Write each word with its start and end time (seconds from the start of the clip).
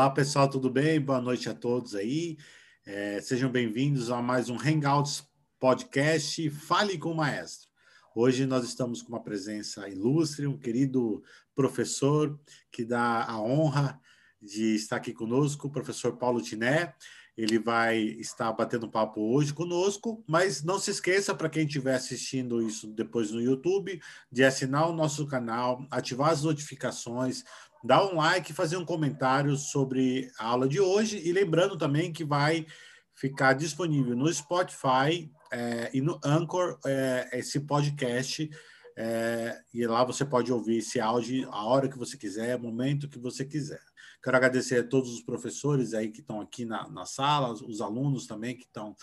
Olá, 0.00 0.08
pessoal, 0.08 0.48
tudo 0.48 0.70
bem? 0.70 0.98
Boa 0.98 1.20
noite 1.20 1.46
a 1.50 1.54
todos 1.54 1.94
aí. 1.94 2.38
É, 2.86 3.20
sejam 3.20 3.50
bem-vindos 3.50 4.10
a 4.10 4.22
mais 4.22 4.48
um 4.48 4.56
Hangouts 4.56 5.28
Podcast 5.58 6.48
Fale 6.48 6.96
com 6.96 7.10
o 7.10 7.14
Maestro. 7.14 7.68
Hoje 8.16 8.46
nós 8.46 8.64
estamos 8.64 9.02
com 9.02 9.10
uma 9.10 9.22
presença 9.22 9.86
ilustre, 9.90 10.46
um 10.46 10.56
querido 10.56 11.22
professor 11.54 12.40
que 12.72 12.82
dá 12.82 13.24
a 13.24 13.38
honra 13.42 14.00
de 14.40 14.74
estar 14.74 14.96
aqui 14.96 15.12
conosco, 15.12 15.66
o 15.66 15.70
professor 15.70 16.16
Paulo 16.16 16.40
Tiné. 16.40 16.94
Ele 17.36 17.58
vai 17.58 17.98
estar 17.98 18.50
batendo 18.52 18.90
papo 18.90 19.20
hoje 19.20 19.52
conosco, 19.52 20.24
mas 20.26 20.62
não 20.62 20.78
se 20.78 20.90
esqueça, 20.90 21.34
para 21.34 21.50
quem 21.50 21.66
estiver 21.66 21.94
assistindo 21.94 22.62
isso 22.62 22.86
depois 22.86 23.30
no 23.30 23.40
YouTube, 23.40 24.00
de 24.32 24.44
assinar 24.44 24.88
o 24.88 24.94
nosso 24.94 25.26
canal, 25.26 25.86
ativar 25.90 26.30
as 26.30 26.42
notificações 26.42 27.44
dar 27.82 28.04
um 28.04 28.16
like, 28.16 28.52
fazer 28.52 28.76
um 28.76 28.84
comentário 28.84 29.56
sobre 29.56 30.30
a 30.38 30.46
aula 30.46 30.68
de 30.68 30.80
hoje 30.80 31.20
e 31.24 31.32
lembrando 31.32 31.76
também 31.76 32.12
que 32.12 32.24
vai 32.24 32.66
ficar 33.14 33.52
disponível 33.54 34.16
no 34.16 34.32
Spotify 34.32 35.30
é, 35.52 35.90
e 35.92 36.00
no 36.00 36.20
Anchor 36.24 36.78
é, 36.86 37.28
esse 37.32 37.60
podcast 37.60 38.48
é, 38.96 39.58
e 39.72 39.86
lá 39.86 40.04
você 40.04 40.24
pode 40.24 40.52
ouvir 40.52 40.78
esse 40.78 41.00
áudio 41.00 41.48
a 41.50 41.64
hora 41.64 41.88
que 41.88 41.98
você 41.98 42.16
quiser, 42.16 42.58
momento 42.58 43.08
que 43.08 43.18
você 43.18 43.44
quiser. 43.44 43.80
Quero 44.22 44.36
agradecer 44.36 44.80
a 44.80 44.86
todos 44.86 45.10
os 45.14 45.22
professores 45.22 45.94
aí 45.94 46.10
que 46.10 46.20
estão 46.20 46.40
aqui 46.40 46.66
na, 46.66 46.88
na 46.90 47.06
sala, 47.06 47.52
os 47.52 47.80
alunos 47.80 48.26
também 48.26 48.54
que 48.54 48.64
estão 48.64 48.94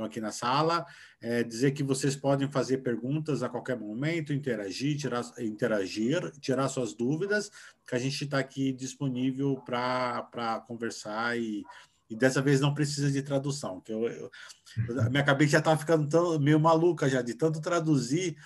estão 0.00 0.04
aqui 0.06 0.20
na 0.20 0.32
sala. 0.32 0.86
É, 1.20 1.42
dizer 1.42 1.72
que 1.72 1.82
vocês 1.82 2.16
podem 2.16 2.50
fazer 2.50 2.78
perguntas 2.78 3.42
a 3.42 3.48
qualquer 3.48 3.78
momento, 3.78 4.32
interagir, 4.32 4.96
tirar, 4.96 5.22
interagir, 5.38 6.30
tirar 6.40 6.68
suas 6.68 6.94
dúvidas, 6.94 7.50
que 7.86 7.94
a 7.94 7.98
gente 7.98 8.24
está 8.24 8.38
aqui 8.38 8.72
disponível 8.72 9.60
para 9.64 10.64
conversar 10.66 11.38
e, 11.38 11.62
e 12.08 12.16
dessa 12.16 12.40
vez 12.40 12.60
não 12.60 12.74
precisa 12.74 13.10
de 13.10 13.22
tradução, 13.22 13.80
que 13.80 13.92
eu, 13.92 14.08
eu 14.08 14.30
minha 15.10 15.24
cabeça 15.24 15.52
já 15.52 15.58
estava 15.58 15.78
ficando 15.78 16.08
tão, 16.08 16.38
meio 16.38 16.58
maluca 16.58 17.08
já 17.08 17.20
de 17.20 17.34
tanto 17.34 17.60
traduzir. 17.60 18.36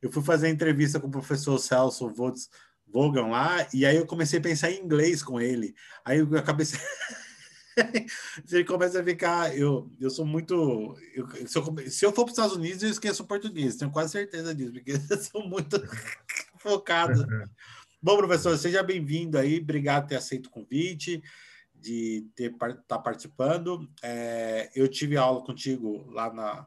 Eu 0.00 0.10
fui 0.10 0.22
fazer 0.22 0.48
entrevista 0.48 0.98
com 0.98 1.08
o 1.08 1.10
professor 1.10 1.58
Celso 1.58 2.12
Vogan 2.86 3.26
lá, 3.26 3.66
e 3.72 3.84
aí 3.84 3.96
eu 3.96 4.06
comecei 4.06 4.38
a 4.38 4.42
pensar 4.42 4.70
em 4.70 4.80
inglês 4.80 5.22
com 5.22 5.40
ele. 5.40 5.74
Aí 6.04 6.20
a 6.20 6.42
cabeça 6.42 6.78
você 8.44 8.64
começa 8.64 9.00
a 9.00 9.04
ficar. 9.04 9.56
Eu, 9.56 9.90
eu 10.00 10.10
sou 10.10 10.24
muito. 10.24 10.96
Eu, 11.14 11.28
se, 11.46 11.58
eu, 11.58 11.90
se 11.90 12.06
eu 12.06 12.12
for 12.12 12.24
para 12.24 12.32
os 12.32 12.38
Estados 12.38 12.56
Unidos, 12.56 12.82
eu 12.82 12.90
esqueço 12.90 13.22
o 13.22 13.26
português, 13.26 13.76
tenho 13.76 13.90
quase 13.90 14.12
certeza 14.12 14.54
disso, 14.54 14.72
porque 14.72 14.92
eu 15.10 15.18
sou 15.18 15.46
muito 15.46 15.80
focado. 16.58 17.26
Bom, 18.00 18.16
professor, 18.16 18.56
seja 18.58 18.82
bem-vindo 18.82 19.38
aí, 19.38 19.60
obrigado 19.60 20.02
por 20.02 20.08
ter 20.08 20.16
aceito 20.16 20.46
o 20.46 20.50
convite, 20.50 21.22
de 21.74 22.26
estar 22.36 22.74
tá 22.86 22.98
participando. 22.98 23.88
É, 24.02 24.70
eu 24.74 24.88
tive 24.88 25.16
aula 25.16 25.44
contigo 25.44 26.10
lá 26.10 26.32
na, 26.32 26.66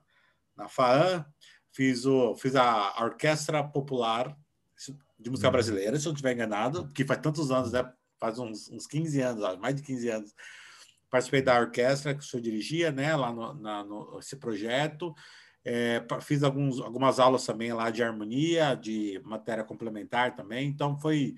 na 0.56 0.70
FAAN, 0.70 1.26
fiz, 1.72 2.06
o, 2.06 2.36
fiz 2.36 2.56
a 2.56 3.04
Orquestra 3.04 3.64
Popular 3.64 4.36
de 5.20 5.30
Música 5.30 5.48
uhum. 5.48 5.54
Brasileira, 5.54 6.00
se 6.00 6.06
eu 6.06 6.10
não 6.10 6.16
estiver 6.16 6.34
enganado, 6.34 6.88
que 6.90 7.06
faz 7.06 7.20
tantos 7.22 7.52
anos, 7.52 7.72
né? 7.72 7.90
Faz 8.18 8.40
uns, 8.40 8.70
uns 8.70 8.88
15 8.88 9.22
anos, 9.22 9.58
mais 9.60 9.76
de 9.76 9.82
15 9.82 10.10
anos 10.10 10.34
participei 11.16 11.42
da 11.42 11.58
orquestra 11.58 12.14
que 12.14 12.20
o 12.20 12.24
senhor 12.24 12.44
dirigia, 12.44 12.92
né, 12.92 13.16
lá 13.16 13.32
no, 13.32 13.54
na, 13.54 13.86
no 13.86 14.20
esse 14.20 14.36
projeto. 14.36 15.16
É, 15.64 16.06
fiz 16.22 16.44
alguns, 16.44 16.82
algumas 16.82 17.20
aulas 17.20 17.46
também 17.46 17.72
lá 17.72 17.90
de 17.90 18.04
harmonia, 18.04 18.76
de 18.76 19.20
matéria 19.24 19.64
complementar 19.64 20.36
também. 20.36 20.68
Então 20.68 21.00
foi 21.00 21.36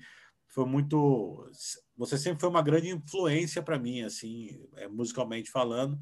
foi 0.48 0.66
muito. 0.66 1.48
Você 1.96 2.18
sempre 2.18 2.40
foi 2.40 2.48
uma 2.48 2.62
grande 2.62 2.88
influência 2.88 3.62
para 3.62 3.78
mim, 3.78 4.02
assim, 4.02 4.60
é, 4.76 4.88
musicalmente 4.88 5.50
falando. 5.50 5.96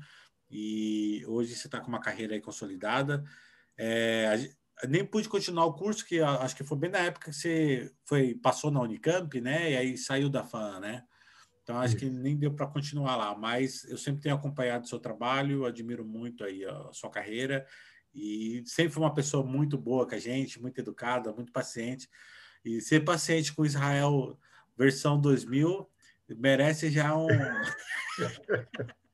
E 0.50 1.22
hoje 1.26 1.54
você 1.54 1.66
está 1.66 1.78
com 1.80 1.88
uma 1.88 2.00
carreira 2.00 2.40
consolidada. 2.40 3.22
É, 3.76 4.48
nem 4.88 5.04
pude 5.04 5.28
continuar 5.28 5.66
o 5.66 5.74
curso, 5.74 6.06
que 6.06 6.20
acho 6.20 6.56
que 6.56 6.64
foi 6.64 6.78
bem 6.78 6.90
na 6.90 7.00
época 7.00 7.30
que 7.30 7.36
você 7.36 7.92
foi 8.06 8.34
passou 8.34 8.70
na 8.70 8.80
Unicamp, 8.80 9.38
né? 9.40 9.72
E 9.72 9.76
aí 9.76 9.98
saiu 9.98 10.30
da 10.30 10.42
FAM, 10.42 10.80
né? 10.80 11.04
Então, 11.66 11.80
acho 11.80 11.96
que 11.96 12.08
nem 12.08 12.36
deu 12.36 12.54
para 12.54 12.68
continuar 12.68 13.16
lá, 13.16 13.36
mas 13.36 13.82
eu 13.90 13.98
sempre 13.98 14.22
tenho 14.22 14.36
acompanhado 14.36 14.84
o 14.84 14.88
seu 14.88 15.00
trabalho, 15.00 15.66
admiro 15.66 16.04
muito 16.04 16.44
aí 16.44 16.64
a 16.64 16.92
sua 16.92 17.10
carreira 17.10 17.66
e 18.14 18.62
sempre 18.64 18.92
foi 18.92 19.02
uma 19.02 19.12
pessoa 19.12 19.44
muito 19.44 19.76
boa 19.76 20.06
com 20.06 20.14
a 20.14 20.18
gente, 20.20 20.62
muito 20.62 20.78
educada, 20.78 21.32
muito 21.32 21.50
paciente. 21.50 22.08
E 22.64 22.80
ser 22.80 23.00
paciente 23.00 23.52
com 23.52 23.66
Israel 23.66 24.38
versão 24.78 25.20
2000 25.20 25.90
merece 26.38 26.88
já 26.88 27.16
um 27.16 27.26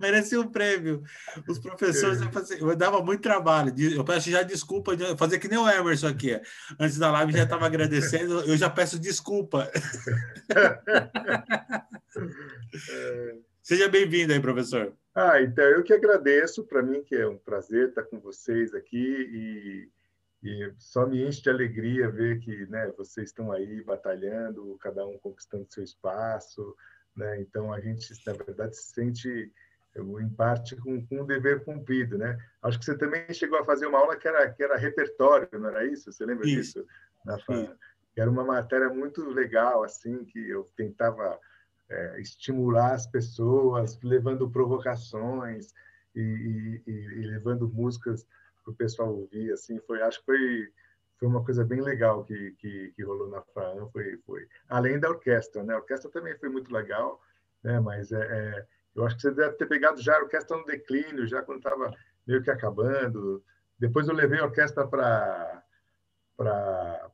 Merecia 0.00 0.40
um 0.40 0.48
prêmio. 0.48 1.02
Os 1.48 1.58
professores, 1.58 2.20
eu, 2.20 2.70
eu 2.70 2.76
dava 2.76 3.02
muito 3.02 3.22
trabalho. 3.22 3.72
Eu 3.78 4.04
peço 4.04 4.30
já 4.30 4.42
desculpa, 4.42 4.92
fazer 5.16 5.38
que 5.38 5.48
nem 5.48 5.58
o 5.58 5.68
Emerson 5.68 6.08
aqui. 6.08 6.40
Antes 6.78 6.98
da 6.98 7.10
live 7.12 7.32
já 7.32 7.44
estava 7.44 7.66
agradecendo, 7.66 8.40
eu 8.40 8.56
já 8.56 8.68
peço 8.68 8.98
desculpa. 8.98 9.70
Seja 13.62 13.88
bem-vindo 13.88 14.32
aí, 14.32 14.40
professor. 14.40 14.92
Ah, 15.14 15.40
então 15.40 15.64
eu 15.64 15.82
que 15.82 15.92
agradeço. 15.92 16.64
Para 16.64 16.82
mim 16.82 17.02
que 17.02 17.14
é 17.14 17.26
um 17.26 17.38
prazer 17.38 17.88
estar 17.88 18.04
com 18.04 18.20
vocês 18.20 18.74
aqui 18.74 18.96
e, 18.96 19.88
e 20.42 20.72
só 20.78 21.06
me 21.06 21.26
enche 21.26 21.42
de 21.42 21.50
alegria 21.50 22.10
ver 22.10 22.40
que 22.40 22.66
né, 22.66 22.92
vocês 22.96 23.28
estão 23.28 23.52
aí 23.52 23.82
batalhando, 23.82 24.76
cada 24.80 25.06
um 25.06 25.18
conquistando 25.18 25.66
seu 25.70 25.84
espaço 25.84 26.74
né? 27.16 27.40
Então 27.40 27.72
a 27.72 27.80
gente 27.80 28.12
na 28.26 28.32
verdade 28.32 28.76
se 28.76 28.92
sente 28.92 29.52
em 29.96 30.28
parte 30.28 30.76
com, 30.76 31.04
com 31.06 31.22
um 31.22 31.26
dever 31.26 31.64
cumprido, 31.64 32.18
né? 32.18 32.38
Acho 32.62 32.78
que 32.78 32.84
você 32.84 32.96
também 32.96 33.32
chegou 33.32 33.58
a 33.58 33.64
fazer 33.64 33.86
uma 33.86 33.98
aula 33.98 34.16
que 34.16 34.28
era 34.28 34.50
que 34.50 34.62
era 34.62 34.76
repertório, 34.76 35.48
não 35.58 35.70
era 35.70 35.86
isso? 35.86 36.12
Você 36.12 36.24
lembra 36.24 36.46
isso. 36.46 36.80
disso? 36.80 36.86
Na 37.24 37.38
era 38.16 38.30
uma 38.30 38.44
matéria 38.44 38.88
muito 38.88 39.22
legal 39.28 39.82
assim 39.82 40.24
que 40.24 40.48
eu 40.48 40.64
tentava 40.76 41.38
é, 41.88 42.20
estimular 42.20 42.94
as 42.94 43.06
pessoas, 43.06 43.98
levando 44.02 44.50
provocações 44.50 45.72
e, 46.14 46.82
e, 46.86 46.90
e 46.90 47.26
levando 47.26 47.68
músicas 47.68 48.26
para 48.64 48.72
o 48.72 48.76
pessoal 48.76 49.14
ouvir. 49.14 49.52
Assim, 49.52 49.78
foi, 49.80 50.02
acho 50.02 50.18
que 50.20 50.24
foi 50.24 50.72
foi 51.18 51.28
uma 51.28 51.44
coisa 51.44 51.64
bem 51.64 51.80
legal 51.80 52.24
que, 52.24 52.52
que, 52.58 52.92
que 52.94 53.02
rolou 53.02 53.28
na 53.28 53.42
FAAN, 53.42 53.88
foi, 53.88 54.18
foi 54.18 54.46
além 54.68 54.98
da 54.98 55.08
orquestra, 55.08 55.62
né? 55.62 55.74
A 55.74 55.78
orquestra 55.78 56.10
também 56.10 56.36
foi 56.38 56.48
muito 56.48 56.72
legal, 56.72 57.20
né? 57.62 57.80
Mas 57.80 58.12
é, 58.12 58.20
é 58.20 58.66
eu 58.94 59.04
acho 59.04 59.16
que 59.16 59.22
você 59.22 59.30
deve 59.30 59.56
ter 59.56 59.66
pegado 59.66 60.00
já 60.00 60.16
a 60.16 60.22
orquestra 60.22 60.56
no 60.56 60.64
declínio, 60.64 61.26
já 61.26 61.42
quando 61.42 61.58
estava 61.58 61.94
meio 62.26 62.42
que 62.42 62.50
acabando. 62.50 63.44
Depois 63.78 64.08
eu 64.08 64.14
levei 64.14 64.40
a 64.40 64.44
orquestra 64.44 64.86
para 64.86 65.62
para 66.36 67.10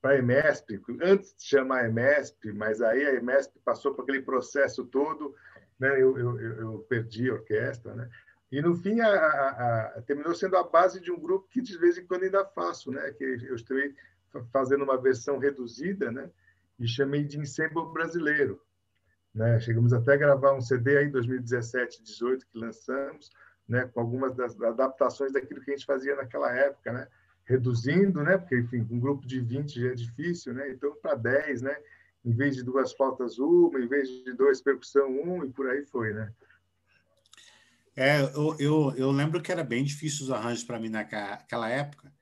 para 0.00 0.12
a 0.12 0.18
EMESP, 0.18 0.82
antes 1.02 1.34
de 1.34 1.44
chamar 1.44 1.78
a 1.80 1.88
EMESP, 1.88 2.52
mas 2.52 2.82
aí 2.82 3.06
a 3.06 3.14
EMESP 3.14 3.58
passou 3.60 3.94
por 3.94 4.02
aquele 4.02 4.20
processo 4.20 4.84
todo, 4.84 5.34
né? 5.78 5.92
Eu, 5.92 6.18
eu, 6.18 6.40
eu 6.40 6.78
perdi 6.90 7.30
a 7.30 7.34
orquestra, 7.34 7.94
né? 7.94 8.10
E, 8.54 8.62
no 8.62 8.76
fim, 8.76 9.00
a, 9.00 9.08
a, 9.08 9.86
a, 9.98 10.02
terminou 10.02 10.32
sendo 10.32 10.56
a 10.56 10.62
base 10.62 11.00
de 11.00 11.10
um 11.10 11.18
grupo 11.18 11.48
que, 11.50 11.60
de 11.60 11.76
vez 11.76 11.98
em 11.98 12.06
quando, 12.06 12.22
ainda 12.22 12.44
faço, 12.44 12.92
né? 12.92 13.10
que 13.10 13.24
eu 13.24 13.56
estou 13.56 13.76
fazendo 14.52 14.84
uma 14.84 14.96
versão 14.96 15.38
reduzida 15.38 16.12
né? 16.12 16.30
e 16.78 16.86
chamei 16.86 17.24
de 17.24 17.36
Ensemble 17.36 17.92
Brasileiro. 17.92 18.62
Né? 19.34 19.58
Chegamos 19.58 19.92
até 19.92 20.12
a 20.12 20.16
gravar 20.16 20.54
um 20.54 20.60
CD 20.60 20.96
aí 20.96 21.06
em 21.06 21.10
2017, 21.10 22.00
18 22.04 22.46
que 22.46 22.56
lançamos, 22.56 23.28
né? 23.68 23.90
com 23.92 23.98
algumas 23.98 24.36
das 24.36 24.56
adaptações 24.62 25.32
daquilo 25.32 25.60
que 25.60 25.72
a 25.72 25.76
gente 25.76 25.84
fazia 25.84 26.14
naquela 26.14 26.54
época, 26.54 26.92
né? 26.92 27.08
reduzindo, 27.44 28.22
né? 28.22 28.38
porque, 28.38 28.56
enfim, 28.56 28.86
um 28.88 29.00
grupo 29.00 29.26
de 29.26 29.40
20 29.40 29.80
já 29.80 29.88
é 29.88 29.94
difícil, 29.94 30.54
né? 30.54 30.70
então 30.70 30.94
para 31.02 31.16
10, 31.16 31.62
né? 31.62 31.76
em 32.24 32.32
vez 32.32 32.54
de 32.54 32.62
duas 32.62 32.92
flautas, 32.92 33.36
uma, 33.36 33.80
em 33.80 33.88
vez 33.88 34.08
de 34.08 34.32
dois, 34.32 34.62
percussão, 34.62 35.10
um, 35.10 35.44
e 35.44 35.50
por 35.50 35.66
aí 35.66 35.84
foi. 35.86 36.12
Né? 36.12 36.32
É, 37.96 38.20
eu, 38.20 38.56
eu, 38.58 38.94
eu 38.96 39.10
lembro 39.10 39.40
que 39.40 39.52
era 39.52 39.62
bem 39.62 39.84
difícil 39.84 40.24
os 40.24 40.30
arranjos 40.30 40.64
para 40.64 40.80
mim 40.80 40.88
naquela 40.88 41.68
época, 41.68 42.12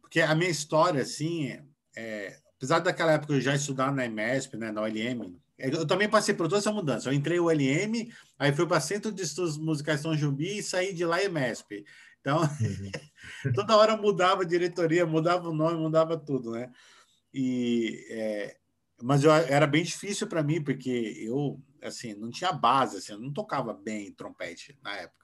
porque 0.00 0.20
a 0.20 0.34
minha 0.34 0.50
história, 0.50 1.02
assim, 1.02 1.58
é, 1.96 2.38
apesar 2.56 2.80
daquela 2.80 3.12
época 3.12 3.32
eu 3.32 3.40
já 3.40 3.54
estudar 3.54 3.92
na 3.92 4.04
EMESP, 4.04 4.56
né, 4.56 4.70
na 4.70 4.82
OLM, 4.82 5.40
é, 5.58 5.68
eu 5.68 5.86
também 5.86 6.08
passei 6.08 6.34
por 6.34 6.48
toda 6.48 6.58
essa 6.58 6.72
mudança. 6.72 7.08
Eu 7.08 7.12
entrei 7.12 7.38
o 7.38 7.50
LM, 7.50 8.12
aí 8.38 8.52
fui 8.52 8.66
para 8.66 8.80
Centro 8.80 9.12
de 9.12 9.22
Estudos 9.22 9.56
Musicais 9.56 10.00
São 10.00 10.16
Jumbi 10.16 10.58
e 10.58 10.62
saí 10.62 10.92
de 10.92 11.04
lá 11.04 11.22
EMESP. 11.22 11.84
Então, 12.20 12.40
uhum. 12.42 13.52
toda 13.54 13.76
hora 13.76 13.96
mudava 13.96 14.42
a 14.42 14.46
diretoria, 14.46 15.06
mudava 15.06 15.48
o 15.48 15.54
nome, 15.54 15.78
mudava 15.78 16.16
tudo, 16.18 16.50
né? 16.52 16.70
E, 17.32 18.06
é, 18.10 18.56
mas 19.02 19.24
eu, 19.24 19.32
era 19.32 19.66
bem 19.66 19.82
difícil 19.82 20.26
para 20.26 20.42
mim, 20.42 20.62
porque 20.62 21.16
eu, 21.18 21.60
assim, 21.82 22.14
não 22.14 22.30
tinha 22.30 22.52
base, 22.52 22.98
assim, 22.98 23.12
eu 23.12 23.20
não 23.20 23.32
tocava 23.32 23.72
bem 23.72 24.12
trompete 24.12 24.78
na 24.82 24.96
época. 24.96 25.21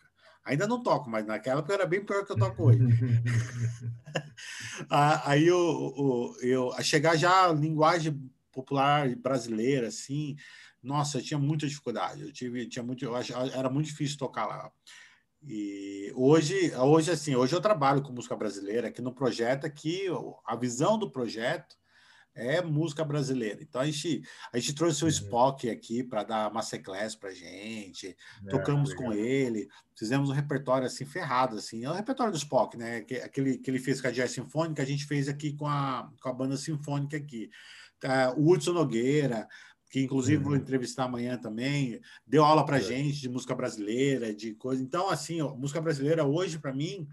Ainda 0.49 0.67
não 0.67 0.83
toco, 0.83 1.11
mas 1.11 1.27
naquela 1.27 1.61
época 1.61 1.75
era 1.75 1.85
bem 1.85 2.03
pior 2.03 2.25
que 2.25 2.33
eu 2.33 2.39
toco 2.39 2.65
hoje. 2.65 2.81
Aí 4.89 5.47
eu, 5.47 6.35
eu, 6.43 6.49
eu, 6.49 6.73
a 6.73 6.83
chegar 6.83 7.17
já 7.17 7.49
a 7.49 7.53
linguagem 7.53 8.19
popular 8.51 9.15
brasileira, 9.17 9.89
assim, 9.89 10.37
nossa, 10.83 11.19
eu 11.19 11.23
tinha 11.23 11.39
muita 11.39 11.69
dificuldade. 11.69 12.23
Eu 12.23 12.33
tive, 12.33 12.67
tinha 12.67 12.83
muito, 12.83 13.05
eu 13.05 13.15
acho, 13.15 13.35
era 13.35 13.69
muito 13.69 13.89
difícil 13.89 14.17
tocar 14.17 14.47
lá. 14.47 14.73
E 15.43 16.11
hoje, 16.17 16.75
hoje 16.75 17.11
assim, 17.11 17.37
hoje 17.37 17.55
eu 17.55 17.61
trabalho 17.61 18.01
com 18.01 18.11
música 18.11 18.35
brasileira 18.35 18.89
aqui 18.89 19.03
no 19.03 19.15
projeto 19.15 19.67
aqui, 19.67 20.07
a 20.47 20.57
visão 20.57 20.99
do 20.99 21.11
projeto 21.11 21.77
é 22.35 22.63
música 22.63 23.05
brasileira. 23.05 23.63
Então 23.63 23.81
a 23.81 23.87
gente, 23.87 24.23
a 24.53 24.59
gente 24.59 24.75
trouxe 24.75 25.03
o 25.03 25.07
uhum. 25.07 25.11
Spock 25.11 25.69
aqui 25.69 26.03
para 26.03 26.23
dar 26.23 26.53
masterclass 26.53 27.15
para 27.15 27.33
gente, 27.33 28.17
é, 28.47 28.51
tocamos 28.51 28.95
com 28.95 29.13
ele, 29.13 29.69
fizemos 29.97 30.31
um 30.31 30.33
repertório 30.33 30.87
assim 30.87 31.05
ferrado 31.05 31.57
assim. 31.57 31.85
É 31.85 31.91
o 31.91 31.95
repertório 31.95 32.33
do 32.33 32.39
Spock, 32.39 32.77
né? 32.77 33.05
Aquele 33.25 33.59
que 33.59 33.71
ele 33.71 33.79
fez 33.79 34.01
com 34.01 34.09
a 34.09 34.11
Jazz 34.11 34.31
Sinfônica, 34.31 34.83
a 34.83 34.87
gente 34.87 35.05
fez 35.07 35.29
aqui 35.29 35.53
com 35.53 35.67
a, 35.67 36.11
com 36.23 36.29
a 36.29 36.33
banda 36.33 36.57
sinfônica 36.57 37.17
aqui. 37.17 37.51
Uh, 38.05 38.41
o 38.41 38.53
Hudson 38.53 38.73
Nogueira, 38.73 39.49
que 39.91 40.01
inclusive 40.01 40.37
uhum. 40.37 40.51
vou 40.51 40.57
entrevistar 40.57 41.05
amanhã 41.05 41.37
também, 41.37 42.01
deu 42.27 42.45
aula 42.45 42.65
para 42.65 42.79
é. 42.79 42.83
gente 42.83 43.21
de 43.21 43.29
música 43.29 43.55
brasileira, 43.55 44.35
de 44.35 44.55
coisa. 44.55 44.83
Então, 44.83 45.09
assim, 45.09 45.41
ó, 45.41 45.55
música 45.55 45.81
brasileira 45.81 46.25
hoje, 46.25 46.59
para 46.59 46.73
mim, 46.73 47.09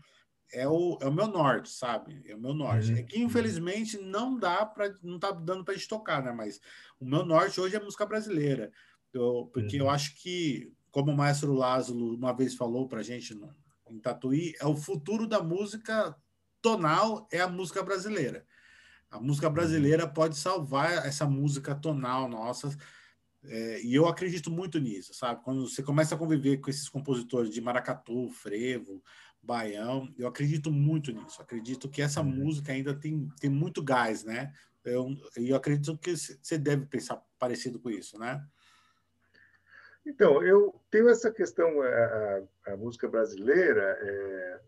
é 0.51 0.67
o, 0.67 0.97
é 1.01 1.07
o 1.07 1.13
meu 1.13 1.27
norte, 1.27 1.69
sabe? 1.69 2.23
É 2.27 2.35
o 2.35 2.39
meu 2.39 2.53
norte. 2.53 2.91
Uhum. 2.91 2.97
É 2.97 3.03
que, 3.03 3.19
infelizmente, 3.19 3.97
não 3.97 4.37
dá 4.37 4.65
para. 4.65 4.95
Não 5.01 5.19
tá 5.19 5.31
dando 5.31 5.63
para 5.63 5.73
a 5.73 5.77
gente 5.77 5.87
tocar, 5.87 6.23
né? 6.23 6.31
Mas 6.31 6.59
o 6.99 7.05
meu 7.05 7.25
norte 7.25 7.59
hoje 7.59 7.75
é 7.75 7.79
música 7.79 8.05
brasileira. 8.05 8.71
Eu, 9.13 9.49
porque 9.53 9.77
uhum. 9.77 9.85
eu 9.85 9.89
acho 9.89 10.15
que, 10.15 10.71
como 10.91 11.11
o 11.11 11.17
maestro 11.17 11.53
Lázaro 11.53 12.15
uma 12.15 12.33
vez 12.33 12.55
falou 12.55 12.87
para 12.87 12.99
a 12.99 13.03
gente 13.03 13.33
no, 13.33 13.53
em 13.89 13.99
Tatuí, 13.99 14.53
é 14.59 14.65
o 14.65 14.75
futuro 14.75 15.27
da 15.27 15.41
música 15.41 16.15
tonal 16.61 17.27
é 17.31 17.39
a 17.39 17.47
música 17.47 17.83
brasileira. 17.83 18.43
A 19.11 19.19
música 19.19 19.49
brasileira 19.49 20.07
pode 20.07 20.35
salvar 20.35 21.05
essa 21.05 21.25
música 21.25 21.75
tonal 21.75 22.27
nossa. 22.27 22.75
É, 23.43 23.83
e 23.83 23.93
eu 23.93 24.07
acredito 24.07 24.49
muito 24.49 24.79
nisso, 24.79 25.13
sabe? 25.13 25.43
Quando 25.43 25.69
você 25.69 25.83
começa 25.83 26.15
a 26.15 26.17
conviver 26.17 26.57
com 26.57 26.69
esses 26.69 26.89
compositores 26.89 27.51
de 27.51 27.61
maracatu, 27.61 28.31
frevo, 28.31 29.03
baião, 29.45 30.13
eu 30.17 30.27
acredito 30.27 30.71
muito 30.71 31.11
nisso. 31.11 31.41
Acredito 31.41 31.89
que 31.89 32.01
essa 32.01 32.21
uhum. 32.21 32.27
música 32.27 32.71
ainda 32.71 32.93
tem, 32.93 33.29
tem 33.39 33.49
muito 33.49 33.83
gás, 33.83 34.23
né? 34.23 34.53
Eu, 34.83 35.15
eu 35.35 35.55
acredito 35.55 35.97
que 35.97 36.15
você 36.15 36.57
deve 36.57 36.85
pensar 36.85 37.21
parecido 37.39 37.79
com 37.79 37.89
isso, 37.89 38.19
né? 38.19 38.43
Então, 40.05 40.43
eu 40.43 40.79
tenho 40.91 41.09
essa 41.09 41.31
questão, 41.31 41.81
a, 41.81 41.87
a, 41.87 42.73
a 42.73 42.77
música 42.77 43.07
brasileira, 43.07 43.97
é, 43.99 44.59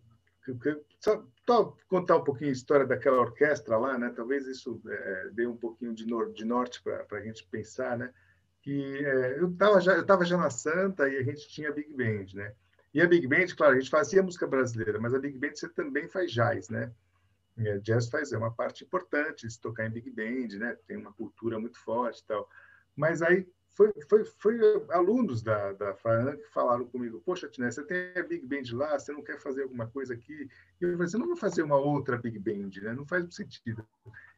só, 0.99 1.23
só, 1.45 1.77
contar 1.87 2.17
um 2.17 2.23
pouquinho 2.23 2.49
a 2.49 2.53
história 2.53 2.85
daquela 2.85 3.19
orquestra 3.19 3.77
lá, 3.77 3.97
né? 3.97 4.11
Talvez 4.15 4.47
isso 4.47 4.81
é, 4.87 5.29
dê 5.33 5.45
um 5.45 5.57
pouquinho 5.57 5.93
de, 5.93 6.07
nor 6.07 6.31
de 6.33 6.45
norte 6.45 6.81
para 6.81 7.05
a 7.11 7.21
gente 7.21 7.45
pensar, 7.47 7.97
né? 7.97 8.11
Que 8.61 9.05
é, 9.05 9.39
eu 9.39 9.49
estava 9.51 9.79
já 9.79 9.93
eu 9.93 10.25
já 10.25 10.37
na 10.37 10.49
Santa 10.49 11.07
e 11.07 11.17
a 11.17 11.23
gente 11.23 11.47
tinha 11.49 11.71
Big 11.71 11.93
Band, 11.93 12.33
né? 12.33 12.53
E 12.97 13.01
a 13.01 13.05
Big 13.05 13.27
Band, 13.27 13.45
claro, 13.55 13.75
a 13.75 13.79
gente 13.79 13.91
fazia 13.91 14.23
música 14.23 14.47
brasileira, 14.47 14.99
mas 14.99 15.13
a 15.13 15.19
Big 15.19 15.37
Band 15.37 15.51
você 15.53 15.69
também 15.69 16.07
faz 16.07 16.31
jazz, 16.31 16.67
né? 16.67 16.91
É, 17.55 17.77
jazz 17.77 18.09
faz 18.09 18.33
é 18.33 18.37
uma 18.39 18.51
parte 18.51 18.83
importante 18.83 19.47
de 19.47 19.59
tocar 19.59 19.85
em 19.85 19.91
Big 19.91 20.09
Band, 20.09 20.57
né? 20.57 20.75
Tem 20.87 20.97
uma 20.97 21.13
cultura 21.13 21.59
muito 21.59 21.77
forte, 21.77 22.21
e 22.21 22.25
tal. 22.25 22.49
Mas 22.95 23.21
aí 23.21 23.47
foi, 23.75 23.93
foi, 24.09 24.25
foi 24.25 24.59
alunos 24.89 25.43
da, 25.43 25.73
da 25.73 25.93
FAAN 25.93 26.37
que 26.37 26.47
falaram 26.47 26.87
comigo, 26.87 27.21
poxa, 27.23 27.47
Tiné, 27.47 27.69
você 27.69 27.83
tem 27.83 28.13
a 28.17 28.23
Big 28.23 28.43
Band 28.47 28.75
lá, 28.75 28.97
você 28.97 29.11
não 29.11 29.21
quer 29.21 29.39
fazer 29.39 29.61
alguma 29.61 29.85
coisa 29.85 30.15
aqui? 30.15 30.49
E 30.81 30.83
eu 30.83 30.93
falei, 30.93 31.07
você 31.07 31.19
não 31.19 31.27
vai 31.27 31.37
fazer 31.37 31.61
uma 31.61 31.77
outra 31.77 32.17
Big 32.17 32.39
Band, 32.39 32.81
né? 32.81 32.93
Não 32.93 33.05
faz 33.05 33.31
sentido. 33.35 33.87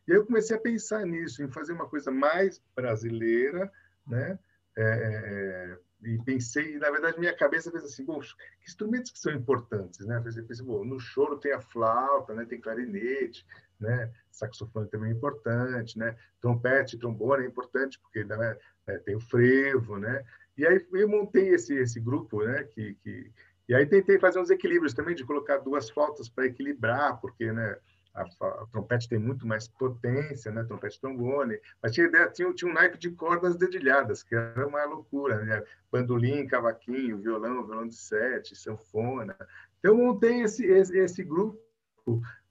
E 0.06 0.12
eu 0.12 0.26
comecei 0.26 0.58
a 0.58 0.60
pensar 0.60 1.06
nisso, 1.06 1.42
em 1.42 1.50
fazer 1.50 1.72
uma 1.72 1.88
coisa 1.88 2.12
mais 2.12 2.62
brasileira, 2.76 3.72
né? 4.06 4.38
É, 4.76 4.84
é, 4.84 5.72
é 5.72 5.89
e 6.02 6.18
pensei, 6.24 6.78
na 6.78 6.90
verdade, 6.90 7.20
minha 7.20 7.36
cabeça 7.36 7.70
fez 7.72 7.84
assim, 7.84 8.06
bom, 8.06 8.20
que 8.20 8.36
instrumentos 8.66 9.12
que 9.12 9.20
são 9.20 9.34
importantes, 9.34 10.06
né? 10.06 10.18
Eu 10.18 10.46
pensei, 10.46 10.66
bom, 10.66 10.86
no 10.86 11.00
choro 11.00 11.38
tem 11.38 11.52
a 11.52 11.60
flauta, 11.60 12.34
né? 12.34 12.46
Tem 12.46 12.60
clarinete, 12.60 13.46
né? 13.80 14.12
Saxofone 14.32 14.88
também 14.90 15.12
é 15.12 15.14
importante, 15.14 16.00
né? 16.00 16.16
Trompete, 16.40 16.98
trombone 16.98 17.44
é 17.44 17.48
importante 17.48 18.00
porque 18.00 18.24
né? 18.24 18.58
É, 18.88 18.98
tem 19.00 19.16
o 19.16 19.20
frevo, 19.20 19.98
né? 19.98 20.24
E 20.58 20.66
aí 20.66 20.86
eu 20.94 21.10
montei 21.10 21.50
esse 21.50 21.74
esse 21.76 22.00
grupo, 22.00 22.44
né? 22.44 22.64
Que, 22.64 22.94
que 22.96 23.32
e 23.68 23.76
aí 23.76 23.86
tentei 23.86 24.18
fazer 24.18 24.40
uns 24.40 24.50
equilíbrios 24.50 24.96
também 24.96 25.14
de 25.14 25.24
colocar 25.24 25.58
duas 25.58 25.92
flautas 25.92 26.28
para 26.28 26.48
equilibrar, 26.48 27.22
porque, 27.22 27.52
né? 27.52 27.78
A, 28.14 28.24
a, 28.24 28.66
trompete 28.72 29.08
tem 29.08 29.20
muito 29.20 29.46
mais 29.46 29.68
potência, 29.68 30.52
né? 30.52 30.64
Trompete 30.64 31.00
trombone, 31.00 31.60
mas 31.82 31.94
tinha 31.94 32.10
tinha, 32.32 32.54
tinha 32.54 32.72
um 32.72 32.74
naipe 32.74 32.98
de 32.98 33.12
cordas 33.12 33.56
dedilhadas, 33.56 34.24
que 34.24 34.36
era 34.36 34.68
uma 34.68 34.84
loucura, 34.86 35.44
né? 35.44 35.64
Bandolim, 35.92 36.48
cavaquinho, 36.48 37.20
violão, 37.20 37.66
violão 37.66 37.88
de 37.88 37.96
sete, 37.96 38.56
sanfona. 38.56 39.36
Então, 39.80 39.96
montei 39.96 40.42
esse, 40.42 40.66
esse, 40.66 40.98
esse 40.98 41.24
grupo, 41.24 41.60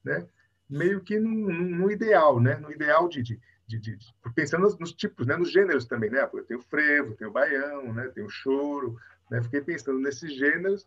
né? 0.04 0.26
Meio 0.68 1.00
que 1.00 1.18
no, 1.18 1.90
ideal, 1.90 2.40
né? 2.40 2.56
No 2.56 2.70
ideal 2.70 3.08
de, 3.08 3.22
de, 3.22 3.40
de, 3.66 3.78
de 3.78 4.14
pensando 4.34 4.62
nos, 4.62 4.78
nos, 4.78 4.92
tipos, 4.92 5.26
né? 5.26 5.36
Nos 5.36 5.50
gêneros 5.50 5.86
também, 5.86 6.10
né? 6.10 6.26
Porque 6.26 6.46
tem 6.46 6.56
o 6.56 6.62
frevo, 6.62 7.16
tem 7.16 7.26
o 7.26 7.32
baião, 7.32 7.92
né? 7.92 8.08
Tem 8.08 8.24
o 8.24 8.30
choro, 8.30 8.96
né? 9.30 9.42
Fiquei 9.42 9.60
pensando 9.60 9.98
nesses 9.98 10.34
gêneros 10.34 10.86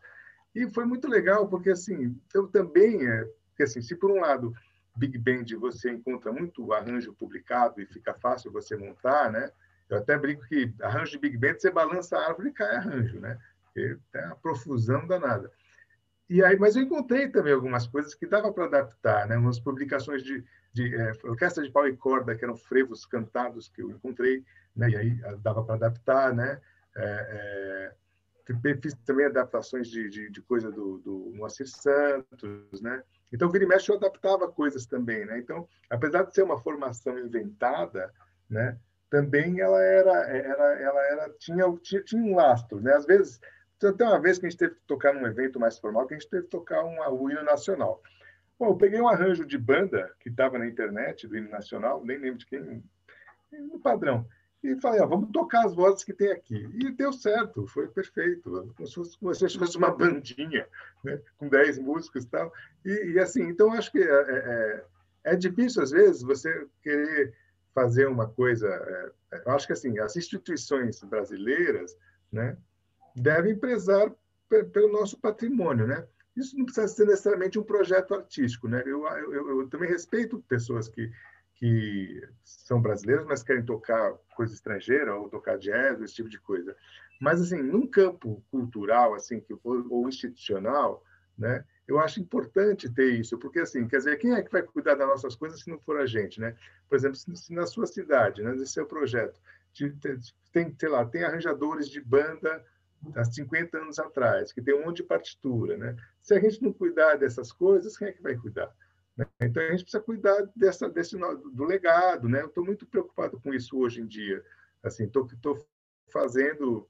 e 0.56 0.70
foi 0.70 0.86
muito 0.86 1.08
legal, 1.08 1.48
porque, 1.48 1.70
assim, 1.70 2.20
eu 2.34 2.48
também... 2.48 3.08
É, 3.08 3.28
porque, 3.52 3.64
assim, 3.64 3.82
se 3.82 3.96
por 3.96 4.12
um 4.12 4.20
lado 4.20 4.54
Big 4.96 5.18
Band 5.18 5.46
você 5.60 5.92
encontra 5.92 6.32
muito 6.32 6.74
arranjo 6.74 7.14
publicado 7.14 7.82
e 7.82 7.86
fica 7.86 8.14
fácil 8.14 8.52
você 8.52 8.76
montar, 8.76 9.32
né? 9.32 9.52
Eu 9.90 9.98
até 9.98 10.18
brinco 10.18 10.46
que 10.48 10.74
arranjo 10.82 11.12
de 11.12 11.20
Big 11.20 11.38
Band 11.38 11.60
você 11.60 11.70
balança 11.70 12.18
a 12.18 12.28
árvore 12.28 12.50
e 12.50 12.54
cai 12.54 12.76
arranjo, 12.76 13.20
né? 13.20 13.38
Porque 13.66 13.98
tem 14.12 14.26
uma 14.26 14.36
profusão 14.36 15.06
danada. 15.08 15.52
E 16.30 16.42
aí, 16.44 16.58
mas 16.58 16.76
eu 16.76 16.84
encontrei 16.84 17.28
também 17.28 17.52
algumas 17.52 17.86
coisas 17.88 18.16
que 18.16 18.26
dava 18.26 18.54
para 18.54 18.66
adaptar, 18.66 19.28
né? 19.28 19.36
Umas 19.38 19.60
publicações 19.60 20.24
de, 20.24 20.44
de 20.72 20.96
é, 20.96 21.12
orquestra 21.26 21.64
de 21.64 21.70
pau 21.70 21.86
e 21.88 21.96
corda 21.96 22.36
que 22.36 22.46
eram 22.46 22.56
frevos 22.56 23.06
cantados 23.06 23.68
que 23.68 23.82
eu 23.82 23.92
encontrei, 23.92 24.44
né? 24.74 24.90
E 24.90 24.96
aí 24.96 25.22
dava 25.40 25.64
para 25.64 25.76
adaptar, 25.76 26.34
né? 26.34 26.62
É, 26.96 27.94
é, 28.64 28.76
fiz 28.82 28.94
também 29.06 29.26
adaptações 29.26 29.90
de, 29.90 30.10
de, 30.10 30.30
de 30.30 30.42
coisa 30.42 30.72
do, 30.72 31.00
do 31.00 31.34
Moacir 31.36 31.68
Santos, 31.68 32.82
né? 32.82 33.04
Então, 33.32 33.50
e 33.54 33.66
mexe, 33.66 33.90
eu 33.90 33.96
adaptava 33.96 34.52
coisas 34.52 34.86
também, 34.86 35.26
né? 35.26 35.40
Então, 35.40 35.68
apesar 35.90 36.24
de 36.24 36.36
ser 36.36 36.44
uma 36.44 36.60
formação 36.60 37.18
inventada, 37.18 38.12
né? 38.50 38.78
Também 39.10 39.60
ela 39.60 39.82
era, 39.82 40.12
era, 40.30 40.82
ela 40.82 41.02
era, 41.08 41.30
tinha, 41.40 41.66
tinha, 41.82 42.04
tinha 42.04 42.22
um 42.22 42.36
lastro, 42.36 42.82
né? 42.82 42.94
Às 42.94 43.06
vezes, 43.06 43.40
até 43.84 44.06
uma 44.06 44.20
vez 44.20 44.38
que 44.38 44.46
a 44.46 44.50
gente 44.50 44.60
teve 44.60 44.76
que 44.76 44.82
tocar 44.86 45.14
num 45.14 45.26
evento 45.26 45.60
mais 45.60 45.78
formal, 45.80 46.08
que 46.08 46.14
a 46.14 46.18
gente 46.18 46.30
teve 46.30 46.44
que 46.44 46.50
tocar 46.50 46.84
um, 46.84 47.00
o 47.10 47.30
hino 47.30 47.44
nacional. 47.44 48.02
Bom, 48.60 48.70
eu 48.70 48.78
peguei 48.78 49.02
um 49.02 49.08
arranjo 49.08 49.46
de 49.46 49.58
banda 49.58 50.14
que 50.20 50.30
estava 50.30 50.60
na 50.60 50.68
internet, 50.68 51.28
do 51.28 51.36
hino 51.36 51.50
nacional, 51.50 52.04
nem 52.06 52.18
lembro 52.18 52.38
de 52.38 52.46
quem, 52.46 52.84
no 53.52 53.80
padrão 53.80 54.26
e 54.64 54.80
falei, 54.80 55.02
ó, 55.02 55.08
vamos 55.08 55.32
tocar 55.32 55.66
as 55.66 55.74
vozes 55.74 56.04
que 56.04 56.14
tem 56.14 56.32
aqui. 56.32 56.70
E 56.74 56.92
deu 56.92 57.12
certo, 57.12 57.66
foi 57.66 57.88
perfeito, 57.88 58.72
como 58.76 58.88
se 58.88 58.94
fosse, 58.94 59.18
como 59.18 59.34
se 59.34 59.58
fosse 59.58 59.78
uma 59.78 59.90
bandinha, 59.90 60.68
né? 61.04 61.20
com 61.38 61.48
10 61.48 61.80
músicos 61.80 62.24
e 62.24 62.28
tal. 62.28 62.54
E, 62.86 63.14
e 63.14 63.20
assim, 63.20 63.42
então 63.44 63.74
acho 63.74 63.92
que 63.92 64.00
é, 64.00 64.04
é, 64.04 64.84
é, 65.26 65.34
é, 65.34 65.36
difícil, 65.36 65.82
às 65.82 65.90
vezes, 65.90 66.22
você 66.22 66.68
querer 66.84 67.34
fazer 67.74 68.08
uma 68.08 68.28
coisa. 68.28 68.68
É, 68.68 69.12
é, 69.38 69.44
eu 69.48 69.52
acho 69.52 69.66
que 69.66 69.74
assim, 69.74 69.98
as 69.98 70.16
instituições 70.16 71.02
brasileiras 71.04 71.98
né, 72.32 72.56
devem 73.16 73.58
prezar 73.58 74.14
pelo 74.74 74.92
nosso 74.92 75.18
patrimônio, 75.18 75.88
né? 75.88 76.06
Isso 76.36 76.58
não 76.58 76.66
precisa 76.66 76.88
ser 76.88 77.06
necessariamente 77.06 77.58
um 77.58 77.64
projeto 77.64 78.14
artístico, 78.14 78.68
né? 78.68 78.84
Eu, 78.86 79.06
eu, 79.08 79.62
eu 79.62 79.70
também 79.70 79.90
respeito 79.90 80.44
pessoas 80.48 80.88
que 80.88 81.12
que 81.62 82.28
são 82.44 82.82
brasileiros, 82.82 83.24
mas 83.28 83.44
querem 83.44 83.64
tocar 83.64 84.14
coisa 84.36 84.52
estrangeira 84.52 85.16
ou 85.16 85.30
tocar 85.30 85.60
jazz, 85.60 86.02
esse 86.02 86.16
tipo 86.16 86.28
de 86.28 86.40
coisa. 86.40 86.76
Mas 87.20 87.40
assim, 87.40 87.62
num 87.62 87.86
campo 87.86 88.44
cultural 88.50 89.14
assim 89.14 89.40
que 89.40 89.56
ou, 89.64 90.10
institucional, 90.10 91.04
né? 91.38 91.64
Eu 91.88 92.00
acho 92.00 92.20
importante 92.20 92.92
ter 92.92 93.14
isso, 93.14 93.38
porque 93.38 93.60
assim, 93.60 93.88
quer 93.88 93.98
dizer, 93.98 94.18
quem 94.18 94.34
é 94.34 94.42
que 94.42 94.52
vai 94.52 94.64
cuidar 94.64 94.96
das 94.96 95.08
nossas 95.08 95.36
coisas 95.36 95.62
se 95.62 95.70
não 95.70 95.78
for 95.78 96.00
a 96.00 96.08
gente, 96.08 96.42
né? 96.42 96.58
Por 96.90 96.96
exemplo, 96.96 97.16
se 97.16 97.54
na 97.54 97.68
sua 97.68 97.86
cidade, 97.86 98.42
né, 98.42 98.54
nesse 98.54 98.74
seu 98.74 98.88
projeto, 98.88 99.40
tem, 100.52 100.76
sei 100.80 100.90
lá, 100.90 101.06
tem 101.06 101.24
arranjadores 101.24 101.88
de 101.88 102.02
banda 102.02 102.66
há 103.16 103.24
50 103.24 103.78
anos 103.78 104.00
atrás, 104.00 104.52
que 104.52 104.64
tem 104.64 104.74
um 104.74 104.86
monte 104.86 104.98
de 104.98 105.04
partitura, 105.04 105.78
né? 105.78 105.96
Se 106.24 106.34
a 106.34 106.40
gente 106.40 106.64
não 106.64 106.74
cuidar 106.74 107.18
dessas 107.18 107.52
coisas, 107.52 107.96
quem 107.96 108.08
é 108.08 108.14
que 108.14 108.24
vai 108.24 108.36
cuidar? 108.36 108.74
Né? 109.18 109.26
Então, 109.42 109.64
a 109.64 109.72
gente 109.72 109.84
precisa 109.84 110.04
cuidar 110.04 110.50
dessa, 110.56 110.90
desse, 110.90 111.18
do 111.18 111.64
legado. 111.64 112.28
Né? 112.28 112.42
Eu 112.42 112.48
estou 112.48 112.66
muito 112.66 112.86
preocupado 112.86 113.40
com 113.40 113.54
isso 113.54 113.78
hoje 113.78 114.02
em 114.02 114.08
dia. 114.08 114.44
Assim, 114.84 115.04
Estou 115.04 115.28
fazendo 116.12 116.88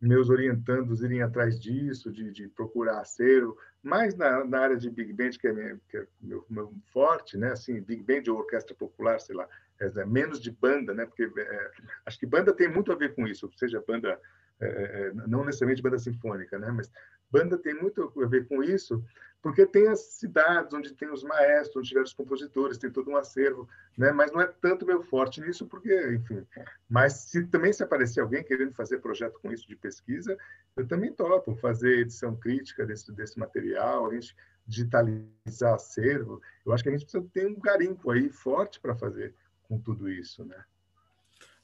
meus 0.00 0.28
orientandos 0.28 1.00
irem 1.02 1.22
atrás 1.22 1.60
disso, 1.60 2.10
de, 2.10 2.32
de 2.32 2.48
procurar 2.48 3.00
acero, 3.00 3.56
mais 3.80 4.16
na, 4.16 4.44
na, 4.44 4.58
área 4.58 4.76
de 4.76 4.90
Big 4.90 5.12
Band, 5.12 5.30
que 5.30 5.46
é, 5.46 5.52
minha, 5.52 5.80
que 5.88 5.96
é 5.96 6.06
meu, 6.20 6.44
meu, 6.50 6.74
forte, 6.92 7.36
né? 7.38 7.52
assim, 7.52 7.80
Big 7.80 8.02
Band 8.02 8.30
ou 8.32 8.38
Orquestra 8.38 8.74
Popular, 8.74 9.20
sei 9.20 9.36
lá, 9.36 9.48
é, 9.78 10.04
menos 10.04 10.40
de 10.40 10.50
banda, 10.50 10.92
né? 10.92 11.06
Porque 11.06 11.30
é, 11.40 11.70
acho 12.04 12.18
que 12.18 12.26
banda 12.26 12.52
tem 12.52 12.68
muito 12.68 12.90
a 12.90 12.96
ver 12.96 13.14
com 13.14 13.28
isso, 13.28 13.48
seja 13.56 13.82
banda 13.86 14.20
é, 14.60 14.66
é, 14.66 15.06
é, 15.08 15.12
não 15.12 15.44
necessariamente 15.44 15.82
banda 15.82 15.98
sinfônica, 15.98 16.58
né? 16.58 16.70
Mas 16.70 16.90
banda 17.32 17.56
tem 17.56 17.74
muito 17.74 18.12
a 18.22 18.26
ver 18.26 18.46
com 18.46 18.62
isso, 18.62 19.02
porque 19.40 19.66
tem 19.66 19.88
as 19.88 20.00
cidades 20.00 20.72
onde 20.72 20.94
tem 20.94 21.10
os 21.10 21.24
maestros, 21.24 21.76
onde 21.76 21.88
tiveram 21.88 22.04
os 22.04 22.12
compositores, 22.12 22.78
tem 22.78 22.90
todo 22.90 23.10
um 23.10 23.16
acervo, 23.16 23.68
né? 23.98 24.12
Mas 24.12 24.30
não 24.30 24.40
é 24.40 24.46
tanto 24.46 24.86
meu 24.86 25.02
forte 25.02 25.40
nisso, 25.40 25.66
porque, 25.66 26.12
enfim. 26.12 26.46
Mas 26.88 27.14
se 27.14 27.44
também 27.46 27.72
se 27.72 27.82
aparecer 27.82 28.20
alguém 28.20 28.44
querendo 28.44 28.72
fazer 28.72 28.98
projeto 28.98 29.40
com 29.40 29.50
isso 29.50 29.66
de 29.66 29.74
pesquisa, 29.74 30.36
eu 30.76 30.86
também 30.86 31.12
topo 31.12 31.56
fazer 31.56 32.00
edição 32.00 32.36
crítica 32.36 32.86
desse 32.86 33.10
desse 33.12 33.38
material, 33.38 34.06
a 34.06 34.14
gente 34.14 34.36
digitalizar 34.66 35.74
acervo. 35.74 36.40
Eu 36.64 36.72
acho 36.72 36.84
que 36.84 36.90
a 36.90 36.92
gente 36.92 37.04
precisa 37.04 37.26
ter 37.32 37.46
um 37.46 37.58
garimpo 37.58 38.10
aí 38.10 38.28
forte 38.28 38.78
para 38.78 38.94
fazer 38.94 39.34
com 39.62 39.78
tudo 39.80 40.08
isso, 40.08 40.44
né? 40.44 40.64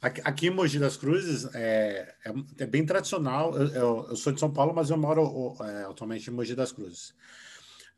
Aqui, 0.01 0.47
em 0.47 0.51
Mogi 0.51 0.79
das 0.79 0.97
Cruzes 0.97 1.53
é, 1.55 2.15
é, 2.25 2.33
é 2.59 2.67
bem 2.67 2.87
tradicional. 2.87 3.57
Eu, 3.57 3.67
eu, 3.69 4.07
eu, 4.11 4.17
sou 4.17 4.33
de 4.33 4.39
São 4.39 4.53
Paulo, 4.53 4.73
mas 4.73 4.91
eu 4.91 4.97
moro 4.97 5.57
é, 5.61 5.85
atualmente 5.85 6.31
em 6.31 6.33
Mogi 6.33 6.55
das 6.55 6.71
Cruzes. 6.71 7.13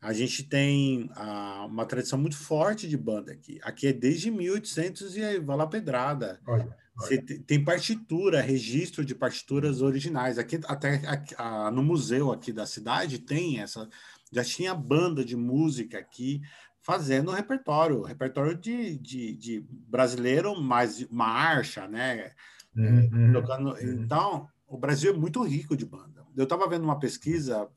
A 0.01 0.11
gente 0.13 0.41
tem 0.43 1.11
a, 1.13 1.65
uma 1.67 1.85
tradição 1.85 2.17
muito 2.17 2.35
forte 2.35 2.89
de 2.89 2.97
banda 2.97 3.31
aqui. 3.31 3.59
Aqui 3.61 3.87
é 3.87 3.93
desde 3.93 4.31
1800 4.31 5.15
e 5.15 5.39
vai 5.39 5.55
lá 5.55 5.67
pedrada. 5.67 6.41
Olha, 6.47 6.75
olha. 6.99 7.23
tem 7.45 7.63
partitura, 7.63 8.41
registro 8.41 9.05
de 9.05 9.13
partituras 9.13 9.83
originais. 9.83 10.39
Aqui 10.39 10.59
até 10.65 10.99
a, 11.37 11.69
no 11.69 11.83
museu 11.83 12.31
aqui 12.31 12.51
da 12.51 12.65
cidade 12.65 13.19
tem 13.19 13.59
essa. 13.59 13.87
Já 14.31 14.43
tinha 14.43 14.73
banda 14.73 15.23
de 15.23 15.35
música 15.35 15.99
aqui 15.99 16.41
fazendo 16.81 17.31
repertório, 17.31 18.01
repertório 18.01 18.55
de, 18.55 18.97
de, 18.97 19.33
de 19.33 19.65
brasileiro, 19.69 20.59
mais 20.59 21.07
marcha, 21.09 21.87
né? 21.87 22.31
Uhum, 22.75 23.31
Tocando, 23.33 23.71
uhum. 23.71 24.03
Então, 24.03 24.49
o 24.67 24.77
Brasil 24.77 25.13
é 25.13 25.17
muito 25.17 25.43
rico 25.43 25.75
de 25.77 25.85
banda. 25.85 26.25
Eu 26.35 26.43
estava 26.43 26.67
vendo 26.67 26.83
uma 26.83 26.99
pesquisa, 26.99 27.69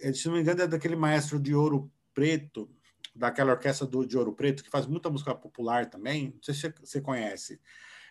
eh, 0.00 0.12
se 0.12 0.26
não 0.26 0.34
me 0.34 0.40
engano, 0.40 0.62
é 0.62 0.66
daquele 0.66 0.96
maestro 0.96 1.40
de 1.40 1.54
Ouro 1.54 1.90
Preto, 2.12 2.68
daquela 3.14 3.52
orquestra 3.52 3.86
do, 3.86 4.04
de 4.04 4.18
Ouro 4.18 4.34
Preto, 4.34 4.62
que 4.62 4.70
faz 4.70 4.86
muita 4.86 5.08
música 5.08 5.34
popular 5.34 5.88
também. 5.88 6.32
Não 6.34 6.42
sei 6.42 6.54
se 6.54 6.74
você 6.80 7.00
conhece. 7.00 7.60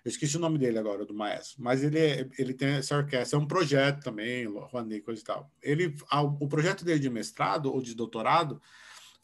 Eu 0.04 0.10
esqueci 0.10 0.38
o 0.38 0.40
nome 0.40 0.58
dele 0.58 0.80
agora, 0.80 1.06
do 1.06 1.14
maestro, 1.14 1.62
mas 1.62 1.84
ele, 1.84 2.00
é, 2.00 2.28
ele 2.40 2.56
tem 2.56 2.70
essa 2.70 2.98
orquestra, 2.98 3.38
é 3.38 3.42
um 3.42 3.46
projeto 3.46 4.02
também, 4.02 4.46
Juanei, 4.72 5.00
coisa 5.02 5.22
e 5.22 5.24
tal. 5.24 5.52
Ele, 5.62 5.96
o 6.40 6.48
projeto 6.48 6.84
dele 6.84 7.00
de 7.00 7.10
mestrado 7.10 7.72
ou 7.72 7.80
de 7.80 7.94
doutorado 7.94 8.60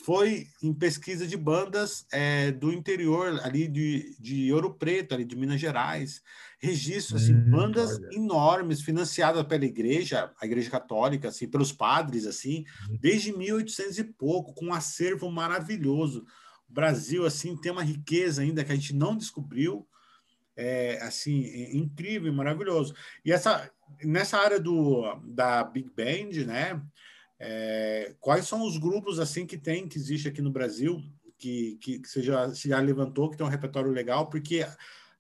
foi 0.04 0.48
em 0.62 0.74
pesquisa 0.74 1.28
de 1.28 1.36
bandas 1.36 2.06
é, 2.12 2.52
do 2.52 2.72
interior 2.72 3.40
ali 3.44 3.68
de, 3.68 4.16
de 4.20 4.54
Ouro 4.54 4.74
Preto, 4.74 5.14
ali 5.14 5.26
de 5.26 5.36
Minas 5.36 5.60
Gerais. 5.60 6.22
Registro, 6.60 7.18
assim, 7.18 7.36
hum, 7.36 7.52
bandas 7.52 7.98
olha. 7.98 8.16
enormes, 8.16 8.82
financiadas 8.82 9.44
pela 9.44 9.66
igreja, 9.66 10.32
a 10.40 10.46
igreja 10.46 10.70
católica, 10.70 11.30
assim, 11.30 11.48
pelos 11.48 11.72
padres, 11.72 12.26
assim, 12.26 12.64
hum. 12.90 12.98
desde 13.00 13.36
1800 13.36 13.98
e 13.98 14.04
pouco, 14.04 14.54
com 14.54 14.68
um 14.68 14.74
acervo 14.74 15.30
maravilhoso. 15.32 16.26
O 16.70 16.74
Brasil, 16.74 17.26
assim, 17.26 17.56
tem 17.58 17.72
uma 17.72 17.84
riqueza 17.84 18.42
ainda 18.42 18.64
que 18.64 18.72
a 18.72 18.76
gente 18.76 18.94
não 18.94 19.16
descobriu, 19.16 19.88
é, 20.56 21.00
assim, 21.02 21.46
é 21.46 21.76
incrível, 21.76 22.34
maravilhoso. 22.34 22.96
E 23.24 23.32
essa, 23.32 23.70
nessa 24.04 24.38
área 24.38 24.60
do, 24.60 25.16
da 25.24 25.64
Big 25.64 25.90
Band, 25.96 26.46
né, 26.46 26.82
é, 27.40 28.16
quais 28.20 28.48
são 28.48 28.66
os 28.66 28.78
grupos 28.78 29.20
assim 29.20 29.46
que 29.46 29.58
tem, 29.58 29.88
que 29.88 29.98
existe 29.98 30.28
aqui 30.28 30.42
no 30.42 30.52
Brasil, 30.52 31.02
que, 31.38 31.78
que, 31.82 32.00
que 32.00 32.08
você 32.08 32.22
já, 32.22 32.50
se 32.54 32.70
já 32.70 32.80
levantou, 32.80 33.30
que 33.30 33.38
tem 33.38 33.46
um 33.46 33.50
repertório 33.50 33.92
legal, 33.92 34.30
porque 34.30 34.66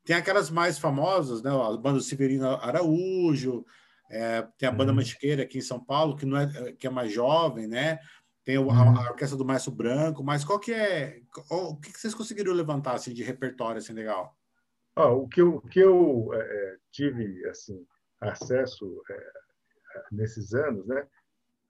tem 0.03 0.15
aquelas 0.15 0.49
mais 0.49 0.79
famosas, 0.79 1.43
né? 1.43 1.51
A 1.51 1.77
banda 1.77 1.99
Severino 1.99 2.47
Araújo, 2.47 3.65
é, 4.09 4.41
tem 4.57 4.67
a 4.67 4.71
banda 4.71 4.91
uhum. 4.91 4.97
Mantiqueira 4.97 5.43
aqui 5.43 5.59
em 5.59 5.61
São 5.61 5.83
Paulo, 5.83 6.15
que 6.15 6.25
não 6.25 6.37
é 6.37 6.73
que 6.73 6.87
é 6.87 6.89
mais 6.89 7.11
jovem, 7.11 7.67
né? 7.67 7.99
Tem 8.43 8.57
o, 8.57 8.71
a, 8.71 8.73
uhum. 8.73 8.97
a, 8.97 9.09
orquestra 9.09 9.37
do 9.37 9.45
Maestro 9.45 9.71
Branco, 9.71 10.23
mas 10.23 10.45
qual 10.45 10.59
que 10.59 10.73
é 10.73 11.19
o, 11.51 11.75
que, 11.75 11.91
que 11.91 11.99
vocês 11.99 12.15
conseguiram 12.15 12.53
levantar 12.53 12.93
assim 12.93 13.13
de 13.13 13.21
repertório 13.21 13.79
assim 13.79 13.93
legal? 13.93 14.35
Ah, 14.95 15.09
o 15.09 15.27
que 15.27 15.41
eu, 15.41 15.61
que 15.61 15.79
eu 15.79 16.33
é, 16.33 16.39
é 16.39 16.77
tive 16.91 17.45
assim 17.49 17.85
acesso 18.21 19.03
é, 19.11 19.31
nesses 20.11 20.53
anos, 20.53 20.87
né? 20.87 21.05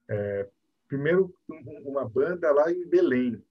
É, 0.08 0.48
primeiro, 0.86 1.34
uma 1.84 2.08
banda 2.08 2.50
lá 2.52 2.72
em 2.72 2.86
Belém, 2.86 3.42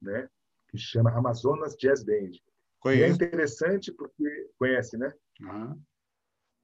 né? 0.00 0.28
que 0.74 0.78
chama 0.78 1.16
Amazonas 1.16 1.76
Jazz 1.76 2.02
Band. 2.02 2.32
Conheço. 2.80 3.00
E 3.00 3.04
é 3.04 3.08
interessante 3.08 3.92
porque 3.92 4.50
conhece, 4.58 4.98
né? 4.98 5.14
Uhum. 5.40 5.80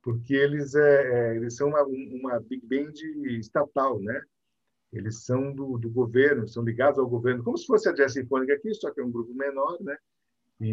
Porque 0.03 0.35
eles 0.35 0.75
é, 0.75 1.13
é, 1.13 1.37
eles 1.37 1.55
são 1.55 1.69
uma, 1.69 1.83
uma 1.85 2.41
big 2.41 2.67
band 2.67 2.93
estatal, 3.39 4.01
né? 4.01 4.21
Eles 4.93 5.23
são 5.23 5.55
do, 5.55 5.79
do 5.79 5.89
governo, 5.89 6.49
são 6.49 6.65
ligados 6.65 6.99
ao 6.99 7.09
governo, 7.09 7.45
como 7.45 7.57
se 7.57 7.67
fosse 7.67 7.89
a 7.89 7.93
Jazz 7.93 8.15
Sinfônica 8.15 8.53
aqui, 8.53 8.75
só 8.75 8.91
que 8.91 9.01
é 9.01 9.05
um 9.05 9.13
grupo 9.13 9.33
menor, 9.33 9.81
né? 9.81 9.97
E, 10.61 10.67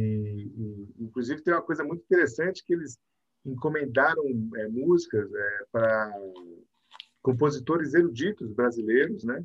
e 0.57 1.03
inclusive 1.03 1.43
tem 1.43 1.53
uma 1.53 1.61
coisa 1.61 1.83
muito 1.83 2.01
interessante 2.01 2.65
que 2.65 2.73
eles 2.73 2.97
encomendaram 3.45 4.23
é, 4.55 4.67
músicas 4.67 5.31
é, 5.31 5.65
para 5.71 6.11
compositores 7.27 7.93
eruditos 7.93 8.53
brasileiros, 8.53 9.25
né? 9.25 9.43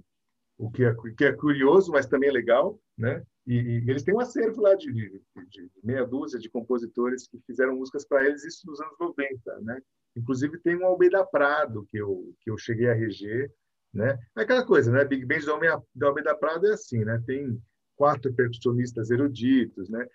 O 0.56 0.70
que 0.70 0.84
é, 0.84 0.94
que 1.16 1.24
é 1.24 1.32
curioso, 1.32 1.90
mas 1.90 2.06
também 2.06 2.28
é 2.28 2.32
legal, 2.32 2.80
né? 2.96 3.24
E, 3.44 3.56
e 3.56 3.90
eles 3.90 4.04
têm 4.04 4.14
um 4.14 4.20
acervo 4.20 4.62
lá 4.62 4.76
de, 4.76 4.92
de, 4.92 5.20
de, 5.48 5.70
meia 5.82 6.06
dúzia 6.06 6.38
de 6.38 6.48
compositores 6.48 7.26
que 7.26 7.40
fizeram 7.44 7.74
músicas 7.74 8.06
para 8.06 8.24
eles 8.24 8.44
isso 8.44 8.64
nos 8.68 8.80
anos 8.80 8.94
90, 9.00 9.60
né? 9.62 9.80
Inclusive 10.16 10.60
tem 10.60 10.76
um 10.76 10.86
Almeida 10.86 11.26
Prado 11.26 11.84
que 11.90 11.98
eu 11.98 12.32
que 12.40 12.52
eu 12.52 12.56
cheguei 12.56 12.88
a 12.88 12.94
reger, 12.94 13.52
né? 13.92 14.16
É 14.36 14.42
aquela 14.42 14.64
coisa, 14.64 14.92
né? 14.92 15.04
Big 15.04 15.26
Band 15.26 15.40
do 15.40 15.50
Almeida, 15.50 15.82
do 15.92 16.06
Almeida 16.06 16.36
Prado 16.36 16.68
é 16.68 16.74
assim, 16.74 17.04
né? 17.04 17.20
Tem 17.26 17.60
quatro 17.96 18.32
percussionistas 18.32 19.10
eruditos, 19.10 19.88
né? 19.88 20.06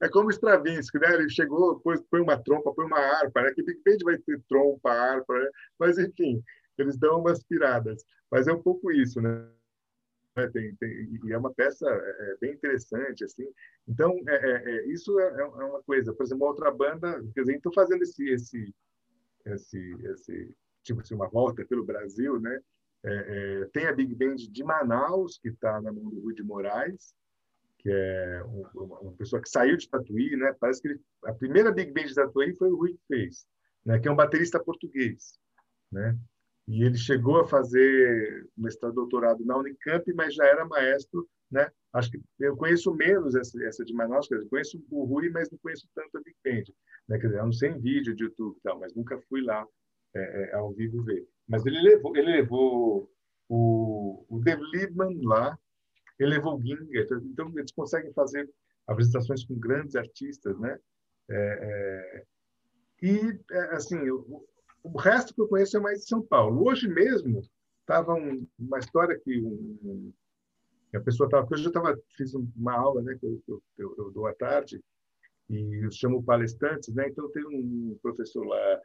É 0.00 0.08
como 0.08 0.30
Stravinsky, 0.30 0.98
né? 0.98 1.14
Ele 1.14 1.28
chegou, 1.28 1.80
pôs, 1.80 2.00
põe 2.10 2.20
uma 2.20 2.42
trompa, 2.42 2.72
põe 2.72 2.86
uma 2.86 2.98
harpa, 2.98 3.42
né? 3.42 3.52
Que 3.54 3.62
Big 3.62 3.80
Band 3.84 3.98
vai 4.04 4.18
ter 4.18 4.40
trompa, 4.48 4.90
harpa, 4.90 5.38
né? 5.38 5.50
mas 5.78 5.98
enfim, 5.98 6.42
eles 6.76 6.96
dão 6.96 7.20
umas 7.20 7.42
piradas. 7.42 8.04
Mas 8.30 8.46
é 8.46 8.52
um 8.52 8.62
pouco 8.62 8.92
isso, 8.92 9.20
né? 9.20 9.48
Tem, 10.52 10.74
tem, 10.76 11.20
e 11.24 11.32
é 11.32 11.38
uma 11.38 11.52
peça 11.52 11.84
é, 11.88 12.32
é, 12.32 12.36
bem 12.40 12.52
interessante, 12.52 13.24
assim. 13.24 13.48
Então, 13.88 14.16
é, 14.28 14.34
é, 14.34 14.70
é 14.70 14.86
isso 14.86 15.18
é, 15.18 15.40
é, 15.40 15.44
uma 15.44 15.82
coisa. 15.82 16.12
Por 16.12 16.24
exemplo, 16.24 16.44
uma 16.44 16.50
outra 16.50 16.70
banda, 16.70 17.20
quer 17.34 17.40
dizer, 17.40 17.56
estou 17.56 17.72
fazendo 17.72 18.02
esse, 18.02 18.28
esse, 18.30 18.74
esse, 19.46 19.96
esse 20.04 20.54
tipo 20.84 21.00
assim, 21.00 21.14
uma 21.14 21.28
volta 21.28 21.64
pelo 21.64 21.84
Brasil, 21.84 22.38
né? 22.40 22.60
É, 23.04 23.12
é, 23.62 23.64
tem 23.72 23.86
a 23.86 23.92
Big 23.92 24.14
Band 24.14 24.36
de 24.36 24.64
Manaus, 24.64 25.38
que 25.38 25.48
está 25.48 25.80
na 25.80 25.92
mão 25.92 26.10
do 26.10 26.20
Rui 26.20 26.34
de 26.34 26.42
Moraes, 26.42 27.14
que 27.78 27.90
é 27.90 28.42
uma, 28.74 29.12
pessoa 29.12 29.40
que 29.40 29.48
saiu 29.48 29.76
de 29.76 29.88
Tatuí, 29.88 30.36
né? 30.36 30.54
Parece 30.58 30.82
que 30.82 30.88
ele, 30.88 31.00
a 31.24 31.32
primeira 31.32 31.72
Big 31.72 31.92
Band 31.92 32.06
de 32.06 32.14
Tatuí 32.14 32.54
foi 32.56 32.70
o 32.70 32.76
Rui 32.76 32.92
que 32.94 33.06
fez, 33.06 33.46
né? 33.84 33.98
Que 33.98 34.08
é 34.08 34.10
um 34.10 34.16
baterista 34.16 34.62
português, 34.62 35.38
né? 35.90 36.16
E 36.66 36.84
ele 36.84 36.98
chegou 36.98 37.40
a 37.40 37.46
fazer 37.46 38.46
mestrado 38.56 38.94
doutorado 38.94 39.44
na 39.44 39.56
Unicamp, 39.56 40.12
mas 40.12 40.34
já 40.34 40.44
era 40.44 40.66
maestro, 40.66 41.26
né? 41.50 41.70
Acho 41.92 42.10
que 42.10 42.20
eu 42.38 42.56
conheço 42.56 42.94
menos 42.94 43.34
essa, 43.34 43.62
essa 43.64 43.84
de 43.84 43.94
Manaus, 43.94 44.28
conheço 44.50 44.82
o 44.90 45.04
Rui, 45.04 45.30
mas 45.30 45.50
não 45.50 45.58
conheço 45.58 45.88
tanto 45.94 46.18
a 46.18 46.20
Big 46.20 46.36
Band, 46.44 46.72
né? 47.08 47.18
Quer 47.18 47.28
dizer, 47.28 47.38
eu 47.38 47.44
não 47.44 47.52
sei 47.52 47.70
em 47.70 47.80
vídeo 47.80 48.14
de 48.14 48.24
YouTube 48.24 48.58
tal, 48.62 48.78
mas 48.78 48.94
nunca 48.94 49.18
fui 49.28 49.40
lá 49.40 49.66
é, 50.14 50.50
é, 50.50 50.54
ao 50.54 50.72
vivo 50.72 51.02
ver. 51.02 51.26
Mas 51.46 51.64
ele 51.64 51.80
levou, 51.80 52.16
ele 52.16 52.30
levou 52.30 53.10
o, 53.48 54.26
o 54.28 54.40
Dave 54.40 54.62
Liebman 54.72 55.18
lá, 55.22 55.58
ele 56.18 56.30
levou 56.30 56.56
o 56.56 56.60
Ginger. 56.60 57.06
Então, 57.24 57.52
eles 57.56 57.72
conseguem 57.72 58.12
fazer 58.12 58.48
apresentações 58.86 59.44
com 59.44 59.54
grandes 59.54 59.94
artistas, 59.96 60.58
né? 60.58 60.78
É, 61.30 61.34
é, 61.36 62.24
e, 63.02 63.40
é, 63.50 63.60
assim, 63.74 63.98
o, 64.10 64.96
resto 64.98 65.34
que 65.34 65.40
eu 65.40 65.48
conheço 65.48 65.76
é 65.76 65.80
mais 65.80 66.00
de 66.00 66.08
São 66.08 66.22
Paulo. 66.22 66.66
Hoje 66.66 66.88
mesmo, 66.88 67.42
estava 67.80 68.14
um, 68.14 68.46
uma 68.58 68.78
história 68.78 69.18
que 69.18 69.40
um, 69.40 70.12
a 70.94 71.00
pessoa 71.00 71.26
estava... 71.26 71.46
Hoje 71.50 71.66
eu 71.66 71.72
tava, 71.72 71.98
fiz 72.16 72.34
uma 72.34 72.72
aula 72.72 73.02
né, 73.02 73.16
que 73.18 73.26
eu, 73.26 73.42
eu, 73.46 73.62
eu, 73.76 73.94
eu 73.98 74.10
dou 74.10 74.26
à 74.26 74.34
tarde, 74.34 74.82
e 75.48 75.84
eu 75.84 75.90
chamo 75.90 76.22
palestrantes, 76.22 76.94
né? 76.94 77.08
Então, 77.08 77.30
tem 77.30 77.44
um 77.44 77.98
professor 78.02 78.46
lá 78.46 78.80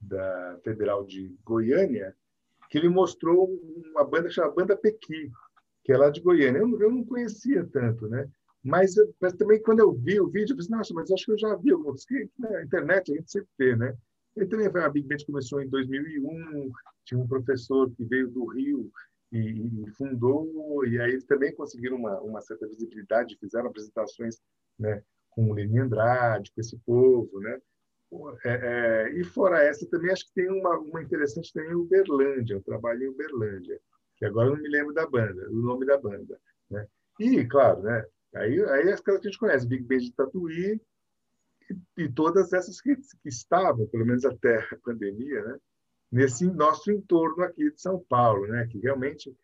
da 0.00 0.58
Federal 0.62 1.04
de 1.04 1.34
Goiânia, 1.44 2.14
que 2.68 2.78
ele 2.78 2.88
mostrou 2.88 3.48
uma 3.76 4.04
banda 4.04 4.30
chamada 4.30 4.54
Banda 4.54 4.76
Pequi, 4.76 5.30
que 5.84 5.92
é 5.92 5.96
lá 5.96 6.10
de 6.10 6.20
Goiânia. 6.20 6.58
Eu, 6.58 6.80
eu 6.80 6.90
não 6.90 7.04
conhecia 7.04 7.64
tanto, 7.72 8.08
né? 8.08 8.28
Mas, 8.62 8.94
mas, 9.20 9.32
também 9.32 9.60
quando 9.60 9.80
eu 9.80 9.92
vi 9.92 10.20
o 10.20 10.28
vídeo, 10.28 10.52
eu 10.52 10.56
pensei, 10.56 10.76
nossa, 10.76 10.94
mas 10.94 11.10
acho 11.10 11.24
que 11.24 11.32
eu 11.32 11.38
já 11.38 11.54
vi 11.56 11.72
alguns. 11.72 12.04
Que 12.04 12.28
na 12.38 12.62
internet 12.62 13.12
a 13.12 13.16
gente 13.16 13.30
sempre 13.30 13.48
vê, 13.58 13.76
né? 13.76 13.96
E 14.36 14.46
também 14.46 14.66
a 14.66 14.88
Big 14.88 15.06
Band 15.06 15.24
começou 15.26 15.60
em 15.60 15.68
2001, 15.68 16.70
tinha 17.04 17.20
um 17.20 17.26
professor 17.26 17.90
que 17.90 18.04
veio 18.04 18.30
do 18.30 18.46
Rio 18.46 18.90
e, 19.30 19.82
e, 19.82 19.90
fundou, 19.90 20.86
e 20.86 20.98
aí 21.00 21.10
eles 21.10 21.24
também 21.24 21.54
conseguiram 21.54 21.96
uma, 21.96 22.18
uma 22.20 22.40
certa 22.40 22.66
visibilidade, 22.66 23.36
fizeram 23.38 23.66
apresentações 23.66 24.38
né, 24.78 25.02
com 25.30 25.50
o 25.50 25.52
Lenin 25.52 25.80
Andrade, 25.80 26.52
com 26.54 26.60
esse 26.60 26.78
povo, 26.78 27.40
né? 27.40 27.60
É, 28.44 28.50
é, 28.50 29.12
e 29.18 29.24
fora 29.24 29.62
essa, 29.62 29.86
também 29.86 30.12
acho 30.12 30.26
que 30.26 30.34
tem 30.34 30.50
uma, 30.50 30.78
uma 30.78 31.02
interessante 31.02 31.50
também, 31.52 31.74
Uberlândia, 31.74 32.58
um 32.58 32.62
trabalho 32.62 33.04
em 33.04 33.08
Uberlândia, 33.08 33.80
que 34.22 34.26
agora 34.26 34.50
não 34.50 34.56
me 34.56 34.68
lembro 34.68 34.94
da 34.94 35.04
banda, 35.04 35.50
o 35.50 35.54
nome 35.54 35.84
da 35.84 35.98
banda, 35.98 36.38
né? 36.70 36.86
E, 37.18 37.44
claro, 37.44 37.82
né, 37.82 38.06
aí, 38.36 38.62
aí 38.66 38.92
as 38.92 39.00
que 39.00 39.10
a 39.10 39.18
gente 39.18 39.36
conhece, 39.36 39.66
Big 39.66 39.82
Band 39.82 39.98
de 39.98 40.12
Tatuí, 40.12 40.80
e, 41.68 42.04
e 42.04 42.08
todas 42.08 42.52
essas 42.52 42.80
que, 42.80 42.94
que 42.94 43.28
estavam, 43.28 43.84
pelo 43.88 44.06
menos 44.06 44.24
até 44.24 44.58
a 44.58 44.76
pandemia, 44.84 45.42
né? 45.42 45.58
nesse 46.12 46.46
nosso 46.46 46.92
entorno 46.92 47.42
aqui 47.42 47.68
de 47.72 47.80
São 47.80 47.98
Paulo, 48.08 48.46
né? 48.46 48.68
Que 48.70 48.78
realmente 48.78 49.34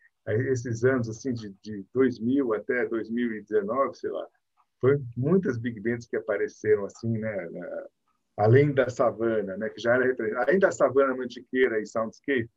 esses 0.51 0.85
anos 0.85 1.09
assim 1.09 1.33
de, 1.33 1.53
de 1.61 1.85
2000 1.93 2.53
até 2.53 2.85
2019, 2.85 3.97
sei 3.97 4.11
lá, 4.11 4.25
foi 4.79 4.97
muitas 5.17 5.57
big 5.57 5.81
bands 5.81 6.07
que 6.07 6.15
apareceram 6.15 6.85
assim, 6.85 7.17
né? 7.17 7.49
Na, 7.49 7.87
além 8.37 8.73
da 8.73 8.87
Savana, 8.87 9.57
né? 9.57 9.67
Que 9.67 9.81
já 9.81 9.95
era 9.95 10.15
além 10.41 10.57
da 10.57 10.71
Savana 10.71 11.13
Mantiqueira 11.17 11.81
e 11.81 11.85
Soundscape, 11.85 12.49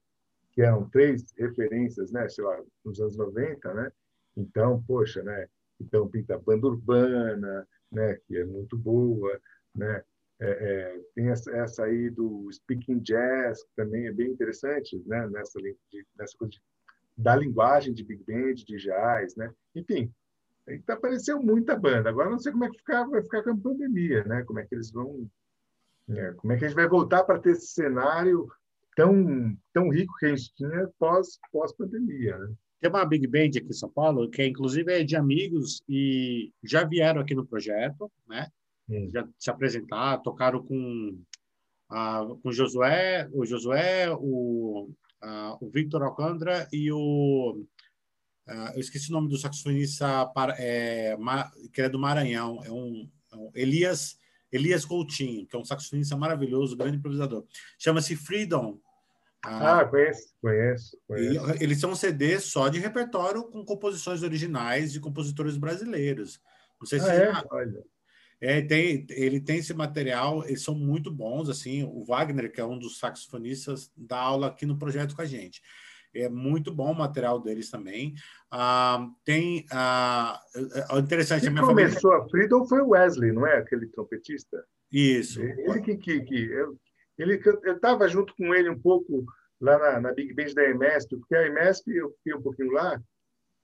que 0.52 0.62
eram 0.62 0.88
três 0.88 1.24
referências, 1.36 2.12
né? 2.12 2.28
Sei 2.28 2.44
lá, 2.44 2.60
nos 2.84 3.00
anos 3.00 3.16
90, 3.16 3.74
né? 3.74 3.92
Então, 4.36 4.82
poxa, 4.86 5.22
né? 5.22 5.48
Então 5.80 6.08
pinta 6.08 6.38
banda 6.38 6.66
urbana, 6.66 7.66
né? 7.90 8.18
Que 8.26 8.38
é 8.38 8.44
muito 8.44 8.76
boa, 8.76 9.40
né? 9.74 10.02
É, 10.40 10.50
é, 10.50 11.00
tem 11.14 11.28
essa, 11.28 11.50
essa, 11.52 11.84
aí 11.84 12.10
do 12.10 12.50
speaking 12.52 12.98
jazz, 12.98 13.62
que 13.62 13.70
também 13.76 14.06
é 14.06 14.12
bem 14.12 14.32
interessante, 14.32 15.00
né? 15.06 15.28
nessa, 15.28 15.60
de, 15.60 15.76
nessa 16.18 16.36
coisa 16.36 16.50
de, 16.50 16.60
da 17.16 17.36
linguagem 17.36 17.94
de 17.94 18.02
big 18.02 18.24
band, 18.24 18.54
de 18.54 18.76
jazz, 18.76 19.36
né? 19.36 19.52
Enfim, 19.72 20.12
apareceu 20.88 21.40
muita 21.40 21.76
banda. 21.76 22.10
Agora 22.10 22.28
não 22.28 22.40
sei 22.40 22.50
como 22.50 22.64
é 22.64 22.70
que 22.70 22.78
ficar, 22.78 23.04
vai 23.04 23.22
ficar 23.22 23.44
com 23.44 23.50
a 23.50 23.56
pandemia, 23.56 24.24
né? 24.24 24.42
Como 24.42 24.58
é 24.58 24.66
que 24.66 24.74
eles 24.74 24.90
vão... 24.90 25.30
É, 26.10 26.32
como 26.32 26.52
é 26.52 26.58
que 26.58 26.64
a 26.64 26.68
gente 26.68 26.76
vai 26.76 26.88
voltar 26.88 27.22
para 27.22 27.38
ter 27.38 27.50
esse 27.50 27.68
cenário 27.68 28.48
tão, 28.96 29.56
tão 29.72 29.88
rico 29.88 30.14
que 30.18 30.26
a 30.26 30.36
gente 30.36 30.54
tinha 30.54 30.88
pós, 30.98 31.38
pós-pandemia, 31.50 32.38
né? 32.38 32.54
Tem 32.80 32.90
uma 32.90 33.04
Big 33.04 33.28
Band 33.28 33.50
aqui 33.56 33.68
em 33.68 33.72
São 33.72 33.88
Paulo, 33.88 34.28
que 34.28 34.42
é, 34.42 34.46
inclusive 34.46 34.92
é 34.92 35.04
de 35.04 35.14
amigos 35.14 35.80
e 35.88 36.52
já 36.64 36.82
vieram 36.82 37.20
aqui 37.20 37.32
no 37.32 37.46
projeto, 37.46 38.10
né? 38.28 38.48
já 39.08 39.26
se 39.38 39.50
apresentar, 39.50 40.18
tocaram 40.18 40.60
com, 40.64 41.16
a, 41.88 42.26
com 42.42 42.50
Josué, 42.50 43.28
o 43.32 43.46
Josué, 43.46 44.10
o, 44.10 44.90
o 45.60 45.70
Victor 45.70 46.02
Alcântara 46.02 46.68
e 46.72 46.90
o 46.90 47.64
eu 48.74 48.80
esqueci 48.80 49.08
o 49.08 49.12
nome 49.12 49.28
do 49.28 49.38
saxofonista 49.38 50.28
é, 50.58 51.16
que 51.72 51.82
é 51.82 51.88
do 51.88 51.98
Maranhão, 51.98 52.60
é 52.64 52.72
um, 52.72 53.08
é 53.32 53.36
um 53.36 53.50
Elias 53.54 54.18
Elias 54.52 54.84
Coutinho, 54.84 55.46
que 55.46 55.56
é 55.56 55.58
um 55.58 55.64
saxofonista 55.64 56.16
maravilhoso, 56.16 56.76
grande 56.76 56.98
improvisador. 56.98 57.44
Chama-se 57.78 58.14
Freedom. 58.14 58.78
Ah, 59.44 59.84
conheço, 59.84 60.34
conheço. 60.40 60.98
conheço. 61.08 61.62
Eles 61.62 61.80
são 61.80 61.90
um 61.90 61.96
CD 61.96 62.38
só 62.38 62.68
de 62.68 62.78
repertório 62.78 63.42
com 63.44 63.64
composições 63.64 64.22
originais 64.22 64.92
de 64.92 65.00
compositores 65.00 65.56
brasileiros. 65.56 66.40
Não 66.78 66.86
sei 66.86 67.00
se 67.00 67.10
ah, 67.10 67.14
é? 67.14 67.44
Olha. 67.50 67.82
É, 68.40 68.60
tem, 68.60 69.06
ele 69.10 69.40
tem 69.40 69.58
esse 69.58 69.72
material, 69.72 70.44
eles 70.44 70.62
são 70.62 70.74
muito 70.74 71.12
bons, 71.12 71.48
assim, 71.48 71.84
o 71.84 72.04
Wagner, 72.04 72.50
que 72.50 72.60
é 72.60 72.64
um 72.64 72.76
dos 72.76 72.98
saxofonistas, 72.98 73.88
dá 73.96 74.18
aula 74.18 74.48
aqui 74.48 74.66
no 74.66 74.76
projeto 74.76 75.14
com 75.14 75.22
a 75.22 75.24
gente. 75.24 75.62
É 76.14 76.28
muito 76.28 76.72
bom 76.72 76.92
o 76.92 76.94
material 76.94 77.40
deles 77.40 77.70
também. 77.70 78.14
Ah, 78.50 79.08
tem 79.24 79.64
ah, 79.70 80.40
é, 80.54 80.96
é 80.96 80.98
interessante. 80.98 81.48
Quem 81.48 81.58
a 81.58 81.60
começou 81.60 82.10
família... 82.10 82.26
a 82.26 82.30
Freedom 82.30 82.66
foi 82.66 82.80
o 82.80 82.88
Wesley, 82.90 83.32
não 83.32 83.46
é? 83.46 83.58
Aquele 83.58 83.86
trompetista. 83.86 84.64
Isso. 84.90 85.40
Ele 85.42 85.80
que, 85.80 85.96
que, 85.96 86.20
que 86.20 86.44
eu, 86.50 86.78
ele 87.18 87.40
eu 87.44 87.74
estava 87.74 88.08
junto 88.08 88.34
com 88.36 88.54
ele 88.54 88.68
um 88.68 88.78
pouco 88.78 89.24
lá 89.60 89.78
na, 89.78 90.00
na 90.00 90.12
Big 90.12 90.34
Band 90.34 90.54
da 90.54 90.68
EMESP, 90.68 91.16
porque 91.16 91.34
a 91.34 91.46
EMESP 91.46 91.96
eu 91.96 92.10
fiquei 92.10 92.34
um 92.34 92.42
pouquinho 92.42 92.72
lá 92.72 93.00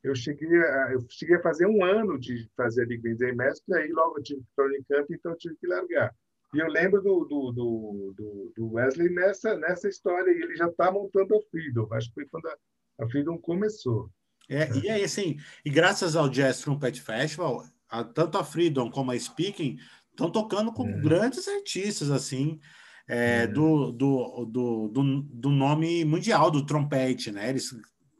eu 0.03 0.15
cheguei 0.15 0.49
a, 0.59 0.93
eu 0.93 1.05
cheguei 1.09 1.37
a 1.37 1.43
fazer 1.43 1.67
um 1.67 1.85
ano 1.85 2.19
de 2.19 2.49
fazer 2.57 2.87
Big 2.87 3.03
Band 3.03 3.27
em 3.27 3.35
Mestre, 3.35 3.75
aí 3.75 3.91
logo 3.91 4.19
eu 4.19 4.23
tive 4.23 4.41
que 4.41 4.63
ir 4.63 4.85
campo, 4.89 5.15
então 5.15 5.33
eu 5.33 5.39
tive 5.39 5.57
que 5.57 5.67
largar. 5.67 6.15
E 6.55 6.59
eu 6.59 6.69
lembro 6.69 7.03
do, 7.03 7.25
do, 7.25 7.53
do, 7.53 8.53
do, 8.57 8.73
Wesley 8.73 9.11
nessa, 9.11 9.57
nessa 9.57 9.89
história, 9.89 10.31
e 10.31 10.43
ele 10.43 10.57
já 10.57 10.67
está 10.67 10.91
montando 10.91 11.37
a 11.37 11.43
Freedom, 11.51 11.89
acho 11.93 12.09
que 12.09 12.15
foi 12.15 12.27
quando 12.27 12.47
a, 12.47 12.57
a 13.01 13.09
Freedom 13.09 13.37
começou. 13.39 14.11
É, 14.49 14.71
e 14.79 14.89
aí, 14.89 15.05
assim, 15.05 15.37
e 15.63 15.69
graças 15.69 16.17
ao 16.17 16.29
Jazz 16.29 16.61
Trumpet 16.61 17.03
Festival, 17.03 17.65
a, 17.89 18.03
tanto 18.03 18.39
a 18.39 18.45
Freedom 18.45 18.91
como 18.91 19.11
a 19.11 19.19
Speaking 19.19 19.77
estão 20.11 20.31
tocando 20.31 20.73
com 20.73 20.89
é. 20.89 21.01
grandes 21.01 21.47
artistas, 21.47 22.11
assim, 22.11 22.59
é, 23.07 23.43
é. 23.43 23.47
Do, 23.47 23.93
do, 23.93 24.45
do, 24.47 24.89
do, 24.89 25.23
do, 25.23 25.51
nome 25.51 26.05
mundial 26.05 26.51
do 26.51 26.65
trompete, 26.65 27.31
né? 27.31 27.49
Eles 27.51 27.75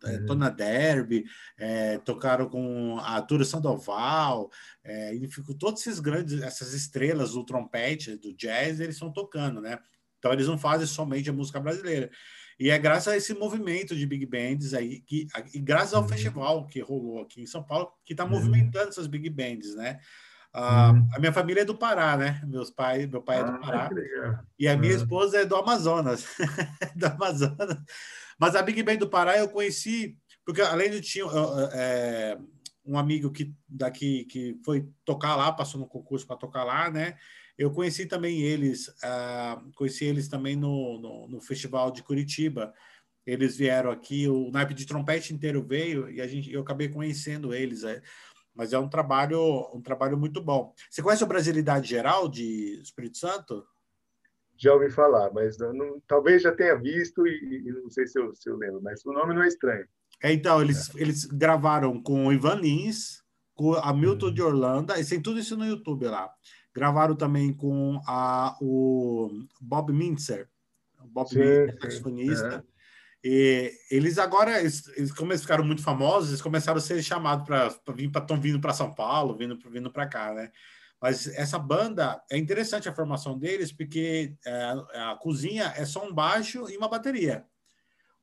é, 0.05 0.19
Tona 0.21 0.51
Derby, 0.51 1.25
é, 1.59 1.99
tocaram 1.99 2.49
com 2.49 2.99
a 3.01 3.21
Tura 3.23 3.45
Sandoval, 3.45 4.51
é, 4.85 5.15
enfim, 5.17 5.43
todos 5.59 5.81
esses 5.81 6.01
grandes, 6.01 6.41
essas 6.43 6.73
estrelas 6.75 7.33
do 7.33 7.45
trompete, 7.45 8.17
do 8.17 8.35
jazz, 8.35 8.81
eles 8.81 8.97
estão 8.97 9.13
tocando, 9.13 9.61
né? 9.61 9.79
Então 10.19 10.33
eles 10.33 10.47
não 10.47 10.59
fazem 10.59 10.87
somente 10.87 11.31
a 11.31 11.33
música 11.33 11.61
brasileira. 11.61 12.11
E 12.59 12.71
é 12.71 12.79
graças 12.79 13.09
a 13.09 13.17
esse 13.17 13.33
movimento 13.35 13.95
de 13.95 14.05
big 14.05 14.27
bands 14.27 14.75
aí, 14.75 15.01
que, 15.01 15.29
e 15.55 15.61
graças 15.61 15.95
ao 15.95 16.03
uhum. 16.03 16.09
festival 16.09 16.67
que 16.67 16.81
rolou 16.81 17.23
aqui 17.23 17.41
em 17.41 17.47
São 17.47 17.63
Paulo, 17.63 17.93
que 18.05 18.15
está 18.15 18.25
uhum. 18.25 18.31
movimentando 18.31 18.89
essas 18.89 19.07
big 19.07 19.31
bands, 19.31 19.77
né? 19.77 20.01
Uh, 20.55 20.93
uhum. 20.93 21.09
A 21.15 21.19
minha 21.21 21.33
família 21.33 21.61
é 21.61 21.65
do 21.65 21.77
Pará, 21.77 22.17
né? 22.17 22.43
Meus 22.45 22.71
pais, 22.71 23.07
meu 23.07 23.23
pai 23.23 23.41
é 23.41 23.45
do 23.45 23.51
ah, 23.51 23.59
Pará. 23.59 23.91
e 24.59 24.67
a 24.67 24.77
minha 24.77 24.95
uhum. 24.95 24.99
esposa 24.99 25.39
é 25.39 25.45
do 25.45 25.55
Amazonas. 25.55 26.27
do 26.97 27.07
Amazonas. 27.07 27.79
Mas 28.39 28.55
a 28.55 28.63
Big 28.63 28.83
Band 28.83 28.97
do 28.97 29.09
Pará 29.09 29.37
eu 29.37 29.49
conheci, 29.49 30.17
porque 30.45 30.61
além 30.61 30.91
de 30.91 31.01
tinha 31.01 31.25
é, 31.73 32.39
um 32.85 32.99
amigo 32.99 33.31
que 33.31 33.55
daqui 33.69 34.25
que 34.25 34.59
foi 34.65 34.89
tocar 35.05 35.37
lá, 35.37 35.53
passou 35.53 35.81
no 35.81 35.87
concurso 35.87 36.27
para 36.27 36.37
tocar 36.37 36.65
lá, 36.65 36.91
né? 36.91 37.17
Eu 37.59 37.73
conheci 37.73 38.07
também 38.07 38.41
eles, 38.41 38.87
uh, 38.89 39.73
conheci 39.75 40.05
eles 40.05 40.29
também 40.29 40.55
no, 40.55 41.01
no, 41.01 41.29
no, 41.29 41.41
festival 41.41 41.91
de 41.91 42.05
Curitiba. 42.05 42.73
Eles 43.27 43.57
vieram 43.57 43.91
aqui, 43.91 44.29
o 44.29 44.51
naipe 44.53 44.73
de 44.73 44.87
trompete 44.87 45.35
inteiro 45.35 45.63
veio 45.67 46.09
e 46.09 46.21
a 46.21 46.27
gente, 46.27 46.53
eu 46.53 46.63
acabei 46.63 46.89
conhecendo 46.89 47.53
eles. 47.53 47.83
É. 47.83 48.01
Mas 48.55 48.73
é 48.73 48.79
um 48.79 48.89
trabalho, 48.89 49.69
um 49.75 49.83
trabalho 49.83 50.17
muito 50.17 50.41
bom. 50.41 50.73
Você 50.89 51.03
conhece 51.03 51.25
o 51.25 51.27
Brasilidade 51.27 51.89
Geral 51.89 52.29
de 52.29 52.81
Espírito 52.81 53.19
Santo? 53.19 53.67
Já 54.59 54.75
ouvi 54.75 54.91
falar, 54.91 55.33
mas 55.33 55.57
não, 55.59 56.03
talvez 56.07 56.43
já 56.43 56.53
tenha 56.53 56.77
visto 56.77 57.27
e, 57.27 57.63
e, 57.69 57.73
não 57.73 57.89
sei 57.89 58.07
se 58.07 58.19
eu, 58.19 58.35
se 58.35 58.51
eu 58.51 58.57
lembro, 58.57 58.83
mas 58.83 59.05
o 59.07 59.13
nome 59.13 59.33
não 59.33 59.43
é 59.43 59.49
estranho. 59.49 59.87
É, 60.21 60.33
então, 60.33 60.61
eles, 60.61 60.95
é. 60.97 61.01
eles 61.01 61.25
gravaram 61.25 62.03
com 62.03 62.27
o 62.27 62.33
Ivan 62.33 62.57
Lins, 62.57 63.23
com 63.55 63.75
a 63.75 63.95
Milton 63.95 64.27
uhum. 64.27 64.35
de 64.35 64.43
Orlando, 64.43 64.93
e 64.95 65.05
tem 65.05 65.23
tudo 65.23 65.39
isso 65.39 65.57
no 65.57 65.65
YouTube 65.65 66.07
lá. 66.07 66.29
Gravaram 66.75 67.15
também 67.15 67.53
com 67.55 68.01
a, 68.07 68.57
o 68.61 69.31
Bob 69.61 69.93
Mintzer, 69.93 70.49
o 71.01 71.07
Bob 71.07 71.29
sim, 71.29 71.39
Mintzer, 71.39 71.79
saxofonista. 71.81 72.65
É. 72.75 72.79
E 73.25 73.73
eles 73.91 74.19
agora, 74.19 74.61
eles, 74.61 74.87
eles, 74.97 75.13
como 75.13 75.33
eles 75.33 75.43
ficaram 75.43 75.65
muito 75.65 75.83
famosos, 75.83 76.31
eles 76.31 76.43
começaram 76.43 76.79
a 76.79 76.81
ser 76.81 77.03
chamados 77.03 77.45
para 77.45 77.95
vir, 77.95 78.09
estão 78.09 78.41
vindo 78.41 78.61
para 78.61 78.73
São 78.73 78.95
Paulo, 78.95 79.37
vindo, 79.37 79.59
vindo 79.71 79.91
para 79.91 80.07
cá, 80.07 80.33
né? 80.33 80.51
Mas 81.01 81.29
essa 81.29 81.59
banda 81.59 82.21
é 82.31 82.37
interessante 82.37 82.89
a 82.89 82.95
formação 82.95 83.39
deles, 83.39 83.73
porque 83.73 84.35
é, 84.45 84.75
a 84.95 85.17
cozinha 85.21 85.73
é 85.77 85.85
só 85.85 86.05
um 86.05 86.13
baixo 86.13 86.69
e 86.69 86.77
uma 86.77 86.89
bateria. 86.89 87.45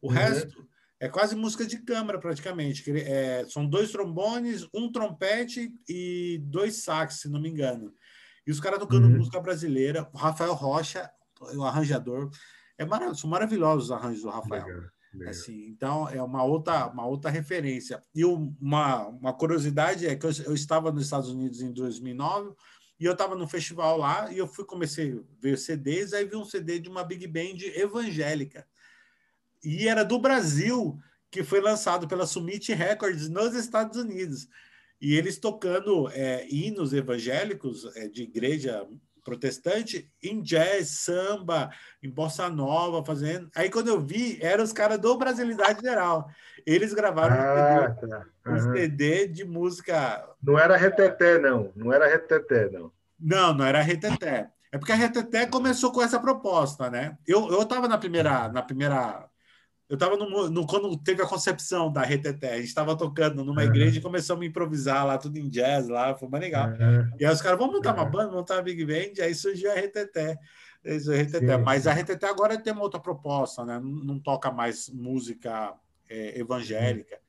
O 0.01 0.07
uhum. 0.07 0.13
resto 0.13 0.67
é 0.99 1.07
quase 1.07 1.35
música 1.35 1.65
de 1.65 1.77
câmara, 1.77 2.19
praticamente. 2.19 2.83
É, 2.99 3.45
são 3.47 3.65
dois 3.65 3.91
trombones, 3.91 4.67
um 4.73 4.91
trompete 4.91 5.73
e 5.87 6.39
dois 6.43 6.83
sax, 6.83 7.21
se 7.21 7.29
não 7.29 7.39
me 7.39 7.49
engano. 7.49 7.93
E 8.45 8.51
os 8.51 8.59
caras 8.59 8.79
tocando 8.79 9.07
uhum. 9.07 9.17
música 9.17 9.39
brasileira. 9.39 10.09
O 10.13 10.17
Rafael 10.17 10.53
Rocha, 10.53 11.09
o 11.55 11.63
arranjador. 11.63 12.29
É 12.77 12.85
marav 12.85 13.15
são 13.15 13.29
maravilhosos 13.29 13.85
os 13.85 13.91
arranjos 13.91 14.21
do 14.21 14.29
Rafael. 14.29 14.65
Legal. 14.65 14.94
Assim, 15.27 15.67
então 15.67 16.07
é 16.09 16.21
uma 16.21 16.43
outra, 16.43 16.87
uma 16.87 17.05
outra 17.05 17.31
referência. 17.31 18.01
E 18.13 18.25
uma, 18.25 19.07
uma 19.07 19.33
curiosidade 19.33 20.05
é 20.05 20.15
que 20.15 20.25
eu, 20.25 20.31
eu 20.45 20.53
estava 20.53 20.91
nos 20.91 21.03
Estados 21.03 21.29
Unidos 21.29 21.61
em 21.61 21.71
2009 21.71 22.53
e 22.99 23.05
eu 23.05 23.13
estava 23.13 23.35
no 23.35 23.47
festival 23.47 23.97
lá 23.97 24.31
e 24.31 24.37
eu 24.37 24.47
fui 24.47 24.65
comecei 24.65 25.13
a 25.13 25.41
ver 25.41 25.57
CDs, 25.57 26.13
aí 26.13 26.25
vi 26.25 26.35
um 26.35 26.45
CD 26.45 26.79
de 26.79 26.89
uma 26.89 27.03
big 27.03 27.27
band 27.27 27.57
evangélica. 27.75 28.67
E 29.63 29.87
era 29.87 30.03
do 30.03 30.19
Brasil, 30.19 30.97
que 31.31 31.43
foi 31.43 31.59
lançado 31.59 32.07
pela 32.07 32.27
Summit 32.27 32.73
Records 32.73 33.29
nos 33.29 33.53
Estados 33.55 33.97
Unidos. 33.97 34.47
E 35.01 35.15
eles 35.15 35.37
tocando 35.37 36.07
é, 36.09 36.47
hinos 36.49 36.93
evangélicos 36.93 37.85
é, 37.95 38.07
de 38.07 38.23
igreja 38.23 38.87
protestante 39.25 40.09
em 40.23 40.39
jazz, 40.41 41.01
samba, 41.01 41.71
em 42.01 42.09
bossa 42.09 42.47
nova, 42.47 43.03
fazendo. 43.03 43.49
Aí 43.55 43.69
quando 43.69 43.89
eu 43.89 43.99
vi, 43.99 44.37
eram 44.41 44.63
os 44.63 44.71
caras 44.71 44.99
do 44.99 45.17
Brasilidade 45.17 45.81
Geral. 45.81 46.29
Eles 46.65 46.93
gravaram 46.93 47.35
ah, 47.35 47.89
um, 47.89 47.95
CD, 47.95 48.07
tá. 48.07 48.25
uhum. 48.45 48.53
um 48.53 48.73
CD 48.73 49.27
de 49.27 49.43
música. 49.43 50.29
Não 50.41 50.57
era 50.57 50.77
reteté, 50.77 51.39
não. 51.39 51.71
Não 51.75 51.91
era 51.91 52.07
reteté, 52.07 52.69
não. 52.69 52.91
Não, 53.19 53.53
não 53.53 53.65
era 53.65 53.81
reteté. 53.81 54.49
É 54.71 54.77
porque 54.77 54.91
a 54.91 54.95
reteté 54.95 55.45
começou 55.45 55.91
com 55.91 56.01
essa 56.01 56.19
proposta, 56.19 56.89
né? 56.89 57.17
Eu 57.25 57.49
eu 57.49 57.61
estava 57.61 57.87
na 57.87 57.97
primeira 57.97 58.49
na 58.49 58.61
primeira 58.61 59.27
eu 59.87 59.93
estava 59.93 60.17
no, 60.17 60.49
no, 60.49 60.65
quando 60.65 60.97
teve 60.97 61.21
a 61.21 61.27
concepção 61.27 61.91
da 61.91 62.01
Reteté, 62.01 62.53
a 62.53 62.57
gente 62.57 62.67
estava 62.67 62.97
tocando 62.97 63.43
numa 63.43 63.61
uhum. 63.61 63.67
igreja 63.67 63.99
e 63.99 64.01
começamos 64.01 64.43
a 64.43 64.47
improvisar 64.47 65.05
lá, 65.05 65.17
tudo 65.17 65.37
em 65.37 65.47
jazz 65.47 65.87
lá, 65.87 66.15
foi 66.15 66.27
mais 66.27 66.43
legal. 66.43 66.69
Uhum. 66.69 67.11
E 67.19 67.25
aí 67.25 67.31
os 67.31 67.41
caras, 67.41 67.59
vamos 67.59 67.75
montar 67.75 67.93
uma 67.93 68.05
banda, 68.05 68.31
montar 68.31 68.55
uma 68.55 68.63
Big 68.63 68.83
Band, 68.83 69.23
aí 69.23 69.35
surgiu 69.35 69.71
a 69.71 69.75
Reteté. 69.75 70.37
Reteté. 70.83 71.57
Mas 71.57 71.87
a 71.87 71.93
Reteté 71.93 72.27
agora 72.27 72.57
tem 72.57 72.73
uma 72.73 72.81
outra 72.81 72.99
proposta, 72.99 73.63
né? 73.63 73.79
Não, 73.79 73.89
não 73.89 74.19
toca 74.19 74.51
mais 74.51 74.89
música 74.89 75.73
é, 76.09 76.39
evangélica. 76.39 77.19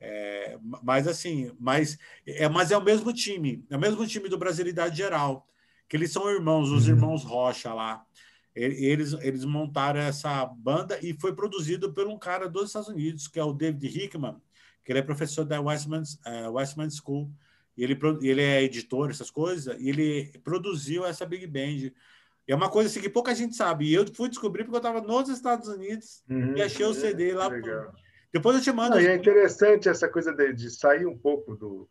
É, 0.00 0.58
mas 0.82 1.06
assim, 1.06 1.52
mas 1.60 1.96
é, 2.26 2.48
mas 2.48 2.72
é 2.72 2.76
o 2.76 2.82
mesmo 2.82 3.12
time, 3.12 3.64
é 3.70 3.76
o 3.76 3.80
mesmo 3.80 4.04
time 4.04 4.28
do 4.28 4.36
Brasilidade 4.36 4.96
Geral, 4.96 5.46
que 5.88 5.96
eles 5.96 6.10
são 6.10 6.28
irmãos, 6.28 6.72
os 6.72 6.88
uhum. 6.88 6.94
irmãos 6.94 7.22
Rocha 7.22 7.72
lá. 7.72 8.04
Eles, 8.54 9.14
eles 9.14 9.44
montaram 9.46 10.00
essa 10.00 10.44
banda 10.44 10.98
e 11.02 11.14
foi 11.18 11.34
produzido 11.34 11.92
por 11.92 12.06
um 12.06 12.18
cara 12.18 12.48
dos 12.48 12.66
Estados 12.66 12.88
Unidos, 12.88 13.26
que 13.26 13.40
é 13.40 13.44
o 13.44 13.52
David 13.52 13.86
Hickman, 13.86 14.36
que 14.84 14.92
ele 14.92 14.98
é 14.98 15.02
professor 15.02 15.44
da 15.44 15.60
Westman, 15.60 16.02
uh, 16.02 16.52
Westman 16.52 16.90
School. 16.90 17.30
E 17.74 17.82
ele, 17.82 17.98
ele 18.20 18.42
é 18.42 18.62
editor, 18.62 19.08
essas 19.08 19.30
coisas, 19.30 19.74
e 19.80 19.88
ele 19.88 20.30
produziu 20.44 21.06
essa 21.06 21.24
Big 21.24 21.46
Band. 21.46 21.90
E 22.46 22.52
é 22.52 22.54
uma 22.54 22.68
coisa 22.68 22.90
assim 22.90 23.00
que 23.00 23.08
pouca 23.08 23.34
gente 23.34 23.56
sabe. 23.56 23.86
E 23.86 23.94
eu 23.94 24.06
fui 24.14 24.28
descobrir 24.28 24.64
porque 24.64 24.76
eu 24.76 24.80
estava 24.80 25.00
nos 25.00 25.30
Estados 25.30 25.68
Unidos 25.68 26.22
uhum, 26.28 26.54
e 26.54 26.62
achei 26.62 26.84
o 26.84 26.92
CD 26.92 27.32
lá. 27.32 27.48
Depois 28.30 28.56
eu 28.56 28.62
te 28.62 28.72
mando. 28.72 28.96
Não, 28.96 29.00
e 29.00 29.06
é 29.06 29.14
interessante 29.14 29.88
essa 29.88 30.08
coisa 30.08 30.32
de, 30.34 30.52
de 30.52 30.70
sair 30.70 31.06
um 31.06 31.16
pouco 31.16 31.56
do, 31.56 31.88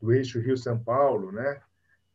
do 0.00 0.12
eixo 0.12 0.40
Rio-São 0.40 0.78
Paulo, 0.78 1.32
né? 1.32 1.62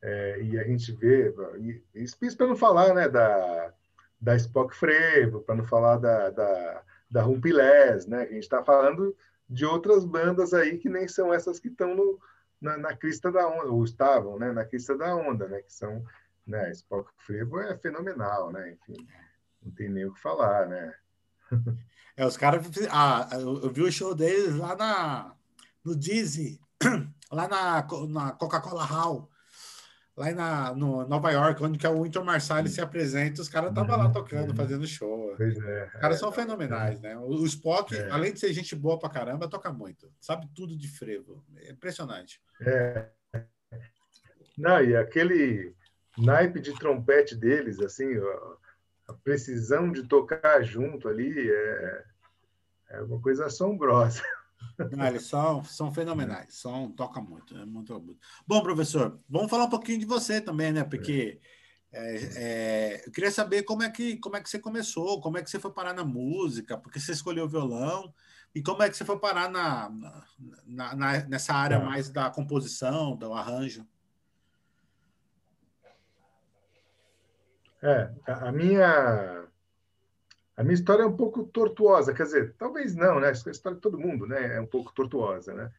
É, 0.01 0.41
e 0.43 0.59
a 0.59 0.63
gente 0.63 0.91
vê, 0.91 1.33
e, 1.59 1.81
isso 1.95 2.17
para 2.37 2.47
não 2.47 2.55
falar 2.55 2.93
né, 2.93 3.09
da, 3.09 3.73
da 4.19 4.35
Spock 4.35 4.75
Frevo, 4.75 5.41
para 5.41 5.55
não 5.55 5.65
falar 5.65 5.97
da, 5.97 6.29
da, 6.29 6.83
da 7.09 7.21
Rumpilés, 7.21 8.07
né? 8.07 8.23
A 8.23 8.25
gente 8.25 8.43
está 8.43 8.63
falando 8.63 9.15
de 9.49 9.65
outras 9.65 10.03
bandas 10.03 10.53
aí 10.53 10.77
que 10.77 10.89
nem 10.89 11.07
são 11.07 11.33
essas 11.33 11.59
que 11.59 11.67
estão 11.67 12.19
na, 12.59 12.77
na, 12.77 12.95
crista 12.95 13.31
da 13.31 13.47
onda, 13.47 13.71
ou 13.71 13.83
estavam, 13.83 14.37
né? 14.39 14.51
Na 14.51 14.65
crista 14.65 14.97
da 14.97 15.15
onda, 15.15 15.47
né? 15.47 15.61
Que 15.61 15.73
são, 15.73 16.03
né? 16.45 16.71
Spock 16.71 17.09
Frevo 17.17 17.59
é 17.59 17.77
fenomenal, 17.77 18.51
né? 18.51 18.73
Enfim, 18.73 19.07
não 19.61 19.71
tem 19.71 19.89
nem 19.89 20.05
o 20.05 20.13
que 20.13 20.19
falar, 20.19 20.67
né? 20.67 20.93
É, 22.19 22.25
os 22.25 22.35
caras. 22.35 22.65
Ah, 22.89 23.29
eu 23.33 23.69
vi 23.69 23.83
o 23.83 23.91
show 23.91 24.15
deles 24.15 24.55
lá 24.55 24.75
na, 24.75 25.35
no 25.85 25.95
Dizzy, 25.95 26.59
lá 27.31 27.47
na, 27.47 27.87
na 28.09 28.31
Coca-Cola 28.31 28.83
Hall 28.83 29.29
lá 30.17 30.31
na, 30.33 30.73
no 30.73 31.07
Nova 31.07 31.31
York, 31.31 31.63
onde 31.63 31.77
que 31.77 31.85
é 31.85 31.89
o 31.89 32.01
Winter 32.01 32.23
Marsalis 32.23 32.73
se 32.73 32.81
apresenta, 32.81 33.39
os 33.39 33.47
caras 33.47 33.69
estavam 33.69 33.97
lá 33.97 34.09
tocando, 34.09 34.55
fazendo 34.55 34.87
show. 34.87 35.35
Pois 35.37 35.55
é, 35.55 35.85
os 35.93 36.01
caras 36.01 36.17
é, 36.17 36.19
são 36.19 36.31
fenomenais, 36.31 37.03
é. 37.03 37.09
né? 37.09 37.17
O 37.17 37.45
Spock, 37.45 37.95
é. 37.95 38.09
além 38.09 38.33
de 38.33 38.39
ser 38.39 38.51
gente 38.51 38.75
boa 38.75 38.97
pra 38.97 39.09
caramba, 39.09 39.47
toca 39.47 39.71
muito. 39.71 40.11
Sabe 40.19 40.49
tudo 40.55 40.75
de 40.75 40.87
frevo. 40.87 41.45
É 41.57 41.71
impressionante. 41.71 42.41
É. 42.61 43.09
Não, 44.57 44.83
e 44.83 44.95
aquele 44.95 45.75
naipe 46.17 46.59
de 46.59 46.73
trompete 46.73 47.35
deles, 47.35 47.79
assim, 47.79 48.07
a 49.07 49.13
precisão 49.13 49.91
de 49.91 50.01
tocar 50.01 50.63
junto 50.63 51.07
ali 51.07 51.47
é, 51.47 52.03
é 52.89 53.01
uma 53.01 53.21
coisa 53.21 53.45
assombrosa. 53.45 54.23
Não, 54.91 55.07
eles 55.07 55.25
são, 55.25 55.63
são 55.63 55.91
fenomenais, 55.91 56.55
são, 56.55 56.91
toca 56.91 57.19
muito, 57.21 57.57
é 57.57 57.65
muito, 57.65 57.99
muito. 57.99 58.19
Bom, 58.45 58.61
professor, 58.61 59.19
vamos 59.29 59.49
falar 59.49 59.65
um 59.65 59.69
pouquinho 59.69 59.99
de 59.99 60.05
você 60.05 60.39
também, 60.39 60.71
né? 60.71 60.83
Porque 60.83 61.39
é, 61.91 62.15
é, 62.35 63.07
eu 63.07 63.11
queria 63.11 63.31
saber 63.31 63.63
como 63.63 63.83
é, 63.83 63.89
que, 63.89 64.17
como 64.17 64.35
é 64.35 64.41
que 64.41 64.49
você 64.49 64.59
começou, 64.59 65.21
como 65.21 65.37
é 65.37 65.43
que 65.43 65.49
você 65.49 65.59
foi 65.59 65.71
parar 65.71 65.93
na 65.93 66.03
música, 66.03 66.77
porque 66.77 66.99
você 66.99 67.11
escolheu 67.11 67.45
o 67.45 67.49
violão, 67.49 68.13
e 68.53 68.61
como 68.61 68.83
é 68.83 68.89
que 68.89 68.97
você 68.97 69.05
foi 69.05 69.19
parar 69.19 69.49
na, 69.49 69.89
na, 70.65 70.95
na 70.95 71.25
nessa 71.25 71.53
área 71.53 71.79
mais 71.79 72.09
da 72.09 72.29
composição, 72.29 73.15
do 73.15 73.33
arranjo. 73.33 73.85
É, 77.81 78.11
a 78.25 78.51
minha 78.51 79.46
a 80.57 80.63
minha 80.63 80.73
história 80.73 81.03
é 81.03 81.05
um 81.05 81.15
pouco 81.15 81.43
tortuosa, 81.43 82.15
quer 82.15 82.23
dizer, 82.23 82.55
talvez 82.57 82.95
não, 82.95 83.19
né? 83.19 83.27
A 83.27 83.31
história 83.31 83.75
de 83.75 83.81
todo 83.81 83.99
mundo, 83.99 84.25
né? 84.25 84.55
É 84.55 84.59
um 84.59 84.65
pouco 84.65 84.91
tortuosa, 84.91 85.53
né? 85.53 85.71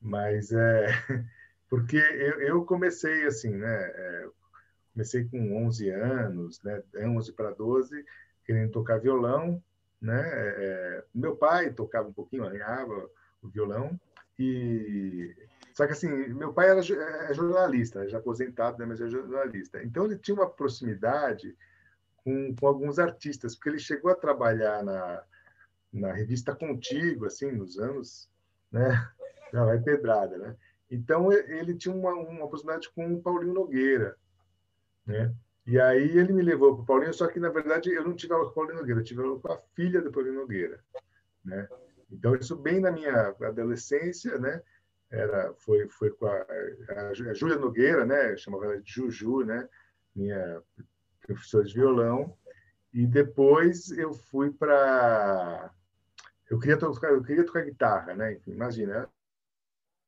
Mas 0.00 0.52
é 0.52 0.86
porque 1.68 1.96
eu, 1.96 2.40
eu 2.40 2.64
comecei 2.64 3.26
assim, 3.26 3.50
né? 3.50 3.76
É, 3.92 4.28
comecei 4.94 5.24
com 5.24 5.66
11 5.66 5.90
anos, 5.90 6.62
né? 6.62 6.80
11 6.94 7.32
para 7.32 7.50
12, 7.50 8.04
querendo 8.44 8.70
tocar 8.70 9.00
violão, 9.00 9.60
né? 10.00 10.22
É, 10.24 11.04
meu 11.12 11.34
pai 11.34 11.72
tocava 11.72 12.08
um 12.08 12.12
pouquinho, 12.12 12.46
arranhava 12.46 13.10
o 13.42 13.48
violão 13.48 13.98
e 14.38 15.34
só 15.74 15.86
que 15.86 15.92
assim, 15.92 16.08
meu 16.34 16.52
pai 16.52 16.70
era 16.70 16.80
é 16.80 17.34
jornalista, 17.34 18.08
já 18.08 18.18
aposentado, 18.18 18.78
né? 18.78 18.86
Mas 18.86 19.00
é 19.00 19.08
jornalista. 19.08 19.82
Então 19.82 20.04
ele 20.04 20.18
tinha 20.18 20.36
uma 20.36 20.48
proximidade 20.48 21.56
com, 22.30 22.54
com 22.54 22.66
alguns 22.66 22.98
artistas, 22.98 23.54
porque 23.54 23.70
ele 23.70 23.78
chegou 23.78 24.10
a 24.10 24.14
trabalhar 24.14 24.82
na, 24.84 25.22
na 25.92 26.12
revista 26.12 26.54
Contigo, 26.54 27.26
assim, 27.26 27.50
nos 27.50 27.78
anos, 27.78 28.30
né? 28.70 28.90
Já 29.52 29.64
vai 29.64 29.80
pedrada, 29.80 30.38
né? 30.38 30.56
Então 30.88 31.32
ele 31.32 31.74
tinha 31.74 31.94
uma, 31.94 32.12
uma 32.14 32.48
possibilidade 32.48 32.88
com 32.90 33.14
o 33.14 33.20
Paulinho 33.20 33.52
Nogueira, 33.54 34.16
né? 35.04 35.34
E 35.66 35.78
aí 35.80 36.18
ele 36.18 36.32
me 36.32 36.42
levou 36.42 36.74
para 36.74 36.82
o 36.82 36.86
Paulinho, 36.86 37.14
só 37.14 37.26
que 37.26 37.38
na 37.38 37.48
verdade 37.48 37.90
eu 37.90 38.04
não 38.04 38.14
tive 38.14 38.32
aula 38.32 38.46
com 38.46 38.50
o 38.50 38.54
Paulinho 38.54 38.78
Nogueira, 38.78 39.00
eu 39.00 39.04
tive 39.04 39.22
aula 39.22 39.40
com 39.40 39.52
a 39.52 39.58
filha 39.74 40.00
do 40.00 40.10
Paulinho 40.10 40.34
Nogueira, 40.34 40.80
né? 41.44 41.68
Então 42.10 42.34
isso 42.34 42.56
bem 42.56 42.80
na 42.80 42.90
minha 42.90 43.34
adolescência, 43.40 44.38
né? 44.38 44.62
Era 45.10 45.52
foi 45.54 45.88
foi 45.88 46.10
com 46.10 46.26
a, 46.26 46.46
a 47.08 47.14
Júlia 47.34 47.56
Nogueira, 47.56 48.04
né? 48.04 48.32
Eu 48.32 48.38
chamava 48.38 48.66
ela 48.66 48.80
de 48.80 48.90
Juju, 48.90 49.44
né? 49.44 49.68
Minha 50.14 50.62
professor 51.34 51.64
de 51.64 51.74
violão, 51.74 52.36
e 52.92 53.06
depois 53.06 53.90
eu 53.92 54.12
fui 54.12 54.50
para 54.50 55.70
eu 56.50 56.58
queria 56.58 56.76
tocar 56.76 57.10
eu 57.10 57.22
queria 57.22 57.44
tocar 57.44 57.64
guitarra, 57.64 58.14
né? 58.14 58.34
Enfim, 58.34 58.52
imagina, 58.52 59.08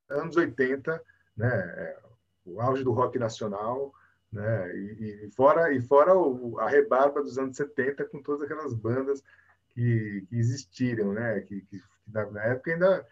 anos 0.08 0.36
80, 0.36 1.02
né? 1.36 1.48
É, 1.48 1.98
o 2.44 2.60
auge 2.60 2.82
do 2.82 2.92
rock 2.92 3.18
nacional, 3.18 3.92
né? 4.32 4.76
E, 4.76 5.26
e 5.26 5.30
fora 5.30 5.72
e 5.72 5.80
fora 5.80 6.16
o, 6.16 6.58
a 6.58 6.68
rebarba 6.68 7.22
dos 7.22 7.38
anos 7.38 7.56
70 7.56 8.04
com 8.06 8.22
todas 8.22 8.42
aquelas 8.42 8.74
bandas 8.74 9.22
que, 9.70 10.26
que 10.28 10.36
existiram, 10.36 11.12
né? 11.12 11.40
Que, 11.40 11.60
que, 11.62 11.80
na, 12.08 12.28
na 12.30 12.44
época 12.44 12.72
ainda 12.72 13.06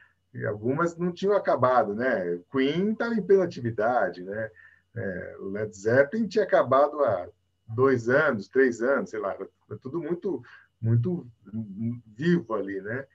algumas 0.47 0.97
não 0.97 1.13
tinham 1.13 1.37
acabado, 1.37 1.95
né? 1.95 2.41
Queen 2.51 2.93
estava 2.93 3.15
em 3.15 3.23
plena 3.23 3.45
atividade, 3.45 4.23
né? 4.23 4.51
É, 4.95 5.37
o 5.41 5.51
Led 5.51 5.77
Zeppelin 5.77 6.27
tinha 6.27 6.45
acabado 6.45 7.03
há 7.05 7.29
dois 7.75 8.09
anos, 8.09 8.49
três 8.49 8.81
anos, 8.83 9.11
sei 9.11 9.21
lá, 9.21 9.35
era, 9.35 9.49
tudo 9.81 10.01
muito, 10.01 10.43
muito 10.81 11.27
vivo 12.07 12.55
ali, 12.55 12.81
né? 12.81 13.07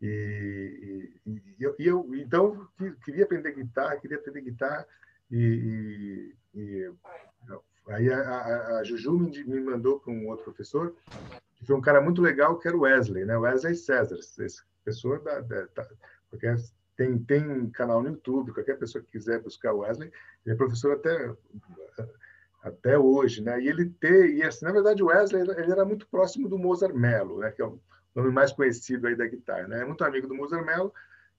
E, 0.00 1.12
e, 1.26 1.42
e, 1.58 1.62
eu, 1.62 1.76
e, 1.78 1.86
eu, 1.86 2.14
então 2.14 2.66
queria 3.04 3.24
aprender 3.24 3.52
guitarra, 3.52 3.96
queria 3.98 4.16
aprender 4.16 4.40
guitarra 4.40 4.86
e, 5.30 6.34
e 6.54 6.90
aí 7.88 8.10
a, 8.10 8.20
a, 8.20 8.78
a, 8.78 8.84
Juju 8.84 9.18
me, 9.18 9.44
me 9.44 9.60
mandou 9.60 10.00
para 10.00 10.10
um 10.10 10.28
outro 10.28 10.44
professor 10.44 10.96
que 11.54 11.66
foi 11.66 11.76
um 11.76 11.82
cara 11.82 12.00
muito 12.00 12.22
legal 12.22 12.58
que 12.58 12.66
era 12.66 12.76
o 12.76 12.80
Wesley, 12.80 13.26
né? 13.26 13.36
Wesley 13.36 13.74
César, 13.74 14.18
essa 14.18 14.64
pessoa 14.82 15.18
da, 15.18 15.40
da, 15.40 15.68
da 15.74 15.88
tem 16.96 17.18
tem 17.18 17.70
canal 17.70 18.02
no 18.02 18.08
YouTube, 18.08 18.52
qualquer 18.52 18.78
pessoa 18.78 19.04
que 19.04 19.10
quiser 19.10 19.42
buscar 19.42 19.74
o 19.74 19.80
Wesley, 19.80 20.10
ele 20.46 20.54
é 20.54 20.56
professor 20.56 20.92
até 20.92 21.30
até 22.62 22.98
hoje, 22.98 23.42
né? 23.42 23.60
E 23.60 23.68
ele 23.68 23.88
ter, 23.88 24.34
e 24.34 24.42
assim, 24.42 24.64
na 24.64 24.72
verdade 24.72 25.02
o 25.02 25.06
Wesley 25.06 25.42
ele 25.42 25.72
era 25.72 25.84
muito 25.84 26.06
próximo 26.08 26.48
do 26.48 26.58
Mozart 26.58 26.94
Mello, 26.94 27.38
né? 27.38 27.50
Que 27.50 27.62
é 27.62 27.66
o 27.66 27.80
nome 28.14 28.30
mais 28.30 28.52
conhecido 28.52 29.06
aí 29.06 29.16
da 29.16 29.26
guitarra, 29.26 29.66
né? 29.66 29.82
É 29.82 29.84
muito 29.84 30.04
amigo 30.04 30.26
do 30.26 30.34
Mozart 30.34 30.64
Mello 30.64 30.92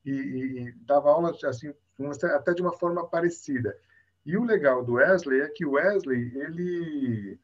e, 0.03 0.11
e, 0.11 0.67
e 0.67 0.71
dava 0.85 1.09
aula 1.09 1.35
assim, 1.43 1.73
até 2.35 2.53
de 2.53 2.61
uma 2.61 2.73
forma 2.73 3.07
parecida. 3.07 3.75
E 4.25 4.37
o 4.37 4.43
legal 4.43 4.83
do 4.83 4.93
Wesley 4.93 5.41
é 5.41 5.49
que 5.49 5.65
o 5.65 5.73
Wesley 5.73 6.31
ele 6.35 7.39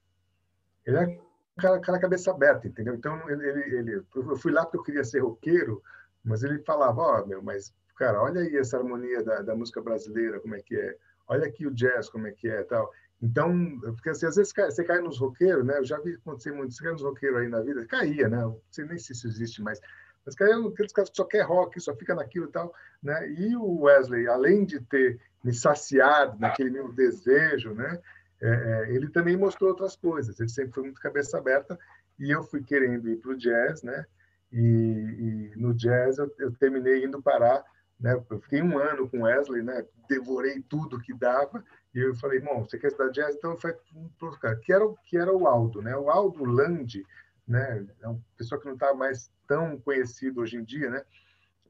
ele 0.85 0.97
é 0.97 1.19
cara, 1.57 1.79
cara 1.79 1.99
cabeça 1.99 2.31
aberta, 2.31 2.67
entendeu? 2.67 2.95
Então 2.95 3.29
ele, 3.29 3.47
ele, 3.75 4.03
eu 4.15 4.37
fui 4.37 4.51
lá 4.51 4.63
porque 4.63 4.77
eu 4.77 4.83
queria 4.83 5.03
ser 5.03 5.19
roqueiro, 5.19 5.83
mas 6.23 6.43
ele 6.43 6.59
falava, 6.59 7.01
ó, 7.01 7.21
oh, 7.21 7.25
meu, 7.25 7.43
mas 7.43 7.73
cara, 7.95 8.21
olha 8.21 8.41
aí 8.41 8.55
essa 8.55 8.77
harmonia 8.77 9.23
da, 9.23 9.41
da 9.41 9.55
música 9.55 9.81
brasileira, 9.81 10.39
como 10.39 10.55
é 10.55 10.61
que 10.61 10.75
é? 10.75 10.95
Olha 11.27 11.45
aqui 11.47 11.67
o 11.67 11.73
jazz, 11.73 12.09
como 12.09 12.27
é 12.27 12.31
que 12.31 12.47
é, 12.47 12.63
tal. 12.63 12.89
Então, 13.21 13.79
porque 13.81 14.09
assim, 14.09 14.27
às 14.27 14.35
vezes 14.35 14.53
você 14.53 14.83
cai 14.83 15.01
nos 15.01 15.17
roqueiros, 15.17 15.65
né? 15.65 15.79
Eu 15.79 15.85
já 15.85 15.99
vi 15.99 16.13
acontecer 16.13 16.51
muito, 16.51 16.73
você 16.73 16.83
cai 16.83 16.93
nos 16.93 17.01
roqueiros 17.01 17.39
aí 17.39 17.47
na 17.47 17.61
vida, 17.61 17.85
caía, 17.85 18.29
né? 18.29 18.37
Não 18.37 18.61
sei 18.71 18.85
nem 18.85 18.97
se 18.97 19.13
isso 19.13 19.27
existe 19.27 19.61
mais. 19.61 19.79
Mas 20.25 20.35
caía 20.35 20.55
aqueles 20.55 20.91
caras 20.91 21.09
que 21.09 21.17
só 21.17 21.23
quer 21.23 21.41
rock, 21.41 21.79
só 21.79 21.95
fica 21.95 22.13
naquilo 22.13 22.45
e 22.45 22.51
tal, 22.51 22.73
né? 23.01 23.29
E 23.31 23.55
o 23.55 23.81
Wesley, 23.81 24.27
além 24.27 24.65
de 24.65 24.79
ter 24.81 25.19
me 25.43 25.53
saciado 25.53 26.37
naquele 26.39 26.69
meu 26.69 26.91
desejo, 26.91 27.73
né? 27.73 27.99
É, 28.41 28.49
é, 28.49 28.93
ele 28.93 29.09
também 29.09 29.35
mostrou 29.35 29.69
outras 29.69 29.95
coisas. 29.95 30.39
Ele 30.39 30.49
sempre 30.49 30.73
foi 30.73 30.83
muito 30.83 31.01
cabeça 31.01 31.37
aberta 31.37 31.77
e 32.19 32.29
eu 32.29 32.43
fui 32.43 32.61
querendo 32.63 33.09
ir 33.09 33.17
para 33.17 33.31
o 33.31 33.37
jazz, 33.37 33.81
né? 33.81 34.05
E, 34.51 34.59
e, 34.59 35.53
no 35.55 35.73
jazz 35.73 36.17
eu, 36.17 36.33
eu 36.39 36.51
terminei 36.53 37.03
indo 37.03 37.21
parar, 37.21 37.63
né? 37.99 38.13
Eu 38.29 38.39
fiquei 38.41 38.61
um 38.61 38.77
ano 38.77 39.09
com 39.09 39.23
Wesley, 39.23 39.63
né? 39.63 39.85
Devorei 40.07 40.61
tudo 40.61 40.99
que 40.99 41.13
dava 41.13 41.63
e 41.97 42.01
eu 42.01 42.15
falei, 42.15 42.39
bom, 42.39 42.63
você 42.63 42.77
quer 42.77 42.87
estudar 42.87 43.09
jazz? 43.09 43.35
Então 43.35 43.57
foi 43.57 43.75
um 43.95 44.31
cara 44.39 44.55
que 44.55 44.71
era 44.71 44.85
que 45.03 45.17
era 45.17 45.35
o 45.35 45.47
Aldo, 45.47 45.81
né? 45.81 45.97
O 45.97 46.11
Aldo 46.11 46.45
Land, 46.45 47.03
né? 47.47 47.83
É 48.01 48.07
uma 48.07 48.19
pessoa 48.37 48.61
que 48.61 48.67
não 48.67 48.75
está 48.75 48.93
mais 48.93 49.31
tão 49.47 49.79
conhecido 49.79 50.41
hoje 50.41 50.57
em 50.57 50.63
dia, 50.63 50.91
né? 50.91 51.03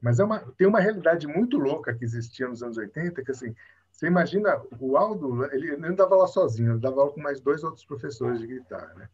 Mas 0.02 0.20
é 0.20 0.24
uma, 0.24 0.40
tem 0.58 0.66
uma 0.66 0.80
realidade 0.80 1.26
muito 1.26 1.56
louca 1.56 1.94
que 1.94 2.04
existia 2.04 2.46
nos 2.46 2.62
anos 2.62 2.76
80, 2.76 3.24
que 3.24 3.30
assim, 3.30 3.54
você 3.90 4.06
imagina, 4.06 4.62
o 4.78 4.98
Aldo, 4.98 5.46
ele 5.46 5.76
não 5.78 5.94
dava 5.94 6.14
aula 6.14 6.26
sozinho, 6.26 6.72
ele 6.72 6.80
dava 6.80 7.00
aula 7.00 7.12
com 7.12 7.20
mais 7.20 7.40
dois 7.40 7.64
outros 7.64 7.84
professores 7.86 8.38
de 8.38 8.46
guitarra, 8.46 8.92
né? 8.94 9.08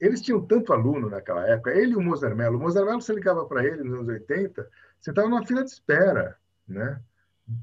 Eles 0.00 0.20
tinham 0.20 0.44
tanto 0.44 0.72
aluno 0.72 1.08
naquela 1.08 1.46
época, 1.46 1.70
ele 1.70 1.92
e 1.92 1.96
o 1.96 2.02
Mozart 2.02 2.34
Mello. 2.34 2.58
O 2.58 2.60
Mozart 2.60 2.84
Mello, 2.84 3.00
você 3.00 3.14
ligava 3.14 3.46
para 3.46 3.64
ele 3.64 3.84
nos 3.84 3.94
anos 3.94 4.08
80, 4.08 4.68
você 5.00 5.10
estava 5.10 5.28
numa 5.28 5.46
fila 5.46 5.62
de 5.62 5.70
espera, 5.70 6.36
né? 6.66 7.00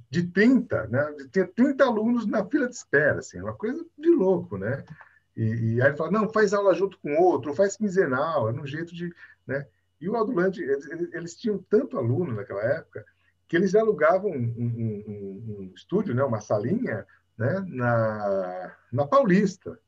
De 0.09 0.23
30, 0.23 0.87
né? 0.87 1.15
Tinha 1.31 1.45
30 1.45 1.83
alunos 1.83 2.25
na 2.25 2.45
fila 2.45 2.69
de 2.69 2.75
espera, 2.75 3.19
assim, 3.19 3.41
uma 3.41 3.53
coisa 3.53 3.85
de 3.97 4.09
louco, 4.09 4.57
né? 4.57 4.83
E, 5.35 5.75
e 5.75 5.81
aí 5.81 5.95
fala, 5.95 6.11
não, 6.11 6.29
faz 6.29 6.53
aula 6.53 6.73
junto 6.73 6.97
com 6.99 7.15
outro, 7.15 7.53
faz 7.53 7.75
quinzenal, 7.75 8.49
é 8.49 8.53
um 8.53 8.65
jeito 8.65 8.95
de, 8.95 9.13
né? 9.45 9.67
E 9.99 10.09
o 10.09 10.15
Aldo 10.15 10.33
Land, 10.33 10.61
eles, 10.61 10.85
eles 11.13 11.35
tinham 11.35 11.57
tanto 11.69 11.97
aluno 11.97 12.33
naquela 12.33 12.61
época 12.61 13.05
que 13.47 13.55
eles 13.55 13.75
alugavam 13.75 14.31
um, 14.31 14.53
um, 14.57 15.03
um, 15.07 15.59
um 15.59 15.71
estúdio, 15.75 16.15
né, 16.15 16.23
uma 16.23 16.41
salinha, 16.41 17.05
né, 17.37 17.63
na, 17.67 18.75
na 18.91 19.07
Paulista. 19.07 19.79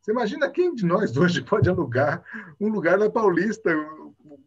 Você 0.00 0.10
imagina 0.10 0.50
quem 0.50 0.74
de 0.74 0.84
nós 0.84 1.14
hoje 1.16 1.42
pode 1.42 1.70
alugar 1.70 2.22
um 2.60 2.68
lugar 2.68 2.98
na 2.98 3.08
Paulista 3.08 3.70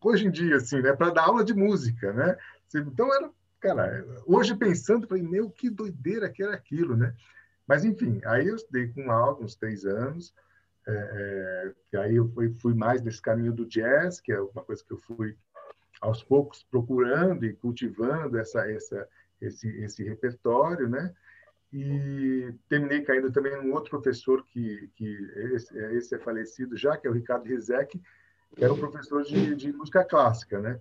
hoje 0.01 0.27
em 0.27 0.31
dia, 0.31 0.57
assim, 0.57 0.81
né, 0.81 0.93
para 0.93 1.09
dar 1.09 1.23
aula 1.23 1.43
de 1.43 1.53
música, 1.53 2.13
né? 2.13 2.37
Então 2.75 3.11
era, 3.15 3.31
cara, 3.65 4.05
hoje 4.27 4.55
pensando, 4.55 5.07
falei, 5.07 5.23
meu, 5.23 5.49
que 5.49 5.69
doideira 5.69 6.29
que 6.29 6.43
era 6.43 6.53
aquilo, 6.53 6.95
né? 6.95 7.15
Mas 7.67 7.83
enfim, 7.83 8.21
aí 8.25 8.47
eu 8.47 8.55
estudei 8.55 8.87
com 8.89 9.09
aula 9.11 9.43
uns 9.43 9.55
três 9.55 9.85
anos, 9.85 10.33
é, 10.87 11.73
é, 11.93 11.97
aí 11.97 12.15
eu 12.15 12.29
fui, 12.29 12.53
fui 12.59 12.75
mais 12.75 13.01
nesse 13.01 13.19
caminho 13.19 13.51
do 13.51 13.65
jazz, 13.65 14.19
que 14.19 14.31
é 14.31 14.39
uma 14.39 14.63
coisa 14.63 14.83
que 14.83 14.93
eu 14.93 14.99
fui 14.99 15.35
aos 15.99 16.23
poucos 16.23 16.61
procurando 16.69 17.43
e 17.43 17.53
cultivando 17.53 18.37
essa, 18.37 18.69
essa, 18.69 19.07
esse, 19.41 19.67
esse 19.81 20.03
repertório, 20.03 20.87
né? 20.87 21.11
E 21.73 22.53
terminei 22.69 23.01
caindo 23.01 23.31
também 23.31 23.59
num 23.61 23.73
outro 23.73 23.89
professor 23.89 24.45
que, 24.45 24.89
que 24.95 25.17
esse, 25.53 25.75
esse 25.95 26.15
é 26.15 26.19
falecido 26.19 26.77
já, 26.77 26.95
que 26.95 27.07
é 27.07 27.09
o 27.09 27.13
Ricardo 27.13 27.47
Rizek, 27.47 27.99
que 28.55 28.63
era 28.63 28.71
um 28.71 28.77
professor 28.77 29.23
de, 29.23 29.55
de 29.55 29.73
música 29.73 30.03
clássica, 30.05 30.61
né? 30.61 30.79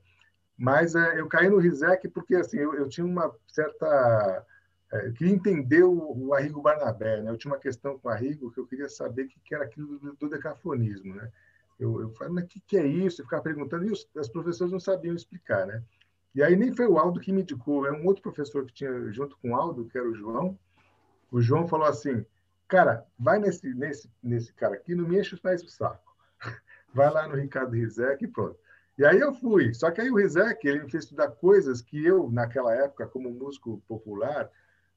Mas 0.57 0.95
é, 0.95 1.21
eu 1.21 1.27
caí 1.29 1.49
no 1.49 1.59
Rizek 1.59 2.09
porque 2.09 2.37
assim 2.37 2.59
eu, 2.59 2.75
eu 2.75 2.89
tinha 2.89 3.07
uma 3.07 3.35
certa 3.49 4.47
é, 4.93 5.09
eu 5.09 5.13
queria 5.13 5.35
entender 5.35 5.83
o, 5.83 6.17
o 6.17 6.35
Arrigo 6.35 6.63
Barnabé, 6.63 7.21
né? 7.21 7.31
Eu 7.31 7.37
tinha 7.37 7.53
uma 7.53 7.59
questão 7.59 7.99
com 7.99 8.09
o 8.09 8.11
Arrigo 8.11 8.51
que 8.53 8.61
eu 8.61 8.67
queria 8.67 8.89
saber 8.89 9.25
o 9.25 9.29
que, 9.29 9.41
que 9.41 9.55
era 9.55 9.65
aquilo 9.65 9.99
do, 9.99 10.15
do 10.15 10.29
decafonismo, 10.29 11.15
né? 11.15 11.31
Eu, 11.79 12.01
eu 12.01 12.11
falei, 12.11 12.33
mas 12.33 12.45
o 12.45 12.47
que, 12.47 12.61
que 12.61 12.77
é 12.77 12.87
isso? 12.87 13.21
Eu 13.21 13.25
ficava 13.25 13.43
perguntando, 13.43 13.85
e 13.87 13.91
os, 13.91 14.09
as 14.17 14.29
professores 14.29 14.73
não 14.73 14.79
sabiam 14.79 15.15
explicar, 15.17 15.67
né? 15.67 15.83
E 16.35 16.43
aí 16.43 16.57
nem 16.57 16.75
foi 16.75 16.87
o 16.87 16.99
Aldo 16.99 17.21
que 17.21 17.33
me 17.33 17.43
indicou, 17.43 17.87
é 17.87 17.93
um 17.93 18.07
outro 18.07 18.23
professor 18.23 18.65
que 18.65 18.73
tinha 18.73 19.13
junto 19.13 19.37
com 19.39 19.51
o 19.51 19.57
Aldo, 19.57 19.87
que 19.87 19.99
era 19.99 20.09
o 20.09 20.15
João. 20.15 20.59
O 21.31 21.41
João 21.41 21.67
falou 21.67 21.87
assim, 21.87 22.25
cara, 22.69 23.05
vai 23.19 23.39
nesse, 23.39 23.73
nesse, 23.75 24.11
nesse 24.23 24.53
cara 24.53 24.75
aqui, 24.75 24.95
não 24.95 25.09
me 25.09 25.19
enche 25.19 25.39
mais 25.43 25.63
o 25.63 25.69
saco. 25.69 26.15
Vai 26.95 27.11
lá 27.11 27.27
no 27.27 27.35
Ricardo 27.35 27.73
Rizek 27.73 28.25
e 28.25 28.29
pronto. 28.29 28.57
E 28.97 29.05
aí 29.05 29.19
eu 29.19 29.33
fui. 29.35 29.75
Só 29.75 29.91
que 29.91 30.01
aí 30.01 30.11
o 30.11 30.17
Rizek, 30.17 30.67
ele 30.67 30.85
me 30.85 30.91
fez 30.91 31.05
estudar 31.05 31.29
coisas 31.29 31.81
que 31.81 32.05
eu, 32.05 32.31
naquela 32.31 32.75
época, 32.75 33.07
como 33.07 33.31
músico 33.31 33.83
popular, 33.89 34.51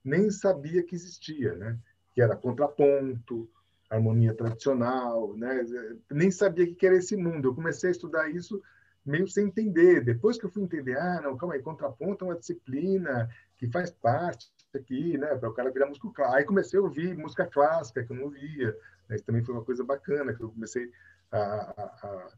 nem 0.04 0.30
sabia 0.30 0.84
que 0.84 0.96
existia, 0.96 1.56
né? 1.56 1.78
Que 2.14 2.22
era 2.22 2.36
contraponto, 2.36 3.50
harmonia 3.90 4.34
tradicional, 4.34 5.36
né? 5.36 5.66
Nem 6.12 6.30
sabia 6.30 6.72
que 6.74 6.86
era 6.86 6.96
esse 6.96 7.16
mundo. 7.16 7.50
Eu 7.50 7.56
comecei 7.56 7.90
a 7.90 7.92
estudar 7.92 8.30
isso 8.30 8.62
meio 9.06 9.28
sem 9.28 9.48
entender. 9.48 10.04
Depois 10.04 10.38
que 10.38 10.46
eu 10.46 10.50
fui 10.50 10.64
entender, 10.64 10.98
ah, 10.98 11.22
não, 11.22 11.38
calma 11.38 11.56
aí, 11.56 11.62
contraponto 11.62 12.26
é 12.26 12.28
uma 12.28 12.38
disciplina 12.38 13.30
que 13.58 13.68
faz 13.68 13.90
parte 13.90 14.52
aqui, 14.76 15.18
né, 15.18 15.36
para 15.36 15.50
o 15.50 15.54
cara 15.54 15.72
virar 15.72 15.88
músico 15.88 16.14
clássico. 16.14 16.38
Aí 16.38 16.46
comecei 16.46 16.80
a 16.80 16.84
ouvir 16.84 17.18
música 17.18 17.48
clássica 17.48 18.04
que 18.04 18.12
eu 18.12 18.18
não 18.18 18.30
via. 18.30 18.78
Né? 19.10 19.16
Isso 19.16 19.26
também 19.26 19.44
foi 19.44 19.56
uma 19.56 19.64
coisa 19.64 19.84
bacana 19.84 20.34
que 20.34 20.44
eu 20.44 20.50
comecei 20.52 20.92
a, 21.32 21.40
a, 21.40 21.84
a 22.04 22.32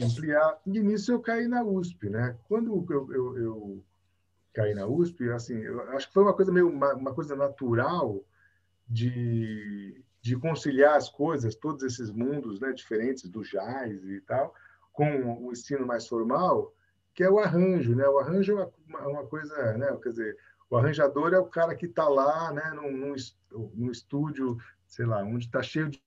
ampliar. 0.00 0.60
E 0.66 0.80
nisso 0.80 1.12
eu 1.12 1.20
caí 1.20 1.46
na 1.48 1.62
USP, 1.62 2.08
né? 2.08 2.36
Quando 2.48 2.84
eu, 2.90 3.12
eu, 3.12 3.38
eu 3.38 3.84
caí 4.52 4.74
na 4.74 4.86
USP, 4.86 5.28
assim, 5.30 5.58
eu 5.58 5.80
acho 5.92 6.08
que 6.08 6.14
foi 6.14 6.22
uma 6.22 6.34
coisa 6.34 6.52
meio 6.52 6.68
uma, 6.68 6.94
uma 6.94 7.14
coisa 7.14 7.36
natural 7.36 8.24
de 8.88 10.02
de 10.22 10.36
conciliar 10.36 10.96
as 10.96 11.08
coisas, 11.08 11.56
todos 11.56 11.82
esses 11.82 12.10
mundos 12.12 12.60
né, 12.60 12.72
diferentes 12.72 13.28
do 13.28 13.42
jazz 13.42 14.04
e 14.04 14.20
tal, 14.20 14.54
com 14.92 15.44
o 15.44 15.50
ensino 15.50 15.84
mais 15.84 16.06
formal, 16.06 16.72
que 17.12 17.24
é 17.24 17.30
o 17.30 17.40
arranjo, 17.40 17.96
né? 17.96 18.06
O 18.06 18.18
arranjo 18.18 18.58
é 18.58 18.70
uma, 18.86 19.08
uma 19.08 19.26
coisa, 19.26 19.76
né? 19.76 19.94
Quer 20.00 20.10
dizer, 20.10 20.38
o 20.70 20.76
arranjador 20.76 21.34
é 21.34 21.38
o 21.38 21.46
cara 21.46 21.74
que 21.74 21.86
está 21.86 22.08
lá, 22.08 22.52
né? 22.52 22.70
Num, 22.70 22.92
num, 22.92 23.14
num, 23.74 23.90
estúdio, 23.90 24.56
sei 24.86 25.04
lá, 25.04 25.24
onde 25.24 25.46
está 25.46 25.60
cheio 25.60 25.90
de, 25.90 26.00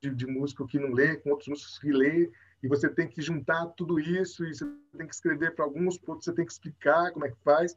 de, 0.00 0.14
de, 0.14 0.26
músico 0.26 0.66
que 0.66 0.78
não 0.78 0.92
lê, 0.92 1.16
com 1.16 1.30
outros 1.30 1.48
músicos 1.48 1.78
que 1.78 1.92
lê, 1.92 2.32
e 2.62 2.68
você 2.68 2.88
tem 2.88 3.08
que 3.08 3.20
juntar 3.20 3.66
tudo 3.76 3.98
isso, 3.98 4.44
e 4.44 4.54
você 4.54 4.64
tem 4.96 5.06
que 5.06 5.14
escrever 5.14 5.54
para 5.54 5.64
alguns, 5.64 5.98
para 5.98 6.12
outros 6.12 6.26
você 6.26 6.32
tem 6.32 6.46
que 6.46 6.52
explicar 6.52 7.10
como 7.12 7.26
é 7.26 7.30
que 7.30 7.42
faz. 7.42 7.76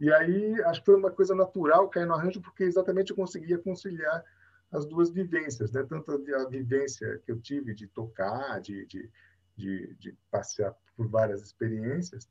E 0.00 0.12
aí, 0.12 0.60
acho 0.64 0.80
que 0.80 0.86
foi 0.86 0.96
uma 0.96 1.10
coisa 1.10 1.34
natural 1.34 1.88
cair 1.88 2.06
no 2.06 2.14
arranjo, 2.14 2.40
porque 2.40 2.64
exatamente 2.64 3.10
eu 3.10 3.16
conseguia 3.16 3.58
conciliar 3.58 4.24
as 4.72 4.86
duas 4.86 5.10
vivências, 5.10 5.70
né? 5.70 5.84
tanto 5.84 6.10
a 6.12 6.48
vivência 6.48 7.20
que 7.24 7.30
eu 7.30 7.38
tive 7.40 7.74
de 7.74 7.86
tocar, 7.88 8.58
de, 8.60 8.86
de, 8.86 9.10
de, 9.54 9.94
de 9.96 10.16
passear 10.30 10.74
por 10.96 11.06
várias 11.08 11.42
experiências, 11.42 12.28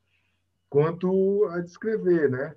quanto 0.68 1.46
a 1.50 1.60
de 1.60 1.70
escrever, 1.70 2.28
né? 2.28 2.56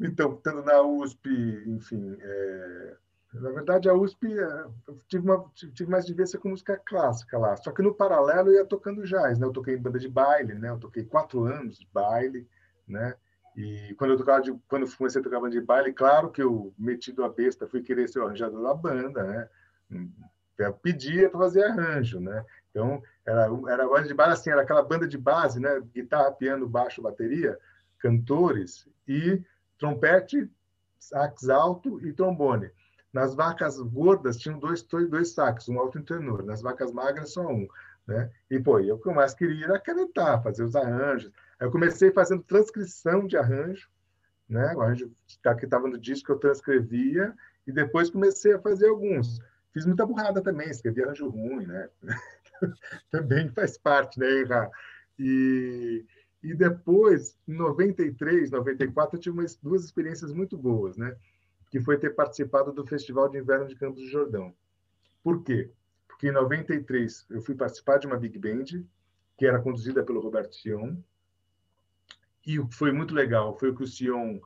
Então, 0.00 0.34
estando 0.34 0.62
na 0.62 0.82
USP, 0.82 1.28
enfim, 1.66 2.16
é... 2.18 2.96
na 3.32 3.50
verdade 3.50 3.88
a 3.88 3.94
USP 3.94 4.26
é... 4.38 4.64
eu 4.86 5.00
tive, 5.08 5.24
uma, 5.24 5.44
tive 5.54 5.90
mais 5.90 6.06
vivência 6.06 6.38
com 6.38 6.50
música 6.50 6.80
clássica 6.84 7.38
lá, 7.38 7.56
só 7.56 7.70
que 7.70 7.82
no 7.82 7.94
paralelo 7.94 8.50
eu 8.50 8.54
ia 8.56 8.64
tocando 8.64 9.04
jazz, 9.04 9.38
né? 9.38 9.46
Eu 9.46 9.52
toquei 9.52 9.74
em 9.74 9.80
banda 9.80 9.98
de 9.98 10.08
baile, 10.08 10.54
né? 10.54 10.70
Eu 10.70 10.78
toquei 10.78 11.04
quatro 11.04 11.44
anos 11.44 11.78
de 11.78 11.88
baile, 11.92 12.46
né? 12.86 13.14
E 13.56 13.94
quando 13.98 14.12
eu 14.12 14.18
tocava 14.18 14.40
de, 14.40 14.52
quando 14.68 14.90
comecei 14.96 15.20
a 15.20 15.24
tocar 15.24 15.40
banda 15.40 15.52
de 15.52 15.60
baile, 15.60 15.92
claro 15.92 16.30
que 16.30 16.42
eu 16.42 16.72
metido 16.78 17.24
a 17.24 17.28
besta 17.28 17.66
fui 17.66 17.82
querer 17.82 18.08
ser 18.08 18.20
o 18.20 18.26
arranjador 18.26 18.62
da 18.62 18.74
banda, 18.74 19.22
né? 19.24 19.48
Eu 20.58 20.72
pedia 20.74 21.28
para 21.28 21.40
fazer 21.40 21.64
arranjo, 21.64 22.20
né? 22.20 22.44
Então 22.70 23.02
era 23.26 23.48
era 23.68 23.86
banda 23.88 24.08
de 24.08 24.14
baile 24.14 24.32
assim, 24.32 24.50
era 24.50 24.62
aquela 24.62 24.82
banda 24.82 25.06
de 25.06 25.18
base, 25.18 25.60
né? 25.60 25.80
Guitarra, 25.94 26.32
piano, 26.32 26.68
baixo, 26.68 27.02
bateria, 27.02 27.58
cantores 27.98 28.88
e 29.06 29.42
trompete, 29.78 30.50
sax 30.98 31.48
alto 31.48 32.04
e 32.06 32.12
trombone. 32.12 32.70
Nas 33.12 33.34
vacas 33.34 33.78
gordas 33.78 34.38
tinham 34.38 34.58
dois 34.58 34.82
dois, 34.82 35.08
dois 35.08 35.32
sax, 35.32 35.68
um 35.68 35.78
alto 35.78 35.98
e 35.98 36.00
um 36.00 36.04
tenor. 36.04 36.44
Nas 36.44 36.62
vacas 36.62 36.92
magras 36.92 37.32
só 37.32 37.46
um, 37.46 37.66
né? 38.06 38.30
E 38.50 38.58
pô, 38.58 38.80
eu 38.80 38.96
o 38.96 38.98
que 38.98 39.08
eu 39.08 39.14
mais 39.14 39.34
queria 39.34 39.66
era 39.66 39.80
canetar, 39.80 40.42
fazer 40.42 40.64
os 40.64 40.74
arranjos 40.74 41.30
eu 41.62 41.70
comecei 41.70 42.10
fazendo 42.10 42.42
transcrição 42.42 43.26
de 43.26 43.36
arranjo, 43.36 43.88
né? 44.48 44.74
O 44.74 44.80
arranjo 44.80 45.12
que 45.58 45.64
estava 45.64 45.88
no 45.88 45.96
disco 45.96 46.32
eu 46.32 46.38
transcrevia 46.38 47.32
e 47.66 47.72
depois 47.72 48.10
comecei 48.10 48.52
a 48.52 48.60
fazer 48.60 48.88
alguns. 48.88 49.38
Fiz 49.72 49.86
muita 49.86 50.04
burrada 50.04 50.42
também, 50.42 50.68
escrevi 50.68 51.02
arranjo 51.02 51.28
ruim, 51.28 51.64
né? 51.66 51.88
também 53.10 53.48
faz 53.50 53.78
parte, 53.78 54.18
né? 54.18 54.26
Errar. 54.26 54.70
E, 55.16 56.04
e 56.42 56.52
depois, 56.52 57.38
em 57.46 57.54
93, 57.54 58.50
94, 58.50 59.16
eu 59.16 59.20
tive 59.20 59.38
umas, 59.38 59.56
duas 59.56 59.84
experiências 59.84 60.32
muito 60.32 60.58
boas, 60.58 60.96
né? 60.96 61.16
Que 61.72 61.80
foi 61.80 61.98
ter 61.98 62.10
participado 62.10 62.72
do 62.72 62.86
Festival 62.86 63.28
de 63.28 63.38
Inverno 63.38 63.66
de 63.66 63.74
Campos 63.74 64.00
do 64.00 64.08
Jordão. 64.08 64.54
Por 65.24 65.42
quê? 65.42 65.72
Porque 66.06 66.28
em 66.28 66.32
93 66.32 67.26
eu 67.30 67.42
fui 67.42 67.56
participar 67.56 67.98
de 67.98 68.06
uma 68.06 68.16
big 68.16 68.38
band 68.38 68.84
que 69.36 69.44
era 69.44 69.60
conduzida 69.60 70.04
pelo 70.04 70.20
Roberto 70.20 70.54
Sion, 70.54 70.96
e 72.46 72.58
foi 72.72 72.92
muito 72.92 73.14
legal 73.14 73.58
foi 73.58 73.70
o 73.70 73.74
que 73.74 73.82
o 73.82 73.86
Sion, 73.86 74.40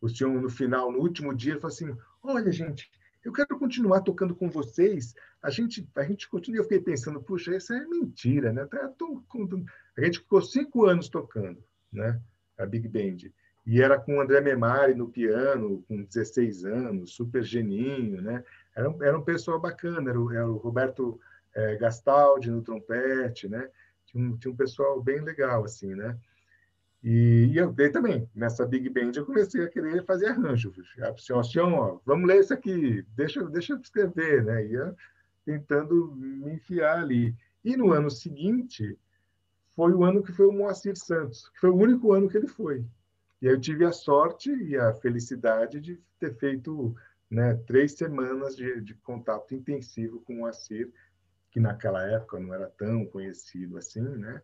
o 0.00 0.08
Sion 0.08 0.40
no 0.40 0.50
final, 0.50 0.90
no 0.90 0.98
último 0.98 1.34
dia, 1.34 1.58
falou 1.58 1.74
assim: 1.74 1.96
olha, 2.22 2.50
gente, 2.50 2.90
eu 3.24 3.32
quero 3.32 3.58
continuar 3.58 4.02
tocando 4.02 4.34
com 4.34 4.48
vocês. 4.48 5.14
A 5.42 5.50
gente, 5.50 5.88
a 5.96 6.02
gente 6.04 6.28
continua. 6.28 6.60
Eu 6.60 6.64
fiquei 6.64 6.80
pensando, 6.80 7.20
puxa, 7.20 7.56
isso 7.56 7.72
é 7.72 7.86
mentira, 7.86 8.52
né? 8.52 8.64
Tá, 8.66 8.92
a 9.96 10.04
gente 10.04 10.20
ficou 10.20 10.42
cinco 10.42 10.86
anos 10.86 11.08
tocando, 11.08 11.62
né? 11.92 12.20
A 12.58 12.66
Big 12.66 12.88
Band. 12.88 13.30
E 13.66 13.82
era 13.82 13.98
com 13.98 14.16
o 14.16 14.20
André 14.20 14.40
Memari 14.40 14.94
no 14.94 15.08
piano, 15.08 15.82
com 15.88 16.04
16 16.04 16.64
anos, 16.64 17.14
super 17.14 17.42
geninho, 17.42 18.22
né? 18.22 18.44
Era 18.76 18.88
um, 18.88 19.02
era 19.02 19.18
um 19.18 19.22
pessoal 19.22 19.60
bacana, 19.60 20.10
era 20.10 20.20
o, 20.20 20.32
era 20.32 20.48
o 20.48 20.56
Roberto 20.56 21.20
é, 21.52 21.74
Gastaldi 21.76 22.50
no 22.50 22.62
trompete, 22.62 23.48
né? 23.48 23.68
Tinha 24.04 24.22
um, 24.22 24.36
tinha 24.36 24.52
um 24.52 24.56
pessoal 24.56 25.02
bem 25.02 25.20
legal, 25.20 25.64
assim, 25.64 25.94
né? 25.94 26.16
E, 27.02 27.50
e 27.52 27.56
eu 27.56 27.72
dei 27.72 27.90
também, 27.90 28.28
nessa 28.34 28.64
Big 28.64 28.88
Band, 28.88 29.12
eu 29.16 29.26
comecei 29.26 29.64
a 29.64 29.68
querer 29.68 30.04
fazer 30.04 30.26
arranjo. 30.26 30.72
Assim, 31.00 31.32
assim, 31.32 31.58
ó, 31.58 31.98
vamos 32.04 32.28
ler 32.28 32.40
isso 32.40 32.54
aqui, 32.54 33.04
deixa, 33.16 33.44
deixa 33.44 33.72
eu 33.72 33.80
escrever, 33.80 34.44
né? 34.44 34.64
Ia 34.66 34.94
tentando 35.44 36.14
me 36.14 36.52
enfiar 36.52 36.98
ali. 36.98 37.34
E 37.64 37.76
no 37.76 37.92
ano 37.92 38.10
seguinte, 38.10 38.96
foi 39.74 39.92
o 39.92 40.04
ano 40.04 40.22
que 40.22 40.32
foi 40.32 40.46
o 40.46 40.52
Moacir 40.52 40.96
Santos, 40.96 41.48
que 41.48 41.60
foi 41.60 41.70
o 41.70 41.76
único 41.76 42.12
ano 42.12 42.28
que 42.28 42.36
ele 42.36 42.48
foi. 42.48 42.84
E 43.40 43.46
eu 43.46 43.60
tive 43.60 43.84
a 43.84 43.92
sorte 43.92 44.50
e 44.50 44.76
a 44.76 44.94
felicidade 44.94 45.80
de 45.80 46.00
ter 46.18 46.34
feito 46.36 46.94
né, 47.30 47.54
três 47.66 47.92
semanas 47.92 48.56
de, 48.56 48.80
de 48.80 48.94
contato 48.94 49.54
intensivo 49.54 50.20
com 50.20 50.34
o 50.34 50.36
Moacir, 50.38 50.92
que 51.50 51.60
naquela 51.60 52.02
época 52.02 52.38
não 52.38 52.54
era 52.54 52.68
tão 52.68 53.04
conhecido 53.06 53.76
assim, 53.76 54.00
né? 54.00 54.42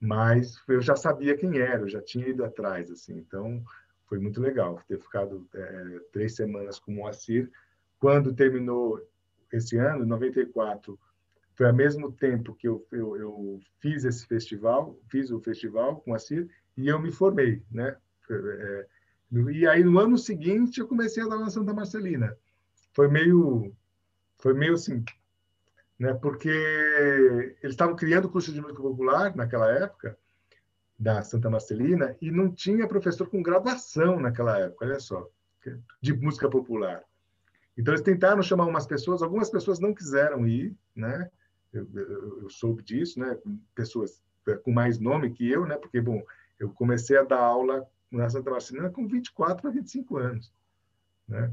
Mas 0.00 0.62
eu 0.68 0.80
já 0.80 0.94
sabia 0.94 1.36
quem 1.36 1.58
era, 1.58 1.82
eu 1.82 1.88
já 1.88 2.02
tinha 2.02 2.28
ido 2.28 2.44
atrás, 2.44 2.90
assim. 2.90 3.16
Então 3.16 3.62
foi 4.06 4.18
muito 4.18 4.40
legal 4.40 4.80
ter 4.86 5.00
ficado 5.00 5.48
é, 5.54 6.00
três 6.12 6.34
semanas 6.34 6.78
com 6.78 6.92
o 6.92 6.94
Moacir. 6.96 7.50
Quando 7.98 8.34
terminou 8.34 9.00
esse 9.52 9.76
ano, 9.76 10.04
94, 10.04 10.98
foi 11.54 11.66
ao 11.66 11.74
mesmo 11.74 12.12
tempo 12.12 12.54
que 12.54 12.68
eu, 12.68 12.86
eu, 12.92 13.16
eu 13.16 13.60
fiz 13.80 14.04
esse 14.04 14.26
festival, 14.26 14.98
fiz 15.08 15.30
o 15.30 15.40
festival 15.40 15.96
com 15.96 16.10
o 16.10 16.12
Moacir 16.12 16.48
e 16.76 16.88
eu 16.88 17.00
me 17.00 17.10
formei, 17.10 17.62
né? 17.70 17.96
É, 18.30 18.86
e 19.52 19.66
aí 19.66 19.82
no 19.82 19.98
ano 19.98 20.16
seguinte 20.16 20.80
eu 20.80 20.88
comecei 20.88 21.22
a 21.22 21.28
dar 21.28 21.38
na 21.38 21.50
Santa 21.50 21.72
Marcelina. 21.72 22.36
Foi 22.92 23.08
meio, 23.08 23.74
foi 24.38 24.54
meio 24.54 24.74
assim, 24.74 25.04
né? 25.98 26.14
porque 26.14 26.48
eles 26.48 27.74
estavam 27.74 27.96
criando 27.96 28.26
o 28.26 28.30
curso 28.30 28.52
de 28.52 28.60
música 28.60 28.80
popular 28.80 29.34
naquela 29.34 29.70
época, 29.70 30.16
da 30.98 31.22
Santa 31.22 31.50
Marcelina, 31.50 32.16
e 32.22 32.30
não 32.30 32.50
tinha 32.50 32.88
professor 32.88 33.28
com 33.28 33.42
graduação 33.42 34.18
naquela 34.18 34.58
época, 34.58 34.86
olha 34.86 34.98
só, 34.98 35.28
de 36.00 36.14
música 36.14 36.48
popular. 36.48 37.02
Então 37.76 37.92
eles 37.92 38.02
tentaram 38.04 38.42
chamar 38.42 38.64
umas 38.64 38.86
pessoas, 38.86 39.22
algumas 39.22 39.50
pessoas 39.50 39.78
não 39.78 39.94
quiseram 39.94 40.46
ir, 40.46 40.74
né? 40.94 41.30
Eu, 41.72 41.86
eu, 41.92 42.42
eu 42.42 42.50
soube 42.50 42.82
disso, 42.82 43.20
né? 43.20 43.36
Pessoas 43.74 44.22
com 44.62 44.72
mais 44.72 44.98
nome 44.98 45.30
que 45.30 45.46
eu, 45.50 45.66
né? 45.66 45.76
Porque 45.76 46.00
bom, 46.00 46.22
eu 46.58 46.70
comecei 46.70 47.18
a 47.18 47.24
dar 47.24 47.40
aula 47.40 47.86
na 48.16 48.30
Santa 48.30 48.50
Marcelina 48.50 48.90
com 48.90 49.06
24 49.06 49.62
para 49.62 49.70
25 49.70 50.16
anos, 50.16 50.52
né? 51.28 51.52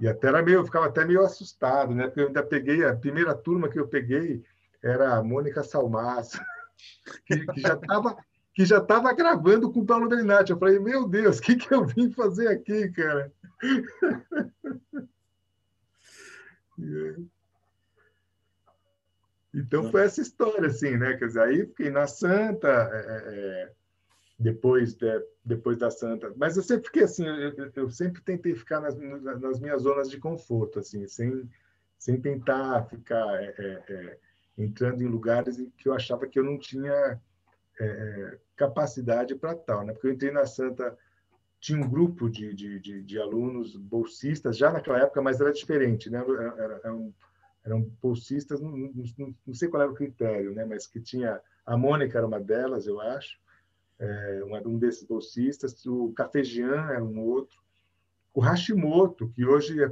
E 0.00 0.08
até 0.08 0.28
era 0.28 0.42
meio, 0.42 0.60
eu 0.60 0.64
ficava 0.64 0.86
até 0.86 1.04
meio 1.04 1.22
assustado, 1.22 1.94
né? 1.94 2.06
Porque 2.06 2.20
eu 2.20 2.28
ainda 2.28 2.42
peguei, 2.42 2.84
a 2.84 2.96
primeira 2.96 3.34
turma 3.34 3.68
que 3.68 3.78
eu 3.78 3.86
peguei 3.86 4.42
era 4.82 5.16
a 5.16 5.22
Mônica 5.22 5.62
Salmaço, 5.62 6.40
que, 7.26 7.46
que 7.46 7.60
já 7.60 7.74
estava 7.74 8.16
que 8.54 8.64
já 8.64 8.80
gravando 9.12 9.70
com 9.70 9.80
o 9.80 9.86
Paulo 9.86 10.08
Belinati. 10.08 10.50
Eu 10.50 10.58
falei, 10.58 10.78
meu 10.78 11.06
Deus, 11.06 11.38
o 11.38 11.42
que, 11.42 11.54
que 11.54 11.72
eu 11.72 11.84
vim 11.84 12.10
fazer 12.10 12.48
aqui, 12.48 12.90
cara? 12.90 13.32
Então 19.52 19.90
foi 19.90 20.04
essa 20.04 20.20
história, 20.20 20.68
assim, 20.68 20.96
né? 20.96 21.16
Quer 21.16 21.26
dizer, 21.26 21.42
aí 21.42 21.66
fiquei 21.66 21.90
na 21.90 22.06
Santa, 22.06 22.68
é, 22.68 22.98
é, 22.98 23.62
é 23.64 23.72
depois, 24.40 24.94
de, 24.94 25.22
depois 25.44 25.76
da 25.76 25.90
Santa. 25.90 26.32
Mas 26.34 26.56
eu 26.56 26.62
sempre 26.62 26.86
fiquei 26.86 27.02
assim, 27.02 27.26
eu, 27.26 27.70
eu 27.76 27.90
sempre 27.90 28.22
tentei 28.22 28.54
ficar 28.54 28.80
nas, 28.80 28.96
nas, 28.96 29.60
minhas 29.60 29.82
zonas 29.82 30.10
de 30.10 30.18
conforto, 30.18 30.78
assim, 30.78 31.06
sem, 31.06 31.46
sem 31.98 32.18
tentar 32.18 32.84
ficar 32.84 33.42
é, 33.42 33.54
é, 33.58 33.84
é 33.92 34.18
entrando 34.56 35.02
em 35.02 35.06
lugares 35.06 35.58
em 35.58 35.68
que 35.76 35.88
eu 35.88 35.92
achava 35.92 36.26
que 36.26 36.38
eu 36.38 36.44
não 36.44 36.58
tinha 36.58 37.20
é, 37.78 37.84
é, 37.84 38.38
capacidade 38.56 39.34
para 39.34 39.54
tal, 39.54 39.84
né? 39.84 39.92
Porque 39.92 40.06
eu 40.06 40.12
entrei 40.12 40.30
na 40.30 40.46
Santa, 40.46 40.96
tinha 41.60 41.78
um 41.78 41.88
grupo 41.88 42.30
de, 42.30 42.54
de, 42.54 42.80
de, 42.80 43.02
de 43.02 43.18
alunos 43.18 43.76
bolsistas, 43.76 44.56
já 44.56 44.72
naquela 44.72 45.00
época, 45.00 45.20
mas 45.20 45.38
era 45.38 45.52
diferente, 45.52 46.08
né? 46.08 46.18
Era, 46.18 46.80
era 46.82 46.94
um, 46.94 47.12
eram 47.62 47.82
bolsistas, 48.02 48.58
não, 48.58 48.70
não, 48.70 49.34
não 49.46 49.54
sei 49.54 49.68
qual 49.68 49.82
era 49.82 49.92
o 49.92 49.94
critério, 49.94 50.54
né? 50.54 50.64
Mas 50.64 50.86
que 50.86 50.98
tinha, 50.98 51.40
a 51.66 51.76
Mônica 51.76 52.16
era 52.16 52.26
uma 52.26 52.40
delas, 52.40 52.86
eu 52.86 52.98
acho, 53.00 53.38
é, 54.00 54.42
um 54.64 54.78
desses 54.78 55.04
bolsistas, 55.04 55.84
o 55.84 56.12
Cafejian 56.14 56.90
era 56.90 57.04
um 57.04 57.20
outro, 57.20 57.60
o 58.32 58.40
Hashimoto, 58.40 59.28
que 59.30 59.44
hoje 59.44 59.82
é, 59.82 59.86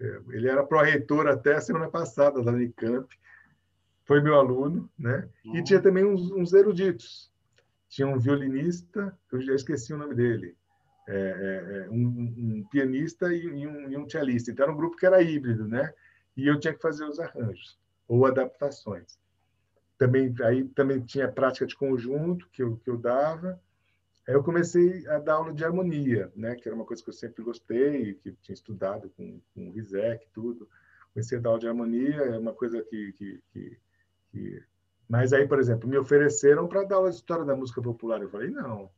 é, 0.00 0.20
ele 0.30 0.48
era 0.48 0.66
pró-reitor 0.66 1.28
até 1.28 1.54
a 1.54 1.60
semana 1.60 1.88
passada 1.88 2.42
da 2.42 2.50
Unicamp, 2.50 3.08
foi 4.04 4.20
meu 4.20 4.34
aluno, 4.34 4.90
né? 4.98 5.28
Uhum. 5.44 5.56
E 5.56 5.62
tinha 5.62 5.80
também 5.80 6.04
uns, 6.04 6.32
uns, 6.32 6.52
eruditos. 6.52 7.30
Tinha 7.88 8.08
um 8.08 8.18
violinista, 8.18 9.16
eu 9.30 9.40
já 9.40 9.54
esqueci 9.54 9.94
o 9.94 9.96
nome 9.96 10.16
dele, 10.16 10.56
é, 11.08 11.14
é, 11.14 11.86
é 11.86 11.90
um, 11.90 11.96
um, 11.96 12.66
pianista 12.68 13.32
e, 13.32 13.44
e, 13.44 13.66
um, 13.66 13.90
e 13.90 13.96
um 13.96 14.08
cellista. 14.08 14.50
Então 14.50 14.64
era 14.64 14.72
um 14.72 14.76
grupo 14.76 14.96
que 14.96 15.06
era 15.06 15.22
híbrido, 15.22 15.68
né? 15.68 15.92
E 16.36 16.48
eu 16.48 16.58
tinha 16.58 16.74
que 16.74 16.82
fazer 16.82 17.04
os 17.04 17.20
arranjos 17.20 17.78
ou 18.08 18.26
adaptações 18.26 19.19
também 20.00 20.34
aí 20.44 20.64
também 20.64 20.98
tinha 20.98 21.30
prática 21.30 21.66
de 21.66 21.76
conjunto 21.76 22.48
que 22.50 22.62
eu, 22.62 22.78
que 22.78 22.88
eu 22.88 22.96
dava. 22.96 23.60
Aí 24.26 24.34
eu 24.34 24.42
comecei 24.42 25.06
a 25.06 25.18
dar 25.18 25.34
aula 25.34 25.52
de 25.52 25.62
harmonia, 25.62 26.32
né, 26.34 26.54
que 26.54 26.66
era 26.66 26.74
uma 26.74 26.86
coisa 26.86 27.02
que 27.04 27.10
eu 27.10 27.14
sempre 27.14 27.44
gostei, 27.44 28.14
que 28.14 28.32
tinha 28.40 28.54
estudado 28.54 29.10
com, 29.10 29.38
com 29.54 29.68
o 29.68 29.72
Rizek 29.72 30.26
tudo. 30.32 30.66
Comecei 31.12 31.36
a 31.36 31.40
dar 31.42 31.50
aula 31.50 31.60
de 31.60 31.68
harmonia, 31.68 32.16
é 32.16 32.38
uma 32.38 32.54
coisa 32.54 32.82
que, 32.82 33.12
que, 33.12 33.42
que, 33.52 33.78
que... 34.30 34.62
Mas 35.06 35.34
aí, 35.34 35.46
por 35.46 35.58
exemplo, 35.58 35.86
me 35.86 35.98
ofereceram 35.98 36.66
para 36.66 36.84
dar 36.84 36.96
aula 36.96 37.10
de 37.10 37.16
história 37.16 37.44
da 37.44 37.54
música 37.54 37.82
popular. 37.82 38.22
Eu 38.22 38.30
falei, 38.30 38.48
não, 38.48 38.90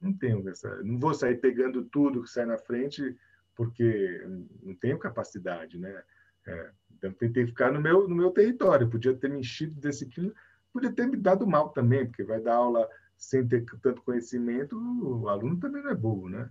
não 0.00 0.12
tenho 0.12 0.48
essa, 0.48 0.80
não 0.84 0.96
vou 0.96 1.12
sair 1.12 1.40
pegando 1.40 1.84
tudo 1.86 2.22
que 2.22 2.30
sai 2.30 2.46
na 2.46 2.58
frente, 2.58 3.16
porque 3.56 4.24
não 4.62 4.76
tenho 4.76 4.96
capacidade, 4.96 5.76
né? 5.76 6.04
É, 6.46 6.70
então, 6.96 7.12
tentei 7.12 7.46
ficar 7.46 7.72
no 7.72 7.80
meu, 7.80 8.08
no 8.08 8.14
meu 8.14 8.30
território. 8.30 8.88
Podia 8.88 9.14
ter 9.14 9.28
me 9.30 9.40
enchido 9.40 9.80
desse 9.80 10.06
clima, 10.06 10.32
podia 10.72 10.92
ter 10.92 11.06
me 11.06 11.16
dado 11.16 11.46
mal 11.46 11.70
também, 11.70 12.06
porque 12.06 12.24
vai 12.24 12.40
dar 12.40 12.56
aula 12.56 12.88
sem 13.16 13.46
ter 13.46 13.64
tanto 13.80 14.02
conhecimento, 14.02 14.76
o 14.76 15.28
aluno 15.28 15.58
também 15.58 15.82
não 15.82 15.90
é 15.90 15.94
bobo, 15.94 16.28
né? 16.28 16.50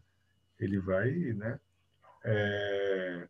Ele 0.60 0.80
vai, 0.80 1.12
né? 1.34 1.60
É... 2.24 3.28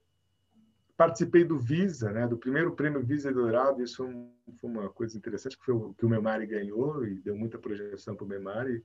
Participei 0.95 1.43
do 1.43 1.57
Visa, 1.57 2.11
né? 2.11 2.27
Do 2.27 2.37
primeiro 2.37 2.75
prêmio 2.75 3.03
Visa 3.03 3.31
Dourado. 3.31 3.81
Isso 3.81 4.05
foi 4.59 4.69
uma 4.69 4.89
coisa 4.89 5.17
interessante 5.17 5.57
que 5.57 5.65
foi 5.65 5.73
o 5.73 5.93
que 5.93 6.05
o 6.05 6.09
Memari 6.09 6.45
ganhou 6.45 7.05
e 7.05 7.15
deu 7.15 7.35
muita 7.35 7.57
projeção 7.57 8.15
para 8.15 8.25
o 8.25 8.27
Memari, 8.27 8.83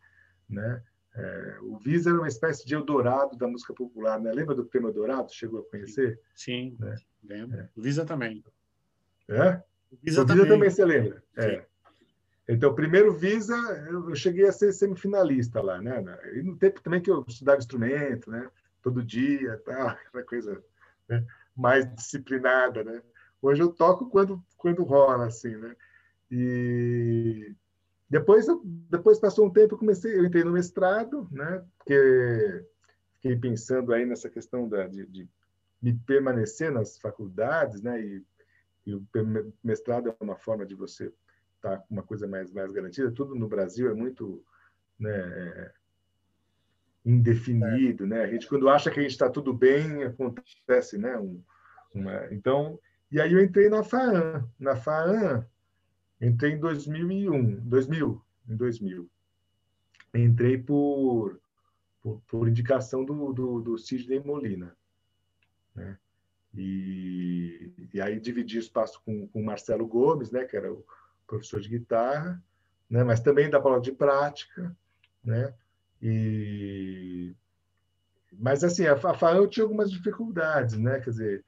né? 0.48 0.82
É, 1.18 1.58
o 1.62 1.76
Visa 1.76 2.10
era 2.10 2.18
uma 2.18 2.28
espécie 2.28 2.64
de 2.64 2.76
Eldorado 2.76 3.36
da 3.36 3.48
música 3.48 3.74
popular, 3.74 4.20
né? 4.20 4.30
Lembra 4.32 4.54
do 4.54 4.64
Prêmio 4.64 4.88
Eldorado? 4.88 5.32
Chegou 5.32 5.60
a 5.60 5.64
conhecer? 5.64 6.20
Sim, 6.32 6.76
né? 6.78 6.94
lembro. 7.24 7.58
É. 7.58 7.68
O 7.74 7.82
Visa 7.82 8.04
também. 8.04 8.44
É? 9.28 9.60
O 9.90 9.96
Visa, 10.00 10.22
o 10.22 10.24
Visa 10.24 10.26
também. 10.26 10.48
também 10.48 10.70
você 10.70 10.84
lembra? 10.84 11.22
É. 11.36 11.64
Então, 12.48 12.70
o 12.70 12.74
primeiro 12.74 13.12
Visa, 13.12 13.56
eu 13.90 14.14
cheguei 14.14 14.46
a 14.46 14.52
ser 14.52 14.72
semifinalista 14.72 15.60
lá, 15.60 15.82
né? 15.82 16.02
E 16.34 16.42
no 16.42 16.56
tempo 16.56 16.80
também 16.80 17.02
que 17.02 17.10
eu 17.10 17.24
estudava 17.26 17.58
instrumento, 17.58 18.30
né? 18.30 18.48
Todo 18.80 19.04
dia, 19.04 19.60
tal, 19.64 19.88
aquela 20.06 20.22
coisa 20.22 20.62
né? 21.08 21.26
mais 21.54 21.84
disciplinada, 21.96 22.84
né? 22.84 23.02
Hoje 23.42 23.60
eu 23.60 23.72
toco 23.72 24.08
quando, 24.08 24.40
quando 24.56 24.84
rola, 24.84 25.26
assim, 25.26 25.56
né? 25.56 25.74
E 26.30 27.54
depois, 28.10 28.46
depois 28.88 29.18
passou 29.18 29.46
um 29.46 29.50
tempo, 29.50 29.74
eu 29.74 29.78
comecei, 29.78 30.16
eu 30.16 30.24
entrei 30.24 30.42
no 30.42 30.52
mestrado, 30.52 31.28
né? 31.30 31.62
Porque 31.76 32.64
fiquei 33.14 33.36
pensando 33.36 33.92
aí 33.92 34.06
nessa 34.06 34.30
questão 34.30 34.66
da, 34.68 34.86
de, 34.86 35.04
de, 35.06 35.28
de 35.82 35.92
permanecer 36.06 36.72
nas 36.72 36.98
faculdades, 36.98 37.82
né? 37.82 38.00
E, 38.00 38.24
e, 38.86 38.94
o 38.94 39.06
mestrado 39.62 40.08
é 40.08 40.16
uma 40.20 40.36
forma 40.36 40.64
de 40.64 40.74
você 40.74 41.12
estar 41.56 41.76
tá 41.76 41.78
com 41.78 41.94
uma 41.94 42.02
coisa 42.02 42.26
mais 42.26 42.50
mais 42.50 42.72
garantida. 42.72 43.10
Tudo 43.10 43.34
no 43.34 43.46
Brasil 43.46 43.90
é 43.90 43.94
muito, 43.94 44.42
né? 44.98 45.10
É, 45.10 45.72
indefinido, 47.04 48.06
né? 48.06 48.22
A 48.22 48.26
gente 48.26 48.48
quando 48.48 48.68
acha 48.68 48.90
que 48.90 49.00
a 49.00 49.02
gente 49.02 49.12
está 49.12 49.28
tudo 49.28 49.52
bem 49.52 50.04
acontece, 50.04 50.96
né? 50.96 51.18
Um, 51.18 51.42
uma, 51.94 52.32
então, 52.32 52.78
e 53.10 53.20
aí 53.20 53.32
eu 53.32 53.42
entrei 53.42 53.68
na 53.68 53.82
FAAN. 53.82 54.48
Na 54.58 54.76
FAAN 54.76 55.46
Entrei 56.20 56.52
em 56.52 56.58
2001, 56.58 57.60
2000, 57.60 58.24
em 58.48 58.56
2000. 58.56 59.10
Entrei 60.14 60.58
por, 60.58 61.40
por, 62.02 62.20
por 62.26 62.48
indicação 62.48 63.04
do, 63.04 63.32
do, 63.32 63.60
do 63.60 63.78
Sidney 63.78 64.20
Molina. 64.20 64.76
Né? 65.74 65.96
E, 66.54 67.70
e 67.92 68.00
aí 68.00 68.18
dividi 68.18 68.58
espaço 68.58 69.00
com 69.04 69.28
o 69.32 69.44
Marcelo 69.44 69.86
Gomes, 69.86 70.30
né, 70.30 70.44
que 70.44 70.56
era 70.56 70.72
o 70.72 70.84
professor 71.26 71.60
de 71.60 71.68
guitarra, 71.68 72.42
né, 72.88 73.04
mas 73.04 73.20
também 73.20 73.50
da 73.50 73.58
aula 73.58 73.80
de 73.80 73.92
prática, 73.92 74.74
né, 75.22 75.54
e 76.00 77.34
mas 78.32 78.62
assim 78.62 78.86
a, 78.86 78.94
a 78.94 79.36
eu 79.36 79.48
tinha 79.48 79.64
algumas 79.64 79.90
dificuldades, 79.90 80.76
né, 80.78 81.00
quer 81.00 81.10
dizer, 81.10 81.44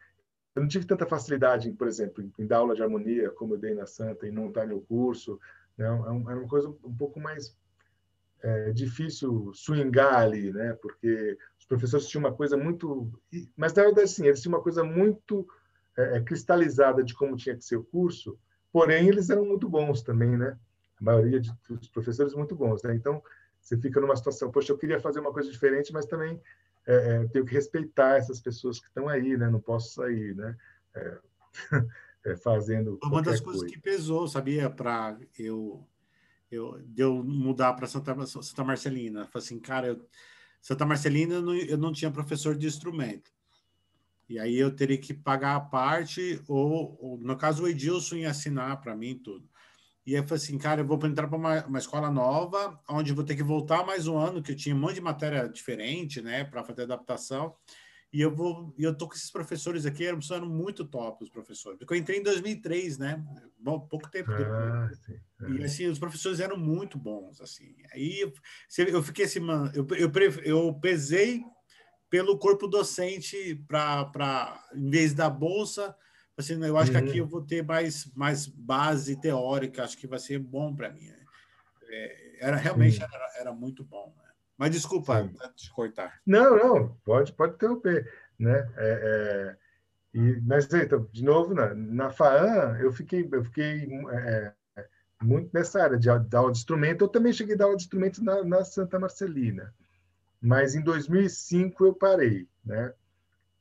eu 0.61 0.63
não 0.63 0.69
tive 0.69 0.85
tanta 0.85 1.07
facilidade, 1.07 1.73
por 1.73 1.89
exemplo, 1.89 2.23
em, 2.23 2.31
em 2.39 2.47
dar 2.47 2.59
aula 2.59 2.75
de 2.75 2.83
harmonia 2.83 3.31
como 3.31 3.55
eu 3.55 3.59
dei 3.59 3.75
na 3.75 3.87
Santa, 3.87 4.27
em 4.27 4.31
montar 4.31 4.67
meu 4.67 4.83
curso, 4.83 5.41
né, 5.77 5.87
era 5.87 6.13
uma 6.13 6.49
coisa 6.49 6.69
um 6.69 6.95
pouco 6.95 7.19
mais 7.19 7.57
é, 8.43 8.71
difícil 8.71 9.53
swingar 9.55 10.21
ali, 10.21 10.53
né? 10.53 10.75
Porque 10.75 11.39
os 11.59 11.65
professores 11.65 12.07
tinham 12.07 12.25
uma 12.25 12.33
coisa 12.33 12.57
muito, 12.57 13.11
mas 13.57 13.73
na 13.73 13.85
verdade 13.85 14.11
sim, 14.11 14.27
eles 14.27 14.43
tinham 14.43 14.55
uma 14.55 14.63
coisa 14.63 14.85
muito 14.85 15.49
é, 15.97 16.19
é, 16.19 16.21
cristalizada 16.21 17.03
de 17.03 17.15
como 17.15 17.37
tinha 17.37 17.57
que 17.57 17.65
ser 17.65 17.77
o 17.77 17.85
curso. 17.85 18.39
Porém, 18.71 19.09
eles 19.09 19.31
eram 19.31 19.45
muito 19.45 19.69
bons 19.69 20.03
também, 20.03 20.37
né? 20.37 20.59
A 21.01 21.05
maioria 21.05 21.41
dos 21.69 21.89
professores 21.89 22.35
muito 22.35 22.55
bons, 22.55 22.83
né? 22.83 22.95
Então 22.95 23.23
você 23.61 23.79
fica 23.79 23.99
numa 23.99 24.17
situação, 24.17 24.51
poxa, 24.51 24.73
eu 24.73 24.79
queria 24.79 25.01
fazer 25.01 25.21
uma 25.21 25.33
coisa 25.33 25.51
diferente, 25.51 25.93
mas 25.93 26.05
também 26.05 26.41
é, 26.91 27.23
é, 27.23 27.29
tenho 27.29 27.45
que 27.45 27.55
respeitar 27.55 28.17
essas 28.17 28.41
pessoas 28.41 28.81
que 28.81 28.87
estão 28.87 29.09
aí, 29.09 29.37
né? 29.37 29.49
Não 29.49 29.61
posso 29.61 29.95
sair, 29.95 30.35
né? 30.35 30.57
É, 30.95 31.19
é 32.27 32.37
fazendo 32.37 32.99
uma 33.03 33.23
das 33.23 33.41
coisas 33.41 33.63
coisa. 33.63 33.75
que 33.75 33.81
pesou, 33.81 34.27
sabia, 34.27 34.69
para 34.69 35.19
eu 35.39 35.87
eu, 36.51 36.81
de 36.85 37.03
eu 37.03 37.23
mudar 37.23 37.75
para 37.75 37.87
Santa, 37.87 38.27
Santa 38.27 38.65
Marcelina. 38.65 39.27
Falei 39.27 39.47
assim, 39.47 39.61
cara, 39.61 39.87
eu, 39.89 40.09
Santa 40.61 40.85
Marcelina 40.85 41.35
eu 41.35 41.43
não, 41.43 41.55
eu 41.55 41.79
não 41.79 41.93
tinha 41.93 42.11
professor 42.11 42.57
de 42.57 42.67
instrumento. 42.67 43.31
E 44.29 44.39
aí 44.39 44.57
eu 44.57 44.75
teria 44.75 44.99
que 44.99 45.13
pagar 45.13 45.57
a 45.57 45.61
parte, 45.61 46.41
ou, 46.47 46.97
ou 47.01 47.19
no 47.19 47.37
caso 47.37 47.65
o 47.65 47.69
Edilson 47.69 48.17
ia 48.17 48.31
assinar 48.31 48.81
para 48.81 48.97
mim 48.97 49.19
tudo. 49.19 49.49
E 50.11 50.17
aí 50.17 50.21
eu 50.21 50.27
falei 50.27 50.43
assim, 50.43 50.59
cara, 50.59 50.81
eu 50.81 50.85
vou 50.85 50.99
entrar 51.07 51.29
para 51.29 51.39
uma, 51.39 51.65
uma, 51.67 51.79
escola 51.79 52.11
nova, 52.11 52.83
onde 52.89 53.13
vou 53.13 53.23
ter 53.23 53.37
que 53.37 53.45
voltar 53.45 53.87
mais 53.87 54.09
um 54.09 54.19
ano, 54.19 54.43
que 54.43 54.51
eu 54.51 54.57
tinha 54.57 54.75
um 54.75 54.79
monte 54.79 54.95
de 54.95 55.01
matéria 55.01 55.49
diferente, 55.49 56.21
né, 56.21 56.43
para 56.43 56.65
fazer 56.65 56.83
adaptação. 56.83 57.55
E 58.13 58.21
eu 58.21 58.35
vou, 58.35 58.75
e 58.77 58.83
eu 58.83 58.93
tô 58.93 59.07
com 59.07 59.15
esses 59.15 59.31
professores 59.31 59.87
aqui, 59.87 60.05
eram, 60.05 60.19
eram 60.33 60.49
muito 60.49 60.85
top 60.85 61.23
os 61.23 61.31
professores. 61.31 61.79
Porque 61.79 61.95
eu 61.95 61.97
entrei 61.97 62.19
em 62.19 62.25
2003, 62.25 62.99
né? 62.99 63.25
Bom, 63.57 63.79
pouco 63.79 64.11
tempo 64.11 64.31
depois. 64.31 64.51
Ah, 64.51 64.91
sim, 65.07 65.21
é. 65.43 65.51
E 65.53 65.63
assim, 65.63 65.87
os 65.87 66.01
professores 66.01 66.41
eram 66.41 66.57
muito 66.57 66.99
bons, 66.99 67.41
assim. 67.41 67.77
Aí 67.95 68.19
eu, 68.19 69.03
fiquei 69.05 69.27
assim, 69.27 69.39
mano, 69.39 69.71
eu, 69.77 69.87
eu, 69.97 70.11
eu 70.43 70.75
pesei 70.81 71.41
pelo 72.11 72.37
corpo 72.37 72.67
docente 72.67 73.65
para 73.69 74.61
em 74.75 74.91
vez 74.91 75.15
da 75.15 75.31
bolsa, 75.31 75.95
assim, 76.41 76.65
eu 76.65 76.77
acho 76.77 76.93
uhum. 76.93 76.99
que 76.99 77.05
aqui 77.05 77.21
uhum. 77.21 77.27
eu 77.27 77.29
vou 77.29 77.43
ter 77.43 77.65
mais 77.65 78.07
mais 78.15 78.47
base 78.47 79.21
teórica, 79.21 79.85
acho 79.85 79.97
que 79.97 80.07
vai 80.07 80.19
ser 80.19 80.39
bom 80.39 80.75
para 80.75 80.91
mim. 80.91 81.07
Né? 81.07 81.25
É, 81.91 82.47
era 82.47 82.57
realmente 82.57 83.03
era, 83.03 83.33
era 83.39 83.53
muito 83.53 83.85
bom. 83.85 84.15
Né? 84.17 84.31
Mas 84.57 84.73
desculpa 84.73 85.27
te 85.57 85.73
cortar. 85.73 86.21
Não, 86.27 86.57
não, 86.57 86.89
pode, 87.05 87.33
pode 87.33 87.55
interromper. 87.55 88.11
Né? 88.39 88.71
É, 88.77 89.57
é, 89.57 89.57
e, 90.13 90.41
mas, 90.43 90.73
então, 90.73 91.09
de 91.13 91.25
novo, 91.25 91.55
na, 91.55 91.75
na 91.75 92.11
FAAN, 92.11 92.79
eu 92.79 92.93
fiquei, 92.93 93.29
eu 93.31 93.45
fiquei 93.45 93.89
é, 94.11 94.53
é, 94.77 94.87
muito 95.23 95.51
nessa 95.53 95.83
área 95.83 95.97
de, 95.97 96.09
de 96.09 96.37
aula 96.37 96.53
de 96.53 96.59
instrumento. 96.59 97.05
Eu 97.05 97.09
também 97.09 97.33
cheguei 97.33 97.55
a 97.55 97.59
dar 97.59 97.65
aula 97.67 97.77
de 97.77 97.85
instrumento 97.85 98.23
na, 98.23 98.45
na 98.45 98.65
Santa 98.65 98.99
Marcelina. 98.99 99.75
Mas 100.41 100.75
em 100.75 100.83
2005 100.83 101.85
eu 101.85 101.95
parei. 101.95 102.49
Né? 102.65 102.93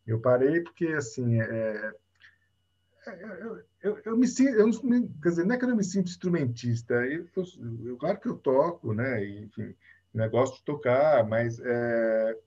Eu 0.06 0.20
parei 0.20 0.62
porque, 0.62 0.88
assim, 0.88 1.40
é 1.40 1.94
eu, 3.14 3.64
eu, 3.82 4.02
eu, 4.06 4.18
me 4.18 4.28
sinto, 4.28 4.52
eu 4.52 4.68
não, 4.68 5.08
quer 5.22 5.30
dizer, 5.30 5.46
não 5.46 5.56
é 5.56 5.58
que 5.58 5.66
eu 5.66 5.70
não 5.70 5.76
me 5.76 5.84
sinto 5.84 6.10
instrumentista, 6.10 6.94
eu, 7.06 7.26
eu, 7.86 7.98
claro 7.98 8.20
que 8.20 8.28
eu 8.28 8.38
toco, 8.38 8.94
né, 8.94 9.26
enfim, 9.26 9.76
né? 10.14 10.28
Gosto 10.28 10.58
de 10.58 10.66
tocar, 10.66 11.28
mas 11.28 11.60
é, 11.60 12.38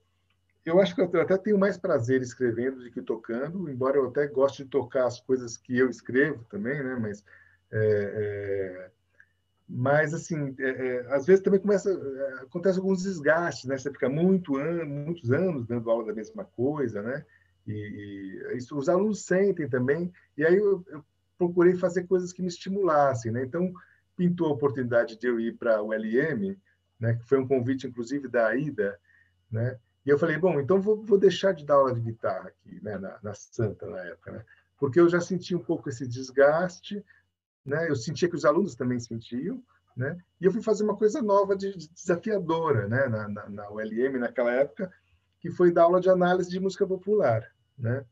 eu 0.65 0.81
acho 0.81 0.95
que 0.95 1.01
eu 1.01 1.21
até 1.21 1.37
tenho 1.37 1.59
mais 1.59 1.77
prazer 1.77 2.23
escrevendo 2.23 2.83
do 2.83 2.91
que 2.91 3.03
tocando, 3.03 3.69
embora 3.69 3.97
eu 3.97 4.09
até 4.09 4.27
goste 4.27 4.65
de 4.65 4.71
tocar 4.71 5.07
as 5.07 5.21
coisas 5.21 5.57
que 5.57 5.77
eu 5.77 5.89
escrevo 5.89 6.45
também, 6.45 6.83
né? 6.83 6.97
Mas, 7.01 7.25
é, 7.71 7.79
é, 7.79 8.91
mas 9.69 10.15
assim, 10.15 10.55
é, 10.59 10.71
é, 10.71 11.15
às 11.15 11.27
vezes 11.27 11.43
também 11.43 11.61
começa, 11.61 11.91
é, 11.91 12.43
acontece 12.43 12.79
alguns 12.79 13.03
desgastes, 13.03 13.65
né? 13.65 13.77
Você 13.77 13.91
fica 13.91 14.09
muito 14.09 14.57
an 14.57 14.85
muitos 14.85 15.33
anos 15.33 15.67
dando 15.67 15.91
aula 15.91 16.07
da 16.07 16.15
mesma 16.15 16.45
coisa, 16.45 17.03
né? 17.03 17.25
E, 17.67 17.73
e 17.73 18.57
isso, 18.57 18.77
os 18.77 18.89
alunos 18.89 19.25
sentem 19.25 19.69
também. 19.69 20.13
E 20.37 20.45
aí 20.45 20.57
eu, 20.57 20.85
eu 20.89 21.05
procurei 21.39 21.75
fazer 21.75 22.05
coisas 22.05 22.33
que 22.33 22.43
me 22.43 22.49
estimulassem, 22.49 23.33
né? 23.33 23.43
Então 23.45 23.73
pintou 24.17 24.49
a 24.49 24.53
oportunidade 24.53 25.19
de 25.19 25.27
eu 25.27 25.41
ir 25.41 25.57
para 25.57 25.83
o 25.83 25.93
LM 25.93 26.57
né, 27.03 27.15
que 27.15 27.25
foi 27.25 27.39
um 27.39 27.49
convite, 27.49 27.89
inclusive, 27.89 28.29
da 28.29 28.47
Aida, 28.47 28.97
né, 29.51 29.77
e 30.07 30.09
eu 30.09 30.17
falei, 30.17 30.39
bom, 30.39 30.61
então 30.61 30.81
vou, 30.81 31.03
vou 31.03 31.19
deixar 31.19 31.53
de 31.53 31.65
dar 31.65 31.75
aula 31.75 31.93
de 31.93 32.01
guitarra 32.01 32.49
aqui, 32.49 32.81
né, 32.81 32.97
na, 32.97 33.19
na 33.21 33.35
Santa, 33.35 33.87
na 33.87 33.99
época, 34.05 34.31
né, 34.31 34.45
porque 34.79 35.01
eu 35.01 35.09
já 35.09 35.21
senti 35.21 35.53
um 35.55 35.63
pouco 35.63 35.89
esse 35.89 36.07
desgaste, 36.07 37.05
né, 37.67 37.91
eu 37.91 37.97
sentia 37.97 38.29
que 38.29 38.37
os 38.37 38.45
alunos 38.45 38.77
também 38.77 39.01
sentiam, 39.01 39.61
né, 39.97 40.17
e 40.41 40.45
eu 40.45 40.53
fui 40.53 40.63
fazer 40.63 40.85
uma 40.85 40.97
coisa 40.97 41.21
nova, 41.21 41.57
de, 41.57 41.77
de 41.77 41.89
desafiadora, 41.89 42.87
né, 42.87 43.09
na, 43.09 43.29
na, 43.29 43.49
na 43.49 43.71
ULM, 43.71 44.21
naquela 44.21 44.53
época, 44.53 44.93
que 45.43 45.51
foi 45.51 45.73
dar 45.73 45.83
aula 45.83 46.01
de 46.01 46.09
análise 46.09 46.49
de 46.49 46.61
música 46.61 46.87
popular, 46.87 47.45
né, 47.77 48.07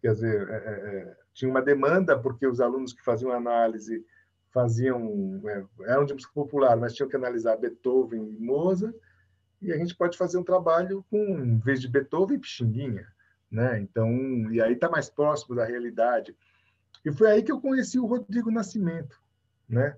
quer 0.00 0.12
dizer, 0.12 0.48
é, 0.48 0.54
é, 0.54 0.98
é 0.98 1.16
tinha 1.32 1.50
uma 1.50 1.62
demanda, 1.62 2.18
porque 2.18 2.46
os 2.46 2.60
alunos 2.60 2.92
que 2.92 3.02
faziam 3.02 3.32
análise 3.32 4.04
faziam 4.50 5.40
é, 5.46 5.64
eram 5.90 6.04
de 6.04 6.14
música 6.14 6.32
popular, 6.34 6.76
mas 6.76 6.94
tinham 6.94 7.08
que 7.08 7.16
analisar 7.16 7.56
Beethoven 7.56 8.22
e 8.28 8.38
Mozart, 8.38 8.94
e 9.62 9.72
a 9.72 9.76
gente 9.76 9.96
pode 9.96 10.16
fazer 10.16 10.38
um 10.38 10.44
trabalho 10.44 11.04
com, 11.10 11.18
em 11.18 11.58
vez 11.58 11.80
de 11.80 11.88
Beethoven, 11.88 12.38
Pixinguinha, 12.38 13.06
né? 13.50 13.80
Então, 13.80 14.10
e 14.52 14.60
aí 14.60 14.74
está 14.74 14.88
mais 14.88 15.08
próximo 15.08 15.56
da 15.56 15.64
realidade. 15.64 16.36
E 17.04 17.12
foi 17.12 17.30
aí 17.30 17.42
que 17.42 17.50
eu 17.50 17.60
conheci 17.60 17.98
o 17.98 18.06
Rodrigo 18.06 18.50
Nascimento, 18.50 19.20
né? 19.68 19.96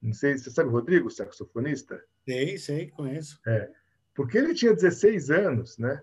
Não 0.00 0.12
sei, 0.12 0.36
você 0.36 0.50
sabe 0.50 0.68
o 0.68 0.72
Rodrigo, 0.72 1.10
saxofonista? 1.10 2.02
Sei, 2.24 2.58
sei, 2.58 2.88
conheço. 2.90 3.40
É, 3.46 3.70
porque 4.16 4.38
ele 4.38 4.54
tinha 4.54 4.72
16 4.72 5.30
anos, 5.30 5.76
né? 5.76 6.02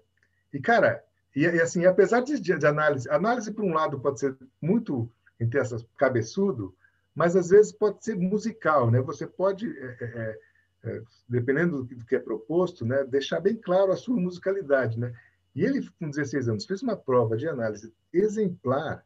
E, 0.54 0.60
cara, 0.60 1.04
e, 1.36 1.42
e 1.42 1.62
assim, 1.62 1.84
apesar 1.86 2.22
de, 2.22 2.40
de 2.40 2.66
análise, 2.66 3.10
análise, 3.10 3.52
por 3.52 3.66
um 3.66 3.74
lado, 3.74 4.00
pode 4.00 4.20
ser 4.20 4.38
muito, 4.62 5.12
entre 5.40 5.60
cabeçudo, 5.98 6.76
mas 7.16 7.36
às 7.36 7.50
vezes 7.50 7.72
pode 7.72 8.06
ser 8.06 8.16
musical, 8.16 8.92
né? 8.92 9.02
Você 9.02 9.26
pode, 9.26 9.68
é, 9.68 9.98
é, 10.00 10.06
é, 10.06 10.96
é 10.96 11.02
dependendo 11.28 11.84
do 11.84 12.06
que 12.06 12.16
é 12.16 12.20
proposto, 12.20 12.86
né, 12.86 13.04
deixar 13.04 13.40
bem 13.40 13.56
claro 13.56 13.92
a 13.92 13.98
sua 13.98 14.16
musicalidade, 14.16 15.00
né? 15.00 15.12
E 15.56 15.64
ele, 15.64 15.88
com 16.00 16.10
16 16.10 16.50
anos, 16.50 16.66
fez 16.66 16.84
uma 16.84 16.96
prova 16.96 17.36
de 17.36 17.48
análise 17.48 17.92
exemplar, 18.12 19.04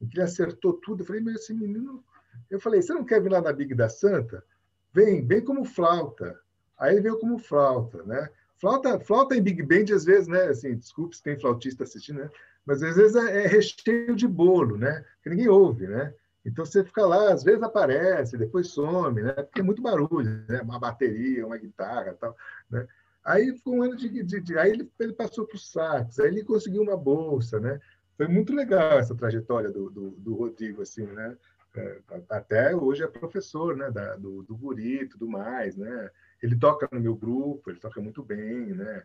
em 0.00 0.06
que 0.06 0.16
ele 0.16 0.24
acertou 0.24 0.74
tudo. 0.74 1.02
Eu 1.02 1.06
falei, 1.06 1.20
mas 1.20 1.42
esse 1.42 1.52
menino... 1.52 2.04
Eu 2.48 2.60
falei, 2.60 2.80
você 2.80 2.94
não 2.94 3.04
quer 3.04 3.20
vir 3.20 3.30
lá 3.32 3.40
na 3.40 3.52
Big 3.52 3.74
da 3.74 3.88
Santa? 3.88 4.44
Vem, 4.92 5.26
vem 5.26 5.44
como 5.44 5.64
flauta. 5.64 6.38
Aí 6.78 7.00
veio 7.00 7.18
como 7.18 7.38
flauta, 7.38 8.02
né? 8.04 8.28
Flauta, 8.58 8.98
flauta 9.00 9.36
em 9.36 9.42
Big 9.42 9.62
Band, 9.62 9.94
às 9.94 10.04
vezes, 10.04 10.28
né? 10.28 10.44
Assim, 10.44 10.76
desculpe 10.76 11.16
se 11.16 11.22
tem 11.22 11.38
flautista 11.38 11.84
assistindo, 11.84 12.20
né? 12.20 12.30
Mas 12.64 12.82
às 12.82 12.96
vezes 12.96 13.16
é, 13.16 13.44
é 13.44 13.46
recheio 13.46 14.14
de 14.14 14.26
bolo, 14.26 14.76
né? 14.76 15.04
Que 15.22 15.30
ninguém 15.30 15.48
ouve, 15.48 15.86
né? 15.86 16.12
Então 16.44 16.64
você 16.64 16.84
fica 16.84 17.04
lá, 17.06 17.32
às 17.32 17.44
vezes 17.44 17.62
aparece, 17.62 18.36
depois 18.36 18.68
some, 18.68 19.22
né? 19.22 19.32
Porque 19.32 19.60
é 19.60 19.64
muito 19.64 19.82
barulho, 19.82 20.44
né? 20.48 20.60
Uma 20.62 20.78
bateria, 20.78 21.46
uma 21.46 21.56
guitarra, 21.56 22.14
tal, 22.14 22.36
né? 22.70 22.86
Aí 23.24 23.52
ficou 23.52 23.74
um 23.74 23.82
ano 23.82 23.96
de, 23.96 24.08
de, 24.22 24.40
de 24.40 24.58
aí 24.58 24.70
ele, 24.70 24.90
ele 24.98 25.12
passou 25.12 25.46
para 25.46 25.56
o 25.56 25.58
sax, 25.58 26.18
aí 26.18 26.28
ele 26.28 26.44
conseguiu 26.44 26.82
uma 26.82 26.96
bolsa, 26.96 27.60
né? 27.60 27.80
Foi 28.16 28.26
muito 28.26 28.54
legal 28.54 28.98
essa 28.98 29.14
trajetória 29.14 29.70
do, 29.70 29.90
do, 29.90 30.10
do 30.10 30.34
Rodrigo, 30.34 30.82
assim, 30.82 31.06
né? 31.06 31.36
É, 31.76 31.98
até 32.30 32.74
hoje 32.74 33.02
é 33.02 33.06
professor, 33.06 33.76
né? 33.76 33.90
Da, 33.90 34.16
do, 34.16 34.42
do 34.42 34.56
Guri, 34.56 35.06
tudo 35.06 35.28
mais, 35.28 35.76
né? 35.76 36.10
Ele 36.42 36.56
toca 36.56 36.88
no 36.92 37.00
meu 37.00 37.14
grupo, 37.14 37.70
ele 37.70 37.80
toca 37.80 38.00
muito 38.00 38.22
bem, 38.22 38.66
né? 38.74 39.02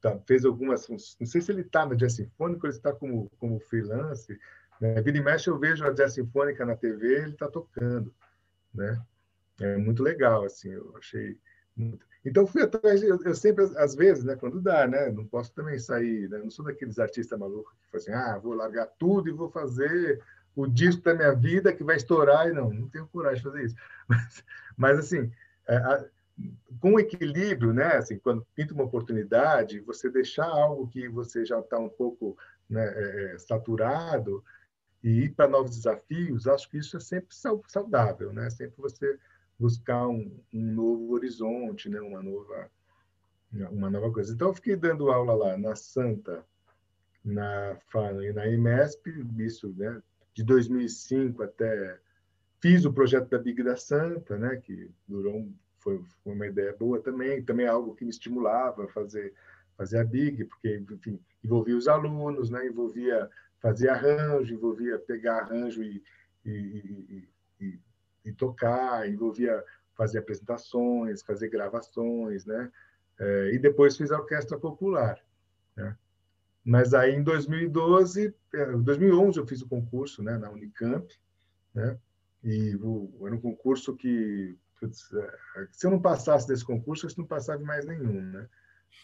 Tá, 0.00 0.18
fez 0.26 0.44
algumas, 0.44 0.88
não 0.88 0.98
sei 0.98 1.40
se 1.40 1.52
ele 1.52 1.60
está 1.60 1.86
no 1.86 1.94
jazz 1.94 2.14
sinfônico, 2.14 2.66
ele 2.66 2.74
está 2.74 2.92
como 2.92 3.30
como 3.38 3.60
freelance, 3.60 4.36
né? 4.80 5.00
Vira 5.00 5.18
e 5.18 5.22
mexe 5.22 5.48
eu 5.48 5.58
vejo 5.58 5.84
a 5.84 5.92
jazz 5.92 6.14
sinfônica 6.14 6.66
na 6.66 6.74
TV, 6.74 7.22
ele 7.22 7.32
está 7.32 7.48
tocando, 7.48 8.12
né? 8.74 9.00
É 9.60 9.76
muito 9.76 10.02
legal, 10.02 10.44
assim, 10.44 10.70
eu 10.70 10.92
achei 10.96 11.38
muito... 11.76 12.04
Então 12.24 12.46
fui 12.46 12.62
atrás, 12.62 13.02
eu, 13.02 13.20
eu, 13.24 13.34
sempre, 13.34 13.64
às 13.76 13.94
vezes, 13.94 14.24
né, 14.24 14.36
quando 14.36 14.60
dá, 14.60 14.86
né, 14.86 15.10
não 15.10 15.26
posso 15.26 15.52
também 15.52 15.78
sair, 15.78 16.28
né, 16.28 16.38
não 16.38 16.50
sou 16.50 16.64
daqueles 16.64 16.98
artistas 16.98 17.38
malucos 17.38 17.72
que 17.72 17.90
fazem, 17.90 18.14
ah, 18.14 18.38
vou 18.38 18.54
largar 18.54 18.86
tudo 18.98 19.28
e 19.28 19.32
vou 19.32 19.50
fazer 19.50 20.20
o 20.54 20.66
disco 20.66 21.02
da 21.02 21.14
minha 21.14 21.32
vida 21.32 21.72
que 21.72 21.82
vai 21.82 21.96
estourar, 21.96 22.48
e 22.48 22.52
não, 22.52 22.70
não 22.70 22.88
tenho 22.88 23.06
coragem 23.08 23.38
de 23.38 23.42
fazer 23.42 23.64
isso. 23.64 23.76
Mas, 24.08 24.44
mas 24.76 24.98
assim, 24.98 25.30
é, 25.68 26.10
com 26.80 26.98
equilíbrio, 26.98 27.72
né? 27.72 27.96
Assim, 27.96 28.18
quando 28.18 28.46
pinta 28.54 28.74
uma 28.74 28.84
oportunidade, 28.84 29.80
você 29.80 30.10
deixar 30.10 30.46
algo 30.46 30.88
que 30.88 31.08
você 31.08 31.44
já 31.44 31.60
está 31.60 31.78
um 31.78 31.88
pouco 31.88 32.36
né, 32.68 32.84
é, 32.84 33.34
é 33.34 33.38
saturado 33.38 34.42
e 35.02 35.24
ir 35.24 35.34
para 35.34 35.48
novos 35.48 35.76
desafios, 35.76 36.46
acho 36.46 36.68
que 36.70 36.78
isso 36.78 36.96
é 36.96 37.00
sempre 37.00 37.34
saudável, 37.66 38.32
né? 38.32 38.48
Sempre 38.50 38.76
você 38.80 39.18
buscar 39.58 40.08
um, 40.08 40.40
um 40.52 40.72
novo 40.72 41.12
horizonte, 41.12 41.88
né? 41.88 42.00
Uma 42.00 42.22
nova 42.22 42.70
uma 43.70 43.90
nova 43.90 44.10
coisa. 44.10 44.32
Então, 44.32 44.48
eu 44.48 44.54
fiquei 44.54 44.76
dando 44.76 45.10
aula 45.10 45.34
lá 45.34 45.58
na 45.58 45.76
Santa, 45.76 46.44
na 47.22 47.76
FAN 47.88 48.24
e 48.24 48.32
na 48.32 48.46
IMESP, 48.48 49.10
isso, 49.38 49.74
né? 49.76 50.02
De 50.34 50.42
2005 50.42 51.42
até 51.42 51.98
fiz 52.60 52.84
o 52.84 52.92
projeto 52.92 53.28
da 53.28 53.38
Big 53.38 53.62
da 53.62 53.76
Santa, 53.76 54.38
né? 54.38 54.56
Que 54.56 54.90
durou 55.06 55.46
foi, 55.82 56.00
uma 56.24 56.46
ideia 56.46 56.74
boa 56.78 57.00
também, 57.00 57.42
também 57.42 57.66
é 57.66 57.68
algo 57.68 57.94
que 57.94 58.04
me 58.04 58.10
estimulava 58.10 58.84
a 58.84 58.88
fazer 58.88 59.34
fazer 59.76 59.98
a 59.98 60.04
Big, 60.04 60.44
porque 60.44 60.84
enfim 60.90 61.18
envolvia 61.42 61.76
os 61.76 61.88
alunos, 61.88 62.50
né? 62.50 62.66
Envolvia 62.66 63.28
fazer 63.60 63.88
arranjo, 63.88 64.54
envolvia 64.54 64.98
pegar 64.98 65.38
arranjo 65.38 65.82
e, 65.82 66.02
e, 66.44 67.28
e, 67.60 67.80
e, 68.24 68.32
tocar, 68.32 69.08
envolvia 69.08 69.62
fazer 69.94 70.18
apresentações, 70.18 71.22
fazer 71.22 71.48
gravações, 71.48 72.44
né? 72.46 72.70
É, 73.18 73.50
e 73.54 73.58
depois 73.58 73.96
fiz 73.96 74.10
a 74.10 74.18
orquestra 74.18 74.58
popular, 74.58 75.18
né? 75.76 75.96
Mas 76.64 76.94
aí 76.94 77.14
em 77.14 77.22
2012, 77.22 78.34
2011 78.84 79.38
é, 79.38 79.42
eu 79.42 79.46
fiz 79.46 79.62
o 79.62 79.68
concurso, 79.68 80.22
né, 80.22 80.38
na 80.38 80.48
Unicamp, 80.48 81.12
né? 81.74 81.98
E 82.44 82.70
era 83.24 83.34
um 83.34 83.40
concurso 83.40 83.96
que 83.96 84.56
putz, 84.82 85.12
é, 85.14 85.68
se 85.70 85.86
eu 85.86 85.92
não 85.92 86.02
passasse 86.02 86.48
desse 86.48 86.64
concurso, 86.64 87.06
eu 87.06 87.10
não 87.16 87.24
passava 87.24 87.62
mais 87.62 87.86
nenhum, 87.86 88.20
né? 88.20 88.48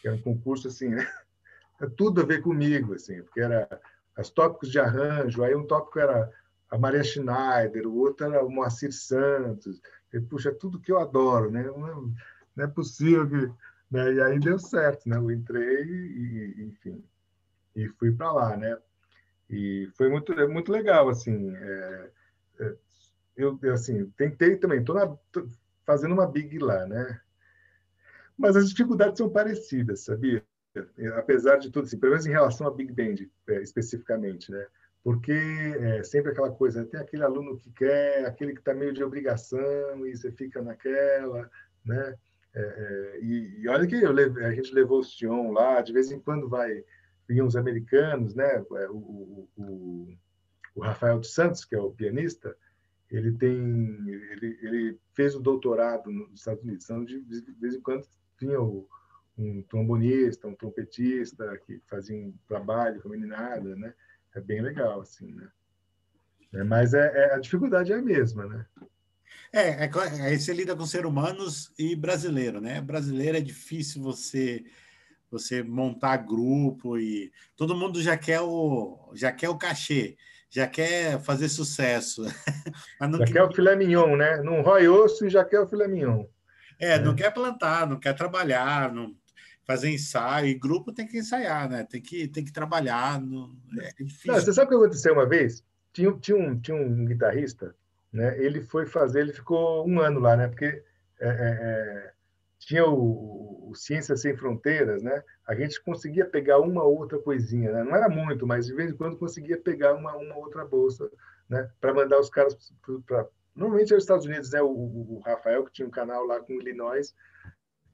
Era 0.05 0.16
um 0.16 0.20
concurso 0.20 0.66
assim, 0.66 0.89
né? 0.89 1.09
tudo 1.97 2.20
a 2.20 2.24
ver 2.24 2.43
comigo, 2.43 2.95
assim, 2.95 3.22
porque 3.22 3.41
era 3.41 3.81
os 4.18 4.31
tópicos 4.31 4.70
de 4.70 4.81
arranjo, 4.81 5.45
aí 5.45 5.55
um 5.55 5.64
tópico 5.64 6.01
era 6.01 6.31
a 6.68 6.76
Maria 6.76 7.05
Schneider, 7.05 7.87
o 7.87 7.97
outro 7.97 8.26
era 8.26 8.45
o 8.45 8.51
Moacir 8.51 8.93
Santos. 8.93 9.81
E, 10.12 10.20
puxa, 10.20 10.53
tudo 10.53 10.81
que 10.81 10.91
eu 10.91 10.99
adoro, 10.99 11.51
né? 11.51 11.62
Não, 11.62 12.12
não 12.57 12.64
é 12.64 12.66
possível 12.66 13.29
que... 13.29 13.53
Né? 13.91 14.14
E 14.14 14.20
aí 14.20 14.39
deu 14.41 14.59
certo, 14.59 15.09
né? 15.09 15.16
Eu 15.16 15.31
entrei 15.31 15.85
e, 15.85 16.64
enfim, 16.64 17.03
e 17.74 17.89
fui 17.91 18.12
para 18.12 18.33
lá, 18.33 18.57
né? 18.57 18.76
E 19.49 19.89
foi 19.97 20.11
muito, 20.11 20.33
é 20.33 20.47
muito 20.47 20.70
legal, 20.70 21.09
assim. 21.09 21.55
É, 21.57 22.11
é, 22.61 22.74
eu, 23.37 23.59
assim, 23.72 24.11
tentei 24.16 24.57
também, 24.57 24.81
estou 24.81 24.97
fazendo 25.89 26.12
uma 26.12 26.26
big 26.26 26.59
lá, 26.59 26.84
né? 26.84 27.18
Mas 28.36 28.57
as 28.57 28.68
dificuldades 28.68 29.16
são 29.16 29.30
parecidas, 29.30 30.01
sabia? 30.01 30.45
apesar 31.16 31.57
de 31.57 31.70
tudo, 31.70 31.86
assim, 31.86 31.99
pelo 31.99 32.12
menos 32.12 32.26
em 32.26 32.30
relação 32.30 32.66
a 32.66 32.70
Big 32.70 32.93
Band 32.93 33.26
é, 33.49 33.62
especificamente, 33.62 34.53
né? 34.53 34.66
Porque 35.03 35.32
é 35.32 36.05
sempre 36.05 36.30
aquela 36.30 36.53
coisa, 36.53 36.84
tem 36.84 37.01
aquele 37.01 37.24
aluno 37.24 37.57
que 37.57 37.72
quer, 37.72 38.26
aquele 38.26 38.53
que 38.53 38.61
está 38.61 38.74
meio 38.74 38.93
de 38.93 39.03
obrigação 39.03 40.07
e 40.07 40.14
você 40.14 40.30
fica 40.30 40.62
naquela, 40.62 41.51
né? 41.84 42.14
É, 42.55 43.18
e, 43.22 43.62
e, 43.62 43.68
olha 43.68 43.86
que 43.86 43.97
a 43.97 44.53
gente 44.53 44.74
levou 44.74 45.01
o 45.01 45.05
Sion 45.05 45.51
lá, 45.53 45.80
de 45.80 45.93
vez 45.93 46.12
em 46.12 46.20
quando 46.20 46.49
vai 46.49 46.84
vinham 47.26 47.47
os 47.47 47.57
americanos, 47.57 48.34
né? 48.34 48.62
O, 48.91 48.95
o, 48.95 49.49
o, 49.57 50.18
o 50.76 50.80
Rafael 50.82 51.18
dos 51.18 51.32
Santos, 51.32 51.64
que 51.64 51.74
é 51.74 51.80
o 51.80 51.91
pianista, 51.91 52.55
ele 53.11 53.33
tem 53.33 53.57
ele, 54.09 54.59
ele 54.63 54.99
fez 55.15 55.35
o 55.35 55.41
doutorado 55.41 56.11
nos 56.11 56.41
Estados 56.41 56.63
Unidos, 56.63 56.85
então 56.85 57.05
de, 57.05 57.21
vez 57.59 57.75
em 57.75 57.81
quando 57.81 58.07
vinha 58.39 58.61
o 58.61 58.89
um 59.39 59.63
trombonista, 59.63 60.49
um 60.49 60.55
trompetista 60.55 61.57
que 61.59 61.81
fazia 61.87 62.17
um 62.17 62.35
trabalho 62.49 63.01
com 63.01 63.09
a 63.09 63.13
meninada, 63.13 63.77
né? 63.77 63.95
É 64.35 64.41
bem 64.41 64.61
legal, 64.61 65.01
assim, 65.01 65.33
né? 65.33 65.49
É, 66.53 66.65
mas 66.65 66.93
é, 66.93 67.07
é, 67.07 67.35
a 67.35 67.39
dificuldade 67.39 67.93
é 67.93 67.97
a 67.97 68.03
mesma, 68.03 68.47
né? 68.47 68.67
É, 69.53 69.85
é, 69.85 69.91
aí 70.23 70.39
você 70.39 70.53
lida 70.53 70.75
com 70.75 70.85
ser 70.85 71.07
humanos 71.07 71.73
e 71.79 71.95
brasileiro, 71.95 72.61
né? 72.61 72.81
Brasileiro 72.81 73.37
é 73.37 73.41
difícil 73.41 74.03
você 74.03 74.65
você 75.31 75.63
montar 75.63 76.17
grupo 76.17 76.99
e 76.99 77.31
todo 77.55 77.77
mundo 77.77 78.03
já 78.03 78.17
quer 78.17 78.41
o 78.41 79.11
já 79.15 79.31
quer 79.31 79.51
o 79.51 79.59
cachê, 79.59 80.17
já 80.51 80.66
quer 80.66 81.20
fazer 81.20 81.49
sucesso. 81.49 82.24
já 83.18 83.24
quer 83.26 83.42
o 83.42 83.53
filé 83.53 83.76
mignon, 83.76 84.16
né? 84.16 84.42
Não 84.42 84.62
rói 84.62 84.88
osso 84.88 85.26
e 85.26 85.30
já 85.30 85.44
quer 85.44 85.61
o 85.61 85.68
filé 85.68 85.86
mignon. 85.86 86.24
É, 86.78 86.92
é, 86.92 86.99
não 86.99 87.14
quer 87.14 87.32
plantar, 87.32 87.86
não 87.86 87.99
quer 87.99 88.14
trabalhar, 88.14 88.92
não, 88.92 89.14
fazer 89.66 89.90
ensaio, 89.90 90.46
e 90.46 90.55
grupo 90.55 90.92
tem 90.92 91.07
que 91.07 91.18
ensaiar, 91.18 91.68
né? 91.68 91.84
Tem 91.84 92.01
que, 92.01 92.28
tem 92.28 92.44
que 92.44 92.53
trabalhar. 92.53 93.20
No... 93.20 93.55
É 93.80 93.92
difícil. 94.03 94.32
Não, 94.32 94.40
você 94.40 94.53
sabe 94.53 94.66
o 94.66 94.70
que 94.70 94.76
aconteceu 94.76 95.12
uma 95.12 95.28
vez? 95.28 95.62
Tinha, 95.92 96.12
tinha, 96.12 96.36
um, 96.36 96.59
tinha 96.59 96.76
um 96.76 97.05
guitarrista, 97.05 97.74
né? 98.12 98.38
Ele 98.42 98.62
foi 98.62 98.86
fazer, 98.86 99.20
ele 99.20 99.32
ficou 99.32 99.86
um 99.86 100.01
ano 100.01 100.20
lá, 100.20 100.36
né? 100.36 100.49
Porque 100.49 100.64
é, 100.64 101.28
é, 101.28 101.28
é, 101.28 102.12
tinha 102.59 102.85
o, 102.85 103.71
o 103.71 103.75
Sem 103.75 104.01
Fronteiras, 104.37 105.03
né? 105.03 105.23
A 105.47 105.55
gente 105.55 105.83
conseguia 105.83 106.27
pegar 106.27 106.59
uma 106.59 106.83
outra 106.83 107.19
coisinha, 107.19 107.73
né? 107.73 107.85
Não 107.85 107.95
era 107.95 108.09
muito, 108.09 108.47
mas 108.47 108.67
de 108.67 108.75
vez 108.75 108.91
em 108.91 108.97
quando 108.97 109.17
conseguia 109.17 109.59
pegar 109.59 109.95
uma, 109.95 110.17
uma 110.17 110.37
outra 110.37 110.65
bolsa, 110.65 111.11
né? 111.49 111.71
Para 111.81 111.95
mandar 111.95 112.19
os 112.19 112.29
caras 112.29 112.57
para 113.07 113.27
Normalmente 113.59 113.93
é 113.93 113.97
os 113.97 114.05
Estados 114.05 114.25
Unidos, 114.25 114.53
né? 114.53 114.63
O, 114.63 114.69
o, 114.69 115.21
Rafael, 115.25 115.65
que 115.65 115.73
tinha 115.73 115.89
um 115.89 115.91
canal 115.91 116.25
lá 116.25 116.39
com 116.39 116.53
Illinois, 116.53 117.13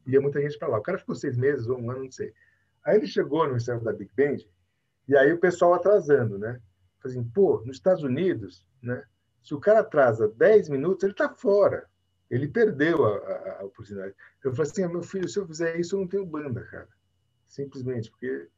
ia 0.06 0.20
muita 0.20 0.38
gente 0.38 0.58
para 0.58 0.68
lá. 0.68 0.78
O 0.78 0.82
cara 0.82 0.98
ficou 0.98 1.14
seis 1.14 1.38
meses 1.38 1.66
ou 1.66 1.78
um 1.78 1.90
ano, 1.90 2.04
não 2.04 2.10
sei. 2.10 2.34
Aí 2.84 2.98
ele 2.98 3.06
chegou 3.06 3.48
no 3.48 3.56
ensaio 3.56 3.82
da 3.82 3.90
Big 3.90 4.10
Band, 4.14 4.44
e 5.08 5.16
aí 5.16 5.32
o 5.32 5.40
pessoal 5.40 5.72
atrasando, 5.72 6.38
né? 6.38 6.60
Assim, 7.02 7.24
pô, 7.24 7.62
nos 7.64 7.76
Estados 7.76 8.02
Unidos, 8.02 8.66
né? 8.82 9.04
Se 9.42 9.54
o 9.54 9.60
cara 9.60 9.80
atrasa 9.80 10.28
10 10.28 10.68
minutos, 10.68 11.02
ele 11.02 11.12
está 11.12 11.30
fora. 11.30 11.88
Ele 12.30 12.48
perdeu 12.48 13.04
a, 13.04 13.16
a, 13.16 13.60
a, 13.60 13.64
oportunidade. 13.64 14.14
Eu 14.42 14.52
falei 14.54 14.70
assim, 14.70 14.82
ah, 14.82 14.88
meu 14.88 15.02
filho, 15.02 15.28
se 15.28 15.38
eu 15.38 15.46
fizer 15.46 15.78
isso, 15.78 15.94
eu 15.94 16.00
não 16.00 16.08
tenho 16.08 16.26
banda, 16.26 16.62
cara. 16.64 16.88
Simplesmente, 17.46 18.10
porque 18.10 18.48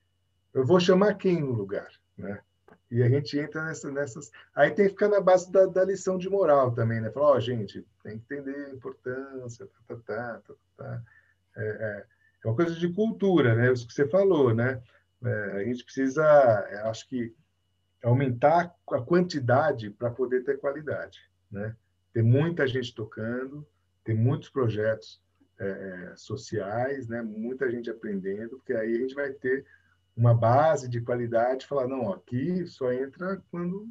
eu 0.54 0.64
vou 0.64 0.80
chamar 0.80 1.14
quem 1.14 1.40
no 1.40 1.52
lugar, 1.52 1.88
né? 2.16 2.40
E 2.90 3.02
a 3.02 3.08
gente 3.08 3.38
entra 3.38 3.64
nessa, 3.64 3.90
nessas. 3.90 4.30
Aí 4.54 4.70
tem 4.70 4.86
que 4.86 4.92
ficar 4.92 5.08
na 5.08 5.20
base 5.20 5.50
da, 5.50 5.66
da 5.66 5.84
lição 5.84 6.16
de 6.16 6.30
moral 6.30 6.72
também, 6.72 7.00
né? 7.00 7.10
Falar, 7.10 7.26
ó, 7.26 7.36
oh, 7.36 7.40
gente, 7.40 7.84
tem 8.02 8.18
que 8.18 8.34
entender 8.34 8.66
a 8.66 8.70
importância, 8.70 9.66
tá, 9.66 9.96
tá, 9.96 9.96
tá, 9.96 10.40
tá, 10.40 10.54
tá. 10.76 11.02
É, 11.56 11.64
é, 11.64 12.06
é, 12.44 12.48
uma 12.48 12.54
coisa 12.54 12.74
de 12.74 12.92
cultura, 12.92 13.54
né? 13.54 13.72
Isso 13.72 13.86
que 13.86 13.92
você 13.92 14.06
falou, 14.08 14.54
né? 14.54 14.80
É, 15.24 15.52
a 15.52 15.64
gente 15.64 15.84
precisa, 15.84 16.24
acho 16.84 17.08
que, 17.08 17.34
aumentar 18.04 18.72
a 18.88 19.00
quantidade 19.00 19.90
para 19.90 20.10
poder 20.10 20.44
ter 20.44 20.58
qualidade, 20.58 21.18
né? 21.50 21.74
Ter 22.16 22.22
muita 22.22 22.66
gente 22.66 22.94
tocando, 22.94 23.68
ter 24.02 24.14
muitos 24.14 24.48
projetos 24.48 25.22
é, 25.58 25.66
é, 25.66 26.16
sociais, 26.16 27.06
né? 27.08 27.20
Muita 27.20 27.70
gente 27.70 27.90
aprendendo, 27.90 28.56
porque 28.56 28.72
aí 28.72 28.96
a 28.96 29.00
gente 29.00 29.14
vai 29.14 29.34
ter 29.34 29.66
uma 30.16 30.32
base 30.32 30.88
de 30.88 31.02
qualidade, 31.02 31.66
falar 31.66 31.86
não, 31.86 32.10
aqui 32.10 32.66
só 32.66 32.90
entra 32.90 33.44
quando 33.50 33.86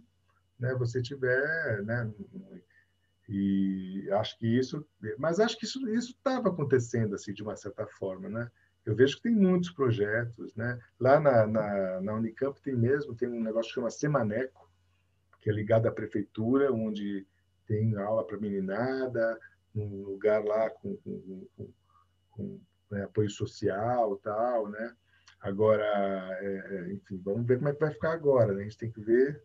né, 0.58 0.74
você 0.74 1.04
tiver, 1.04 1.84
né? 1.84 2.12
E 3.30 4.10
acho 4.14 4.40
que 4.40 4.48
isso, 4.48 4.84
mas 5.20 5.40
acho 5.40 5.56
que 5.60 5.66
isso 5.66 5.88
isso 5.90 6.14
estava 6.14 6.50
acontecendo 6.50 7.14
assim 7.14 7.32
de 7.32 7.44
uma 7.44 7.56
certa 7.56 7.86
forma, 7.86 8.28
né? 8.28 8.50
Eu 8.84 8.96
vejo 8.96 9.18
que 9.18 9.22
tem 9.22 9.36
muitos 9.36 9.70
projetos, 9.70 10.56
né? 10.56 10.80
Lá 11.00 11.20
na, 11.20 11.46
na, 11.46 12.02
na 12.02 12.16
Unicamp 12.16 12.60
tem 12.60 12.76
mesmo 12.76 13.14
tem 13.14 13.30
um 13.30 13.44
negócio 13.44 13.70
que 13.70 13.76
chama 13.76 13.92
Semaneco, 13.92 14.68
que 15.40 15.48
é 15.48 15.54
ligado 15.54 15.86
à 15.86 15.92
prefeitura, 15.92 16.74
onde 16.74 17.24
tem 17.68 17.96
aula 17.96 18.26
para 18.26 18.38
meninada, 18.38 19.40
um 19.76 20.04
lugar 20.04 20.44
lá 20.44 20.70
com, 20.70 20.96
com, 20.98 21.48
com, 21.56 21.70
com 22.32 22.60
né, 22.92 23.04
apoio 23.04 23.30
social, 23.30 24.18
tal, 24.18 24.70
né? 24.70 24.96
Agora, 25.42 25.86
é, 26.42 26.46
é, 26.46 26.94
enfim, 26.94 27.22
vamos 27.24 27.46
ver 27.46 27.58
como 27.58 27.70
é 27.70 27.74
que 27.74 27.80
vai 27.80 27.92
ficar 27.92 28.14
agora. 28.14 28.54
Né? 28.54 28.62
A 28.62 28.64
gente 28.64 28.78
tem 28.78 28.92
que 28.92 29.02
ver 29.02 29.44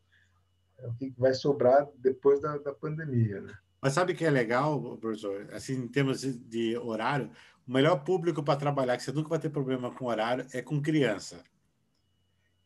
o 0.82 0.94
que 0.94 1.12
vai 1.18 1.34
sobrar 1.34 1.86
depois 1.96 2.40
da, 2.40 2.56
da 2.58 2.72
pandemia, 2.72 3.40
né? 3.40 3.52
Mas 3.82 3.94
sabe 3.94 4.12
o 4.12 4.16
que 4.16 4.24
é 4.24 4.30
legal, 4.30 4.96
professor? 4.98 5.46
Assim, 5.52 5.74
em 5.74 5.88
termos 5.88 6.20
de 6.20 6.76
horário, 6.78 7.30
o 7.66 7.72
melhor 7.72 8.04
público 8.04 8.42
para 8.42 8.58
trabalhar, 8.58 8.96
que 8.96 9.02
você 9.02 9.12
nunca 9.12 9.30
vai 9.30 9.38
ter 9.38 9.50
problema 9.50 9.90
com 9.90 10.06
horário, 10.06 10.46
é 10.52 10.60
com 10.60 10.80
criança. 10.82 11.42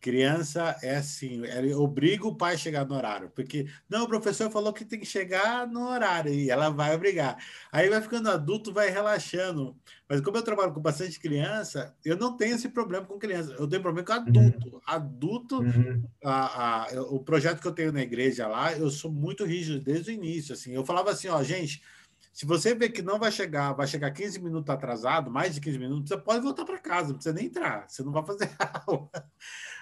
Criança 0.05 0.77
é 0.83 0.97
assim, 0.97 1.47
ela 1.47 1.79
obriga 1.79 2.29
o 2.29 2.37
pai 2.37 2.53
a 2.53 2.59
chegar 2.59 2.85
no 2.85 2.95
horário, 2.95 3.31
porque 3.35 3.67
não, 3.89 4.05
o 4.05 4.07
professor 4.07 4.51
falou 4.51 4.71
que 4.71 4.85
tem 4.85 5.01
que 5.01 5.07
chegar 5.07 5.67
no 5.67 5.89
horário 5.89 6.31
e 6.31 6.51
ela 6.51 6.69
vai 6.69 6.95
obrigar. 6.95 7.43
Aí 7.73 7.89
vai 7.89 8.03
ficando 8.03 8.29
adulto, 8.29 8.71
vai 8.71 8.91
relaxando. 8.91 9.75
Mas 10.07 10.21
como 10.21 10.37
eu 10.37 10.43
trabalho 10.43 10.75
com 10.75 10.81
bastante 10.83 11.19
criança, 11.19 11.97
eu 12.05 12.19
não 12.19 12.37
tenho 12.37 12.55
esse 12.55 12.69
problema 12.69 13.07
com 13.07 13.19
criança, 13.19 13.53
eu 13.59 13.67
tenho 13.67 13.81
problema 13.81 14.07
com 14.07 14.13
adulto. 14.13 14.75
Uhum. 14.75 14.81
Adulto, 14.87 15.61
uhum. 15.63 16.05
A, 16.23 16.83
a, 16.83 17.03
o 17.05 17.21
projeto 17.21 17.63
que 17.63 17.67
eu 17.67 17.73
tenho 17.73 17.91
na 17.91 18.03
igreja 18.03 18.47
lá, 18.47 18.75
eu 18.75 18.91
sou 18.91 19.11
muito 19.11 19.43
rígido 19.47 19.81
desde 19.81 20.11
o 20.11 20.13
início. 20.13 20.53
Assim, 20.53 20.73
eu 20.73 20.85
falava 20.85 21.13
assim, 21.13 21.29
ó, 21.29 21.43
gente, 21.43 21.83
Se 22.31 22.45
você 22.45 22.75
vê 22.75 22.89
que 22.89 23.01
não 23.01 23.19
vai 23.19 23.31
chegar, 23.33 23.73
vai 23.73 23.87
chegar 23.87 24.11
15 24.11 24.41
minutos 24.43 24.69
atrasado, 24.69 25.31
mais 25.31 25.55
de 25.55 25.61
15 25.61 25.79
minutos, 25.79 26.09
você 26.09 26.19
pode 26.19 26.43
voltar 26.43 26.65
para 26.65 26.79
casa, 26.79 27.09
não 27.09 27.15
precisa 27.15 27.35
nem 27.35 27.47
entrar, 27.47 27.89
você 27.89 28.03
não 28.03 28.13
vai 28.13 28.27
fazer 28.27 28.51
aula. 28.87 29.09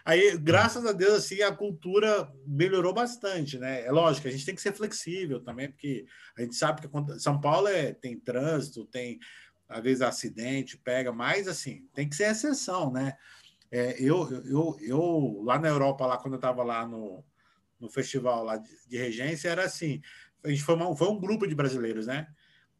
Aí, 0.04 0.36
graças 0.36 0.84
a 0.84 0.92
Deus, 0.92 1.14
assim, 1.14 1.42
a 1.42 1.54
cultura 1.54 2.32
melhorou 2.46 2.92
bastante, 2.92 3.58
né? 3.58 3.84
É 3.84 3.90
lógico, 3.90 4.28
a 4.28 4.30
gente 4.30 4.44
tem 4.44 4.54
que 4.54 4.60
ser 4.60 4.72
flexível 4.72 5.40
também, 5.40 5.70
porque 5.70 6.06
a 6.36 6.42
gente 6.42 6.56
sabe 6.56 6.80
que 6.80 7.20
São 7.20 7.40
Paulo 7.40 7.68
é, 7.68 7.92
tem 7.92 8.18
trânsito, 8.18 8.84
tem, 8.86 9.18
às 9.68 9.82
vezes, 9.82 10.02
acidente, 10.02 10.78
pega, 10.78 11.12
mas, 11.12 11.46
assim, 11.46 11.86
tem 11.94 12.08
que 12.08 12.16
ser 12.16 12.30
exceção, 12.30 12.92
né? 12.92 13.14
É, 13.70 13.96
eu, 14.02 14.28
eu, 14.44 14.76
eu, 14.80 15.42
lá 15.44 15.58
na 15.58 15.68
Europa, 15.68 16.06
lá 16.06 16.18
quando 16.18 16.34
eu 16.34 16.38
estava 16.38 16.62
lá 16.62 16.86
no, 16.86 17.24
no 17.80 17.88
festival 17.88 18.44
lá 18.44 18.56
de, 18.56 18.68
de 18.88 18.98
regência, 18.98 19.48
era 19.48 19.64
assim, 19.64 20.02
a 20.44 20.48
gente 20.48 20.62
foi, 20.62 20.74
uma, 20.74 20.94
foi 20.96 21.08
um 21.08 21.18
grupo 21.18 21.46
de 21.46 21.54
brasileiros, 21.54 22.06
né? 22.06 22.26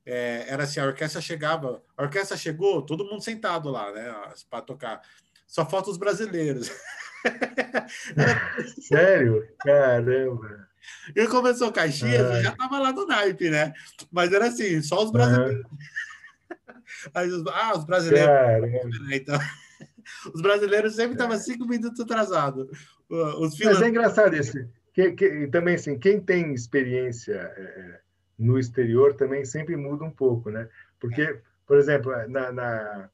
é, 0.04 0.44
era 0.48 0.64
assim, 0.64 0.80
a 0.80 0.86
orquestra 0.86 1.20
chegava, 1.20 1.82
a 1.96 2.02
orquestra 2.02 2.36
chegou, 2.36 2.82
todo 2.82 3.04
mundo 3.04 3.22
sentado 3.22 3.70
lá, 3.70 3.92
né, 3.92 4.12
para 4.50 4.62
tocar. 4.62 5.00
Só 5.46 5.68
falta 5.68 5.90
os 5.90 5.96
brasileiros. 5.98 6.70
Sério? 8.82 9.46
Caramba! 9.60 10.68
E 11.14 11.26
começou 11.26 11.72
Caxias, 11.72 12.30
Ai. 12.30 12.42
já 12.42 12.50
estava 12.50 12.78
lá 12.78 12.92
no 12.92 13.06
naipe, 13.06 13.48
né? 13.50 13.72
Mas 14.10 14.32
era 14.32 14.48
assim, 14.48 14.82
só 14.82 15.04
os 15.04 15.10
brasileiros. 15.10 15.64
Uhum. 15.64 15.78
Ah, 17.14 17.72
os 17.76 17.84
brasileiros. 17.84 18.28
Caramba. 18.28 19.14
Então, 19.14 19.38
os 20.34 20.42
brasileiros 20.42 20.94
sempre 20.94 21.12
estavam 21.12 21.38
cinco 21.38 21.66
minutos 21.66 21.98
atrasados. 21.98 22.68
Os 23.08 23.58
Mas 23.58 23.80
é 23.80 23.88
engraçado 23.88 24.36
isso. 24.36 24.58
Que, 24.92 25.12
que, 25.12 25.46
também, 25.48 25.74
assim, 25.74 25.98
quem 25.98 26.20
tem 26.20 26.52
experiência 26.52 27.34
é, 27.34 28.00
no 28.38 28.58
exterior 28.58 29.14
também 29.14 29.44
sempre 29.44 29.74
muda 29.74 30.04
um 30.04 30.10
pouco, 30.10 30.50
né? 30.50 30.68
Porque, 31.00 31.40
por 31.66 31.78
exemplo, 31.78 32.12
na, 32.28 32.52
na, 32.52 33.10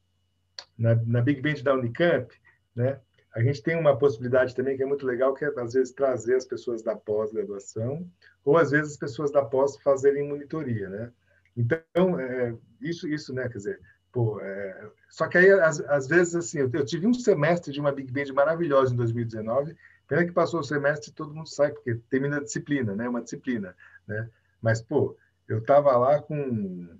na, 0.77 0.95
na 0.95 1.21
Big 1.21 1.41
Band 1.41 1.63
da 1.63 1.73
Unicamp, 1.73 2.33
né? 2.75 2.99
A 3.35 3.41
gente 3.41 3.61
tem 3.61 3.77
uma 3.77 3.97
possibilidade 3.97 4.55
também 4.55 4.75
que 4.75 4.83
é 4.83 4.85
muito 4.85 5.05
legal, 5.05 5.33
que 5.33 5.45
é, 5.45 5.51
às 5.57 5.73
vezes, 5.73 5.93
trazer 5.93 6.35
as 6.35 6.45
pessoas 6.45 6.81
da 6.81 6.95
pós-graduação, 6.95 8.09
ou, 8.43 8.57
às 8.57 8.71
vezes, 8.71 8.93
as 8.93 8.97
pessoas 8.97 9.31
da 9.31 9.43
pós 9.43 9.77
fazerem 9.77 10.27
monitoria, 10.27 10.89
né? 10.89 11.11
Então, 11.55 12.19
é, 12.19 12.55
isso, 12.81 13.07
isso, 13.07 13.33
né? 13.33 13.47
Quer 13.47 13.57
dizer, 13.57 13.81
pô, 14.11 14.39
é, 14.41 14.89
só 15.09 15.27
que 15.27 15.37
aí, 15.37 15.51
às, 15.51 15.79
às 15.81 16.07
vezes, 16.07 16.35
assim, 16.35 16.59
eu, 16.59 16.69
eu, 16.73 16.85
tive 16.85 17.05
um 17.05 17.13
semestre 17.13 17.71
de 17.71 17.79
uma 17.79 17.91
Big 17.91 18.11
Band 18.11 18.33
maravilhosa 18.33 18.93
em 18.93 18.97
2019, 18.97 19.75
pena 20.07 20.25
que 20.25 20.31
passou 20.31 20.61
o 20.61 20.63
semestre 20.63 21.11
e 21.11 21.13
todo 21.13 21.33
mundo 21.33 21.47
sai, 21.47 21.71
porque 21.71 21.95
termina 22.09 22.37
a 22.37 22.43
disciplina, 22.43 22.95
né? 22.95 23.07
Uma 23.07 23.21
disciplina, 23.21 23.75
né? 24.07 24.27
Mas, 24.61 24.81
pô, 24.81 25.15
eu 25.47 25.59
estava 25.59 25.95
lá 25.97 26.21
com 26.21 26.97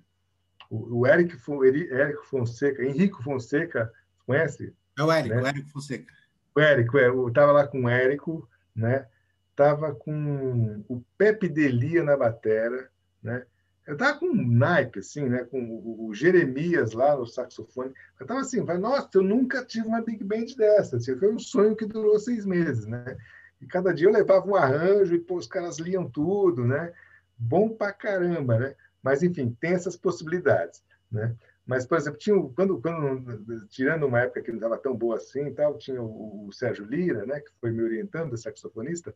o, 0.70 1.08
Eric, 1.08 1.36
Eric 1.64 2.26
Fonseca, 2.28 2.84
Henrico 2.84 3.24
Fonseca, 3.24 3.92
conhece? 4.26 4.74
É 4.98 5.04
o 5.04 5.12
Érico, 5.12 5.36
né? 5.36 5.42
o 5.42 5.48
Érico 5.48 5.70
Fonseca. 5.70 6.18
O 6.56 6.60
Érico, 6.60 6.97
é, 6.97 7.08
eu 7.08 7.28
estava 7.28 7.52
lá 7.52 7.68
com 7.68 7.84
o 7.84 7.89
Érico, 7.89 8.47
né? 8.76 9.08
Estava 9.52 9.93
com 9.93 10.84
o 10.88 11.04
Pepe 11.18 11.50
Delia 11.50 12.04
na 12.04 12.16
batera, 12.16 12.89
né? 13.22 13.45
Eu 13.86 13.93
estava 13.93 14.20
com 14.20 14.28
um 14.28 14.47
naipe, 14.47 15.00
assim, 15.00 15.28
né? 15.28 15.43
Com 15.45 15.60
o, 16.08 16.14
Jeremias 16.14 16.93
lá 16.93 17.16
no 17.16 17.26
saxofone. 17.26 17.91
Eu 18.20 18.24
estava 18.24 18.41
assim, 18.41 18.64
vai, 18.64 18.78
nossa, 18.78 19.10
eu 19.16 19.24
nunca 19.24 19.66
tive 19.66 19.88
uma 19.88 20.02
big 20.02 20.24
band 20.24 20.45
dessa. 20.58 20.97
Assim, 20.97 21.18
foi 21.18 21.34
um 21.34 21.39
sonho 21.39 21.76
que 21.76 21.86
durou 21.86 22.20
seis 22.20 22.45
meses, 22.45 22.86
né? 22.86 23.18
E 23.60 23.66
cada 23.66 23.93
dia 23.93 24.08
eu 24.08 24.14
levava 24.14 24.47
um 24.47 24.56
arranjo 24.56 25.16
e 25.16 25.20
pô, 25.20 25.36
os 25.36 25.47
caras 25.47 25.80
liam 25.80 26.10
tudo, 26.10 26.66
né? 26.66 26.93
bom 27.39 27.70
pra 27.70 27.93
caramba, 27.93 28.60
né? 28.60 28.76
Mas, 29.02 29.24
enfim, 29.24 29.56
tem 29.62 29.72
essas 29.72 29.95
possibilidades, 29.95 30.84
né? 31.10 31.34
Mas, 31.70 31.86
por 31.86 31.99
exemplo, 31.99 32.17
tinha, 32.17 32.36
quando, 32.55 32.82
quando, 32.82 33.67
tirando 33.67 34.07
uma 34.07 34.22
época 34.22 34.41
que 34.41 34.49
não 34.49 34.57
estava 34.57 34.76
tão 34.76 34.95
boa 34.95 35.17
assim, 35.17 35.53
tal, 35.53 35.78
tinha 35.78 36.01
o, 36.01 36.47
o, 36.47 36.51
Sérgio 36.51 36.84
Lira, 36.84 37.28
né, 37.28 37.39
que 37.41 37.51
foi 37.61 37.70
me 37.70 37.84
orientando, 37.84 38.36
saxofonista, 38.36 39.13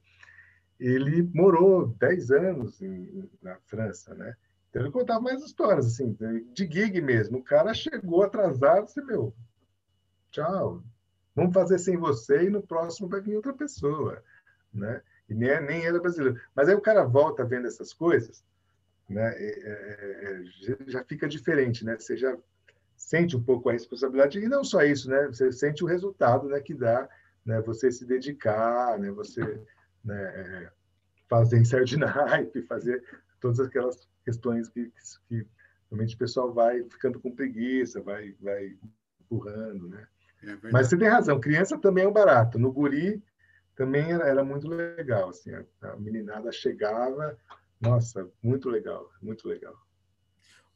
ele 0.80 1.24
morou 1.34 1.88
10 1.88 2.30
anos 2.30 2.80
em, 2.80 3.28
na 3.42 3.58
França, 3.66 4.14
né? 4.14 4.36
Então 4.70 4.84
ele 4.84 4.92
contava 4.92 5.20
mais 5.20 5.44
histórias, 5.44 5.88
assim, 5.88 6.16
de 6.54 6.70
gig 6.72 7.02
mesmo. 7.02 7.40
O 7.40 7.44
cara 7.44 7.74
chegou 7.74 8.22
atrasado, 8.22 8.86
disse, 8.86 9.02
meu, 9.02 9.34
tchau, 10.30 10.84
vamos 11.36 11.56
fazer 11.56 11.80
sem 11.80 11.98
você 11.98 12.44
e 12.44 12.52
no 12.52 12.62
próximo 12.62 13.10
vai 13.10 13.20
vir 13.20 13.36
outra 13.36 13.54
pessoa, 13.54 14.24
né? 14.72 15.02
e 15.28 15.34
nem, 15.34 15.60
nem 15.62 15.86
era 15.86 16.00
brasileiro. 16.00 16.40
Mas 16.56 16.70
aí 16.70 16.76
o 16.76 16.82
cara 16.82 17.04
volta 17.04 17.44
vendo 17.44 17.66
essas 17.66 17.92
coisas, 17.94 18.46
né? 19.14 19.34
É, 19.36 19.70
é, 19.70 20.42
é 20.42 20.92
já 20.92 21.04
fica 21.04 21.28
diferente, 21.28 21.86
né? 21.86 21.98
Você 21.98 22.18
já 22.18 22.38
sente 22.96 23.36
um 23.36 23.44
pouco 23.44 23.70
a 23.70 23.74
responsabilidade 23.74 24.40
e 24.40 24.48
não 24.48 24.64
só 24.64 24.82
isso, 24.82 25.10
né? 25.10 25.28
Você 25.28 25.52
sente 25.52 25.84
o 25.84 25.88
resultado, 25.88 26.48
né? 26.48 26.60
Que 26.60 26.74
dá, 26.74 27.08
né? 27.46 27.62
Você 27.62 27.92
se 27.92 28.06
dedicar, 28.06 29.00
né? 29.00 29.12
Você 29.12 29.42
né? 30.04 30.22
É, 30.22 30.72
fazer 31.30 31.60
ensaio 31.60 31.86
de 31.86 31.98
naipe, 31.98 32.62
fazer 32.64 33.04
todas 33.40 33.60
aquelas 33.60 34.08
questões 34.24 34.70
que, 34.70 34.92
que 35.28 35.46
realmente 35.90 36.16
o 36.16 36.18
pessoal 36.20 36.54
vai 36.54 36.84
ficando 36.84 37.20
com 37.20 37.36
preguiça, 37.36 38.02
vai, 38.02 38.36
vai 38.42 38.76
empurrando, 39.22 39.90
né? 39.90 40.08
É 40.44 40.72
Mas 40.72 40.88
você 40.88 40.98
tem 40.98 41.08
razão, 41.08 41.40
criança 41.40 41.78
também 41.78 42.04
é 42.04 42.08
um 42.08 42.14
barato. 42.14 42.60
No 42.60 42.72
guri, 42.72 43.24
também 43.76 44.12
era, 44.12 44.28
era 44.28 44.44
muito 44.44 44.68
legal. 44.68 45.30
Assim, 45.30 45.52
a, 45.54 45.64
a, 45.82 45.96
meninada 45.98 46.52
chegava, 46.52 47.38
nossa, 47.84 48.32
muito 48.42 48.70
legal, 48.70 49.10
muito 49.22 49.48
legal. 49.48 49.76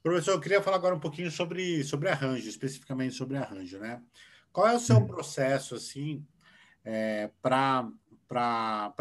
Professor, 0.03 0.31
eu 0.31 0.39
queria 0.39 0.61
falar 0.61 0.77
agora 0.77 0.95
um 0.95 0.99
pouquinho 0.99 1.31
sobre, 1.31 1.83
sobre 1.83 2.09
arranjo, 2.09 2.47
especificamente 2.47 3.15
sobre 3.15 3.37
arranjo, 3.37 3.79
né? 3.79 4.01
Qual 4.51 4.67
é 4.67 4.75
o 4.75 4.79
seu 4.79 4.97
hum. 4.97 5.07
processo, 5.07 5.75
assim, 5.75 6.25
é, 6.83 7.29
para 7.41 7.89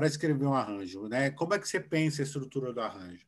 escrever 0.02 0.46
um 0.46 0.54
arranjo, 0.54 1.08
né? 1.08 1.30
Como 1.30 1.54
é 1.54 1.58
que 1.58 1.68
você 1.68 1.80
pensa 1.80 2.22
a 2.22 2.24
estrutura 2.24 2.72
do 2.72 2.80
arranjo? 2.80 3.26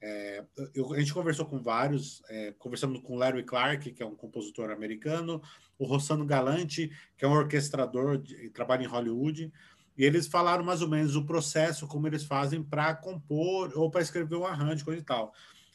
É, 0.00 0.44
eu, 0.74 0.92
a 0.92 0.98
gente 0.98 1.12
conversou 1.12 1.44
com 1.46 1.60
vários, 1.60 2.22
é, 2.28 2.52
conversamos 2.58 3.00
com 3.00 3.16
Larry 3.16 3.42
Clark, 3.42 3.90
que 3.92 4.02
é 4.02 4.06
um 4.06 4.14
compositor 4.14 4.70
americano, 4.70 5.42
o 5.78 5.84
Rossano 5.84 6.24
Galante, 6.24 6.90
que 7.16 7.24
é 7.24 7.28
um 7.28 7.32
orquestrador, 7.32 8.18
de, 8.18 8.50
trabalha 8.50 8.84
em 8.84 8.88
Hollywood, 8.88 9.52
e 9.98 10.04
eles 10.04 10.28
falaram 10.28 10.64
mais 10.64 10.80
ou 10.80 10.88
menos 10.88 11.16
o 11.16 11.26
processo, 11.26 11.88
como 11.88 12.06
eles 12.06 12.22
fazem 12.22 12.62
para 12.62 12.94
compor 12.94 13.72
ou 13.74 13.90
para 13.90 14.00
escrever 14.00 14.36
um 14.36 14.46
arranjo, 14.46 14.84
coisa 14.84 15.00
e 15.00 15.04
tal. 15.04 15.34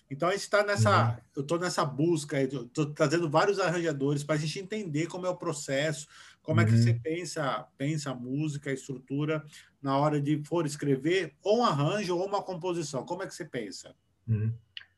Então 0.09 0.29
a 0.29 0.31
gente 0.31 0.41
está 0.41 0.63
nessa, 0.63 1.09
uhum. 1.09 1.17
eu 1.35 1.41
estou 1.41 1.59
nessa 1.59 1.83
busca, 1.83 2.41
estou 2.41 2.85
trazendo 2.93 3.29
vários 3.29 3.59
arranjadores 3.59 4.23
para 4.23 4.35
a 4.35 4.37
gente 4.37 4.59
entender 4.59 5.07
como 5.07 5.25
é 5.25 5.29
o 5.29 5.35
processo, 5.35 6.07
como 6.41 6.61
uhum. 6.61 6.65
é 6.65 6.69
que 6.69 6.77
você 6.77 6.91
uhum. 6.91 6.99
pensa, 6.99 7.67
pensa 7.77 8.11
a 8.11 8.15
música, 8.15 8.69
a 8.69 8.73
estrutura 8.73 9.43
na 9.81 9.97
hora 9.97 10.21
de 10.21 10.41
for 10.45 10.65
escrever 10.65 11.33
ou 11.41 11.59
um 11.59 11.65
arranjo 11.65 12.15
ou 12.15 12.25
uma 12.25 12.41
composição. 12.41 13.05
Como 13.05 13.23
é 13.23 13.27
que 13.27 13.35
você 13.35 13.43
pensa? 13.43 13.93
Uhum. 14.25 14.53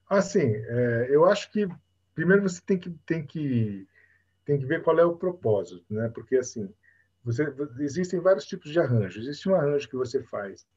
Assim, 0.07 0.53
é, 0.53 1.07
eu 1.09 1.26
acho 1.26 1.51
que 1.51 1.67
primeiro 2.13 2.43
você 2.43 2.61
tem 2.61 2.78
que 2.78 2.91
tem 3.05 3.26
que 3.26 3.88
tem 4.45 4.59
que 4.59 4.65
ver 4.65 4.84
qual 4.84 4.99
é 4.99 5.03
o 5.03 5.15
propósito, 5.15 5.84
né? 5.89 6.09
Porque 6.09 6.36
assim, 6.36 6.71
você, 7.26 7.51
existem 7.80 8.19
vários 8.19 8.45
tipos 8.45 8.71
de 8.71 8.80
arranjo. 8.80 9.19
Existe 9.19 9.49
um 9.49 9.55
arranjo 9.55 9.89
que 9.89 9.95
você 9.95 10.21
faz 10.21 10.67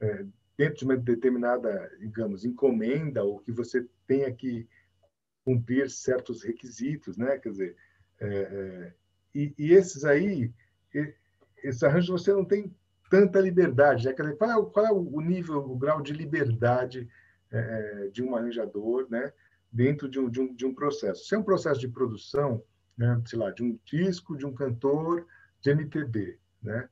é, 0.00 0.26
dentro 0.58 0.78
de 0.78 0.84
uma 0.84 0.96
determinada, 0.96 1.90
digamos, 2.00 2.44
encomenda 2.44 3.22
ou 3.22 3.38
que 3.38 3.52
você 3.52 3.86
tenha 4.06 4.32
que 4.32 4.66
cumprir 5.44 5.88
certos 5.88 6.42
requisitos, 6.42 7.16
né? 7.16 7.38
Quer 7.38 7.50
dizer, 7.50 7.76
é, 8.20 8.26
é, 8.26 8.94
e, 9.32 9.54
e, 9.56 9.72
esses 9.72 10.04
aí, 10.04 10.52
esses 11.62 11.82
arranjos 11.84 12.22
você 12.22 12.32
não 12.32 12.44
tem 12.44 12.74
tanta 13.08 13.40
liberdade. 13.40 14.06
Né? 14.06 14.12
Quer 14.12 14.22
dizer, 14.22 14.36
qual 14.36 14.50
é, 14.50 14.56
o, 14.56 14.66
qual 14.66 14.86
é 14.86 14.92
o 14.92 15.20
nível, 15.20 15.58
o 15.58 15.76
grau 15.76 16.02
de 16.02 16.12
liberdade 16.12 17.08
é, 17.52 17.58
é, 17.58 18.08
de 18.08 18.24
um 18.24 18.34
arranjador, 18.34 19.06
né? 19.08 19.32
Dentro 19.70 20.08
de 20.08 20.18
um, 20.18 20.28
de 20.28 20.40
um, 20.40 20.52
de 20.52 20.66
um 20.66 20.74
processo. 20.74 21.26
Se 21.26 21.34
é 21.36 21.38
um 21.38 21.44
processo 21.44 21.78
de 21.78 21.88
produção, 21.88 22.64
né? 22.98 23.22
sei 23.26 23.38
lá, 23.38 23.50
de 23.50 23.62
um 23.62 23.78
disco, 23.84 24.36
de 24.36 24.46
um 24.46 24.52
cantor, 24.52 25.26
de 25.60 25.70
MPB, 25.70 26.38
né? 26.62 26.88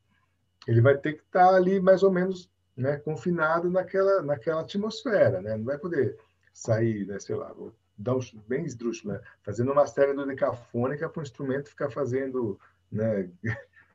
Ele 0.67 0.81
vai 0.81 0.97
ter 0.97 1.15
que 1.15 1.23
estar 1.23 1.49
tá 1.49 1.57
ali 1.57 1.81
mais 1.81 2.03
ou 2.03 2.11
menos, 2.11 2.51
né, 2.77 2.97
confinado 2.97 3.71
naquela 3.71 4.23
naquela 4.23 4.63
atmosfera, 4.63 5.41
né? 5.41 5.57
Não 5.57 5.65
vai 5.65 5.79
poder 5.79 6.19
sair, 6.53 7.07
né, 7.07 7.19
sei 7.19 7.37
lá, 7.37 7.53
vou 7.53 7.75
dar 7.97 8.17
um 8.17 8.21
bem 8.49 8.65
esdrúxulo, 8.65 9.15
né? 9.15 9.21
Fazendo 9.43 9.73
uma 9.73 9.87
série 9.87 10.13
do 10.15 10.27
decafônica 10.27 11.09
para 11.09 11.21
o 11.21 11.23
instrumento 11.23 11.69
ficar 11.69 11.91
fazendo, 11.91 12.59
né, 12.91 13.31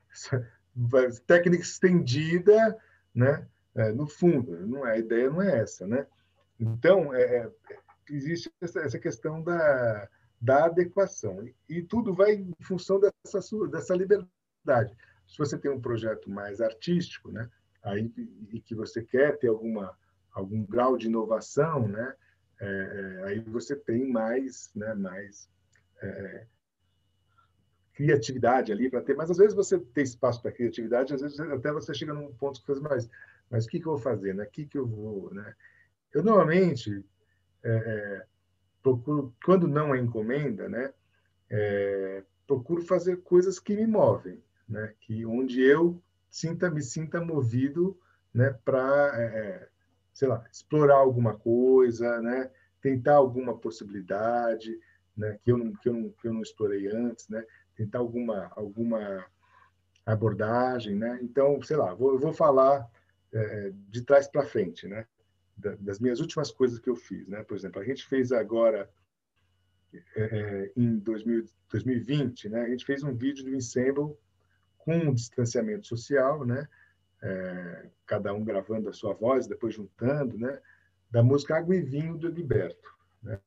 técnica 1.28 1.64
estendida, 1.64 2.78
né? 3.14 3.48
É, 3.76 3.92
no 3.92 4.08
fundo, 4.08 4.66
não 4.68 4.86
é, 4.86 4.94
a 4.94 4.98
ideia 4.98 5.30
não 5.30 5.42
é 5.42 5.60
essa, 5.60 5.86
né? 5.86 6.06
Então, 6.60 7.14
é, 7.14 7.22
é 7.22 7.52
existe 8.10 8.52
essa, 8.62 9.00
questão 9.00 9.42
da, 9.42 10.10
da 10.42 10.66
adequação. 10.66 11.48
E 11.68 11.82
tudo 11.82 12.14
vai 12.14 12.34
em 12.34 12.54
função 12.62 13.00
dessa, 13.00 13.40
dessa 13.68 13.96
liberdade 13.96 14.30
se 15.28 15.38
você 15.38 15.58
tem 15.58 15.72
um 15.72 15.82
projeto 15.82 16.30
mais 16.30 16.62
artístico, 16.62 17.32
né, 17.32 17.50
aí 17.84 18.12
e 18.52 18.60
que 18.60 18.76
você 18.76 19.04
quer 19.04 19.38
ter 19.38 19.48
alguma 19.48 19.98
algum 20.32 20.64
grau 20.64 20.98
de 20.98 21.08
inovação, 21.08 21.88
né, 21.88 22.16
é, 22.60 22.66
é, 22.68 23.24
aí 23.26 23.40
você 23.40 23.76
tem 23.76 24.10
mais, 24.10 24.72
né, 24.76 24.94
mais 24.94 25.50
é, 26.02 26.46
criatividade 27.94 28.72
ali 28.72 28.90
para 28.90 29.02
ter, 29.02 29.16
mas 29.16 29.30
às 29.30 29.38
vezes 29.38 29.54
você 29.54 29.78
tem 29.78 30.04
espaço 30.04 30.42
para 30.42 30.54
criatividade, 30.54 31.14
às 31.14 31.22
vezes 31.22 31.38
até 31.40 31.72
você 31.72 31.94
chega 31.94 32.14
num 32.14 32.34
ponto 32.34 32.62
que 32.62 32.68
você 32.68 32.80
mais, 32.80 33.10
mas 33.50 33.66
o 33.66 33.68
que, 33.68 33.80
que 33.80 33.86
eu 33.86 33.92
vou 33.94 34.02
fazer, 34.02 34.34
né? 34.34 34.46
O 34.46 34.50
que, 34.50 34.66
que 34.66 34.78
eu 34.78 34.88
vou, 34.88 35.34
né? 35.34 35.54
Eu 36.14 36.24
normalmente 36.24 37.04
é, 37.62 37.70
é, 37.72 38.26
procuro, 38.82 39.36
quando 39.44 39.68
não 39.68 39.94
é 39.94 40.00
encomenda, 40.00 40.70
né? 40.70 40.94
É, 41.50 42.24
procuro 42.48 42.82
fazer 42.84 43.18
coisas 43.18 43.60
que 43.60 43.76
me 43.76 43.86
movem, 43.86 44.42
né? 44.70 44.94
Que 45.02 45.26
onde 45.26 45.62
eu 45.62 46.02
sinta 46.30 46.70
me 46.70 46.82
sinta 46.82 47.20
movido, 47.20 48.00
né? 48.34 48.52
Para 48.64 49.12
é, 49.20 49.70
sei 50.14 50.28
lá, 50.28 50.46
explorar 50.52 50.98
alguma 50.98 51.38
coisa, 51.38 52.22
né? 52.22 52.52
tentar 52.82 53.16
alguma 53.16 53.58
possibilidade 53.58 54.78
né? 55.16 55.38
que, 55.42 55.52
eu 55.52 55.58
não, 55.58 55.74
que, 55.74 55.90
eu 55.90 55.94
não, 55.94 56.10
que 56.10 56.28
eu 56.28 56.34
não 56.34 56.42
explorei 56.42 56.88
antes, 56.88 57.28
né? 57.30 57.42
tentar 57.76 58.00
alguma, 58.00 58.52
alguma 58.56 59.26
abordagem. 60.06 60.96
Né? 60.96 61.20
Então, 61.22 61.62
sei 61.62 61.78
lá, 61.78 61.94
vou, 61.94 62.20
vou 62.20 62.34
falar 62.34 62.86
é, 63.34 63.72
de 63.90 64.02
trás 64.04 64.28
para 64.28 64.46
frente, 64.46 64.88
né? 64.88 65.06
das 65.58 66.00
minhas 66.00 66.22
últimas 66.22 66.52
coisas 66.52 66.80
que 66.80 66.90
eu 66.90 66.96
fiz. 66.96 67.28
Né? 67.28 67.44
Por 67.44 67.56
exemplo, 67.56 67.82
a 67.82 67.86
gente 67.86 68.06
fez 68.06 68.32
agora, 68.32 68.90
é, 69.94 70.02
é 70.16 70.72
em 70.76 70.98
2000, 70.98 71.46
2020, 71.70 72.50
né? 72.50 72.62
a 72.62 72.70
gente 72.70 72.86
fez 72.86 73.04
um 73.04 73.14
vídeo 73.14 73.44
do 73.44 73.56
Ensemble 73.56 74.18
com 74.90 75.10
um 75.10 75.14
distanciamento 75.14 75.88
social, 75.88 76.46
né? 76.46 76.68
é, 77.22 77.90
cada 78.06 78.34
um 78.34 78.44
gravando 78.44 78.90
a 78.90 78.94
sua 78.94 79.14
voz, 79.14 79.48
depois 79.48 79.76
juntando, 79.76 80.38
né? 80.38 80.60
Da 81.12 81.24
música 81.24 81.58
Água 81.58 81.76
e 81.76 81.82
Vinho 81.82 82.18
do 82.18 82.28
Egberto. 82.28 82.90
Né? 83.22 83.40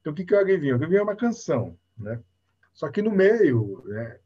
Então, 0.00 0.12
o 0.12 0.14
que 0.14 0.34
é 0.34 0.38
Água 0.38 0.52
e 0.52 0.58
Vinho? 0.58 0.74
Água 0.74 0.86
e 0.86 0.90
Vinho 0.90 1.00
é 1.00 1.04
uma 1.04 1.16
canção, 1.16 1.78
né? 1.96 2.20
Só 2.72 2.88
que 2.90 3.02
no 3.02 3.10
meio, 3.10 3.82
né? 3.86 4.18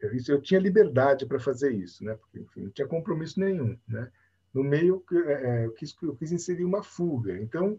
Eu, 0.00 0.10
eu 0.28 0.40
tinha 0.40 0.60
liberdade 0.60 1.26
para 1.26 1.40
fazer 1.40 1.72
isso, 1.72 2.04
né? 2.04 2.14
Porque, 2.14 2.38
enfim, 2.38 2.62
não 2.62 2.70
tinha 2.70 2.86
compromisso 2.86 3.40
nenhum, 3.40 3.76
né? 3.86 4.10
No 4.54 4.62
meio, 4.62 5.04
é, 5.12 5.32
é, 5.32 5.66
eu, 5.66 5.72
quis, 5.72 5.94
eu 6.02 6.16
quis 6.16 6.32
inserir 6.32 6.64
uma 6.64 6.82
fuga. 6.82 7.36
Então, 7.38 7.76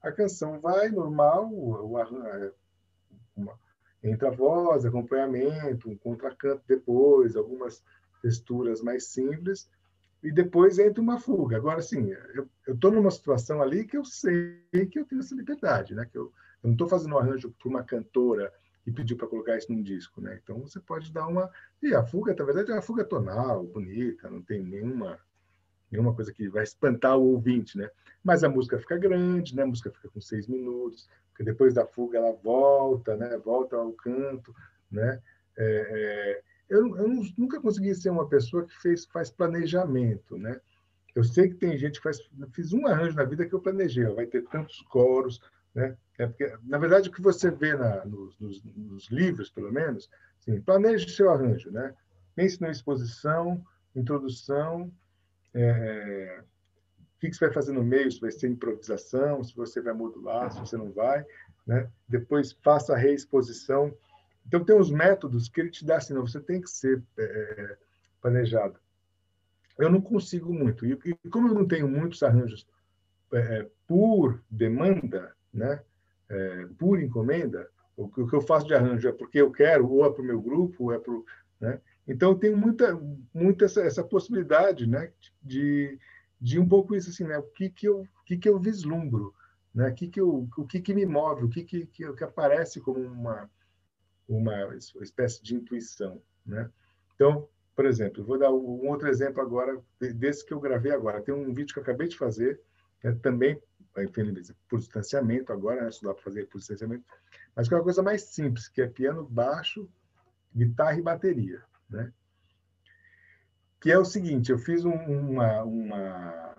a 0.00 0.12
canção 0.12 0.60
vai 0.60 0.88
normal, 0.88 1.52
o, 1.52 1.98
é, 1.98 2.52
uma, 3.36 3.58
entra 4.02 4.30
voz, 4.30 4.84
acompanhamento, 4.84 5.90
um 5.90 5.96
contracanto 5.96 6.62
depois, 6.66 7.36
algumas 7.36 7.82
texturas 8.22 8.80
mais 8.82 9.06
simples, 9.06 9.68
e 10.22 10.32
depois 10.32 10.78
entra 10.78 11.02
uma 11.02 11.18
fuga. 11.18 11.56
Agora, 11.56 11.78
assim, 11.78 12.10
eu 12.34 12.74
estou 12.74 12.90
numa 12.90 13.10
situação 13.10 13.62
ali 13.62 13.84
que 13.84 13.96
eu 13.96 14.04
sei 14.04 14.60
que 14.90 14.98
eu 14.98 15.04
tenho 15.04 15.20
essa 15.20 15.34
liberdade, 15.34 15.94
né? 15.94 16.08
Que 16.10 16.18
eu, 16.18 16.32
eu 16.62 16.68
não 16.68 16.72
estou 16.72 16.88
fazendo 16.88 17.14
um 17.14 17.18
arranjo 17.18 17.54
para 17.58 17.68
uma 17.68 17.84
cantora 17.84 18.52
e 18.86 18.90
pediu 18.90 19.16
para 19.16 19.28
colocar 19.28 19.56
isso 19.56 19.72
num 19.72 19.82
disco, 19.82 20.20
né? 20.20 20.40
Então 20.42 20.60
você 20.60 20.80
pode 20.80 21.12
dar 21.12 21.26
uma 21.26 21.50
e 21.82 21.94
a 21.94 22.02
fuga, 22.02 22.34
na 22.34 22.44
verdade, 22.44 22.70
é 22.70 22.74
uma 22.74 22.82
fuga 22.82 23.04
tonal, 23.04 23.64
bonita, 23.64 24.28
não 24.28 24.42
tem 24.42 24.62
nenhuma 24.62 25.18
nenhuma 25.90 26.14
coisa 26.14 26.32
que 26.32 26.48
vai 26.48 26.62
espantar 26.62 27.16
o 27.16 27.32
ouvinte, 27.32 27.76
né? 27.76 27.88
Mas 28.22 28.44
a 28.44 28.48
música 28.48 28.78
fica 28.78 28.96
grande, 28.98 29.54
né? 29.54 29.62
A 29.62 29.66
música 29.66 29.90
fica 29.90 30.08
com 30.08 30.20
seis 30.20 30.46
minutos, 30.46 31.08
porque 31.30 31.44
depois 31.44 31.74
da 31.74 31.86
fuga 31.86 32.18
ela 32.18 32.32
volta, 32.32 33.16
né? 33.16 33.36
Volta 33.38 33.76
ao 33.76 33.92
canto, 33.92 34.54
né? 34.90 35.20
É, 35.56 35.64
é, 35.90 36.42
eu, 36.68 36.96
eu 36.96 37.08
nunca 37.36 37.60
consegui 37.60 37.94
ser 37.94 38.10
uma 38.10 38.28
pessoa 38.28 38.66
que 38.66 38.74
fez, 38.80 39.06
faz 39.06 39.30
planejamento, 39.30 40.36
né? 40.36 40.60
Eu 41.14 41.24
sei 41.24 41.48
que 41.48 41.56
tem 41.56 41.76
gente 41.76 41.96
que 41.96 42.02
faz. 42.02 42.18
Fiz 42.52 42.72
um 42.72 42.86
arranjo 42.86 43.16
na 43.16 43.24
vida 43.24 43.46
que 43.46 43.54
eu 43.54 43.60
planejei, 43.60 44.04
vai 44.04 44.26
ter 44.26 44.42
tantos 44.44 44.80
coros, 44.82 45.40
né? 45.74 45.96
É 46.18 46.26
porque, 46.26 46.52
na 46.64 46.78
verdade, 46.78 47.08
o 47.08 47.12
que 47.12 47.22
você 47.22 47.50
vê 47.50 47.74
na, 47.74 48.04
nos, 48.04 48.38
nos, 48.38 48.62
nos, 48.64 49.08
livros, 49.08 49.50
pelo 49.50 49.72
menos, 49.72 50.10
assim, 50.40 50.60
planeje 50.60 51.08
seu 51.08 51.30
arranjo, 51.30 51.70
né? 51.70 51.94
Pense 52.34 52.60
na 52.60 52.70
exposição, 52.70 53.64
introdução, 53.96 54.92
é, 55.54 56.42
o 57.16 57.20
que 57.20 57.32
você 57.32 57.46
vai 57.46 57.54
fazer 57.54 57.72
no 57.72 57.82
meio, 57.82 58.10
se 58.10 58.20
vai 58.20 58.30
ser 58.30 58.48
improvisação, 58.48 59.42
se 59.42 59.54
você 59.54 59.80
vai 59.80 59.92
modular, 59.92 60.50
se 60.52 60.60
você 60.60 60.76
não 60.76 60.92
vai, 60.92 61.24
né? 61.66 61.90
Depois 62.08 62.52
faça 62.52 62.94
a 62.94 62.96
reexposição 62.96 63.94
então, 64.48 64.64
tem 64.64 64.74
os 64.74 64.90
métodos 64.90 65.46
que 65.48 65.60
ele 65.60 65.70
te 65.70 65.84
dá 65.84 65.98
assim, 65.98 66.14
não, 66.14 66.26
você 66.26 66.40
tem 66.40 66.60
que 66.60 66.70
ser 66.70 67.02
é, 67.18 67.76
planejado. 68.20 68.80
Eu 69.78 69.90
não 69.90 70.00
consigo 70.00 70.52
muito. 70.52 70.86
E, 70.86 70.98
e, 71.04 71.28
como 71.28 71.48
eu 71.48 71.54
não 71.54 71.68
tenho 71.68 71.86
muitos 71.86 72.22
arranjos 72.22 72.66
é, 73.32 73.38
é 73.38 73.70
por 73.86 74.42
demanda, 74.50 75.36
né, 75.52 75.82
é, 76.30 76.66
por 76.78 76.98
encomenda, 76.98 77.68
o, 77.94 78.04
o, 78.04 78.26
que 78.26 78.34
eu 78.34 78.40
faço 78.40 78.66
de 78.66 78.74
arranjo 78.74 79.06
é 79.06 79.12
porque 79.12 79.38
eu 79.38 79.52
quero, 79.52 79.86
ou 79.90 80.06
é 80.06 80.10
para 80.10 80.22
o 80.22 80.24
meu 80.24 80.40
grupo, 80.40 80.84
ou 80.84 80.92
é 80.94 80.98
para 80.98 81.12
né? 81.60 81.80
Então, 82.08 82.38
tenho 82.38 82.56
muita, 82.56 82.98
muita 83.34 83.66
essa, 83.66 83.82
essa 83.82 84.02
possibilidade 84.02 84.86
né, 84.86 85.12
de, 85.42 85.98
de 86.40 86.58
um 86.58 86.66
pouco 86.66 86.96
isso 86.96 87.10
assim, 87.10 87.24
né? 87.24 87.36
O 87.38 87.42
que, 87.42 87.68
que, 87.68 87.86
eu, 87.86 88.00
o 88.00 88.24
que, 88.24 88.38
que 88.38 88.48
eu 88.48 88.58
vislumbro, 88.58 89.34
né? 89.74 89.90
o, 89.90 89.94
que, 89.94 90.08
que, 90.08 90.20
eu, 90.20 90.48
o 90.56 90.66
que, 90.66 90.80
que 90.80 90.94
me 90.94 91.04
move, 91.04 91.44
o 91.44 91.48
que, 91.50 91.62
que, 91.62 91.86
que, 91.86 92.12
que 92.12 92.24
aparece 92.24 92.80
como 92.80 92.98
uma, 92.98 93.50
uma 94.26 94.74
espécie 94.74 95.42
de 95.42 95.54
intuição, 95.54 96.22
né? 96.46 96.70
Então, 97.14 97.46
por 97.76 97.84
exemplo, 97.84 98.24
vou 98.24 98.38
dar 98.38 98.50
um 98.50 98.88
outro 98.88 99.08
exemplo 99.08 99.42
agora 99.42 99.80
desse 100.00 100.44
que 100.44 100.52
eu 100.52 100.60
gravei 100.60 100.92
agora. 100.92 101.22
Tem 101.22 101.34
um 101.34 101.52
vídeo 101.52 101.74
que 101.74 101.78
eu 101.78 101.82
acabei 101.82 102.08
de 102.08 102.16
fazer, 102.16 102.60
é 103.04 103.12
também 103.12 103.60
enfim, 103.98 104.32
por 104.68 104.78
distanciamento 104.78 105.52
agora, 105.52 105.84
né? 105.84 105.90
Dá 106.02 106.14
para 106.14 106.22
fazer 106.22 106.46
por 106.46 106.58
distanciamento, 106.58 107.04
mas 107.54 107.68
que 107.68 107.74
é 107.74 107.76
uma 107.76 107.82
coisa 107.82 108.02
mais 108.02 108.22
simples, 108.22 108.68
que 108.68 108.80
é 108.80 108.86
piano, 108.86 109.26
baixo, 109.28 109.88
guitarra 110.54 110.98
e 110.98 111.02
bateria, 111.02 111.62
né? 111.88 112.12
Que 113.80 113.92
é 113.92 113.98
o 113.98 114.04
seguinte, 114.04 114.50
eu 114.50 114.58
fiz 114.58 114.84
um, 114.84 114.92
uma, 114.92 115.62
uma, 115.62 116.56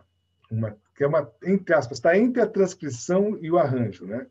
uma, 0.50 0.78
que 0.96 1.04
é 1.04 1.08
uma, 1.08 1.32
entre 1.44 1.74
aspas, 1.76 1.98
está 1.98 2.18
entre 2.18 2.42
a 2.42 2.48
transcrição 2.48 3.38
e 3.42 3.52
o 3.52 3.58
arranjo, 3.58 4.06
né? 4.06 4.28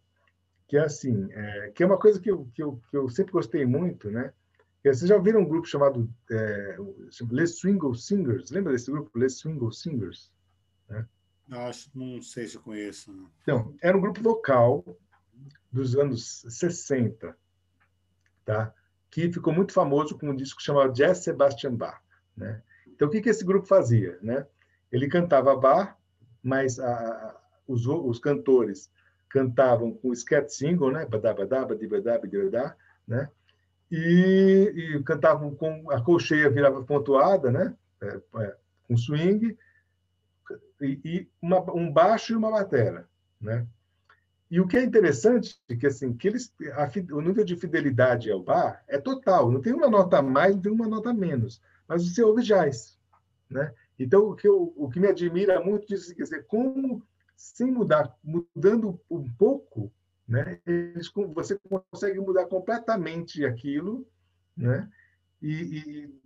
que 0.68 0.76
é 0.76 0.84
assim, 0.84 1.32
é, 1.32 1.70
que 1.70 1.82
é 1.82 1.86
uma 1.86 1.98
coisa 1.98 2.20
que 2.20 2.30
eu, 2.30 2.46
que 2.54 2.62
eu, 2.62 2.80
que 2.90 2.96
eu 2.96 3.08
sempre 3.08 3.32
gostei 3.32 3.64
muito, 3.64 4.10
né? 4.10 4.32
Vocês 4.84 5.08
já 5.08 5.16
ouviram 5.16 5.40
um 5.40 5.48
grupo 5.48 5.66
chamado 5.66 6.08
é, 6.30 6.76
Les 7.30 7.58
Swingle 7.58 7.94
Singers? 7.94 8.50
Lembra 8.50 8.72
desse 8.72 8.90
grupo, 8.90 9.18
Les 9.18 9.38
Swingle 9.38 9.72
Singers? 9.72 10.30
Né? 10.88 11.06
Acho, 11.50 11.90
não 11.94 12.22
sei 12.22 12.46
se 12.46 12.56
eu 12.56 12.62
conheço. 12.62 13.10
Não. 13.12 13.30
Então, 13.42 13.74
era 13.82 13.96
um 13.96 14.00
grupo 14.00 14.22
vocal 14.22 14.84
dos 15.70 15.96
anos 15.96 16.44
60, 16.48 17.36
tá? 18.44 18.72
Que 19.10 19.32
ficou 19.32 19.52
muito 19.52 19.72
famoso 19.72 20.18
com 20.18 20.30
um 20.30 20.36
disco 20.36 20.62
chamado 20.62 20.92
Jazz 20.92 21.18
Sebastian 21.18 21.74
Bach. 21.74 22.00
Né? 22.36 22.62
Então, 22.86 23.08
o 23.08 23.10
que, 23.10 23.20
que 23.20 23.28
esse 23.28 23.44
grupo 23.44 23.66
fazia? 23.66 24.18
Né? 24.22 24.46
Ele 24.90 25.08
cantava 25.08 25.56
Bach, 25.56 25.96
mas 26.42 26.78
a, 26.78 27.36
os, 27.66 27.86
os 27.86 28.18
cantores 28.18 28.90
cantavam 29.28 29.92
com 29.92 30.14
scat 30.14 30.52
single, 30.52 30.90
né? 30.90 31.04
Badabadaba, 31.04 31.76
dibadaba, 31.76 32.26
né? 33.06 33.30
E, 33.90 34.72
e 34.74 35.02
cantavam 35.02 35.54
com 35.54 35.90
a 35.90 36.02
colcheia 36.02 36.50
virava 36.50 36.82
pontuada, 36.82 37.50
né? 37.50 37.74
É, 38.00 38.20
é, 38.42 38.56
com 38.86 38.96
swing 38.96 39.56
e, 40.80 41.00
e 41.04 41.28
uma, 41.42 41.60
um 41.74 41.92
baixo 41.92 42.32
e 42.32 42.36
uma 42.36 42.50
batera, 42.50 43.08
né? 43.40 43.66
E 44.50 44.60
o 44.60 44.66
que 44.66 44.76
é 44.76 44.82
interessante 44.82 45.60
é 45.68 45.76
que 45.76 45.86
assim 45.86 46.14
que 46.14 46.26
eles 46.26 46.52
a, 46.72 47.14
o 47.14 47.20
nível 47.20 47.44
de 47.44 47.56
fidelidade 47.56 48.30
ao 48.30 48.42
bar 48.42 48.82
é 48.88 48.98
total, 48.98 49.50
não 49.50 49.60
tem 49.60 49.74
uma 49.74 49.90
nota 49.90 50.18
a 50.18 50.22
mais, 50.22 50.54
não 50.54 50.62
tem 50.62 50.72
uma 50.72 50.88
nota 50.88 51.10
a 51.10 51.14
menos, 51.14 51.60
mas 51.86 52.08
você 52.08 52.22
ouve 52.22 52.42
jazz, 52.42 52.98
né? 53.50 53.74
Então 53.98 54.30
o 54.30 54.34
que 54.34 54.48
eu, 54.48 54.72
o 54.76 54.88
que 54.88 55.00
me 55.00 55.08
admira 55.08 55.62
muito 55.62 55.86
disso, 55.86 56.14
quer 56.14 56.22
dizer, 56.22 56.46
como 56.46 57.02
sem 57.36 57.70
mudar, 57.70 58.16
mudando 58.22 59.00
um 59.08 59.30
pouco, 59.30 59.92
né, 60.26 60.60
eles, 60.66 61.10
você 61.32 61.58
consegue 61.90 62.18
mudar 62.18 62.46
completamente 62.46 63.44
aquilo, 63.44 64.06
né, 64.56 64.88
e, 65.40 65.52
e, 65.52 66.20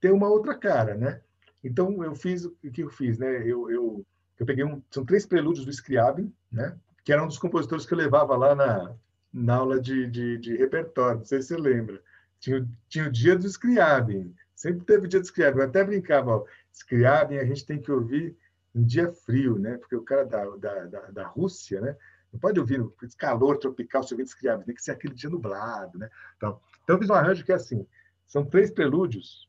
ter 0.00 0.12
uma 0.12 0.28
outra 0.28 0.56
cara, 0.56 0.94
né. 0.94 1.22
Então 1.62 2.02
eu 2.02 2.14
fiz 2.14 2.44
o 2.44 2.52
que 2.52 2.82
eu 2.82 2.90
fiz, 2.90 3.18
né, 3.18 3.42
eu, 3.42 3.70
eu, 3.70 4.06
eu 4.38 4.46
peguei 4.46 4.64
um, 4.64 4.82
são 4.90 5.04
três 5.04 5.24
prelúdios 5.24 5.64
do 5.64 5.70
Scriabin, 5.70 6.32
né, 6.50 6.76
que 7.04 7.12
era 7.12 7.22
um 7.22 7.26
dos 7.26 7.38
compositores 7.38 7.86
que 7.86 7.94
eu 7.94 7.98
levava 7.98 8.36
lá 8.36 8.54
na, 8.54 8.94
na 9.32 9.56
aula 9.56 9.80
de, 9.80 10.06
de, 10.08 10.38
de 10.38 10.56
repertório, 10.56 11.18
não 11.18 11.24
sei 11.24 11.40
se 11.42 11.48
você 11.48 11.56
lembra. 11.56 12.02
Tinha, 12.40 12.68
tinha 12.88 13.06
o 13.06 13.10
dia 13.10 13.36
do 13.36 13.46
Scriabin, 13.46 14.34
sempre 14.54 14.84
teve 14.84 15.06
o 15.06 15.08
dia 15.08 15.20
do 15.20 15.26
Scriabin, 15.26 15.58
eu 15.58 15.64
até 15.64 15.84
brincava, 15.84 16.36
ó, 16.36 16.44
Scriabin 16.72 17.38
a 17.38 17.44
gente 17.44 17.66
tem 17.66 17.80
que 17.80 17.90
ouvir 17.90 18.36
um 18.74 18.84
dia 18.84 19.12
frio, 19.12 19.58
né? 19.58 19.76
Porque 19.78 19.96
o 19.96 20.02
cara 20.02 20.24
da, 20.24 20.44
da, 20.56 20.84
da, 20.84 21.00
da 21.10 21.26
Rússia, 21.26 21.80
né? 21.80 21.96
Não 22.32 22.38
pode 22.38 22.60
ouvir 22.60 22.84
calor 23.16 23.58
tropical, 23.58 24.02
se 24.02 24.12
ouvir 24.12 24.24
escravo, 24.24 24.64
tem 24.64 24.74
que 24.74 24.82
ser 24.82 24.92
aquele 24.92 25.14
dia 25.14 25.30
nublado, 25.30 25.98
né? 25.98 26.10
Então, 26.36 26.60
então 26.84 26.96
eu 26.96 27.00
fiz 27.00 27.10
um 27.10 27.14
arranjo 27.14 27.44
que 27.44 27.52
é 27.52 27.54
assim, 27.54 27.86
são 28.26 28.44
três 28.44 28.70
prelúdios, 28.70 29.48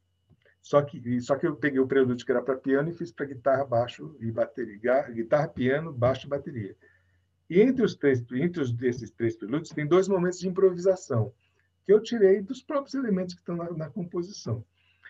só 0.61 0.81
que 0.81 1.19
só 1.21 1.35
que 1.35 1.45
eu 1.45 1.55
peguei 1.55 1.79
o 1.79 1.87
prelúdio 1.87 2.25
que 2.25 2.31
era 2.31 2.41
para 2.41 2.55
piano 2.55 2.89
e 2.89 2.93
fiz 2.93 3.11
para 3.11 3.25
guitarra, 3.25 3.65
baixo 3.65 4.15
e 4.19 4.31
bateria, 4.31 5.01
guitarra, 5.11 5.47
piano, 5.47 5.91
baixo 5.91 6.27
e 6.27 6.29
bateria. 6.29 6.75
E 7.49 7.61
entre, 7.61 7.83
os 7.83 7.95
três, 7.95 8.23
entre 8.31 8.61
os, 8.61 8.79
esses 8.81 9.09
três 9.11 9.35
prelúdios, 9.35 9.69
tem 9.69 9.87
dois 9.87 10.07
momentos 10.07 10.39
de 10.39 10.47
improvisação, 10.47 11.33
que 11.83 11.91
eu 11.91 12.01
tirei 12.01 12.41
dos 12.41 12.61
próprios 12.61 12.93
elementos 12.93 13.33
que 13.33 13.41
estão 13.41 13.55
na, 13.55 13.71
na 13.71 13.89
composição. 13.89 14.63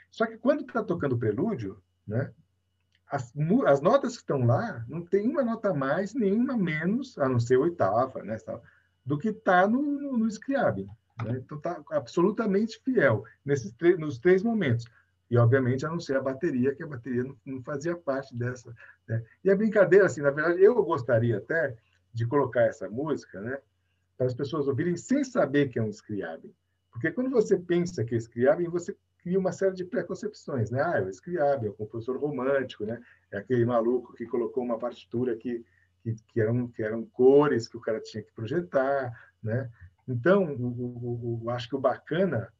Só 0.09 0.25
que 0.25 0.37
quando 0.37 0.61
está 0.61 0.83
tocando 0.83 1.15
o 1.15 1.19
prelúdio, 1.19 1.81
né, 2.07 2.31
as, 3.11 3.33
as, 3.65 3.81
notas 3.81 4.15
que 4.15 4.21
estão 4.21 4.45
lá, 4.45 4.85
não 4.87 5.03
tem 5.03 5.27
uma 5.27 5.43
nota 5.43 5.73
mais, 5.73 6.13
nenhuma 6.13 6.55
menos, 6.55 7.17
a 7.17 7.27
não 7.27 7.39
ser 7.39 7.57
oitava, 7.57 8.23
né, 8.23 8.37
do 9.05 9.17
que 9.17 9.29
está 9.29 9.67
no, 9.67 9.81
no, 9.81 10.17
no 10.17 10.27
Scriabin. 10.27 10.87
Né? 11.23 11.41
Então, 11.43 11.57
está 11.57 11.81
absolutamente 11.91 12.79
fiel 12.83 13.23
nesses 13.43 13.75
nos 13.97 14.17
três 14.19 14.43
momentos. 14.43 14.85
E, 15.29 15.37
obviamente, 15.37 15.85
a 15.85 15.89
não 15.89 15.99
ser 15.99 16.17
a 16.17 16.21
bateria, 16.21 16.73
que 16.73 16.83
a 16.83 16.87
bateria 16.87 17.23
não, 17.23 17.35
não 17.45 17.61
fazia 17.61 17.95
parte 17.95 18.35
dessa. 18.35 18.73
Né? 19.07 19.23
E 19.43 19.49
a 19.49 19.55
brincadeira, 19.55 20.05
assim, 20.05 20.21
na 20.21 20.31
verdade, 20.31 20.61
eu 20.61 20.81
gostaria 20.83 21.37
até 21.37 21.75
de 22.13 22.25
colocar 22.25 22.63
essa 22.63 22.89
música, 22.89 23.39
né, 23.41 23.59
para 24.17 24.27
as 24.27 24.33
pessoas 24.33 24.67
ouvirem 24.67 24.97
sem 24.97 25.23
saber 25.23 25.69
que 25.69 25.79
é 25.79 25.81
um 25.81 25.89
Scriabin. 25.89 26.53
Porque 26.91 27.11
quando 27.11 27.29
você 27.29 27.57
pensa 27.57 28.03
que 28.03 28.15
é 28.15 28.17
Scriabin, 28.17 28.67
você 28.67 28.95
cria 29.19 29.39
uma 29.39 29.51
série 29.51 29.75
de 29.75 29.85
preconcepções, 29.85 30.71
né? 30.71 30.81
Ah, 30.81 30.97
é 30.97 31.01
o 31.01 31.09
Scriabin, 31.09 31.67
é 31.67 31.69
o 31.69 31.73
compositor 31.73 32.17
romântico, 32.17 32.85
né? 32.85 32.99
É 33.31 33.37
aquele 33.37 33.65
maluco 33.65 34.13
que 34.13 34.25
colocou 34.25 34.63
uma 34.63 34.79
partitura 34.79 35.35
que, 35.35 35.63
que, 36.01 36.15
que, 36.33 36.41
eram, 36.41 36.67
que 36.67 36.81
eram 36.81 37.05
cores 37.05 37.67
que 37.67 37.77
o 37.77 37.81
cara 37.81 38.01
tinha 38.01 38.23
que 38.23 38.31
projetar, 38.33 39.11
né? 39.41 39.69
Então, 40.07 40.55
o, 40.55 41.49
acho 41.49 41.69
que 41.69 41.75
o 41.75 41.79
bacana 41.79 42.51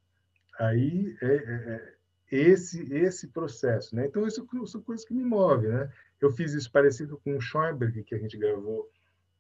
aí 0.60 1.18
é, 1.22 1.28
é, 1.28 1.96
é 2.32 2.38
esse 2.38 2.94
esse 2.94 3.28
processo, 3.30 3.96
né? 3.96 4.06
Então 4.06 4.28
isso 4.28 4.46
são 4.68 4.82
coisas 4.82 5.06
que 5.06 5.14
me 5.14 5.24
movem, 5.24 5.70
né? 5.70 5.92
Eu 6.22 6.30
fiz 6.32 6.54
isso 6.54 6.72
parecido 6.72 7.18
com 7.24 7.36
o 7.36 7.42
Schoenberg 7.42 8.04
que 8.04 8.14
a 8.14 8.20
gente 8.20 8.38
gravou 8.38 8.90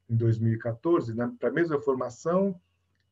em 0.09 0.15
2014, 0.15 1.13
para 1.37 1.49
a 1.49 1.51
mesma 1.51 1.79
formação, 1.79 2.59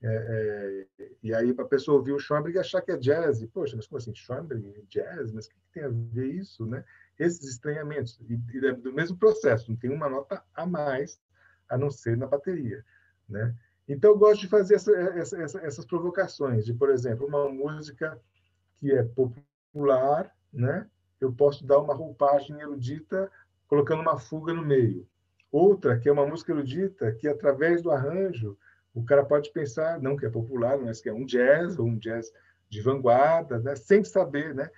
é, 0.01 0.85
é, 0.99 1.11
e 1.23 1.33
aí 1.33 1.53
para 1.53 1.65
a 1.65 1.67
pessoa 1.67 1.97
ouvir 1.97 2.11
o 2.11 2.19
Schoenberg 2.19 2.55
e 2.55 2.59
achar 2.59 2.81
que 2.81 2.91
é 2.91 2.97
jazz, 2.97 3.41
e, 3.41 3.47
poxa, 3.47 3.75
mas 3.75 3.87
como 3.87 3.97
assim, 3.97 4.13
Schoenberg, 4.13 4.85
jazz, 4.89 5.31
mas 5.31 5.47
o 5.47 5.49
que, 5.49 5.55
que, 5.55 5.71
tem 5.73 5.83
a 5.83 5.89
ver 5.89 6.27
isso, 6.27 6.65
né? 6.65 6.83
Esses 7.17 7.47
estranhamentos, 7.49 8.19
e, 8.29 8.39
e 8.53 8.65
é 8.65 8.73
do 8.73 8.93
mesmo 8.93 9.17
processo, 9.17 9.71
não 9.71 9.77
tem 9.77 9.91
uma 9.91 10.09
nota 10.09 10.43
a 10.53 10.65
mais, 10.65 11.19
a 11.69 11.77
não 11.77 11.89
ser 11.89 12.15
na 12.15 12.27
bateria, 12.27 12.85
né? 13.27 13.55
Então, 13.87 14.11
eu 14.11 14.17
gosto 14.17 14.41
de 14.41 14.49
fazer 14.49 14.75
essa, 14.75 14.91
essa, 14.91 15.41
essa, 15.41 15.59
essas 15.59 15.85
provocações, 15.85 16.65
de, 16.65 16.73
por 16.73 16.89
exemplo, 16.89 17.25
uma 17.25 17.49
música 17.49 18.19
que 18.75 18.91
é 18.91 19.01
popular, 19.01 20.35
né? 20.51 20.87
eu 21.19 21.31
posso 21.31 21.65
dar 21.65 21.79
uma 21.79 21.93
roupagem 21.93 22.59
erudita 22.59 23.31
colocando 23.67 24.01
uma 24.01 24.17
fuga 24.17 24.53
no 24.53 24.65
meio. 24.65 25.07
Outra, 25.51 25.97
que 25.97 26.09
é 26.09 26.11
uma 26.11 26.25
música 26.25 26.51
erudita, 26.51 27.11
que 27.13 27.27
através 27.27 27.81
do 27.81 27.91
arranjo, 27.91 28.57
o 28.93 29.03
cara 29.03 29.23
pode 29.23 29.51
pensar, 29.51 30.01
não 30.01 30.17
que 30.17 30.25
é 30.25 30.29
popular, 30.29 30.77
mas 30.77 30.99
que 30.99 31.09
é 31.09 31.13
um 31.13 31.25
jazz, 31.25 31.77
ou 31.77 31.87
um 31.87 31.97
jazz 31.97 32.31
de 32.69 32.81
vanguarda, 32.81 33.59
né? 33.59 33.75
sem 33.75 34.03
saber. 34.03 34.53
Né? 34.53 34.69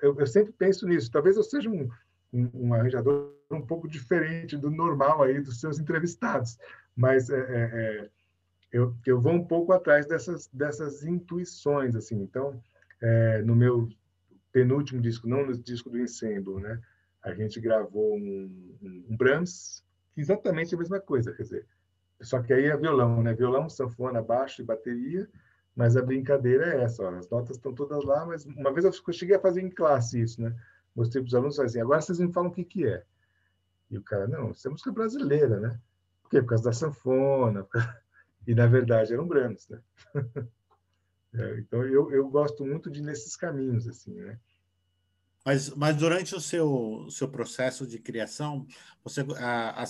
Eu, 0.00 0.18
eu 0.18 0.26
sempre 0.26 0.52
penso 0.52 0.86
nisso. 0.86 1.10
Talvez 1.10 1.36
eu 1.36 1.44
seja 1.44 1.70
um, 1.70 1.88
um, 2.32 2.50
um, 2.54 2.74
arranjador 2.74 3.32
um 3.50 3.60
pouco 3.60 3.86
diferente 3.86 4.56
do 4.56 4.70
normal 4.70 5.22
aí 5.22 5.40
dos 5.40 5.60
seus 5.60 5.78
entrevistados, 5.78 6.58
mas 6.96 7.30
é, 7.30 7.38
é, 7.38 8.04
é 8.04 8.10
eu, 8.72 8.92
eu 9.06 9.20
vou 9.20 9.32
um 9.32 9.44
pouco 9.44 9.72
atrás 9.72 10.04
dessas, 10.06 10.48
dessas 10.52 11.04
intuições, 11.04 11.94
assim. 11.94 12.20
Então, 12.20 12.60
é, 13.00 13.40
no 13.42 13.54
meu 13.54 13.88
penúltimo 14.50 15.00
disco, 15.00 15.28
não 15.28 15.46
no 15.46 15.56
disco 15.56 15.88
do 15.88 16.00
Ensemble, 16.00 16.60
né? 16.60 16.80
A 17.22 17.32
gente 17.32 17.60
gravou 17.60 18.16
um, 18.16 18.76
um, 18.82 19.04
um 19.10 19.16
Brahms, 19.16 19.83
exatamente 20.16 20.74
a 20.74 20.78
mesma 20.78 21.00
coisa, 21.00 21.32
quer 21.32 21.42
dizer, 21.42 21.66
só 22.20 22.40
que 22.42 22.52
aí 22.52 22.66
é 22.66 22.76
violão, 22.76 23.22
né? 23.22 23.34
Violão, 23.34 23.68
sanfona, 23.68 24.22
baixo 24.22 24.62
e 24.62 24.64
bateria, 24.64 25.28
mas 25.74 25.96
a 25.96 26.02
brincadeira 26.02 26.74
é 26.74 26.82
essa, 26.82 27.02
ó, 27.02 27.14
as 27.14 27.28
notas 27.28 27.56
estão 27.56 27.74
todas 27.74 28.04
lá, 28.04 28.24
mas 28.24 28.44
uma 28.46 28.72
vez 28.72 28.84
eu 28.84 29.12
cheguei 29.12 29.36
a 29.36 29.40
fazer 29.40 29.60
em 29.60 29.70
classe 29.70 30.20
isso, 30.20 30.40
né? 30.40 30.54
Mostrei 30.94 31.22
para 31.22 31.28
os 31.28 31.34
alunos 31.34 31.58
assim, 31.58 31.80
agora 31.80 32.00
vocês 32.00 32.18
me 32.18 32.32
falam 32.32 32.50
o 32.50 32.52
que 32.52 32.64
que 32.64 32.86
é. 32.86 33.04
E 33.90 33.98
o 33.98 34.02
cara, 34.02 34.26
não, 34.26 34.52
isso 34.52 34.66
é 34.66 34.70
música 34.70 34.92
brasileira, 34.92 35.58
né? 35.58 35.80
Por 36.22 36.30
quê? 36.30 36.40
Por 36.40 36.50
causa 36.50 36.64
da 36.64 36.72
sanfona, 36.72 37.66
e 38.46 38.54
na 38.54 38.66
verdade 38.66 39.12
eram 39.12 39.26
brancos, 39.26 39.68
né? 39.68 39.80
é, 41.34 41.58
então 41.58 41.82
eu, 41.84 42.10
eu 42.12 42.28
gosto 42.28 42.64
muito 42.64 42.90
de 42.90 43.02
nesses 43.02 43.36
caminhos 43.36 43.88
assim, 43.88 44.14
né? 44.14 44.38
Mas, 45.44 45.70
mas 45.70 45.96
durante 45.96 46.34
o 46.34 46.40
seu, 46.40 47.06
seu 47.10 47.28
processo 47.28 47.86
de 47.86 47.98
criação, 47.98 48.66
você 49.02 49.20
a, 49.38 49.82
a, 49.82 49.84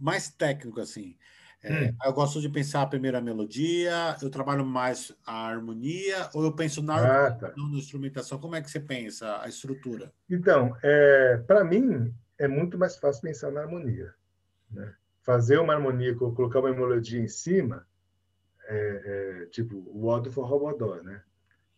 mais 0.00 0.28
técnico 0.28 0.80
assim, 0.80 1.16
é, 1.62 1.90
hum. 1.90 1.96
eu 2.04 2.12
gosto 2.12 2.40
de 2.40 2.48
pensar 2.48 2.82
a 2.82 2.86
primeira 2.86 3.20
melodia, 3.20 4.16
eu 4.22 4.30
trabalho 4.30 4.64
mais 4.64 5.12
a 5.26 5.48
harmonia, 5.48 6.30
ou 6.32 6.44
eu 6.44 6.52
penso 6.52 6.80
na 6.80 7.26
ah, 7.26 7.30
tá. 7.32 7.52
na 7.56 7.76
instrumentação. 7.76 8.38
Como 8.38 8.54
é 8.54 8.62
que 8.62 8.70
você 8.70 8.80
pensa 8.80 9.42
a 9.42 9.48
estrutura? 9.48 10.12
Então, 10.28 10.76
é, 10.82 11.38
para 11.38 11.64
mim 11.64 12.14
é 12.38 12.46
muito 12.46 12.78
mais 12.78 12.96
fácil 12.96 13.22
pensar 13.22 13.50
na 13.50 13.62
harmonia, 13.62 14.14
né? 14.70 14.94
Fazer 15.22 15.58
uma 15.58 15.74
harmonia, 15.74 16.14
colocar 16.14 16.60
uma 16.60 16.72
melodia 16.72 17.20
em 17.20 17.28
cima, 17.28 17.86
é, 18.64 19.02
é, 19.42 19.46
tipo 19.46 19.76
o 19.76 20.06
Odo 20.06 20.30
for 20.30 20.46
Robodó, 20.46 21.02
né? 21.02 21.20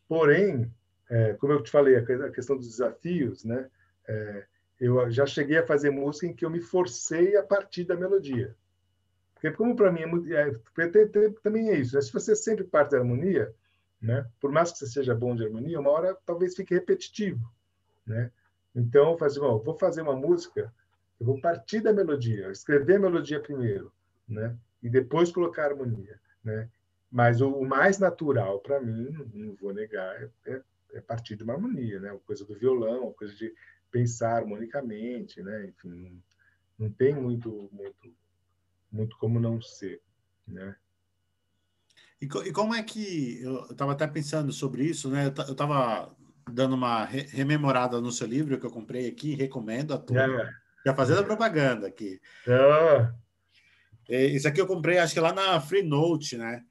Porém, 0.07 0.72
é, 1.13 1.35
como 1.35 1.53
eu 1.53 1.63
te 1.63 1.71
falei, 1.71 1.97
a 1.97 2.31
questão 2.31 2.57
dos 2.57 2.67
desafios, 2.67 3.45
né? 3.45 3.69
É, 4.09 4.47
eu 4.81 5.11
já 5.11 5.27
cheguei 5.27 5.59
a 5.59 5.67
fazer 5.67 5.91
música 5.91 6.27
em 6.27 6.35
que 6.35 6.43
eu 6.43 6.49
me 6.49 6.63
forcei 6.63 7.37
a 7.37 7.43
partir 7.43 7.85
da 7.85 7.95
melodia. 7.95 8.57
Porque 9.35 9.51
como 9.51 9.77
para 9.77 9.93
mim 9.93 10.01
é 10.01 10.07
muito, 10.07 10.33
é, 10.33 10.51
também 11.43 11.69
é 11.69 11.77
isso, 11.77 11.95
né? 11.95 12.01
se 12.01 12.11
você 12.11 12.35
sempre 12.35 12.65
parte 12.65 12.93
da 12.93 12.99
harmonia, 12.99 13.55
né? 14.01 14.27
Por 14.41 14.51
mais 14.51 14.73
que 14.73 14.79
você 14.79 14.87
seja 14.87 15.15
bom 15.15 15.37
de 15.37 15.45
harmonia, 15.45 15.79
uma 15.79 15.91
hora 15.91 16.17
talvez 16.25 16.57
fique 16.57 16.73
repetitivo, 16.73 17.47
né? 18.07 18.31
Então, 18.75 19.19
fazer, 19.19 19.39
bom, 19.39 19.59
vou 19.59 19.75
fazer 19.75 20.01
uma 20.01 20.17
música, 20.17 20.73
eu 21.21 21.27
vou 21.27 21.39
partir 21.43 21.83
da 21.83 21.93
melodia, 21.93 22.51
escrever 22.51 22.97
a 22.97 23.01
melodia 23.01 23.39
primeiro, 23.39 23.93
né? 24.27 24.57
E 24.83 24.89
depois 24.89 25.31
colocar 25.31 25.65
a 25.65 25.67
harmonia, 25.67 26.19
né? 26.43 26.71
Mas 27.11 27.43
o, 27.43 27.51
o 27.51 27.67
mais 27.69 27.99
natural 27.99 28.61
para 28.61 28.81
mim, 28.81 29.15
não 29.35 29.55
vou 29.57 29.75
negar, 29.75 30.31
é, 30.47 30.63
é, 30.93 31.01
partir 31.01 31.36
de 31.36 31.45
uma 31.45 31.55
harmonia, 31.55 32.01
né? 32.01 32.12
Uma 32.12 32.20
coisa 32.20 32.45
do 32.45 32.55
violão, 32.55 33.05
uma 33.05 33.12
coisa 33.12 33.34
de 33.34 33.53
pensar 33.90 34.36
harmonicamente, 34.36 35.43
né? 35.43 35.66
Enfim, 35.66 35.88
não, 35.88 36.22
não 36.86 36.90
tem 36.90 37.14
muito, 37.14 37.68
muito, 37.72 38.14
muito 38.90 39.16
como 39.18 39.40
não 39.40 39.61
ser, 39.61 40.01
né? 40.47 40.74
E, 42.20 42.26
e 42.26 42.53
como 42.53 42.74
é 42.74 42.82
que 42.82 43.43
eu 43.43 43.64
estava 43.70 43.93
até 43.93 44.07
pensando 44.07 44.53
sobre 44.53 44.84
isso, 44.84 45.11
né? 45.11 45.26
Eu 45.26 45.53
estava 45.53 46.14
dando 46.51 46.74
uma 46.74 47.05
re 47.05 47.22
rememorada 47.22 48.01
no 48.01 48.12
seu 48.12 48.26
livro 48.26 48.59
que 48.59 48.66
eu 48.66 48.70
comprei 48.70 49.09
aqui, 49.09 49.34
recomendo 49.34 49.95
a 49.95 49.99
todos. 49.99 50.22
É. 50.22 50.51
Já 50.84 50.95
fazendo 50.95 51.20
a 51.20 51.24
propaganda 51.24 51.86
aqui. 51.86 52.20
É. 54.09 54.26
Isso 54.26 54.49
aqui 54.49 54.61
eu 54.61 54.66
comprei, 54.66 54.99
acho 54.99 55.14
que 55.14 55.20
lá 55.20 55.32
na 55.32 55.61
Free 55.61 55.82
Note, 55.82 56.36
né? 56.36 56.64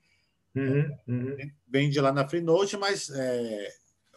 Uhum, 0.56 0.98
uhum. 1.08 1.38
Vende 1.68 2.00
lá 2.02 2.12
na 2.12 2.28
Freenode, 2.28 2.78
mas 2.78 3.10
é, 3.10 3.68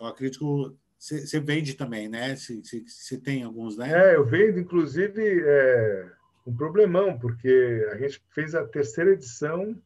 eu 0.05 0.11
acredito 0.11 0.39
que 0.39 0.77
você 0.99 1.41
vende 1.41 1.75
também, 1.75 2.09
né? 2.09 2.35
Se, 2.37 3.19
tem 3.19 3.43
alguns, 3.43 3.77
né? 3.77 3.91
É, 3.93 4.17
eu 4.17 4.25
vendo, 4.25 4.59
inclusive, 4.59 5.43
é, 5.45 6.11
um 6.47 6.55
problemão, 6.55 7.19
porque 7.19 7.87
a 7.93 7.97
gente 7.97 8.23
fez 8.31 8.55
a 8.55 8.65
terceira 8.65 9.13
edição 9.13 9.81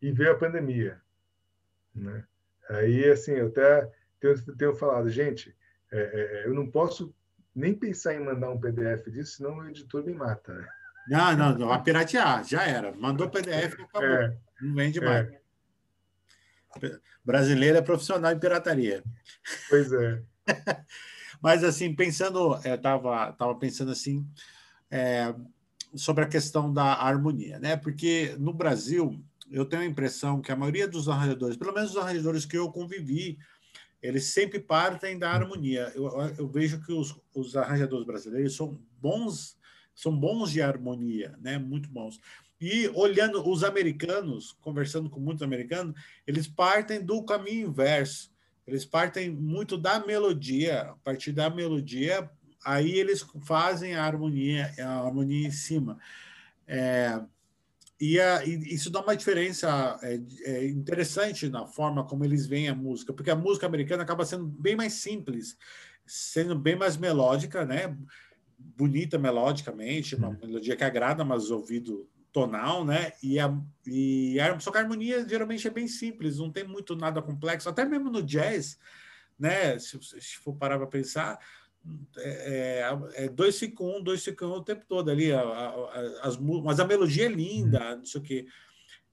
e 0.00 0.12
veio 0.12 0.32
a 0.32 0.38
pandemia. 0.38 1.00
Né? 1.94 2.24
Aí, 2.68 3.08
assim, 3.10 3.32
eu 3.32 3.48
até 3.48 3.90
tenho, 4.20 4.56
tenho 4.56 4.74
falado, 4.74 5.08
gente, 5.10 5.54
é, 5.90 5.98
é, 6.00 6.46
eu 6.46 6.54
não 6.54 6.70
posso 6.70 7.14
nem 7.54 7.74
pensar 7.74 8.14
em 8.14 8.24
mandar 8.24 8.50
um 8.50 8.60
PDF 8.60 9.10
disso, 9.10 9.36
senão 9.36 9.58
o 9.58 9.68
editor 9.68 10.04
me 10.04 10.14
mata. 10.14 10.54
Né? 10.54 10.68
Não, 11.08 11.36
não, 11.36 11.58
não, 11.58 11.68
vai 11.68 11.82
piratear, 11.82 12.44
já 12.44 12.64
era. 12.66 12.92
Mandou 12.92 13.28
PDF, 13.28 13.74
acabou. 13.80 14.08
É, 14.08 14.36
não 14.60 14.74
vende 14.74 15.00
mais. 15.00 15.28
É. 15.28 15.41
Brasileiro 17.24 17.78
é 17.78 17.82
profissional 17.82 18.32
em 18.32 18.38
pirataria. 18.38 19.02
Pois 19.68 19.92
é. 19.92 20.22
Mas, 21.42 21.64
assim, 21.64 21.94
pensando, 21.94 22.60
eu 22.64 22.74
estava 22.74 23.32
tava 23.32 23.54
pensando 23.56 23.90
assim, 23.90 24.24
é, 24.90 25.34
sobre 25.94 26.24
a 26.24 26.28
questão 26.28 26.72
da 26.72 26.94
harmonia, 26.94 27.58
né? 27.58 27.76
Porque 27.76 28.36
no 28.38 28.52
Brasil, 28.52 29.20
eu 29.50 29.64
tenho 29.64 29.82
a 29.82 29.86
impressão 29.86 30.40
que 30.40 30.52
a 30.52 30.56
maioria 30.56 30.86
dos 30.86 31.08
arranjadores, 31.08 31.56
pelo 31.56 31.72
menos 31.72 31.90
os 31.90 31.96
arranjadores 31.96 32.46
que 32.46 32.56
eu 32.56 32.70
convivi, 32.70 33.38
eles 34.02 34.26
sempre 34.32 34.58
partem 34.58 35.18
da 35.18 35.30
harmonia. 35.30 35.92
Eu, 35.94 36.08
eu 36.38 36.48
vejo 36.48 36.80
que 36.80 36.92
os, 36.92 37.14
os 37.34 37.56
arranjadores 37.56 38.06
brasileiros 38.06 38.56
são 38.56 38.80
bons, 39.00 39.56
são 39.94 40.16
bons 40.16 40.50
de 40.50 40.62
harmonia, 40.62 41.36
né? 41.40 41.58
Muito 41.58 41.88
bons. 41.88 42.18
E 42.62 42.88
olhando 42.94 43.44
os 43.50 43.64
americanos, 43.64 44.56
conversando 44.60 45.10
com 45.10 45.18
muitos 45.18 45.42
americanos, 45.42 46.00
eles 46.24 46.46
partem 46.46 47.04
do 47.04 47.20
caminho 47.24 47.66
inverso. 47.66 48.30
Eles 48.64 48.84
partem 48.84 49.28
muito 49.28 49.76
da 49.76 49.98
melodia, 50.06 50.82
a 50.82 50.94
partir 51.02 51.32
da 51.32 51.50
melodia, 51.50 52.30
aí 52.64 52.92
eles 52.92 53.26
fazem 53.44 53.96
a 53.96 54.04
harmonia, 54.04 54.72
a 54.78 55.04
harmonia 55.04 55.48
em 55.48 55.50
cima. 55.50 55.98
É, 56.64 57.20
e, 58.00 58.20
a, 58.20 58.44
e, 58.44 58.72
isso 58.72 58.90
dá 58.90 59.00
uma 59.00 59.16
diferença 59.16 59.98
é, 60.00 60.20
é, 60.44 60.68
interessante 60.68 61.48
na 61.48 61.66
forma 61.66 62.04
como 62.04 62.24
eles 62.24 62.46
veem 62.46 62.68
a 62.68 62.74
música, 62.76 63.12
porque 63.12 63.32
a 63.32 63.34
música 63.34 63.66
americana 63.66 64.04
acaba 64.04 64.24
sendo 64.24 64.44
bem 64.44 64.76
mais 64.76 64.92
simples, 64.92 65.58
sendo 66.06 66.56
bem 66.56 66.76
mais 66.76 66.96
melódica, 66.96 67.66
né? 67.66 67.98
bonita 68.76 69.18
melodicamente, 69.18 70.14
uma 70.14 70.28
hum. 70.28 70.38
melodia 70.40 70.76
que 70.76 70.84
agrada 70.84 71.24
mais 71.24 71.50
o 71.50 71.56
ouvido 71.56 72.08
tonal, 72.32 72.84
né? 72.84 73.12
E 73.22 73.38
a, 73.38 73.54
e 73.86 74.40
a, 74.40 74.58
só 74.58 74.70
que 74.70 74.78
a 74.78 74.80
harmonia 74.80 75.26
geralmente 75.28 75.66
é 75.66 75.70
bem 75.70 75.86
simples, 75.86 76.38
não 76.38 76.50
tem 76.50 76.64
muito 76.64 76.96
nada 76.96 77.20
complexo, 77.20 77.68
até 77.68 77.84
mesmo 77.84 78.10
no 78.10 78.22
jazz, 78.22 78.78
né? 79.38 79.78
Se, 79.78 79.98
se 80.02 80.36
for 80.38 80.54
parar 80.54 80.78
para 80.78 80.86
pensar, 80.86 81.38
é, 82.16 82.88
é, 83.16 83.24
é 83.24 83.28
dois 83.28 83.58
fica 83.58 83.82
um, 83.82 84.02
dois 84.02 84.24
fica 84.24 84.46
um 84.46 84.52
o 84.52 84.64
tempo 84.64 84.84
todo 84.86 85.10
ali, 85.10 85.32
a, 85.32 85.40
a, 85.40 86.20
as, 86.22 86.38
mas 86.38 86.80
a 86.80 86.86
melodia 86.86 87.26
é 87.26 87.28
linda, 87.28 87.96
não 87.96 88.04
sei 88.06 88.20
o 88.20 88.24
quê. 88.24 88.46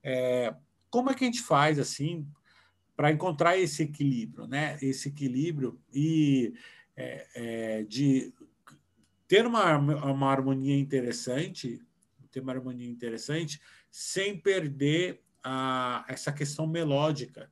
É, 0.01 0.53
como 0.89 1.09
é 1.09 1.13
que 1.13 1.23
a 1.23 1.27
gente 1.27 1.41
faz 1.41 1.77
assim 1.77 2.25
para 2.95 3.11
encontrar 3.11 3.57
esse 3.57 3.83
equilíbrio, 3.83 4.47
né? 4.47 4.77
Esse 4.81 5.09
equilíbrio 5.09 5.79
e 5.93 6.53
é, 6.95 7.27
é, 7.35 7.83
de 7.83 8.33
ter 9.27 9.45
uma, 9.45 9.77
uma 9.77 10.31
harmonia 10.31 10.77
interessante, 10.77 11.81
ter 12.31 12.39
uma 12.39 12.51
harmonia 12.51 12.89
interessante, 12.89 13.61
sem 13.91 14.37
perder 14.39 15.21
a, 15.43 16.05
essa 16.07 16.31
questão 16.31 16.67
melódica. 16.67 17.51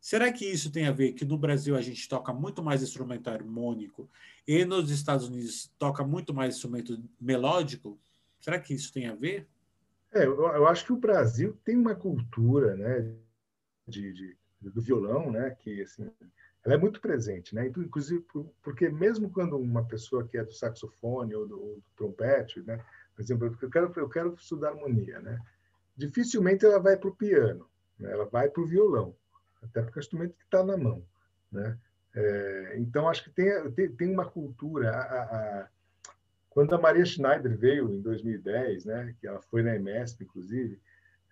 Será 0.00 0.32
que 0.32 0.44
isso 0.44 0.70
tem 0.70 0.86
a 0.86 0.92
ver 0.92 1.12
que 1.12 1.24
no 1.24 1.36
Brasil 1.36 1.76
a 1.76 1.80
gente 1.80 2.08
toca 2.08 2.32
muito 2.32 2.62
mais 2.62 2.82
instrumento 2.82 3.28
harmônico 3.28 4.08
e 4.46 4.64
nos 4.64 4.90
Estados 4.90 5.28
Unidos 5.28 5.72
toca 5.78 6.04
muito 6.04 6.32
mais 6.32 6.54
instrumento 6.54 7.02
melódico? 7.20 7.98
Será 8.40 8.58
que 8.60 8.72
isso 8.74 8.92
tem 8.92 9.08
a 9.08 9.14
ver? 9.14 9.48
É, 10.12 10.24
eu, 10.24 10.38
eu 10.38 10.66
acho 10.68 10.84
que 10.84 10.92
o 10.92 10.96
Brasil 10.96 11.58
tem 11.64 11.76
uma 11.76 11.94
cultura, 11.94 12.76
né, 12.76 13.14
de, 13.86 14.12
de 14.12 14.36
do 14.60 14.80
violão, 14.80 15.30
né, 15.30 15.50
que 15.50 15.82
assim, 15.82 16.10
ela 16.64 16.74
é 16.74 16.78
muito 16.78 17.00
presente, 17.00 17.54
né? 17.54 17.68
Inclusive 17.68 18.24
porque 18.62 18.88
mesmo 18.88 19.30
quando 19.30 19.56
uma 19.56 19.84
pessoa 19.84 20.26
que 20.26 20.36
é 20.36 20.44
do 20.44 20.52
saxofone 20.52 21.34
ou 21.34 21.46
do, 21.46 21.60
ou 21.60 21.76
do 21.76 21.84
trompete, 21.96 22.60
né, 22.62 22.84
por 23.16 23.22
exemplo, 23.22 23.56
eu 23.60 23.70
quero 23.70 23.92
eu 23.96 24.08
quero 24.08 24.34
estudar 24.34 24.68
harmonia, 24.68 25.18
né? 25.20 25.40
Dificilmente 25.96 26.64
ela 26.64 26.78
vai 26.78 26.96
para 26.96 27.08
o 27.08 27.16
piano, 27.16 27.66
né? 27.98 28.12
ela 28.12 28.26
vai 28.26 28.48
para 28.48 28.62
o 28.62 28.66
violão, 28.66 29.16
até 29.62 29.82
porque 29.82 29.98
é 29.98 30.00
o 30.00 30.04
instrumento 30.04 30.36
que 30.36 30.44
está 30.44 30.62
na 30.62 30.76
mão, 30.76 31.02
né? 31.50 31.76
É, 32.14 32.74
então 32.78 33.08
acho 33.08 33.24
que 33.24 33.30
tem, 33.30 33.70
tem, 33.72 33.90
tem 33.92 34.12
uma 34.12 34.24
cultura. 34.24 34.90
A, 34.90 35.22
a, 35.22 35.68
quando 36.50 36.74
a 36.74 36.78
Maria 36.78 37.04
Schneider 37.04 37.56
veio 37.56 37.92
em 37.92 38.00
2010, 38.00 38.86
né, 38.86 39.14
que 39.20 39.26
ela 39.26 39.42
foi 39.42 39.62
na 39.62 39.76
EMESP, 39.76 40.24
inclusive, 40.24 40.80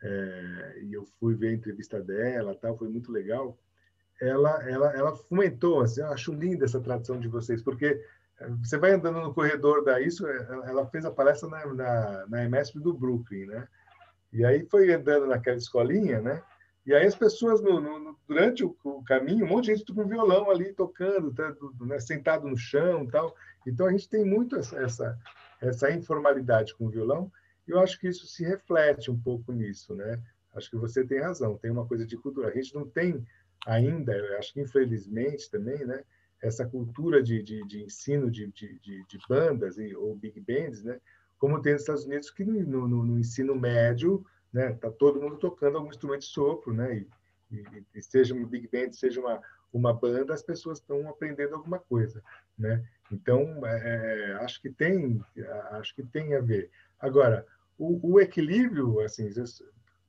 é, 0.03 0.81
e 0.83 0.93
eu 0.93 1.07
fui 1.19 1.35
ver 1.35 1.49
a 1.49 1.55
entrevista 1.55 2.03
dela, 2.03 2.55
tal, 2.55 2.77
foi 2.77 2.89
muito 2.89 3.11
legal 3.11 3.59
ela, 4.21 4.63
ela, 4.69 4.97
ela 4.97 5.17
fomentou, 5.17 5.81
assim, 5.81 6.01
eu 6.01 6.09
acho 6.09 6.33
linda 6.33 6.65
essa 6.65 6.81
tradição 6.81 7.19
de 7.19 7.29
vocês, 7.29 7.63
porque 7.63 8.03
você 8.61 8.77
vai 8.77 8.93
andando 8.93 9.21
no 9.21 9.33
corredor 9.33 9.85
da 9.85 10.01
isso, 10.01 10.27
eh, 10.27 10.47
ela 10.67 10.87
fez 10.87 11.05
a 11.05 11.11
palestra 11.11 11.49
na, 11.49 11.67
na, 11.67 12.27
na 12.27 12.45
EMESP 12.45 12.81
do 12.81 12.93
Brooklyn, 12.93 13.47
né? 13.47 13.69
E 14.33 14.45
aí 14.45 14.67
foi 14.67 14.93
andando 14.93 15.27
naquela 15.27 15.57
escolinha, 15.57 16.21
né? 16.21 16.43
E 16.87 16.93
aí 16.93 17.07
as 17.07 17.15
pessoas, 17.15 17.63
no, 17.63 17.81
no, 17.81 18.19
durante 18.29 18.65
o, 18.65 18.77
o, 18.85 19.03
caminho, 19.05 19.47
um 19.47 19.49
monte 19.49 19.67
de 19.67 19.77
gente 19.77 19.95
com 19.95 20.07
violão 20.07 20.51
ali 20.51 20.73
tocando, 20.73 21.33
tá, 21.33 21.55
né, 21.81 21.99
sentado 21.99 22.47
no 22.47 22.57
chão 22.57 23.07
tal. 23.07 23.35
Então 23.67 23.87
a 23.87 23.91
gente 23.91 24.09
tem 24.09 24.25
muito 24.25 24.57
essa, 24.57 24.77
essa, 24.79 25.19
essa 25.63 25.91
informalidade 25.91 26.75
com 26.75 26.87
o 26.87 26.91
violão, 26.91 27.33
e 27.67 27.71
eu 27.71 27.81
acho 27.81 27.99
que 27.99 28.09
isso 28.09 28.27
se 28.27 28.45
reflete 28.45 29.11
um 29.11 29.19
pouco 29.19 29.51
nisso, 29.53 29.95
né? 29.95 30.21
Acho 30.55 30.71
que 30.71 30.77
você 30.77 31.05
tem 31.05 31.21
razão, 31.21 31.57
tem 31.57 31.71
uma 31.71 31.87
coisa 31.87 32.07
de 32.07 32.17
cultura. 32.17 32.49
A 32.49 32.55
gente 32.55 32.75
não 32.75 32.87
tem 32.87 33.27
ainda, 33.67 34.13
acho 34.39 34.53
que 34.53 34.61
infelizmente 34.61 35.51
também, 35.51 35.85
né, 35.87 36.05
essa 36.45 36.67
cultura 36.67 37.23
de, 37.23 37.43
de, 37.43 37.67
de 37.67 37.83
ensino 37.83 38.31
de, 38.31 38.47
de, 38.53 38.79
de, 38.79 39.19
bandas 39.29 39.79
e, 39.79 39.97
ou 39.97 40.15
big 40.15 40.39
bands, 40.41 40.85
né, 40.85 41.01
como 41.39 41.61
tem 41.61 41.73
nos 41.73 41.83
Estados 41.83 42.05
Unidos, 42.05 42.31
que 42.31 42.45
no, 42.45 42.87
no, 42.87 43.03
no 43.03 43.19
ensino 43.19 43.55
médio 43.55 44.25
né, 44.53 44.75
tá 44.75 44.91
todo 44.91 45.21
mundo 45.21 45.39
tocando 45.39 45.79
algum 45.79 45.89
instrumento 45.89 46.21
de 46.21 46.27
sopro, 46.27 46.73
né, 46.75 47.05
e, 47.51 47.57
e, 47.57 47.85
e 47.95 48.03
seja 48.03 48.35
uma 48.35 48.47
big 48.47 48.69
band, 48.69 48.93
seja 48.93 49.21
uma, 49.21 49.41
uma 49.73 49.93
banda, 49.93 50.35
as 50.35 50.43
pessoas 50.43 50.79
estão 50.79 51.09
aprendendo 51.09 51.55
alguma 51.55 51.79
coisa, 51.79 52.23
né? 52.57 52.85
Então, 53.11 53.67
é, 53.67 54.31
é 54.31 54.33
acho 54.35 54.61
que 54.61 54.71
tem, 54.71 55.21
acho 55.73 55.95
que 55.95 56.03
tem 56.03 56.35
a 56.35 56.41
ver. 56.41 56.71
Agora, 57.01 57.45
o, 57.77 58.15
o 58.15 58.21
equilíbrio, 58.21 59.01
assim, 59.01 59.29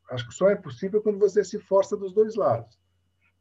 acho 0.10 0.28
que 0.28 0.34
só 0.34 0.50
é 0.50 0.56
possível 0.56 1.02
quando 1.02 1.20
você 1.20 1.44
se 1.44 1.60
força 1.60 1.98
dos 1.98 2.14
dois 2.14 2.36
lados. 2.36 2.78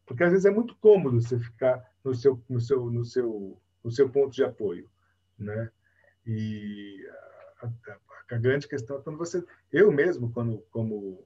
Porque 0.06 0.22
às 0.22 0.30
vezes 0.30 0.44
é 0.44 0.50
muito 0.50 0.76
cômodo 0.76 1.20
você 1.20 1.38
ficar 1.38 1.82
no 2.04 2.14
seu, 2.14 2.42
no 2.48 2.60
seu, 2.60 2.90
no 2.90 3.04
seu, 3.04 3.60
no 3.82 3.90
seu 3.90 4.08
ponto 4.08 4.34
de 4.34 4.44
apoio, 4.44 4.88
né? 5.38 5.70
E 6.26 7.06
a, 7.62 7.66
a, 7.66 7.98
a 8.30 8.38
grande 8.38 8.68
questão 8.68 8.98
é 8.98 9.02
quando 9.02 9.18
você, 9.18 9.44
eu 9.72 9.90
mesmo, 9.90 10.30
quando 10.32 10.58
como 10.70 11.24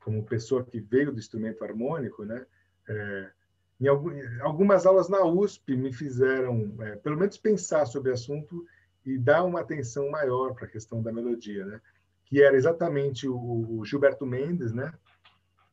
como 0.00 0.24
pessoa 0.24 0.64
que 0.64 0.80
veio 0.80 1.12
do 1.12 1.18
instrumento 1.18 1.62
harmônico, 1.62 2.24
né? 2.24 2.44
É, 2.88 3.30
em 3.80 3.86
algumas 4.40 4.84
aulas 4.84 5.08
na 5.08 5.24
USP 5.24 5.76
me 5.76 5.92
fizeram, 5.92 6.74
é, 6.80 6.96
pelo 6.96 7.16
menos, 7.16 7.38
pensar 7.38 7.86
sobre 7.86 8.10
o 8.10 8.14
assunto 8.14 8.66
e 9.06 9.16
dar 9.16 9.44
uma 9.44 9.60
atenção 9.60 10.10
maior 10.10 10.54
para 10.54 10.66
a 10.66 10.70
questão 10.70 11.02
da 11.02 11.12
melodia, 11.12 11.64
né? 11.64 11.80
Que 12.24 12.42
era 12.42 12.56
exatamente 12.56 13.28
o, 13.28 13.78
o 13.78 13.84
Gilberto 13.84 14.26
Mendes, 14.26 14.72
né? 14.72 14.92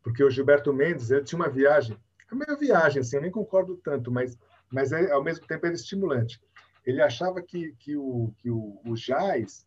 Porque 0.01 0.23
o 0.23 0.29
Gilberto 0.29 0.73
Mendes 0.73 1.11
ele 1.11 1.23
tinha 1.23 1.39
uma 1.39 1.49
viagem 1.49 1.97
é 2.31 2.35
meio 2.35 2.59
viagem, 2.59 3.01
assim, 3.01 3.15
eu 3.15 3.21
nem 3.21 3.31
concordo 3.31 3.77
tanto, 3.77 4.11
mas, 4.11 4.37
mas 4.69 4.91
é, 4.91 5.11
ao 5.11 5.23
mesmo 5.23 5.45
tempo 5.47 5.65
era 5.65 5.75
estimulante. 5.75 6.41
Ele 6.85 7.01
achava 7.01 7.41
que, 7.41 7.73
que, 7.79 7.95
o, 7.95 8.33
que 8.37 8.49
o, 8.49 8.79
o 8.85 8.95
jazz 8.95 9.65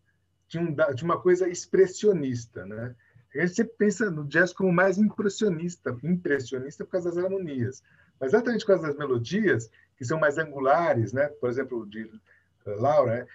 tinha, 0.49 0.63
um, 0.63 0.75
tinha 0.75 1.05
uma 1.05 1.21
coisa 1.21 1.49
expressionista, 1.49 2.65
né? 2.67 2.95
A 3.35 3.41
gente 3.41 3.55
sempre 3.55 3.75
pensa 3.79 4.11
no 4.11 4.25
jazz 4.27 4.53
como 4.53 4.73
mais 4.73 4.99
impressionista, 4.99 5.97
impressionista 6.03 6.85
por 6.85 6.93
causa 6.93 7.11
das 7.11 7.25
harmonias, 7.25 7.83
mas 8.19 8.33
exatamente 8.33 8.65
por 8.65 8.73
causa 8.73 8.89
das 8.89 8.97
melodias, 8.97 9.71
que 9.97 10.05
são 10.05 10.19
mais 10.19 10.37
angulares, 10.37 11.13
né? 11.13 11.29
Por 11.29 11.49
exemplo, 11.49 11.87
de 11.87 12.11
Laura, 12.67 13.27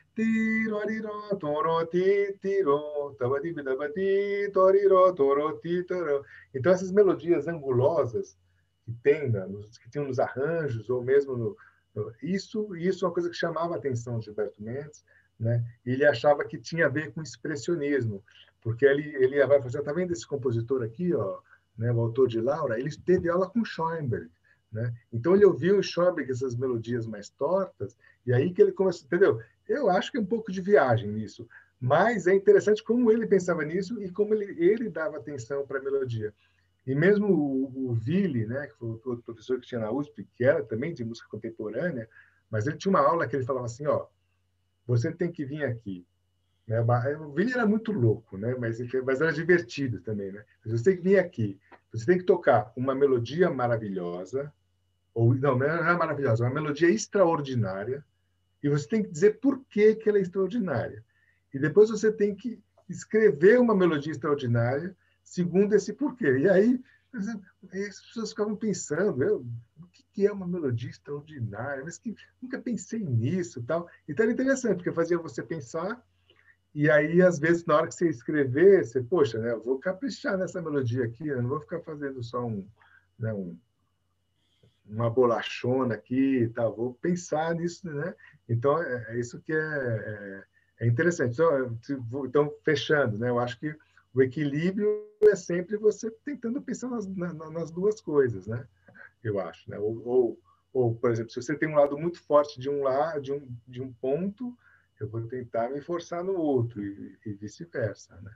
então 6.54 6.72
essas 6.72 6.92
melodias 6.92 7.48
angulosas 7.48 8.38
que 8.86 8.94
tem, 9.04 9.30
né, 9.30 9.46
nos, 9.48 9.78
que 9.78 9.90
tinham 9.90 10.06
nos 10.06 10.20
arranjos, 10.20 10.90
ou 10.90 11.04
mesmo 11.04 11.36
no, 11.36 11.58
no, 11.96 12.14
isso, 12.22 12.76
isso 12.76 13.04
é 13.04 13.08
uma 13.08 13.14
coisa 13.14 13.30
que 13.30 13.36
chamava 13.36 13.74
a 13.74 13.78
atenção 13.78 14.20
de 14.20 14.26
Gilberto 14.26 14.62
Mendes, 14.62 15.04
né? 15.40 15.66
Ele 15.86 16.06
achava 16.06 16.46
que 16.46 16.58
tinha 16.58 16.86
a 16.86 16.90
ver 16.90 17.12
com 17.12 17.22
expressionismo, 17.22 18.24
porque 18.62 18.86
ele 18.86 19.16
ele 19.16 19.46
vai 19.46 19.62
fazer, 19.62 19.82
tá 19.82 19.92
vendo 19.92 20.14
esse 20.14 20.26
compositor 20.26 20.84
aqui, 20.84 21.14
ó, 21.14 21.40
né, 21.78 21.92
o 21.92 22.00
autor 22.00 22.28
de 22.28 22.40
Laura, 22.40 22.80
ele 22.80 22.90
teve 22.98 23.28
aula 23.28 23.50
com 23.50 23.66
Schoenberg, 23.66 24.30
né? 24.72 24.94
Então 25.12 25.36
ele 25.36 25.46
ouviu 25.46 25.80
em 25.80 25.84
Schoenberg 25.84 26.32
essas 26.32 26.56
melodias 26.56 27.06
mais 27.06 27.30
tortas 27.30 27.98
e 28.26 28.32
aí 28.32 28.54
que 28.54 28.62
ele 28.62 28.72
começou, 28.72 29.08
entendeu? 29.08 29.42
Eu 29.68 29.90
acho 29.90 30.12
que 30.12 30.18
é 30.18 30.22
um 30.22 30.26
pouco 30.26 30.52
de 30.52 30.62
viagem 30.62 31.10
nisso, 31.12 31.48
mas 31.82 32.28
é 32.28 32.36
interessante 32.36 32.84
como 32.84 33.12
ele 33.12 33.26
pensava 33.26 33.66
nisso 33.66 34.02
e 34.02 34.12
como 34.12 34.34
ele 34.34 34.64
ele 34.64 34.90
dava 34.90 35.18
atenção 35.18 35.66
para 35.66 35.80
a 35.80 35.84
melodia. 35.84 36.34
E 36.86 36.94
mesmo 36.94 37.28
o, 37.28 37.90
o 37.90 37.94
Ville, 37.94 38.46
né, 38.46 38.68
que 38.68 38.78
foi 38.78 38.90
o 38.90 39.18
professor 39.24 39.60
que 39.60 39.68
tinha 39.68 39.82
na 39.82 39.92
USP, 39.92 40.28
que 40.36 40.44
era 40.44 40.64
também 40.64 40.94
de 40.94 41.04
música 41.04 41.28
contemporânea, 41.30 42.08
mas 42.50 42.68
ele 42.68 42.78
tinha 42.78 42.92
uma 42.92 43.00
aula 43.00 43.28
que 43.28 43.36
ele 43.36 43.46
falava 43.46 43.66
assim, 43.66 43.88
ó, 43.88 44.06
você 44.86 45.12
tem 45.12 45.32
que 45.32 45.44
vir 45.44 45.64
aqui. 45.64 46.06
Né? 46.68 46.80
O 47.20 47.32
Ville 47.32 47.54
era 47.54 47.66
muito 47.66 47.92
louco, 47.92 48.38
né? 48.38 48.56
mas, 48.60 48.78
mas 49.04 49.22
era 49.22 49.34
divertido 49.34 50.00
também. 50.02 50.32
Né? 50.32 50.44
Você 50.66 50.84
tem 50.84 50.98
que 50.98 51.04
vir 51.04 51.18
aqui, 51.18 51.60
você 51.92 52.06
tem 52.06 52.18
que 52.20 52.24
tocar 52.24 52.72
uma 52.76 52.94
melodia 52.94 53.50
maravilhosa, 53.50 54.54
ou 55.14 55.34
não, 55.34 55.58
não 55.58 55.66
é 55.66 55.98
maravilhosa, 55.98 56.44
uma 56.44 56.54
melodia 56.54 56.90
extraordinária, 56.90 58.06
e 58.62 58.70
você 58.70 58.88
tem 58.88 59.04
que 59.04 59.10
dizer 59.10 59.40
por 59.40 59.64
que, 59.66 59.96
que 59.96 60.10
ela 60.10 60.18
é 60.18 60.22
extraordinária. 60.22 61.04
E 61.54 61.60
depois 61.60 61.90
você 61.90 62.12
tem 62.12 62.36
que 62.36 62.60
escrever 62.90 63.60
uma 63.60 63.76
melodia 63.76 64.12
extraordinária 64.12 64.96
segundo 65.26 65.74
esse 65.74 65.92
porquê. 65.92 66.38
E 66.38 66.48
aí 66.48 66.82
as 67.90 68.00
pessoas 68.02 68.30
ficavam 68.30 68.56
pensando, 68.56 69.24
eu, 69.24 69.46
o 69.78 69.88
que 70.14 70.26
é 70.26 70.32
uma 70.32 70.48
melodia 70.48 70.90
extraordinária? 70.90 71.84
Mas 71.84 71.98
que 71.98 72.16
nunca 72.42 72.62
pensei 72.62 73.00
nisso, 73.00 73.64
tal. 73.64 73.90
Então 74.08 74.24
era 74.24 74.32
interessante 74.32 74.78
porque 74.78 74.92
fazia 74.92 75.18
você 75.18 75.42
pensar 75.42 76.02
e 76.74 76.90
aí 76.90 77.22
às 77.22 77.40
vezes 77.40 77.66
na 77.66 77.76
hora 77.76 77.88
que 77.88 77.96
você 77.96 78.10
escrever, 78.10 78.86
você 78.86 79.02
poxa, 79.02 79.40
né, 79.40 79.54
eu 79.54 79.64
vou 79.64 79.80
caprichar 79.80 80.38
nessa 80.38 80.62
melodia 80.62 81.06
aqui, 81.06 81.28
eu 81.28 81.42
não 81.42 81.50
vou 81.50 81.62
ficar 81.62 81.80
fazendo 81.82 82.22
só 82.22 82.46
um, 82.46 82.68
né, 83.18 83.34
um 83.34 83.58
uma 84.88 85.10
bolachona 85.10 85.96
aqui 85.96 86.52
tal, 86.54 86.76
vou 86.76 86.94
pensar 86.94 87.56
nisso, 87.56 87.92
né? 87.92 88.14
Então 88.48 88.80
é, 88.82 89.06
é 89.10 89.20
isso 89.20 89.42
que 89.42 89.52
é, 89.52 89.58
é, 89.58 90.44
é 90.82 90.88
interessante. 90.88 91.34
Então, 91.34 91.80
então, 92.26 92.54
fechando, 92.64 93.18
né? 93.18 93.30
Eu 93.30 93.40
acho 93.40 93.60
que 93.60 93.76
o 94.16 94.22
equilíbrio 94.22 95.08
é 95.22 95.36
sempre 95.36 95.78
você 95.78 96.10
tentando 96.24 96.62
pensar 96.62 96.90
nas, 96.90 97.06
nas 97.08 97.72
duas 97.72 98.00
coisas, 98.00 98.48
né? 98.48 98.68
Eu 99.24 99.40
acho, 99.40 99.70
né? 99.70 99.78
Ou, 99.78 100.02
ou, 100.08 100.40
ou, 100.74 100.96
por 100.96 101.12
exemplo, 101.12 101.32
se 101.32 101.42
você 101.42 101.56
tem 101.56 101.70
um 101.70 101.76
lado 101.76 101.98
muito 101.98 102.22
forte 102.22 102.60
de 102.60 102.70
um 102.70 102.84
lado, 102.84 103.22
de 103.22 103.34
um, 103.34 103.48
de 103.68 103.82
um 103.82 103.92
ponto, 103.94 104.58
eu 105.00 105.10
vou 105.10 105.22
tentar 105.28 105.70
me 105.70 105.82
forçar 105.82 106.24
no 106.24 106.34
outro 106.34 106.82
e, 106.82 107.18
e 107.26 107.34
vice-versa, 107.34 108.20
né? 108.22 108.34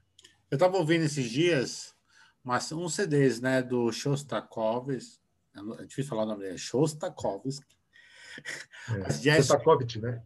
Eu 0.51 0.55
estava 0.55 0.77
ouvindo 0.77 1.05
esses 1.05 1.30
dias 1.30 1.95
mas 2.43 2.71
uns 2.71 2.95
CDs, 2.95 3.41
né, 3.41 3.61
do 3.61 3.91
Shostakovich, 3.91 5.19
é 5.53 5.86
difícil 5.86 6.09
falar 6.09 6.23
o 6.23 6.25
nome 6.27 6.43
dele, 6.43 6.57
Shostakovich. 6.57 7.59
É, 8.89 9.13
jazz... 9.13 9.45
Shostakovich, 9.45 9.99
né? 9.99 10.23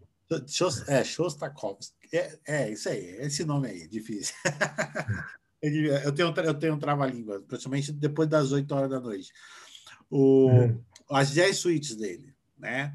É, 0.87 1.03
Shostakovich. 1.03 1.91
É, 2.13 2.39
é, 2.45 2.71
isso 2.71 2.87
aí, 2.87 3.17
esse 3.17 3.43
nome 3.43 3.67
aí, 3.67 3.87
difícil. 3.87 4.35
eu 5.63 6.11
tenho, 6.11 6.33
eu 6.35 6.53
tenho 6.53 6.73
um 6.75 6.79
trava-língua, 6.79 7.41
principalmente 7.47 7.91
depois 7.91 8.27
das 8.27 8.51
8 8.51 8.71
horas 8.73 8.89
da 8.89 8.99
noite. 8.99 9.31
O, 10.09 10.49
hum. 10.49 10.81
As 11.09 11.33
jazz 11.33 11.57
suítes 11.57 11.95
dele, 11.95 12.33
né? 12.57 12.93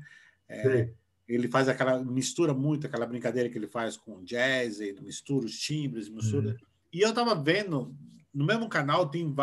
É, 0.49 0.91
ele 1.29 1.49
faz 1.49 1.69
aquela, 1.69 2.03
mistura 2.03 2.55
muito 2.55 2.87
aquela 2.87 3.07
brincadeira 3.07 3.49
que 3.49 3.59
ele 3.59 3.67
faz 3.67 3.97
com 3.97 4.25
jazz, 4.25 4.81
ele 4.81 5.01
mistura 5.01 5.47
os 5.47 5.59
timbres, 5.59 6.09
mistura. 6.09 6.51
Hum. 6.51 6.67
E 6.93 7.01
eu 7.01 7.13
tava 7.13 7.35
vendo 7.35 7.95
no 8.33 8.45
mesmo 8.45 8.69
canal 8.69 9.09
tem, 9.09 9.35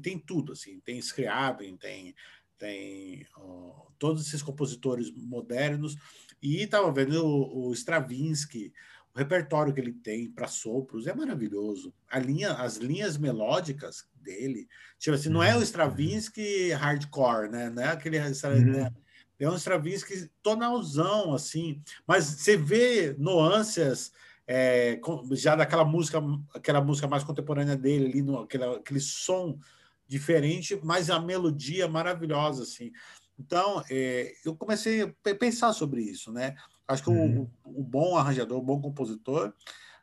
tem 0.00 0.18
tudo, 0.18 0.52
assim, 0.52 0.80
tem 0.80 0.98
Scriabin, 0.98 1.76
tem, 1.76 2.14
tem 2.56 3.26
ó, 3.36 3.86
todos 3.98 4.26
esses 4.26 4.42
compositores 4.42 5.10
modernos, 5.10 5.96
e 6.40 6.62
estava 6.62 6.90
vendo 6.92 7.24
o, 7.24 7.68
o, 7.68 7.72
Stravinsky, 7.72 8.72
o 9.18 9.20
repertório 9.20 9.74
que 9.74 9.80
ele 9.80 9.92
tem 9.92 10.30
para 10.30 10.46
sopros 10.46 11.08
é 11.08 11.12
maravilhoso. 11.12 11.92
A 12.08 12.20
linha, 12.20 12.52
as 12.52 12.76
linhas 12.76 13.18
melódicas 13.18 14.08
dele, 14.14 14.68
tipo 14.96 15.16
assim, 15.16 15.28
não 15.28 15.42
é 15.42 15.54
o 15.54 15.56
uhum. 15.56 15.62
Stravinsky 15.62 16.70
hardcore, 16.70 17.50
né? 17.50 17.68
Não 17.68 17.82
é 17.82 17.88
aquele 17.88 18.16
uhum. 18.20 18.72
né? 18.72 18.92
é 19.40 19.50
um 19.50 19.56
Stravinsky 19.56 20.30
tonalzão 20.40 21.34
assim, 21.34 21.82
mas 22.06 22.26
você 22.26 22.56
vê 22.56 23.16
nuances 23.18 24.12
é, 24.46 25.00
já 25.32 25.56
daquela 25.56 25.84
música, 25.84 26.22
aquela 26.54 26.80
música 26.80 27.08
mais 27.08 27.24
contemporânea 27.24 27.76
dele, 27.76 28.06
ali 28.06 28.22
no, 28.22 28.42
aquele, 28.42 28.64
aquele 28.64 29.00
som 29.00 29.58
diferente, 30.06 30.78
mas 30.84 31.10
a 31.10 31.18
melodia 31.18 31.88
maravilhosa, 31.88 32.62
assim. 32.62 32.92
Então, 33.36 33.82
é, 33.90 34.32
eu 34.44 34.54
comecei 34.54 35.02
a 35.02 35.34
pensar 35.34 35.72
sobre 35.72 36.02
isso, 36.02 36.32
né? 36.32 36.54
Acho 36.88 37.04
que 37.04 37.10
uhum. 37.10 37.48
o, 37.64 37.80
o, 37.80 37.84
bom 37.84 38.16
arranjador, 38.16 38.58
o 38.58 38.62
bom 38.62 38.80
compositor, 38.80 39.52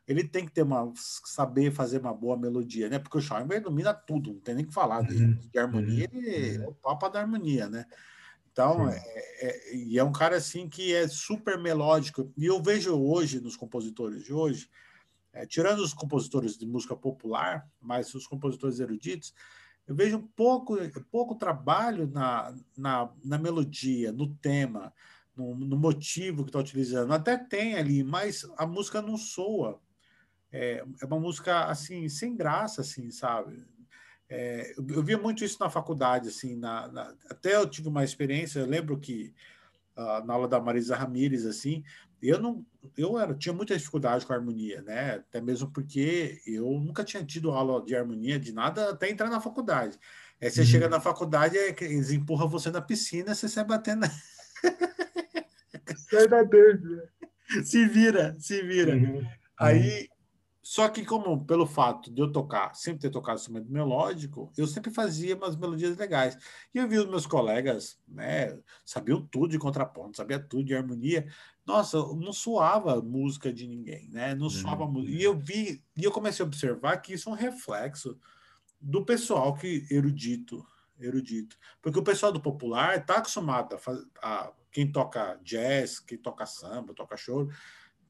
ele 0.06 0.22
tem 0.22 0.46
que 0.46 0.52
ter 0.52 0.62
uma 0.62 0.92
saber 0.94 1.72
fazer 1.72 1.98
uma 1.98 2.14
boa 2.14 2.36
melodia, 2.36 2.88
né? 2.88 3.00
Porque 3.00 3.18
o 3.18 3.20
Scheinberg 3.20 3.64
domina 3.64 3.92
tudo, 3.92 4.34
não 4.34 4.40
tem 4.40 4.54
nem 4.54 4.64
que 4.64 4.72
falar 4.72 5.00
uhum. 5.00 5.06
de, 5.34 5.48
de 5.48 5.58
harmonia, 5.58 6.08
uhum. 6.12 6.20
ele 6.20 6.62
é 6.62 6.68
o 6.68 6.72
papa 6.72 7.08
da 7.08 7.20
harmonia, 7.20 7.68
né? 7.68 7.84
Então, 8.52 8.88
é, 8.88 9.02
é, 9.42 9.76
e 9.76 9.98
é 9.98 10.04
um 10.04 10.12
cara 10.12 10.36
assim 10.36 10.66
que 10.66 10.94
é 10.94 11.06
super 11.08 11.58
melódico. 11.58 12.32
E 12.38 12.46
eu 12.46 12.62
vejo 12.62 12.96
hoje, 12.96 13.38
nos 13.38 13.54
compositores 13.54 14.24
de 14.24 14.32
hoje, 14.32 14.70
é, 15.30 15.44
tirando 15.44 15.80
os 15.80 15.92
compositores 15.92 16.56
de 16.56 16.64
música 16.64 16.96
popular, 16.96 17.68
mas 17.78 18.14
os 18.14 18.26
compositores 18.26 18.80
eruditos, 18.80 19.34
eu 19.86 19.94
vejo 19.94 20.16
um 20.16 20.26
pouco, 20.26 20.78
pouco 21.10 21.34
trabalho 21.34 22.06
na, 22.08 22.54
na, 22.74 23.10
na 23.22 23.36
melodia, 23.36 24.10
no 24.10 24.34
tema, 24.36 24.90
no, 25.36 25.54
no 25.54 25.76
motivo 25.76 26.42
que 26.42 26.48
está 26.48 26.58
utilizando. 26.58 27.12
Até 27.12 27.36
tem 27.36 27.74
ali, 27.74 28.02
mas 28.02 28.48
a 28.56 28.66
música 28.66 29.02
não 29.02 29.16
soa. 29.16 29.80
É, 30.50 30.82
é 31.02 31.04
uma 31.04 31.20
música 31.20 31.64
assim, 31.66 32.08
sem 32.08 32.34
graça, 32.34 32.80
assim, 32.80 33.10
sabe? 33.10 33.64
É, 34.28 34.74
eu, 34.76 34.86
eu, 34.88 35.02
via 35.02 35.18
muito 35.18 35.44
isso 35.44 35.58
na 35.60 35.70
faculdade, 35.70 36.28
assim, 36.28 36.56
na, 36.56 36.88
na, 36.88 37.14
até 37.30 37.54
eu 37.54 37.68
tive 37.68 37.88
uma 37.88 38.02
experiência, 38.02 38.58
eu 38.58 38.66
lembro 38.66 38.98
que 38.98 39.32
uh, 39.96 40.24
na 40.24 40.34
aula 40.34 40.48
da 40.48 40.60
Marisa 40.60 40.96
Ramírez, 40.96 41.46
assim, 41.46 41.84
eu 42.20 42.40
não, 42.40 42.64
eu 42.96 43.18
era, 43.18 43.34
tinha 43.34 43.52
muita 43.52 43.76
dificuldade 43.76 44.26
com 44.26 44.32
a 44.32 44.36
harmonia, 44.36 44.82
né? 44.82 45.16
Até 45.16 45.40
mesmo 45.40 45.70
porque 45.70 46.40
eu 46.46 46.64
nunca 46.80 47.04
tinha 47.04 47.24
tido 47.24 47.50
aula 47.52 47.84
de 47.84 47.94
harmonia 47.94 48.38
de 48.38 48.52
nada 48.52 48.90
até 48.90 49.10
entrar 49.10 49.30
na 49.30 49.40
faculdade. 49.40 49.98
Aí 50.40 50.50
você 50.50 50.60
uhum. 50.60 50.66
chega 50.66 50.88
na 50.88 51.00
faculdade, 51.00 51.56
é, 51.56 51.74
eles 51.82 52.10
empurram 52.10 52.48
você 52.48 52.70
na 52.70 52.80
piscina, 52.80 53.34
você 53.34 53.48
sai 53.48 53.64
batendo. 53.64 54.06
Sai 55.94 56.28
da 56.28 56.42
dentro. 56.42 57.02
Se 57.64 57.86
vira, 57.86 58.36
se 58.38 58.62
vira. 58.62 58.94
Uhum. 58.96 59.26
Aí 59.58 60.08
só 60.66 60.88
que, 60.88 61.04
como 61.04 61.44
pelo 61.44 61.64
fato 61.64 62.12
de 62.12 62.20
eu 62.20 62.32
tocar, 62.32 62.74
sempre 62.74 63.02
ter 63.02 63.10
tocado 63.10 63.38
instrumento 63.38 63.70
melódico, 63.70 64.52
eu 64.58 64.66
sempre 64.66 64.90
fazia 64.90 65.36
umas 65.36 65.54
melodias 65.54 65.96
legais. 65.96 66.36
E 66.74 66.78
eu 66.78 66.88
vi 66.88 66.98
os 66.98 67.06
meus 67.06 67.24
colegas, 67.24 68.00
né, 68.08 68.58
sabiam 68.84 69.24
tudo 69.24 69.52
de 69.52 69.60
contraponto, 69.60 70.16
sabia 70.16 70.40
tudo 70.40 70.64
de 70.64 70.74
harmonia. 70.74 71.28
Nossa, 71.64 71.98
não 71.98 72.32
soava 72.32 73.00
música 73.00 73.52
de 73.52 73.64
ninguém, 73.64 74.08
né? 74.08 74.34
Não 74.34 74.50
soava 74.50 74.88
música. 74.88 75.16
E 75.16 75.22
eu 75.22 75.38
vi, 75.38 75.84
e 75.96 76.02
eu 76.02 76.10
comecei 76.10 76.44
a 76.44 76.48
observar 76.48 76.96
que 76.96 77.12
isso 77.12 77.28
é 77.28 77.32
um 77.32 77.36
reflexo 77.36 78.18
do 78.80 79.04
pessoal 79.04 79.54
que 79.54 79.86
erudito, 79.88 80.66
erudito. 80.98 81.56
Porque 81.80 82.00
o 82.00 82.04
pessoal 82.04 82.32
do 82.32 82.42
popular 82.42 82.98
está 82.98 83.18
acostumado 83.18 83.76
a, 84.20 84.46
a 84.46 84.52
quem 84.76 84.86
toca 84.86 85.40
jazz, 85.42 85.98
quem 85.98 86.18
toca 86.18 86.44
samba, 86.44 86.92
toca 86.92 87.16
choro, 87.16 87.48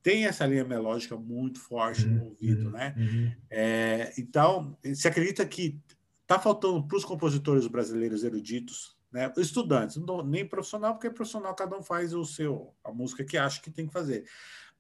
tem 0.02 0.26
essa 0.26 0.44
linha 0.44 0.64
melódica 0.64 1.16
muito 1.16 1.60
forte 1.60 2.04
no 2.04 2.22
uhum, 2.22 2.28
ouvido, 2.30 2.70
né? 2.72 2.92
Uhum. 2.98 3.32
É, 3.48 4.12
então, 4.18 4.76
se 4.92 5.06
acredita 5.06 5.46
que 5.46 5.80
está 6.22 6.40
faltando 6.40 6.82
para 6.82 6.96
os 6.96 7.04
compositores 7.04 7.68
brasileiros 7.68 8.24
eruditos, 8.24 8.98
né? 9.12 9.32
Estudantes, 9.36 9.94
não, 9.94 10.24
nem 10.24 10.44
profissional, 10.44 10.94
porque 10.94 11.08
profissional 11.08 11.54
cada 11.54 11.78
um 11.78 11.82
faz 11.84 12.12
o 12.12 12.24
seu, 12.24 12.74
a 12.82 12.90
música 12.90 13.22
que 13.22 13.38
acha 13.38 13.62
que 13.62 13.70
tem 13.70 13.86
que 13.86 13.92
fazer. 13.92 14.24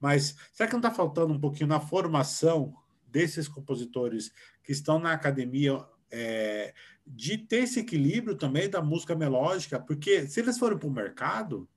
Mas 0.00 0.34
será 0.52 0.66
que 0.66 0.72
não 0.72 0.80
está 0.80 0.90
faltando 0.90 1.34
um 1.34 1.40
pouquinho 1.40 1.68
na 1.68 1.78
formação 1.78 2.74
desses 3.06 3.46
compositores 3.46 4.32
que 4.64 4.72
estão 4.72 4.98
na 4.98 5.12
academia 5.12 5.84
é, 6.10 6.74
de 7.06 7.38
ter 7.38 7.58
esse 7.58 7.78
equilíbrio 7.78 8.34
também 8.34 8.68
da 8.68 8.82
música 8.82 9.14
melódica? 9.14 9.78
Porque 9.78 10.26
se 10.26 10.40
eles 10.40 10.58
forem 10.58 10.76
para 10.76 10.88
o 10.88 10.92
mercado, 10.92 11.68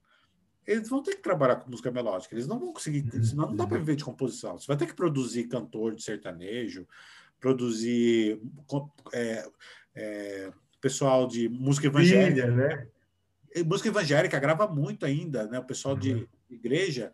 eles 0.70 0.88
vão 0.88 1.02
ter 1.02 1.16
que 1.16 1.24
trabalhar 1.24 1.56
com 1.56 1.72
música 1.72 1.92
melódica, 1.92 2.36
eles 2.36 2.48
não 2.48 2.60
vão 2.60 2.72
conseguir, 2.72 3.04
uhum. 3.12 3.24
senão 3.24 3.48
não 3.48 3.56
dá 3.56 3.66
para 3.66 3.80
viver 3.80 3.96
de 3.96 4.04
composição. 4.04 4.58
Você 4.60 4.68
vai 4.68 4.78
ter 4.78 4.86
que 4.86 4.94
produzir 4.94 5.48
cantor 5.48 5.96
de 5.96 6.04
sertanejo, 6.04 6.88
produzir 7.40 8.40
é, 9.12 9.50
é, 9.96 10.52
pessoal 10.80 11.28
de 11.28 11.50
música 11.50 11.88
evangélica. 11.88 12.48
Filha, 12.48 12.52
né? 12.52 12.88
Música 13.66 13.90
evangélica 13.90 14.40
grava 14.40 14.68
muito 14.68 15.08
ainda, 15.08 15.48
né? 15.48 15.58
O 15.58 15.66
pessoal 15.66 15.96
uhum. 15.96 16.00
de 16.00 16.30
igreja 16.50 17.12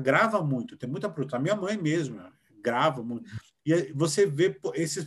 grava 0.00 0.40
muito, 0.42 0.76
tem 0.76 0.88
muita 0.88 1.10
produção. 1.10 1.40
A 1.40 1.42
minha 1.42 1.56
mãe 1.56 1.76
mesmo 1.76 2.22
grava 2.62 3.02
muito. 3.02 3.28
E 3.66 3.92
você 3.92 4.26
vê 4.26 4.56
esses 4.74 5.04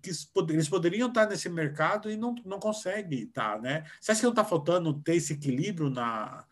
que 0.00 0.10
eles 0.48 0.68
poderiam 0.68 1.08
estar 1.08 1.28
nesse 1.28 1.48
mercado 1.48 2.10
e 2.10 2.16
não, 2.16 2.34
não 2.44 2.58
conseguem 2.58 3.24
estar, 3.24 3.60
né? 3.60 3.84
Você 4.00 4.12
acha 4.12 4.20
que 4.20 4.26
não 4.26 4.32
está 4.32 4.44
faltando 4.44 4.94
ter 5.00 5.16
esse 5.16 5.32
equilíbrio 5.32 5.90
na, 5.90 6.44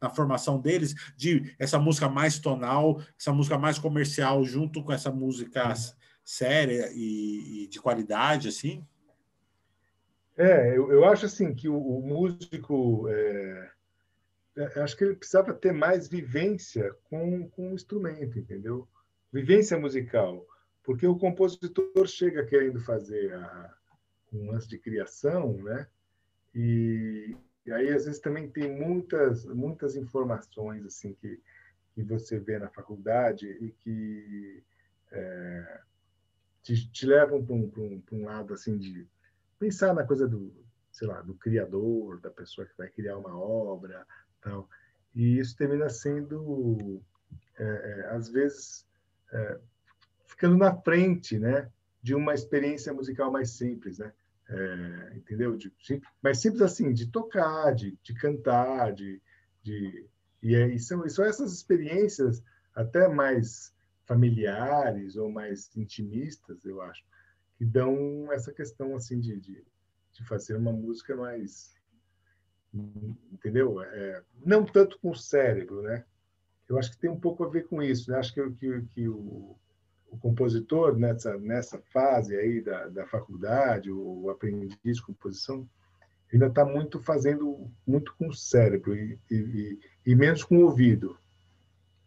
na 0.00 0.10
formação 0.10 0.60
deles, 0.60 0.94
de 1.16 1.54
essa 1.58 1.78
música 1.78 2.08
mais 2.08 2.38
tonal, 2.38 3.02
essa 3.18 3.32
música 3.32 3.58
mais 3.58 3.78
comercial, 3.78 4.44
junto 4.44 4.82
com 4.82 4.92
essa 4.92 5.10
música 5.10 5.74
séria 6.24 6.90
e, 6.92 7.64
e 7.64 7.68
de 7.68 7.80
qualidade, 7.80 8.48
assim? 8.48 8.86
É, 10.36 10.76
eu, 10.76 10.92
eu 10.92 11.04
acho 11.04 11.26
assim 11.26 11.52
que 11.52 11.68
o, 11.68 11.76
o 11.76 12.00
músico, 12.00 13.08
é, 13.08 13.70
é, 14.56 14.80
acho 14.80 14.96
que 14.96 15.02
ele 15.02 15.16
precisava 15.16 15.52
ter 15.52 15.72
mais 15.72 16.06
vivência 16.06 16.94
com, 17.04 17.48
com 17.48 17.72
o 17.72 17.74
instrumento, 17.74 18.38
entendeu? 18.38 18.86
Vivência 19.32 19.78
musical, 19.78 20.46
porque 20.84 21.06
o 21.06 21.18
compositor 21.18 22.06
chega 22.06 22.46
querendo 22.46 22.80
fazer 22.80 23.34
a, 23.34 23.74
um 24.32 24.52
lance 24.52 24.68
de 24.68 24.78
criação, 24.78 25.54
né? 25.54 25.88
E, 26.54 27.36
e 27.68 27.72
aí, 27.72 27.92
às 27.92 28.06
vezes, 28.06 28.18
também 28.18 28.48
tem 28.48 28.74
muitas, 28.74 29.44
muitas 29.44 29.94
informações 29.94 30.86
assim 30.86 31.12
que, 31.12 31.38
que 31.94 32.02
você 32.02 32.38
vê 32.38 32.58
na 32.58 32.70
faculdade 32.70 33.46
e 33.46 33.70
que 33.72 34.62
é, 35.12 35.80
te, 36.62 36.90
te, 36.90 37.04
levam 37.04 37.44
para 37.44 37.54
um, 37.54 37.70
um, 37.76 38.02
um 38.10 38.24
lado 38.24 38.54
assim 38.54 38.78
de 38.78 39.06
pensar 39.58 39.92
na 39.92 40.02
coisa 40.02 40.26
do, 40.26 40.50
sei 40.90 41.06
lá, 41.06 41.20
do 41.20 41.34
criador, 41.34 42.18
da 42.20 42.30
pessoa 42.30 42.66
que 42.66 42.72
vai 42.78 42.88
criar 42.88 43.18
uma 43.18 43.38
obra, 43.38 44.06
tal. 44.40 44.66
E 45.14 45.38
isso 45.38 45.54
termina 45.54 45.90
sendo, 45.90 47.02
é, 47.58 47.64
é, 47.64 48.06
às 48.16 48.30
vezes, 48.30 48.86
é, 49.30 49.60
ficando 50.24 50.56
na 50.56 50.74
frente, 50.74 51.38
né, 51.38 51.70
de 52.02 52.14
uma 52.14 52.32
experiência 52.32 52.94
musical 52.94 53.30
mais 53.30 53.50
simples, 53.50 53.98
né? 53.98 54.10
É, 54.48 55.16
entendeu? 55.16 55.56
De, 55.56 55.72
mas 56.22 56.38
simples 56.40 56.62
assim, 56.62 56.92
de 56.92 57.06
tocar, 57.06 57.74
de, 57.74 57.98
de 58.02 58.14
cantar, 58.14 58.92
de, 58.92 59.20
de 59.62 60.06
e, 60.42 60.54
é, 60.54 60.68
e, 60.68 60.78
são, 60.78 61.04
e 61.04 61.10
são 61.10 61.24
essas 61.24 61.52
experiências 61.52 62.42
até 62.74 63.08
mais 63.08 63.74
familiares 64.06 65.16
ou 65.16 65.30
mais 65.30 65.76
intimistas, 65.76 66.64
eu 66.64 66.80
acho, 66.80 67.04
que 67.56 67.64
dão 67.64 68.32
essa 68.32 68.52
questão 68.52 68.96
assim 68.96 69.20
de, 69.20 69.38
de, 69.38 69.64
de 70.12 70.24
fazer 70.24 70.56
uma 70.56 70.72
música 70.72 71.14
mais 71.14 71.76
entendeu? 73.32 73.82
É, 73.82 74.22
não 74.44 74.64
tanto 74.64 74.98
com 74.98 75.10
o 75.10 75.16
cérebro, 75.16 75.82
né? 75.82 76.04
Eu 76.68 76.78
acho 76.78 76.90
que 76.90 76.98
tem 76.98 77.10
um 77.10 77.18
pouco 77.18 77.44
a 77.44 77.48
ver 77.48 77.66
com 77.66 77.82
isso. 77.82 78.10
Né? 78.10 78.18
Acho 78.18 78.34
que, 78.34 78.50
que, 78.52 78.82
que 78.92 79.08
o, 79.08 79.58
o, 80.10 80.18
compositor 80.18 80.96
nessa 80.96 81.38
nessa 81.38 81.78
fase 81.92 82.36
aí 82.36 82.60
da, 82.60 82.88
da 82.88 83.06
faculdade, 83.06 83.90
o, 83.90 84.28
aprendiz 84.30 84.96
de 84.96 85.02
composição, 85.02 85.68
ainda 86.32 86.46
está 86.46 86.64
muito 86.64 87.00
fazendo 87.00 87.70
muito 87.86 88.14
com 88.16 88.28
o 88.28 88.34
cérebro 88.34 88.94
e, 88.94 89.18
e, 89.30 89.78
e, 90.06 90.14
menos 90.14 90.44
com 90.44 90.58
o 90.58 90.64
ouvido, 90.64 91.18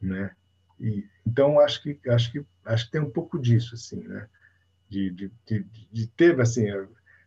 né? 0.02 0.36
E, 0.80 1.06
então 1.26 1.60
acho 1.60 1.82
que 1.84 2.10
acho 2.10 2.32
que 2.32 2.45
acho 2.65 2.86
que 2.86 2.91
tem 2.91 3.02
um 3.02 3.10
pouco 3.10 3.40
disso 3.40 3.76
assim, 3.76 4.03
né? 4.03 4.28
De, 4.90 5.10
de, 5.10 5.32
de, 5.45 5.65
de 5.91 6.07
ter 6.07 6.40
assim 6.41 6.68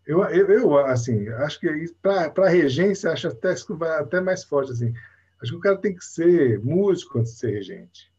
eu, 0.07 0.23
eu, 0.25 0.49
eu, 0.49 0.79
assim, 0.79 1.29
acho 1.31 1.59
que 1.59 1.95
para 2.03 2.31
a 2.37 2.49
regência, 2.49 3.11
acho 3.11 3.29
até 3.29 3.55
que 3.55 3.73
vai 3.73 3.99
até 3.99 4.21
mais 4.21 4.45
forte. 4.45 4.73
Assim. 4.73 4.93
Acho 5.41 5.53
que 5.53 5.59
o 5.59 5.61
cara 5.61 5.79
tem 5.79 5.95
que 5.95 6.05
ser 6.05 6.61
músico 6.61 7.19
antes 7.19 7.33
de 7.33 7.39
ser 7.39 7.51
regente. 7.53 8.13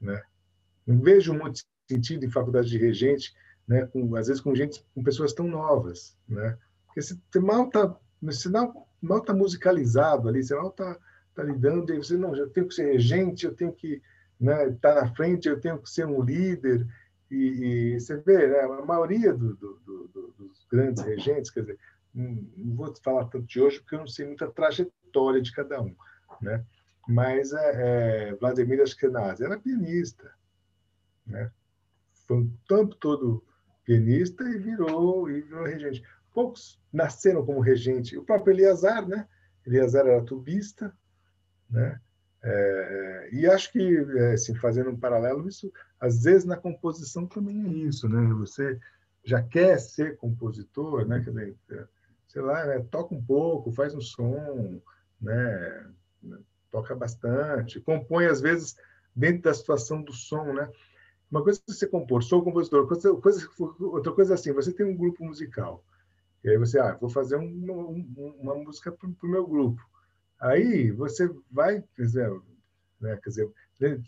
Né? 0.00 0.22
Não 0.86 1.00
vejo 1.00 1.32
muito 1.32 1.62
sentido 1.88 2.24
em 2.24 2.30
faculdade 2.30 2.68
de 2.68 2.78
regente, 2.78 3.34
né, 3.66 3.86
com, 3.86 4.14
às 4.16 4.28
vezes 4.28 4.42
com 4.42 4.54
gente, 4.54 4.84
com 4.94 5.02
pessoas 5.02 5.32
tão 5.32 5.46
novas. 5.46 6.16
Né? 6.28 6.56
Porque 6.86 7.02
você 7.02 7.40
mal 7.40 7.66
está 7.66 7.96
você 8.20 8.48
mal 8.48 9.20
tá 9.20 9.34
musicalizado 9.34 10.28
ali, 10.28 10.42
você 10.42 10.54
mal 10.54 10.68
está 10.68 10.98
tá 11.34 11.42
lidando, 11.42 11.92
e 11.92 11.98
você, 11.98 12.16
não, 12.16 12.34
eu 12.34 12.48
tenho 12.48 12.68
que 12.68 12.74
ser 12.74 12.92
regente, 12.92 13.44
eu 13.44 13.54
tenho 13.54 13.72
que 13.72 14.00
né, 14.40 14.70
tá 14.80 14.94
na 14.94 15.14
frente, 15.14 15.48
eu 15.48 15.60
tenho 15.60 15.78
que 15.78 15.90
ser 15.90 16.06
um 16.06 16.22
líder. 16.22 16.86
E, 17.30 17.94
e 17.94 18.00
você 18.00 18.16
vê, 18.18 18.46
né, 18.46 18.60
a 18.60 18.84
maioria 18.84 19.32
do, 19.32 19.54
do, 19.56 19.80
do, 19.84 20.34
dos 20.38 20.66
grandes 20.70 21.02
regentes, 21.02 21.50
quer 21.50 21.60
dizer, 21.60 21.78
não, 22.14 22.46
não 22.56 22.76
vou 22.76 22.94
falar 23.02 23.26
tanto 23.26 23.46
de 23.46 23.60
hoje, 23.60 23.80
porque 23.80 23.94
eu 23.94 24.00
não 24.00 24.06
sei 24.06 24.26
muita 24.26 24.50
trajetória 24.50 25.42
de 25.42 25.52
cada 25.52 25.82
um, 25.82 25.94
né? 26.40 26.64
mas 27.08 27.52
é, 27.52 28.30
é, 28.30 28.34
Vladimir 28.36 28.80
Ashkenazi 28.80 29.44
era 29.44 29.58
pianista, 29.58 30.32
né? 31.26 31.50
Foi 32.26 32.38
o 32.38 32.50
tempo 32.68 32.94
todo 32.96 33.44
pianista 33.84 34.44
e 34.44 34.58
virou, 34.58 35.30
e 35.30 35.42
virou 35.42 35.64
regente. 35.64 36.02
Poucos 36.32 36.80
nasceram 36.92 37.44
como 37.44 37.60
regente. 37.60 38.16
O 38.16 38.24
próprio 38.24 38.54
Eliazar, 38.54 39.06
né? 39.06 39.28
Eliazar 39.66 40.06
era 40.06 40.24
tubista, 40.24 40.92
né? 41.70 42.00
É, 42.42 43.28
e 43.32 43.46
acho 43.46 43.72
que, 43.72 43.96
é, 44.18 44.32
assim, 44.32 44.54
fazendo 44.54 44.90
um 44.90 44.98
paralelo, 44.98 45.48
isso 45.48 45.72
às 45.98 46.22
vezes 46.22 46.44
na 46.44 46.56
composição 46.56 47.26
também 47.26 47.64
é 47.64 47.88
isso, 47.88 48.06
né? 48.06 48.34
Você 48.34 48.78
já 49.24 49.42
quer 49.42 49.78
ser 49.78 50.18
compositor, 50.18 51.06
né? 51.06 51.20
Quer 51.20 51.30
dizer, 51.30 51.56
é, 51.70 51.84
sei 52.28 52.42
lá, 52.42 52.66
né? 52.66 52.86
toca 52.90 53.14
um 53.14 53.24
pouco, 53.24 53.72
faz 53.72 53.94
um 53.94 54.00
som, 54.00 54.82
né? 55.20 55.90
Toca 56.70 56.94
bastante, 56.94 57.80
compõe 57.80 58.26
às 58.26 58.40
vezes 58.40 58.76
dentro 59.16 59.42
da 59.42 59.54
situação 59.54 60.02
do 60.02 60.12
som, 60.12 60.52
né? 60.52 60.68
Uma 61.34 61.42
coisa 61.42 61.58
é 61.68 61.72
você 61.72 61.88
compor, 61.88 62.22
sou 62.22 62.44
compositor, 62.44 62.86
coisa, 62.86 63.12
coisa, 63.16 63.48
outra 63.80 64.12
coisa 64.12 64.34
é 64.34 64.36
assim, 64.36 64.52
você 64.52 64.72
tem 64.72 64.86
um 64.86 64.96
grupo 64.96 65.24
musical, 65.24 65.84
e 66.44 66.48
aí 66.48 66.56
você, 66.56 66.78
ah, 66.78 66.96
vou 67.00 67.10
fazer 67.10 67.36
um, 67.36 67.42
um, 67.42 68.36
uma 68.38 68.54
música 68.54 68.92
para 68.92 69.08
o 69.08 69.28
meu 69.28 69.44
grupo. 69.44 69.84
Aí 70.38 70.92
você 70.92 71.28
vai, 71.50 71.82
quer 71.96 72.02
dizer, 72.02 72.30
né, 73.00 73.18
quer 73.20 73.30
dizer, 73.30 73.50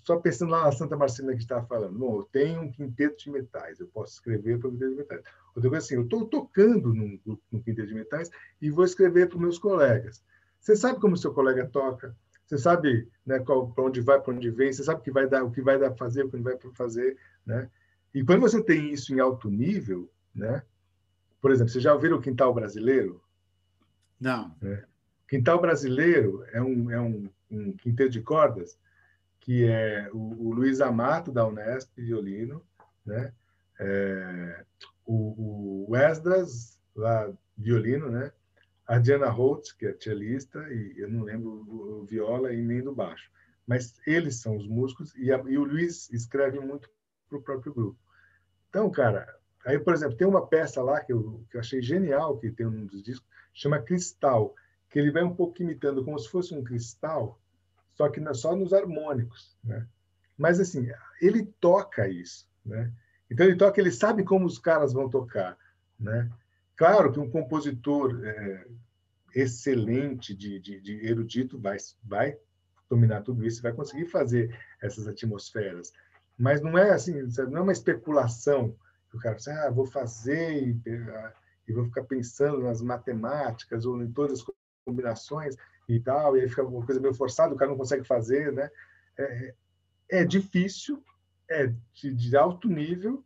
só 0.05 0.19
pensando 0.21 0.53
lá 0.53 0.67
na 0.67 0.71
Santa 0.71 0.97
Marcelina 0.97 1.35
que 1.35 1.43
estava 1.43 1.67
falando, 1.67 1.99
bom, 1.99 2.21
eu 2.21 2.29
tenho 2.31 2.61
um 2.61 2.71
quinteto 2.71 3.17
de 3.17 3.31
metais, 3.33 3.81
eu 3.81 3.89
posso 3.89 4.13
escrever 4.13 4.61
para 4.61 4.69
o 4.69 4.71
quinteto 4.71 4.93
de 4.93 4.97
metais. 4.99 5.23
Outra 5.53 5.69
coisa 5.69 5.85
assim, 5.85 5.95
eu 5.97 6.03
estou 6.03 6.29
tocando 6.29 6.95
num, 6.95 7.19
num 7.27 7.61
quinteto 7.61 7.89
de 7.89 7.95
metais 7.95 8.31
e 8.63 8.71
vou 8.71 8.85
escrever 8.85 9.29
para 9.29 9.35
os 9.35 9.43
meus 9.43 9.59
colegas. 9.59 10.23
Você 10.61 10.77
sabe 10.77 11.01
como 11.01 11.17
seu 11.17 11.35
colega 11.35 11.67
toca, 11.67 12.17
você 12.47 12.59
sabe 12.59 13.09
né, 13.25 13.41
para 13.41 13.55
onde 13.83 14.01
vai, 14.01 14.21
para 14.21 14.33
onde 14.33 14.51
vem, 14.51 14.73
você 14.73 14.85
sabe 14.85 15.01
o 15.01 15.03
que 15.03 15.11
vai 15.11 15.29
dar, 15.29 15.43
o 15.45 15.51
que 15.51 15.61
vai 15.61 15.79
dar 15.79 15.91
para 15.91 15.99
fazer, 15.99 16.25
o 16.25 16.31
que 16.31 16.37
não 16.37 16.45
vai 16.45 16.57
para 16.57 16.71
fazer, 16.73 17.19
né? 17.45 17.69
E 18.15 18.25
quando 18.25 18.41
você 18.41 18.63
tem 18.63 18.93
isso 18.93 19.13
em 19.13 19.21
alto 19.21 19.51
nível, 19.51 20.11
né? 20.35 20.63
Por 21.41 21.51
exemplo, 21.51 21.73
você 21.73 21.81
já 21.81 21.93
ouviram 21.93 22.17
o 22.17 22.21
Quintal 22.21 22.55
Brasileiro? 22.55 23.21
Não. 24.19 24.57
Né? 24.63 24.85
Quintal 25.29 25.61
Brasileiro 25.61 26.45
é 26.53 26.63
um, 26.63 26.91
é 26.91 27.01
um, 27.01 27.29
um 27.51 27.73
quinteto 27.73 28.11
de 28.11 28.23
cordas 28.23 28.79
que 29.47 29.65
é 29.65 30.11
o, 30.13 30.49
o 30.49 30.53
Luiz 30.53 30.81
Amato, 30.81 31.31
da 31.31 31.47
Unesp, 31.47 31.93
violino, 31.97 32.67
né? 33.05 33.33
É, 33.79 34.65
o, 35.05 35.87
o 35.89 35.97
Esdras, 35.97 36.81
lá, 36.97 37.33
violino, 37.57 38.11
né? 38.11 38.33
A 38.87 38.99
Diana 38.99 39.29
Holtz, 39.29 39.73
que 39.73 39.87
é 39.87 39.97
cellista, 39.99 40.61
e 40.73 40.95
eu 40.99 41.11
não 41.11 41.23
lembro 41.23 41.51
o, 41.51 42.01
o 42.01 42.05
viola 42.05 42.53
e 42.53 42.63
nem 42.63 42.83
do 42.83 42.95
baixo. 42.95 43.31
Mas 43.67 43.95
eles 44.07 44.37
são 44.37 44.57
os 44.57 44.67
músicos, 44.67 45.15
e, 45.17 45.33
a, 45.33 45.39
e 45.49 45.59
o 45.59 45.65
Luiz 45.65 46.09
escreve 46.11 46.61
muito 46.61 46.89
para 47.29 47.39
o 47.39 47.43
próprio 47.43 47.75
grupo. 47.75 47.99
Então, 48.69 48.89
cara, 48.91 49.27
aí, 49.65 49.79
por 49.79 49.93
exemplo, 49.93 50.17
tem 50.17 50.27
uma 50.27 50.47
peça 50.47 50.83
lá 50.83 51.01
que 51.01 51.13
eu, 51.13 51.45
que 51.51 51.57
eu 51.57 51.61
achei 51.61 51.83
genial, 51.83 52.39
que 52.39 52.51
tem 52.51 52.67
um 52.67 52.87
dos 52.87 53.03
discos, 53.03 53.29
chama 53.53 53.83
Cristal, 53.83 54.55
que 54.89 54.99
ele 54.99 55.11
vai 55.11 55.23
um 55.23 55.35
pouco 55.35 55.61
imitando 55.63 56.05
como 56.05 56.19
se 56.19 56.29
fosse 56.29 56.55
um 56.55 56.63
cristal, 56.63 57.41
só 57.95 58.09
que 58.09 58.23
só 58.35 58.55
nos 58.55 58.73
harmônicos, 58.73 59.57
né? 59.65 59.87
Mas 60.37 60.61
assim, 60.61 60.89
ele 61.21 61.45
toca 61.61 62.07
isso, 62.09 62.49
né? 62.65 62.93
Então 63.31 63.47
ele 63.47 63.57
toca, 63.57 63.81
ele 63.81 63.91
sabe 63.91 64.23
como 64.23 64.47
os 64.47 64.59
caras 64.59 64.93
vão 64.93 65.09
tocar, 65.09 65.59
né? 65.99 66.31
Claro 66.77 67.13
que 67.13 67.19
um 67.19 67.31
compositor 67.31 68.21
é, 68.25 68.67
excelente 69.35 70.35
de, 70.35 70.61
de, 70.61 70.81
de, 70.81 71.07
erudito 71.07 71.59
vai 71.59 71.77
vai 72.05 72.39
dominar 72.89 73.23
tudo 73.23 73.45
isso, 73.45 73.63
vai 73.63 73.73
conseguir 73.73 74.07
fazer 74.07 74.57
essas 74.81 75.09
atmosferas, 75.09 75.93
mas 76.39 76.61
não 76.61 76.79
é 76.79 76.91
assim, 76.91 77.15
não 77.49 77.59
é 77.59 77.63
uma 77.63 77.73
especulação 77.73 78.77
o 79.17 79.21
cara 79.21 79.35
diz, 79.35 79.49
ah, 79.49 79.71
vou 79.71 79.87
fazer 79.87 80.63
e, 80.63 80.81
e 81.67 81.73
vou 81.73 81.85
ficar 81.87 82.05
pensando 82.05 82.63
nas 82.63 82.83
matemáticas 82.83 83.85
ou 83.87 84.01
em 84.03 84.11
todas 84.13 84.41
as 84.41 84.47
combinações 84.85 85.57
e 85.89 85.99
tal, 85.99 86.37
e 86.37 86.41
aí 86.41 86.49
fica 86.49 86.63
uma 86.63 86.85
coisa 86.85 87.01
meio 87.01 87.15
forçada, 87.15 87.55
o 87.55 87.57
cara 87.57 87.71
não 87.71 87.79
consegue 87.79 88.05
fazer, 88.05 88.53
né? 88.53 88.71
É, 89.19 89.55
é 90.11 90.25
difícil, 90.25 91.03
é 91.49 91.73
de, 91.93 92.13
de, 92.13 92.37
alto 92.37 92.69
nível, 92.69 93.25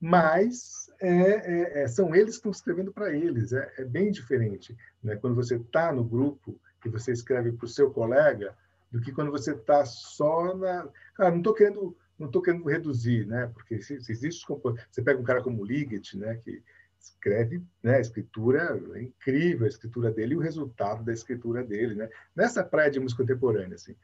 mas 0.00 0.90
é, 1.00 1.10
é, 1.10 1.82
é 1.82 1.88
são 1.88 2.14
eles 2.14 2.32
que 2.32 2.36
estão 2.38 2.50
escrevendo 2.50 2.92
para 2.92 3.14
eles, 3.14 3.52
é, 3.52 3.72
é, 3.78 3.84
bem 3.84 4.10
diferente, 4.10 4.76
né? 5.02 5.16
Quando 5.16 5.34
você 5.34 5.56
está 5.56 5.92
no 5.92 6.04
grupo 6.04 6.58
e 6.84 6.88
você 6.88 7.12
escreve 7.12 7.52
para 7.52 7.64
o 7.64 7.68
seu 7.68 7.90
colega, 7.90 8.54
do 8.90 9.00
que 9.00 9.12
quando 9.12 9.30
você 9.30 9.52
está 9.52 9.84
só 9.84 10.54
na. 10.56 10.88
Cara, 11.14 11.30
não 11.30 11.38
estou 11.38 11.54
querendo 11.54 11.96
não 12.18 12.28
estou 12.28 12.40
querendo 12.40 12.64
reduzir, 12.66 13.26
né? 13.26 13.50
Porque 13.52 13.82
se, 13.82 14.00
se 14.00 14.12
existe 14.12 14.46
você 14.90 15.02
pega 15.02 15.20
um 15.20 15.24
cara 15.24 15.42
como 15.42 15.64
Liggett, 15.64 16.16
né? 16.16 16.36
Que 16.36 16.62
escreve, 16.98 17.62
né, 17.82 17.96
a 17.96 18.00
escritura 18.00 18.80
é 18.94 19.02
incrível, 19.02 19.64
a 19.64 19.68
escritura 19.68 20.10
dele 20.10 20.34
e 20.34 20.36
o 20.36 20.40
resultado 20.40 21.04
da 21.04 21.12
escritura 21.12 21.62
dele, 21.62 21.94
né? 21.94 22.08
Nessa 22.34 22.64
praia 22.64 22.90
de 22.90 22.98
música 22.98 23.22
contemporânea, 23.22 23.76
assim. 23.76 23.94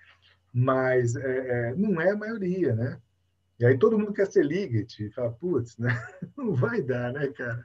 Mas 0.53 1.17
é, 1.17 1.71
é, 1.71 1.75
não 1.75 2.01
é 2.01 2.11
a 2.11 2.17
maioria, 2.17 2.75
né? 2.75 3.01
E 3.59 3.67
aí 3.67 3.79
todo 3.79 3.99
mundo 3.99 4.13
quer 4.13 4.27
ser 4.27 4.45
Liggett 4.45 5.05
e 5.05 5.11
fala, 5.11 5.33
putz, 5.33 5.79
né? 5.79 5.91
Não 6.37 6.55
vai 6.55 6.83
dar, 6.83 7.13
né, 7.13 7.29
cara? 7.29 7.65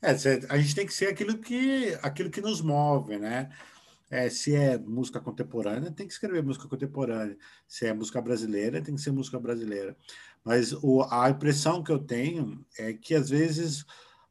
É, 0.00 0.10
a 0.50 0.58
gente 0.58 0.74
tem 0.74 0.86
que 0.86 0.92
ser 0.92 1.06
aquilo 1.06 1.38
que, 1.38 1.98
aquilo 2.02 2.30
que 2.30 2.40
nos 2.40 2.60
move, 2.60 3.18
né? 3.18 3.50
É, 4.10 4.28
se 4.28 4.54
é 4.54 4.78
música 4.78 5.18
contemporânea, 5.18 5.90
tem 5.90 6.06
que 6.06 6.12
escrever 6.12 6.42
música 6.42 6.68
contemporânea. 6.68 7.36
Se 7.66 7.86
é 7.86 7.94
música 7.94 8.20
brasileira, 8.20 8.82
tem 8.82 8.94
que 8.94 9.00
ser 9.00 9.10
música 9.10 9.40
brasileira. 9.40 9.96
Mas 10.44 10.72
o, 10.72 11.02
a 11.10 11.30
impressão 11.30 11.82
que 11.82 11.90
eu 11.90 11.98
tenho 11.98 12.64
é 12.78 12.92
que 12.92 13.14
às 13.14 13.30
vezes 13.30 13.84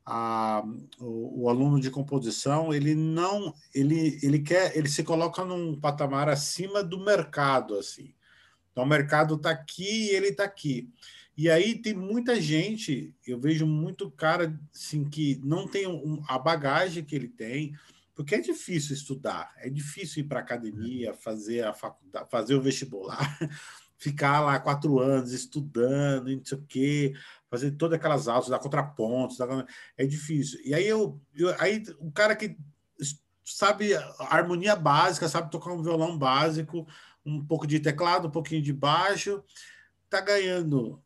a, 0.06 0.64
o, 1.00 1.44
o, 1.44 1.50
aluno 1.50 1.80
de 1.80 1.90
composição 1.90 2.74
ele 2.74 2.94
não 2.94 3.54
ele, 3.74 4.20
ele 4.22 4.40
quer 4.40 4.78
ele 4.78 4.90
se 4.90 5.04
coloca 5.04 5.44
num 5.44 5.80
patamar 5.80 6.30
acima 6.30 6.84
do 6.84 7.04
mercado 7.04 7.76
assim. 7.76 8.14
Então 8.74 8.84
o 8.84 8.88
mercado 8.88 9.36
está 9.36 9.52
aqui 9.52 10.08
e 10.08 10.10
ele 10.10 10.30
está 10.30 10.44
aqui. 10.44 10.90
E 11.38 11.50
aí 11.50 11.76
tem 11.76 11.94
muita 11.94 12.40
gente, 12.42 13.16
eu 13.26 13.40
vejo 13.40 13.66
muito 13.66 14.12
cara 14.12 14.60
assim 14.74 15.04
que 15.06 15.40
não 15.44 15.68
tem 15.68 15.88
um, 15.88 16.22
a 16.28 16.38
bagagem 16.38 17.04
que 17.04 17.16
ele 17.16 17.28
tem, 17.28 17.74
porque 18.14 18.36
é 18.36 18.40
difícil 18.40 18.94
estudar, 18.94 19.52
é 19.58 19.70
difícil 19.70 20.24
ir 20.24 20.28
para 20.28 20.40
academia, 20.40 21.14
fazer 21.14 21.64
a 21.64 21.74
faculdade, 21.74 22.30
fazer 22.30 22.56
o 22.56 22.62
vestibular. 22.62 23.38
ficar 24.04 24.42
lá 24.42 24.60
quatro 24.60 25.00
anos 25.00 25.32
estudando, 25.32 26.36
não 26.36 26.44
sei 26.44 26.58
o 26.58 26.66
quê, 26.68 27.14
fazer 27.50 27.72
todas 27.72 27.98
aquelas 27.98 28.28
aulas, 28.28 28.50
dar 28.50 28.60
contrapontos, 28.60 29.38
dar... 29.38 29.66
é 29.98 30.06
difícil. 30.06 30.60
E 30.66 30.74
aí 30.74 30.86
eu, 30.86 31.22
eu, 31.34 31.56
aí 31.58 31.82
o 32.00 32.12
cara 32.12 32.36
que 32.36 32.58
sabe 33.46 33.92
harmonia 34.20 34.76
básica, 34.76 35.30
sabe 35.30 35.50
tocar 35.50 35.72
um 35.72 35.82
violão 35.82 36.18
básico, 36.18 36.86
um 37.26 37.44
pouco 37.46 37.66
de 37.66 37.80
teclado, 37.80 38.28
um 38.28 38.32
pouquinho 38.32 38.62
de 38.62 38.74
baixo, 38.74 39.44
tá 40.10 40.22
ganhando 40.22 41.02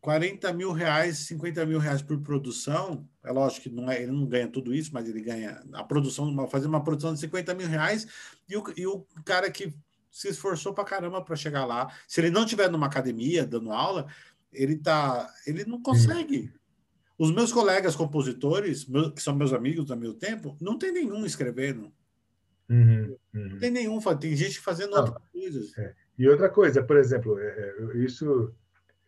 40 0.00 0.52
mil 0.52 0.72
reais, 0.72 1.18
50 1.18 1.66
mil 1.66 1.78
reais 1.78 2.00
por 2.00 2.18
produção. 2.20 3.06
É 3.22 3.30
lógico 3.30 3.64
que 3.64 3.70
não 3.70 3.90
é, 3.90 4.02
ele 4.02 4.12
não 4.12 4.26
ganha 4.26 4.48
tudo 4.48 4.74
isso, 4.74 4.90
mas 4.92 5.08
ele 5.08 5.20
ganha 5.20 5.62
a 5.72 5.84
produção, 5.84 6.48
fazer 6.48 6.66
uma 6.66 6.82
produção 6.82 7.12
de 7.12 7.20
50 7.20 7.54
mil 7.54 7.68
reais 7.68 8.06
e 8.48 8.56
o, 8.56 8.64
e 8.76 8.86
o 8.86 9.04
cara 9.24 9.50
que 9.50 9.74
se 10.10 10.28
esforçou 10.28 10.72
para 10.72 10.84
caramba 10.84 11.22
para 11.22 11.36
chegar 11.36 11.64
lá. 11.64 11.92
Se 12.08 12.20
ele 12.20 12.30
não 12.30 12.46
tiver 12.46 12.70
numa 12.70 12.86
academia 12.86 13.46
dando 13.46 13.72
aula, 13.72 14.06
ele 14.52 14.76
tá, 14.76 15.32
ele 15.46 15.64
não 15.64 15.80
consegue. 15.80 16.52
Os 17.18 17.30
meus 17.30 17.52
colegas 17.52 17.94
compositores, 17.94 18.86
meus, 18.86 19.12
que 19.12 19.22
são 19.22 19.36
meus 19.36 19.52
amigos 19.52 19.90
há 19.90 19.96
meu 19.96 20.14
tempo, 20.14 20.56
não 20.60 20.78
tem 20.78 20.90
nenhum 20.90 21.26
escrevendo. 21.26 21.92
Uhum, 22.70 23.16
uhum. 23.34 23.48
Não 23.48 23.58
tem 23.58 23.70
nenhum, 23.70 24.00
tem 24.16 24.36
gente 24.36 24.60
fazendo 24.60 24.92
não, 24.92 24.98
outras 25.00 25.28
coisas. 25.32 25.76
É. 25.76 25.92
E 26.16 26.28
outra 26.28 26.48
coisa, 26.48 26.82
por 26.82 26.96
exemplo, 26.96 27.36
é, 27.40 27.74
é 27.94 27.96
isso 27.96 28.54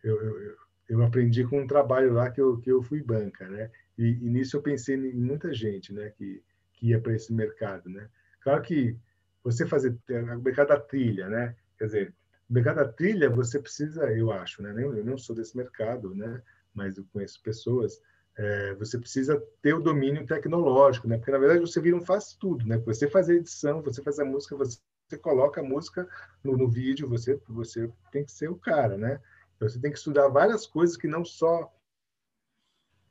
eu, 0.03 0.21
eu, 0.21 0.55
eu, 0.89 1.03
aprendi 1.03 1.45
com 1.45 1.61
um 1.61 1.67
trabalho 1.67 2.11
lá 2.11 2.29
que 2.29 2.41
eu, 2.41 2.57
que 2.59 2.69
eu 2.69 2.83
fui 2.83 3.01
banca, 3.01 3.47
né? 3.47 3.71
E, 3.97 4.17
e 4.21 4.29
nisso 4.29 4.57
eu 4.57 4.61
pensei 4.61 4.95
em 4.95 5.13
muita 5.13 5.53
gente, 5.53 5.93
né? 5.93 6.09
Que, 6.09 6.43
que 6.73 6.87
ia 6.89 6.99
para 6.99 7.15
esse 7.15 7.31
mercado, 7.31 7.89
né? 7.89 8.09
Claro 8.41 8.61
que 8.61 8.97
você 9.41 9.65
fazer 9.65 9.97
o 10.09 10.41
mercado 10.41 10.67
da 10.67 10.79
trilha, 10.79 11.29
né? 11.29 11.55
Quer 11.77 11.85
dizer, 11.85 12.13
o 12.49 12.53
mercado 12.53 12.77
da 12.77 12.87
trilha 12.87 13.29
você 13.29 13.59
precisa, 13.59 14.11
eu 14.11 14.29
acho, 14.29 14.61
né? 14.61 14.73
Eu 14.77 15.05
não 15.05 15.17
sou 15.17 15.33
desse 15.33 15.55
mercado, 15.55 16.13
né? 16.13 16.41
Mas 16.73 16.97
eu 16.97 17.05
conheço 17.13 17.41
pessoas. 17.41 18.01
É, 18.35 18.73
você 18.75 18.97
precisa 18.97 19.39
ter 19.61 19.73
o 19.73 19.81
domínio 19.81 20.25
tecnológico, 20.25 21.07
né? 21.07 21.17
Porque 21.17 21.31
na 21.31 21.37
verdade 21.37 21.59
você 21.59 21.79
vira 21.79 21.95
um 21.95 22.01
faz 22.01 22.33
tudo, 22.33 22.65
né? 22.65 22.77
Você 22.79 23.07
faz 23.07 23.29
a 23.29 23.33
edição, 23.33 23.81
você 23.81 24.01
faz 24.01 24.19
a 24.19 24.25
música, 24.25 24.55
você, 24.55 24.79
você 25.07 25.17
coloca 25.17 25.61
a 25.61 25.63
música 25.63 26.07
no, 26.43 26.57
no, 26.57 26.67
vídeo, 26.67 27.07
você 27.07 27.39
você 27.47 27.91
tem 28.11 28.25
que 28.25 28.31
ser 28.31 28.49
o 28.49 28.55
cara, 28.55 28.97
né? 28.97 29.21
Então 29.55 29.69
você 29.69 29.79
tem 29.79 29.91
que 29.91 29.97
estudar 29.97 30.29
várias 30.29 30.65
coisas 30.65 30.97
que 30.97 31.07
não 31.07 31.23
só 31.23 31.71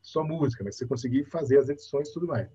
só 0.00 0.24
música, 0.24 0.64
mas 0.64 0.76
você 0.76 0.86
conseguir 0.86 1.24
fazer 1.26 1.58
as 1.58 1.68
edições 1.68 2.08
e 2.08 2.12
tudo 2.12 2.26
mais. 2.26 2.48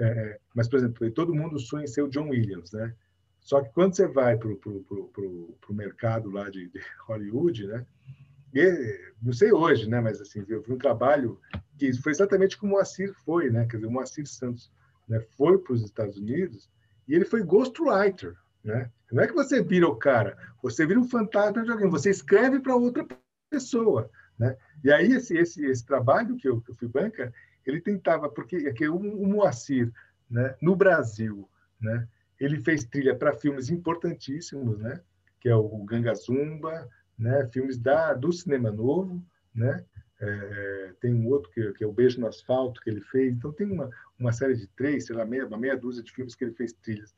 É, 0.00 0.40
mas 0.54 0.68
por 0.68 0.76
exemplo, 0.78 1.10
todo 1.10 1.34
mundo 1.34 1.58
sonha 1.58 1.84
em 1.84 1.88
ser 1.88 2.02
o 2.02 2.08
John 2.08 2.30
Williams, 2.30 2.72
né? 2.72 2.94
Só 3.40 3.62
que 3.62 3.70
quando 3.70 3.94
você 3.94 4.06
vai 4.06 4.36
para 4.36 4.48
o 4.48 5.58
mercado 5.70 6.30
lá 6.30 6.50
de, 6.50 6.68
de, 6.68 6.80
Hollywood, 7.06 7.66
né? 7.66 7.86
Não 9.22 9.32
sei 9.32 9.52
hoje, 9.52 9.88
né? 9.88 10.00
Mas 10.00 10.20
assim, 10.20 10.44
eu 10.48 10.62
vi 10.62 10.72
um 10.72 10.78
trabalho 10.78 11.40
que 11.78 11.92
foi 11.94 12.12
exatamente 12.12 12.56
como 12.56 12.72
o 12.72 12.76
Moacir 12.76 13.12
foi, 13.24 13.50
né? 13.50 13.66
Quer 13.66 13.76
dizer, 13.76 13.88
o 13.88 13.90
Moacir 13.90 14.26
Santos 14.26 14.70
né, 15.08 15.20
foi 15.36 15.58
para 15.58 15.72
os 15.72 15.82
Estados 15.82 16.16
Unidos 16.16 16.70
e 17.06 17.14
ele 17.14 17.24
foi 17.24 17.42
ghostwriter, 17.42 18.34
né? 18.62 18.90
Não 19.10 19.22
é 19.22 19.26
que 19.26 19.34
você 19.34 19.62
vira 19.62 19.88
o 19.88 19.96
cara, 19.96 20.36
você 20.62 20.86
vira 20.86 21.00
um 21.00 21.08
fantasma 21.08 21.62
de 21.62 21.70
alguém, 21.70 21.88
você 21.88 22.10
escreve 22.10 22.60
para 22.60 22.76
outra 22.76 23.06
pessoa, 23.50 24.10
né? 24.38 24.56
E 24.84 24.92
aí 24.92 25.12
esse 25.12 25.36
esse 25.36 25.64
esse 25.64 25.84
trabalho 25.84 26.36
que 26.36 26.48
eu, 26.48 26.60
que 26.60 26.70
eu 26.70 26.74
fui 26.74 26.88
banca, 26.88 27.32
ele 27.66 27.80
tentava 27.80 28.28
porque 28.28 28.56
é 28.56 28.72
que 28.72 28.88
o, 28.88 28.96
o 28.96 29.26
Moacir, 29.26 29.92
né? 30.30 30.54
No 30.60 30.76
Brasil, 30.76 31.48
né? 31.80 32.06
Ele 32.38 32.60
fez 32.60 32.84
trilha 32.84 33.16
para 33.16 33.32
filmes 33.32 33.68
importantíssimos, 33.68 34.78
né? 34.78 35.00
Que 35.40 35.48
é 35.48 35.54
o 35.54 35.84
Ganga 35.84 36.14
Zumba, 36.14 36.88
né? 37.18 37.48
Filmes 37.52 37.78
da 37.78 38.14
do 38.14 38.32
cinema 38.32 38.70
novo, 38.70 39.22
né? 39.54 39.84
É, 40.20 40.92
tem 41.00 41.14
um 41.14 41.28
outro 41.28 41.50
que, 41.50 41.72
que, 41.74 41.84
é 41.84 41.86
o 41.86 41.92
Beijo 41.92 42.20
no 42.20 42.26
Asfalto 42.26 42.80
que 42.80 42.90
ele 42.90 43.00
fez. 43.00 43.32
Então 43.32 43.52
tem 43.52 43.70
uma, 43.70 43.88
uma 44.18 44.32
série 44.32 44.56
de 44.56 44.66
três, 44.68 45.06
sei 45.06 45.14
lá, 45.14 45.24
meia, 45.24 45.46
uma 45.46 45.58
meia 45.58 45.76
dúzia 45.76 46.02
de 46.02 46.12
filmes 46.12 46.34
que 46.34 46.44
ele 46.44 46.54
fez 46.54 46.72
trilhas. 46.72 47.14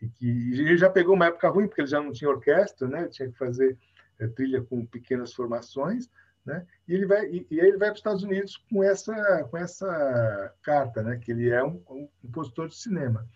E 0.00 0.08
que 0.08 0.26
e 0.26 0.60
ele 0.60 0.76
já 0.76 0.90
pegou 0.90 1.14
uma 1.14 1.26
época 1.26 1.48
ruim 1.48 1.66
porque 1.66 1.82
ele 1.82 1.88
já 1.88 2.02
não 2.02 2.12
tinha 2.12 2.30
orquestra, 2.30 2.88
né? 2.88 3.08
Tinha 3.08 3.30
que 3.30 3.38
fazer 3.38 3.76
é, 4.18 4.26
trilha 4.26 4.62
com 4.62 4.84
pequenas 4.84 5.32
formações, 5.32 6.08
né? 6.44 6.66
E 6.88 6.94
ele 6.94 7.06
vai 7.06 7.26
e, 7.26 7.46
e 7.50 7.60
aí 7.60 7.68
ele 7.68 7.78
vai 7.78 7.88
para 7.88 7.94
os 7.94 8.00
Estados 8.00 8.22
Unidos 8.22 8.56
com 8.70 8.82
essa 8.82 9.44
com 9.44 9.56
essa 9.56 10.54
carta, 10.62 11.02
né? 11.02 11.18
Que 11.18 11.32
ele 11.32 11.50
é 11.50 11.62
um, 11.62 11.82
um 11.88 12.08
compositor 12.22 12.68
de 12.68 12.76
cinema. 12.76 13.28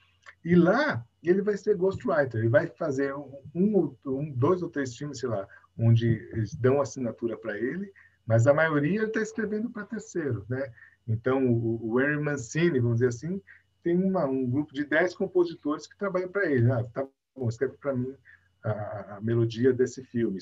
E 0.45 0.55
lá 0.55 1.05
ele 1.23 1.41
vai 1.41 1.57
ser 1.57 1.77
ghostwriter, 1.77 2.41
ele 2.41 2.51
vai 2.51 2.67
fazer 2.67 3.15
um, 3.15 3.97
um, 4.05 4.31
dois 4.31 4.63
ou 4.63 4.69
três 4.69 4.95
filmes, 4.95 5.19
sei 5.19 5.29
lá, 5.29 5.49
onde 5.79 6.07
eles 6.33 6.55
dão 6.55 6.81
assinatura 6.81 7.37
para 7.37 7.59
ele, 7.59 7.93
mas 8.27 8.47
a 8.47 8.55
maioria 8.55 9.05
está 9.05 9.21
escrevendo 9.21 9.71
para 9.71 9.85
terceiros, 9.85 10.47
né? 10.49 10.73
Então 11.07 11.47
o, 11.47 11.93
o 11.93 12.01
Henry 12.01 12.21
Mancini, 12.21 12.81
vamos 12.81 12.99
dizer 12.99 13.09
assim, 13.09 13.41
tem 13.83 13.97
uma, 13.97 14.25
um 14.25 14.49
grupo 14.49 14.73
de 14.73 14.85
dez 14.85 15.15
compositores 15.15 15.87
que 15.87 15.99
trabalham 15.99 16.29
para 16.29 16.51
ele. 16.51 16.71
Ah, 16.71 16.83
tá 16.85 17.07
bom, 17.37 17.49
escreve 17.49 17.77
para 17.77 17.95
mim 17.95 18.15
a, 18.63 19.17
a, 19.17 19.21
melodia 19.21 19.73
desse 19.73 20.03
filme, 20.05 20.39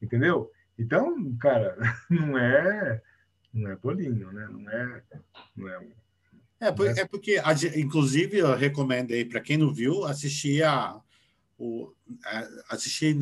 entendeu? 0.00 0.50
Então, 0.78 1.36
cara, 1.36 1.76
não 2.08 2.38
é 2.38 3.02
não 3.52 3.70
é 3.70 3.76
bolinho, 3.76 4.32
né? 4.32 4.48
Não 4.50 4.70
é, 4.70 5.02
não 5.56 5.68
é 5.68 5.86
é, 6.60 7.00
é 7.00 7.04
porque, 7.06 7.40
inclusive, 7.76 8.38
eu 8.38 8.54
recomendo 8.56 9.12
aí 9.12 9.24
para 9.24 9.40
quem 9.40 9.56
não 9.56 9.72
viu, 9.72 10.04
assistir 10.04 10.64
a, 10.64 11.00
o, 11.58 11.92
a, 12.24 12.74
assistir 12.74 13.18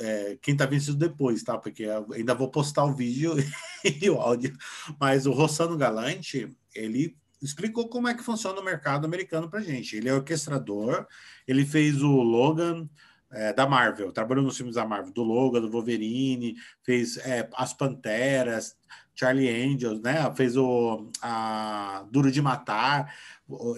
é, 0.00 0.38
quem 0.42 0.52
está 0.52 0.66
vendo 0.66 0.94
depois, 0.94 1.42
tá? 1.42 1.56
Porque 1.56 1.86
ainda 2.12 2.34
vou 2.34 2.50
postar 2.50 2.84
o 2.84 2.94
vídeo 2.94 3.34
e 4.02 4.10
o 4.10 4.20
áudio. 4.20 4.56
Mas 5.00 5.24
o 5.24 5.32
Rossano 5.32 5.76
Galante, 5.76 6.50
ele 6.74 7.16
explicou 7.40 7.88
como 7.88 8.08
é 8.08 8.14
que 8.14 8.24
funciona 8.24 8.60
o 8.60 8.64
mercado 8.64 9.04
americano 9.04 9.48
para 9.48 9.60
gente. 9.60 9.96
Ele 9.96 10.08
é 10.08 10.14
orquestrador, 10.14 11.06
ele 11.46 11.64
fez 11.64 12.02
o 12.02 12.10
Logan 12.22 12.88
é, 13.32 13.52
da 13.52 13.66
Marvel, 13.66 14.12
trabalhou 14.12 14.44
nos 14.44 14.56
filmes 14.56 14.76
da 14.76 14.86
Marvel, 14.86 15.12
do 15.12 15.22
Logan, 15.22 15.60
do 15.60 15.70
Wolverine, 15.70 16.56
fez 16.82 17.16
é, 17.18 17.48
As 17.54 17.72
Panteras, 17.72 18.76
Charlie 19.14 19.48
Angels, 19.48 20.00
né? 20.00 20.32
Fez 20.36 20.56
o 20.56 21.10
a 21.22 22.06
Duro 22.10 22.30
de 22.30 22.42
Matar, 22.42 23.12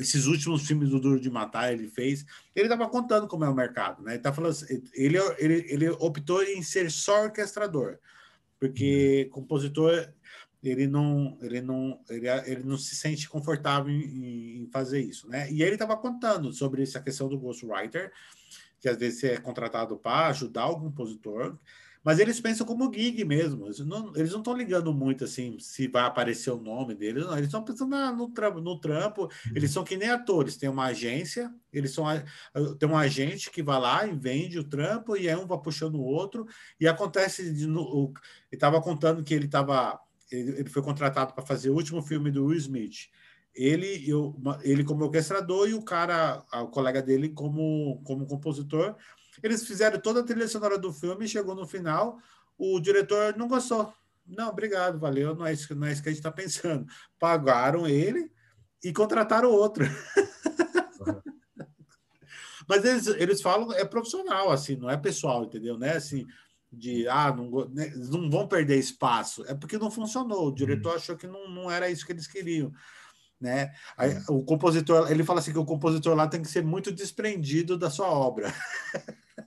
esses 0.01 0.27
últimos 0.27 0.67
filmes 0.67 0.91
do 0.91 1.01
Duro 1.01 1.21
de 1.21 1.31
Matar 1.31 1.73
ele 1.73 1.89
fez. 1.89 2.27
Ele 2.55 2.67
estava 2.67 2.89
contando 2.89 3.29
como 3.29 3.45
é 3.45 3.49
o 3.49 3.55
mercado, 3.55 4.03
né? 4.03 4.15
Ele 4.15 4.23
tá 4.23 4.33
falando, 4.33 4.51
assim, 4.51 4.83
ele, 4.93 5.17
ele, 5.39 5.67
ele 5.69 5.89
optou 5.91 6.43
em 6.43 6.63
ser 6.63 6.91
só 6.91 7.23
orquestrador, 7.23 7.99
porque 8.59 9.25
uhum. 9.27 9.31
compositor 9.31 10.13
ele 10.61 10.89
não 10.89 11.39
ele 11.41 11.61
não 11.61 12.01
ele, 12.11 12.29
ele 12.47 12.65
não 12.65 12.77
se 12.77 12.97
sente 12.97 13.29
confortável 13.29 13.93
em, 13.93 14.63
em 14.63 14.69
fazer 14.73 15.01
isso, 15.01 15.29
né? 15.29 15.51
E 15.53 15.63
ele 15.63 15.75
estava 15.75 15.97
contando 15.97 16.53
sobre 16.53 16.83
essa 16.83 17.01
questão 17.01 17.29
do 17.29 17.39
ghostwriter, 17.39 18.13
que 18.81 18.89
às 18.89 18.97
vezes 18.97 19.25
é 19.25 19.37
contratado 19.37 19.97
para 19.97 20.29
ajudar 20.29 20.67
o 20.69 20.81
compositor 20.81 21.59
mas 22.09 22.19
eles 22.19 22.41
pensam 22.41 22.67
como 22.67 22.91
gig 22.91 23.23
mesmo. 23.25 23.67
Eles 23.67 23.81
não 23.81 24.15
estão 24.15 24.57
ligando 24.57 24.95
muito 24.95 25.25
assim 25.25 25.59
se 25.59 25.89
vai 25.89 26.05
aparecer 26.05 26.51
o 26.51 26.61
nome 26.61 26.95
deles, 26.95 27.27
não. 27.27 27.33
Eles 27.33 27.49
estão 27.49 27.63
pensando 27.63 27.91
na, 27.91 28.11
no, 28.11 28.31
trampo, 28.31 28.61
no 28.61 28.81
trampo. 28.81 29.25
Uhum. 29.25 29.53
Eles 29.55 29.71
são 29.71 29.85
que 29.85 29.95
nem 29.95 30.09
atores, 30.09 30.57
tem 30.57 30.69
uma 30.69 30.87
agência, 30.87 31.53
eles 31.73 31.93
são 31.93 32.07
tem 32.79 32.89
um 32.89 32.97
agente 32.97 33.51
que 33.51 33.63
vai 33.63 33.79
lá 33.79 34.07
e 34.07 34.17
vende 34.17 34.59
o 34.59 34.65
trampo, 34.65 35.19
e 35.19 35.29
aí 35.29 35.37
um 35.37 35.47
vai 35.47 35.59
puxando 35.59 35.97
o 35.97 36.03
outro, 36.03 36.47
e 36.81 36.89
acontece. 36.89 37.53
De, 37.53 37.67
no, 37.67 37.83
o, 37.83 38.07
ele 38.51 38.57
estava 38.57 38.81
contando 38.81 39.23
que 39.23 39.35
ele 39.35 39.45
estava. 39.45 40.01
Ele, 40.31 40.61
ele 40.61 40.71
foi 40.71 40.83
contratado 40.83 41.35
para 41.35 41.45
fazer 41.45 41.69
o 41.69 41.75
último 41.75 42.01
filme 42.03 42.31
do 42.31 42.47
Will 42.47 42.59
Smith 42.59 43.11
ele, 43.55 44.09
eu, 44.09 44.37
ele 44.63 44.85
como 44.85 45.05
orquestrador 45.05 45.69
e 45.69 45.75
o 45.75 45.83
cara, 45.83 46.45
o 46.53 46.69
colega 46.69 47.03
dele 47.03 47.29
como, 47.31 48.01
como 48.05 48.27
compositor. 48.27 48.97
Eles 49.43 49.67
fizeram 49.67 50.01
toda 50.01 50.21
a 50.21 50.25
trilha 50.25 50.49
sonora 50.49 50.79
do 50.79 50.93
filme, 50.93 51.29
chegou 51.29 51.55
no 51.55 51.67
final, 51.67 52.19
o 52.57 52.81
diretor 52.81 53.37
não 53.37 53.49
gostou. 53.49 53.93
Não, 54.27 54.49
obrigado, 54.49 54.99
valeu, 54.99 55.35
não 55.35 55.47
é 55.47 55.53
isso, 55.53 55.75
não 55.75 55.87
é 55.87 55.93
isso 55.93 56.03
que 56.03 56.09
a 56.09 56.13
gente 56.13 56.21
está 56.21 56.31
pensando. 56.31 56.87
Pagaram 57.19 57.87
ele 57.87 58.31
e 58.85 58.93
contrataram 58.93 59.51
outro. 59.51 59.85
Uhum. 59.85 61.23
Mas 62.69 62.85
eles, 62.85 63.07
eles 63.07 63.41
falam, 63.41 63.73
é 63.73 63.85
profissional, 63.85 64.51
assim, 64.51 64.77
não 64.77 64.91
é 64.91 64.97
pessoal, 64.97 65.45
entendeu? 65.45 65.79
Né? 65.79 65.97
Assim, 65.97 66.27
de, 66.71 67.09
ah, 67.09 67.35
não, 67.35 67.67
né, 67.71 67.91
não 68.11 68.31
vão 68.31 68.47
perder 68.47 68.79
espaço. 68.79 69.43
É 69.47 69.55
porque 69.55 69.79
não 69.79 69.91
funcionou. 69.91 70.49
O 70.49 70.55
diretor 70.55 70.91
uhum. 70.91 70.97
achou 70.97 71.17
que 71.17 71.27
não, 71.27 71.49
não 71.49 71.71
era 71.71 71.89
isso 71.89 72.05
que 72.05 72.13
eles 72.13 72.27
queriam 72.27 72.71
né? 73.41 73.73
Aí, 73.97 74.17
o 74.29 74.45
compositor, 74.45 75.11
ele 75.11 75.25
fala 75.25 75.41
assim 75.41 75.53
que 75.53 75.59
o 75.59 75.65
compositor 75.65 76.15
lá 76.15 76.27
tem 76.27 76.43
que 76.43 76.49
ser 76.49 76.63
muito 76.63 76.93
desprendido 76.93 77.77
da 77.77 77.91
sua 77.91 78.09
obra. 78.09 78.53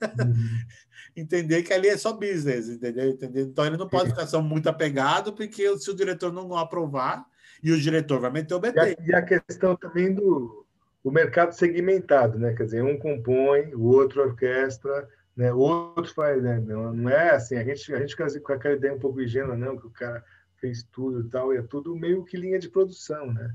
Uhum. 0.01 0.34
Entender 1.15 1.63
que 1.63 1.73
ali 1.73 1.89
é 1.89 1.97
só 1.97 2.13
business, 2.13 2.69
entendeu? 2.69 3.09
entendeu? 3.09 3.43
Então 3.43 3.65
ele 3.65 3.76
não 3.76 3.89
pode 3.89 4.11
ficar 4.11 4.26
só 4.27 4.41
muito 4.41 4.69
apegado, 4.69 5.34
porque 5.34 5.77
se 5.77 5.91
o 5.91 5.95
diretor 5.95 6.31
não 6.31 6.55
aprovar, 6.55 7.26
e 7.63 7.72
o 7.72 7.80
diretor 7.80 8.19
vai 8.19 8.31
meter 8.31 8.53
o 8.55 8.59
BT. 8.59 8.77
E 8.77 8.80
a, 8.80 8.95
e 9.07 9.15
a 9.15 9.22
questão 9.22 9.76
também 9.76 10.13
do 10.13 10.65
o 11.03 11.09
mercado 11.09 11.51
segmentado, 11.53 12.38
né? 12.38 12.53
Quer 12.53 12.65
dizer, 12.65 12.84
um 12.84 12.97
compõe, 12.97 13.73
o 13.73 13.85
outro 13.85 14.22
orquestra, 14.22 15.09
né? 15.35 15.51
O 15.51 15.59
outro 15.59 16.13
faz, 16.13 16.41
né? 16.43 16.59
Não, 16.59 16.93
não 16.93 17.09
é 17.09 17.31
assim, 17.31 17.57
a 17.57 17.63
gente, 17.63 17.93
a 17.93 17.99
gente 17.99 18.15
com 18.15 18.53
aquela 18.53 18.76
ideia 18.76 18.93
um 18.93 18.99
pouco 18.99 19.22
ingênua, 19.22 19.57
não, 19.57 19.77
que 19.77 19.88
o 19.88 19.91
cara 19.91 20.23
fez 20.57 20.84
tudo 20.91 21.22
e 21.22 21.30
tal, 21.30 21.51
é 21.51 21.61
tudo 21.63 21.95
meio 21.95 22.23
que 22.23 22.38
linha 22.38 22.59
de 22.59 22.69
produção, 22.69 23.34
né? 23.34 23.53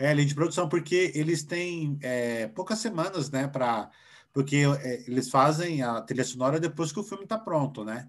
É, 0.00 0.14
linha 0.14 0.26
de 0.26 0.34
produção, 0.34 0.66
porque 0.66 1.12
eles 1.14 1.42
têm 1.42 1.98
é, 2.00 2.48
poucas 2.48 2.78
semanas, 2.78 3.30
né, 3.30 3.46
para 3.46 3.90
porque 4.32 4.64
é, 4.82 5.02
eles 5.06 5.28
fazem 5.28 5.82
a 5.82 6.00
trilha 6.00 6.24
sonora 6.24 6.58
depois 6.58 6.90
que 6.90 7.00
o 7.00 7.04
filme 7.04 7.24
está 7.24 7.36
pronto, 7.36 7.84
né? 7.84 8.08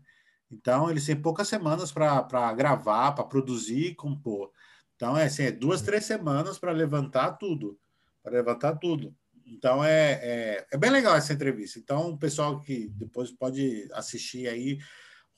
Então, 0.50 0.90
eles 0.90 1.06
têm 1.06 1.20
poucas 1.20 1.50
semanas 1.50 1.92
para 1.92 2.54
gravar, 2.54 3.12
para 3.12 3.26
produzir 3.26 3.88
e 3.88 3.96
compor. 3.96 4.52
Então, 4.96 5.18
é, 5.18 5.26
assim, 5.26 5.44
é 5.44 5.52
duas, 5.52 5.82
três 5.82 6.06
semanas 6.06 6.58
para 6.58 6.72
levantar 6.72 7.34
tudo. 7.34 7.78
Para 8.24 8.34
levantar 8.34 8.78
tudo. 8.78 9.14
Então, 9.46 9.84
é, 9.84 10.12
é, 10.22 10.68
é, 10.72 10.78
bem 10.78 10.92
legal 10.92 11.16
essa 11.16 11.34
entrevista. 11.34 11.78
Então, 11.78 12.12
o 12.12 12.18
pessoal 12.18 12.60
que 12.62 12.88
depois 12.96 13.32
pode 13.32 13.90
assistir 13.94 14.48
aí 14.48 14.80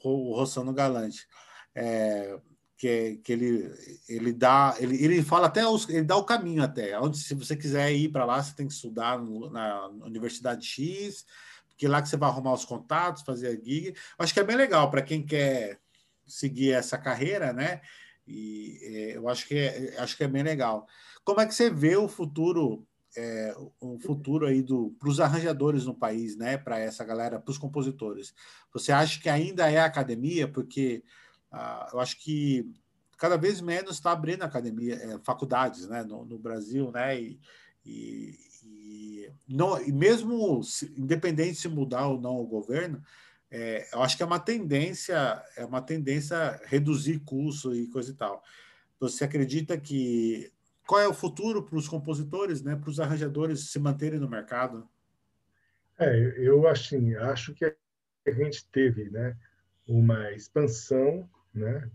o 0.04 0.36
Rossano 0.36 0.74
Galante. 0.74 1.26
É, 1.74 2.38
que, 2.84 3.16
que 3.24 3.32
ele, 3.32 3.74
ele 4.10 4.34
dá, 4.34 4.76
ele, 4.78 5.02
ele 5.02 5.24
fala 5.24 5.48
até 5.48 5.66
os, 5.66 5.88
ele 5.88 6.04
dá 6.04 6.18
o 6.18 6.26
caminho 6.26 6.62
até, 6.62 7.00
onde 7.00 7.18
se 7.18 7.34
você 7.34 7.56
quiser 7.56 7.94
ir 7.94 8.10
para 8.10 8.26
lá, 8.26 8.44
você 8.44 8.54
tem 8.54 8.68
que 8.68 8.74
estudar 8.74 9.18
no, 9.18 9.50
na 9.50 9.88
Universidade 10.04 10.66
X, 10.66 11.26
porque 11.70 11.88
lá 11.88 12.02
que 12.02 12.10
você 12.10 12.18
vai 12.18 12.30
arrumar 12.30 12.52
os 12.52 12.66
contatos, 12.66 13.24
fazer 13.24 13.48
a 13.48 13.52
gig. 13.52 13.96
Acho 14.20 14.34
que 14.34 14.40
é 14.42 14.44
bem 14.44 14.58
legal 14.58 14.92
para 14.92 15.02
quem 15.02 15.26
quer 15.26 15.80
seguir 16.28 16.74
essa 16.74 16.98
carreira, 16.98 17.54
né? 17.54 17.80
E 18.28 18.78
é, 18.82 19.16
eu 19.16 19.30
acho 19.30 19.48
que 19.48 19.56
é, 19.56 19.96
acho 20.00 20.18
que 20.18 20.26
é 20.26 20.28
bem 20.28 20.44
legal. 20.44 20.86
Como 21.24 21.40
é 21.40 21.46
que 21.46 21.56
você 21.56 21.70
vê 21.70 21.96
o 21.96 22.10
futuro 22.10 22.86
é, 23.16 23.56
o 23.80 23.98
futuro 24.00 24.46
aí 24.46 24.62
para 25.00 25.08
os 25.08 25.22
arranjadores 25.22 25.86
no 25.86 25.96
país, 25.96 26.36
né? 26.36 26.58
Para 26.58 26.80
essa 26.80 27.06
galera, 27.06 27.40
para 27.40 27.52
os 27.52 27.58
compositores. 27.58 28.34
Você 28.74 28.92
acha 28.92 29.22
que 29.22 29.30
ainda 29.30 29.72
é 29.72 29.80
academia? 29.80 30.50
Porque 30.50 31.02
ah, 31.54 31.88
eu 31.94 32.00
acho 32.00 32.20
que 32.20 32.68
cada 33.16 33.38
vez 33.38 33.62
menos 33.62 33.96
está 33.96 34.12
abrindo 34.12 34.42
academia, 34.42 34.96
é, 34.96 35.20
faculdades 35.20 35.88
né, 35.88 36.04
no, 36.04 36.26
no, 36.26 36.40
Brasil, 36.40 36.92
né? 36.92 37.22
E, 37.22 37.40
e, 37.86 38.40
e, 38.64 39.32
não, 39.48 39.80
e 39.82 39.92
mesmo 39.92 40.64
se, 40.64 40.92
independente 40.98 41.60
se 41.60 41.68
mudar 41.68 42.08
ou 42.08 42.20
não 42.20 42.38
o 42.38 42.48
governo, 42.48 43.02
é, 43.52 43.88
eu 43.94 44.02
acho 44.02 44.18
que 44.18 44.24
é 44.24 44.26
uma 44.26 44.40
tendência, 44.40 45.44
é 45.56 45.64
uma 45.64 45.82
tendência 45.82 46.60
reduzir 46.66 47.20
custo 47.20 47.74
e 47.76 47.88
coisa 47.88 48.10
e 48.10 48.16
tal. 48.16 48.44
Você 49.00 49.24
acredita 49.24 49.78
que 49.78 50.52
qual 50.88 51.00
é 51.00 51.08
o 51.08 51.14
futuro 51.14 51.62
para 51.62 51.78
os 51.78 51.88
compositores, 51.88 52.64
né, 52.64 52.76
para 52.76 52.90
os 52.90 53.00
arranjadores 53.00 53.70
se 53.70 53.78
manterem 53.78 54.20
no 54.20 54.28
mercado? 54.28 54.90
É, 56.00 56.34
eu 56.38 56.68
assim, 56.68 57.14
acho 57.16 57.54
que 57.54 57.64
a 57.64 58.32
gente 58.32 58.68
teve, 58.70 59.10
né, 59.12 59.38
uma 59.88 60.32
expansão 60.32 61.30
né? 61.54 61.90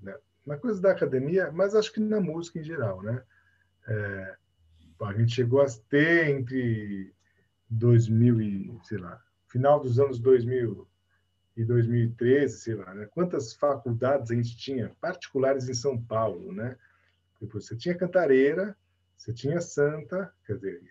Na 0.46 0.56
coisa 0.56 0.80
da 0.80 0.92
academia, 0.92 1.50
mas 1.52 1.74
acho 1.74 1.92
que 1.92 2.00
na 2.00 2.20
música 2.20 2.58
em 2.58 2.64
geral, 2.64 3.02
né? 3.02 3.22
É, 3.86 4.36
a 5.00 5.12
gente 5.12 5.34
chegou 5.34 5.60
a 5.60 5.66
ter 5.88 6.28
entre 6.28 7.12
2000 7.68 8.40
e, 8.40 8.78
sei 8.84 8.98
lá, 8.98 9.22
final 9.46 9.80
dos 9.80 9.98
anos 9.98 10.18
2000 10.18 10.86
e 11.56 11.64
2013, 11.64 12.58
sei 12.58 12.74
lá, 12.74 12.94
né? 12.94 13.06
Quantas 13.06 13.52
faculdades 13.52 14.30
a 14.30 14.34
gente 14.34 14.56
tinha 14.56 14.94
particulares 15.00 15.68
em 15.68 15.74
São 15.74 16.00
Paulo, 16.00 16.52
né? 16.52 16.76
Depois 17.40 17.66
você 17.66 17.76
tinha 17.76 17.96
Cantareira, 17.96 18.76
você 19.16 19.32
tinha 19.32 19.60
Santa, 19.60 20.32
quer 20.46 20.56
dizer, 20.56 20.82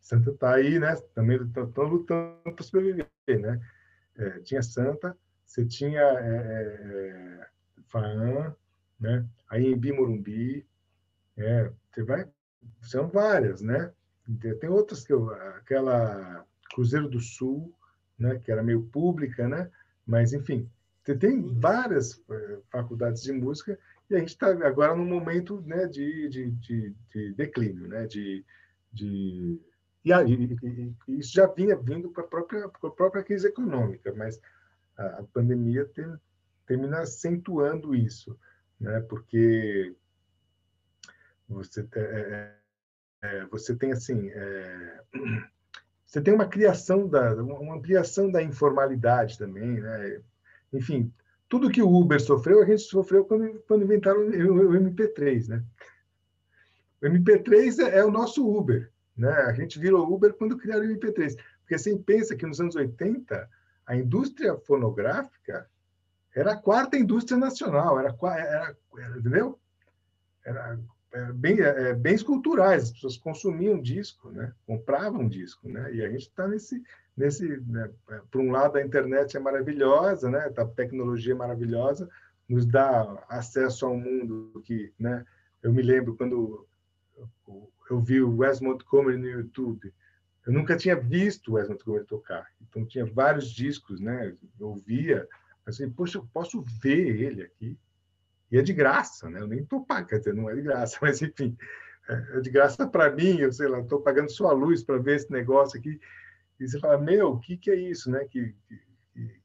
Santa 0.00 0.30
está 0.30 0.54
aí, 0.54 0.78
né? 0.78 0.94
Também 1.14 1.42
estão 1.42 1.84
lutando 1.84 2.40
para 2.54 2.64
sobreviver, 2.64 3.08
né? 3.26 3.60
É, 4.16 4.40
tinha 4.40 4.62
Santa, 4.62 5.16
você 5.44 5.64
tinha 5.66 6.00
é, 6.00 7.48
Faã, 7.88 8.54
né? 8.98 9.26
Aí 9.48 9.66
em 9.66 9.76
Bimorumbi, 9.76 10.66
é, 11.36 11.70
você 11.90 12.02
vai, 12.02 12.26
são 12.82 13.08
várias, 13.08 13.60
né? 13.62 13.92
Tem 14.60 14.68
outras 14.68 15.04
que 15.04 15.12
eu, 15.12 15.30
aquela 15.30 16.44
Cruzeiro 16.74 17.08
do 17.08 17.20
Sul, 17.20 17.72
né? 18.18 18.38
Que 18.38 18.52
era 18.52 18.62
meio 18.62 18.82
pública, 18.82 19.48
né? 19.48 19.70
Mas 20.06 20.32
enfim, 20.32 20.68
você 21.02 21.16
tem 21.16 21.40
várias 21.58 22.22
é, 22.30 22.58
faculdades 22.70 23.22
de 23.22 23.32
música 23.32 23.78
e 24.10 24.16
a 24.16 24.18
gente 24.18 24.30
está 24.30 24.48
agora 24.48 24.94
num 24.94 25.06
momento, 25.06 25.62
né? 25.62 25.86
De, 25.86 26.28
de, 26.28 26.50
de, 26.50 26.94
de 27.14 27.32
declínio, 27.34 27.88
né? 27.88 28.06
De, 28.06 28.44
de 28.92 29.60
e, 30.04 31.18
isso 31.18 31.32
já 31.32 31.46
vinha 31.46 31.76
vindo 31.76 32.10
com 32.10 32.20
a 32.20 32.24
própria, 32.24 32.64
a 32.64 32.90
própria 32.90 33.22
crise 33.22 33.48
econômica, 33.48 34.12
mas 34.14 34.40
a, 34.96 35.06
a 35.20 35.22
pandemia 35.24 35.84
tem, 35.86 36.06
termina 36.68 37.00
acentuando 37.00 37.94
isso, 37.94 38.38
né? 38.78 39.00
Porque 39.08 39.96
você, 41.48 41.88
é, 41.96 42.00
é, 42.02 42.56
é, 43.22 43.46
você 43.46 43.74
tem 43.74 43.90
assim, 43.90 44.28
é, 44.28 45.00
você 46.04 46.20
tem 46.20 46.34
uma 46.34 46.46
criação 46.46 47.08
da, 47.08 47.34
uma 47.42 47.74
ampliação 47.74 48.30
da 48.30 48.42
informalidade 48.42 49.38
também, 49.38 49.80
né? 49.80 50.20
Enfim, 50.70 51.10
tudo 51.48 51.70
que 51.70 51.80
o 51.80 51.90
Uber 51.90 52.20
sofreu, 52.20 52.62
a 52.62 52.66
gente 52.66 52.82
sofreu 52.82 53.24
quando, 53.24 53.58
quando 53.66 53.84
inventaram 53.84 54.20
o, 54.20 54.68
o 54.68 54.72
MP3, 54.74 55.48
né? 55.48 55.64
O 57.00 57.06
MP3 57.06 57.78
é, 57.78 58.00
é, 58.00 58.04
o 58.04 58.10
nosso 58.10 58.46
Uber, 58.46 58.92
né? 59.16 59.32
A 59.32 59.54
gente 59.54 59.78
virou 59.78 60.12
Uber 60.12 60.34
quando 60.34 60.58
criaram 60.58 60.84
o 60.84 60.88
MP3, 60.88 61.34
porque 61.60 61.78
você 61.78 61.96
pensa 61.96 62.36
que 62.36 62.44
nos 62.44 62.60
anos 62.60 62.76
80 62.76 63.48
a 63.86 63.96
indústria 63.96 64.54
fonográfica 64.58 65.66
era 66.34 66.52
a 66.52 66.56
quarta 66.56 66.96
indústria 66.96 67.38
nacional, 67.38 67.98
era, 67.98 68.14
era, 68.22 68.76
era 68.98 69.18
entendeu? 69.18 69.58
Era, 70.44 70.78
era 71.12 71.32
bem, 71.32 71.60
é, 71.60 71.94
bens 71.94 72.22
culturais, 72.22 72.84
as 72.84 72.90
pessoas 72.92 73.16
consumiam 73.16 73.80
disco, 73.80 74.30
né? 74.30 74.52
compravam 74.66 75.26
disco, 75.26 75.68
né? 75.68 75.92
e 75.94 76.04
a 76.04 76.08
gente 76.10 76.28
está 76.28 76.46
nesse, 76.46 76.82
nesse 77.16 77.60
né? 77.66 77.90
por 78.30 78.40
um 78.40 78.50
lado 78.50 78.76
a 78.76 78.82
internet 78.82 79.36
é 79.36 79.40
maravilhosa, 79.40 80.30
né? 80.30 80.52
a 80.56 80.64
tecnologia 80.66 81.32
é 81.32 81.36
maravilhosa, 81.36 82.08
nos 82.48 82.66
dá 82.66 83.24
acesso 83.28 83.86
a 83.86 83.90
um 83.90 83.98
mundo 83.98 84.62
que, 84.64 84.92
né? 84.98 85.24
eu 85.62 85.72
me 85.72 85.82
lembro 85.82 86.16
quando 86.16 86.66
eu 87.90 88.00
vi 88.00 88.20
o 88.20 88.36
Wes 88.38 88.60
Montgomery 88.60 89.16
no 89.16 89.26
YouTube, 89.26 89.92
eu 90.46 90.52
nunca 90.52 90.76
tinha 90.76 90.94
visto 90.94 91.50
o 91.50 91.54
Wes 91.54 91.68
Montgomery 91.68 92.04
tocar, 92.04 92.46
então 92.60 92.84
tinha 92.84 93.06
vários 93.06 93.50
discos, 93.50 93.98
né? 93.98 94.34
eu 94.60 94.68
ouvia, 94.68 95.26
Assim, 95.68 95.90
poxa, 95.90 96.18
eu 96.18 96.26
posso 96.32 96.64
ver 96.80 97.20
ele 97.20 97.42
aqui. 97.42 97.78
E 98.50 98.58
é 98.58 98.62
de 98.62 98.72
graça, 98.72 99.28
né? 99.28 99.40
Eu 99.40 99.46
nem 99.46 99.60
estou 99.60 99.84
pagando, 99.84 100.08
quer 100.08 100.18
dizer, 100.18 100.34
não 100.34 100.48
é 100.48 100.54
de 100.54 100.62
graça, 100.62 100.98
mas 101.02 101.20
enfim, 101.20 101.56
é, 102.08 102.38
é 102.38 102.40
de 102.40 102.50
graça 102.50 102.86
para 102.86 103.10
mim, 103.10 103.38
eu 103.38 103.52
sei 103.52 103.68
lá, 103.68 103.80
estou 103.80 104.00
pagando 104.00 104.30
sua 104.30 104.52
luz 104.52 104.82
para 104.82 104.96
ver 104.98 105.16
esse 105.16 105.30
negócio 105.30 105.78
aqui. 105.78 106.00
E 106.58 106.66
você 106.66 106.78
fala, 106.80 106.98
meu, 106.98 107.32
o 107.32 107.40
que, 107.40 107.56
que 107.56 107.70
é 107.70 107.76
isso, 107.76 108.10
né? 108.10 108.24
Que, 108.24 108.54
que, 109.14 109.40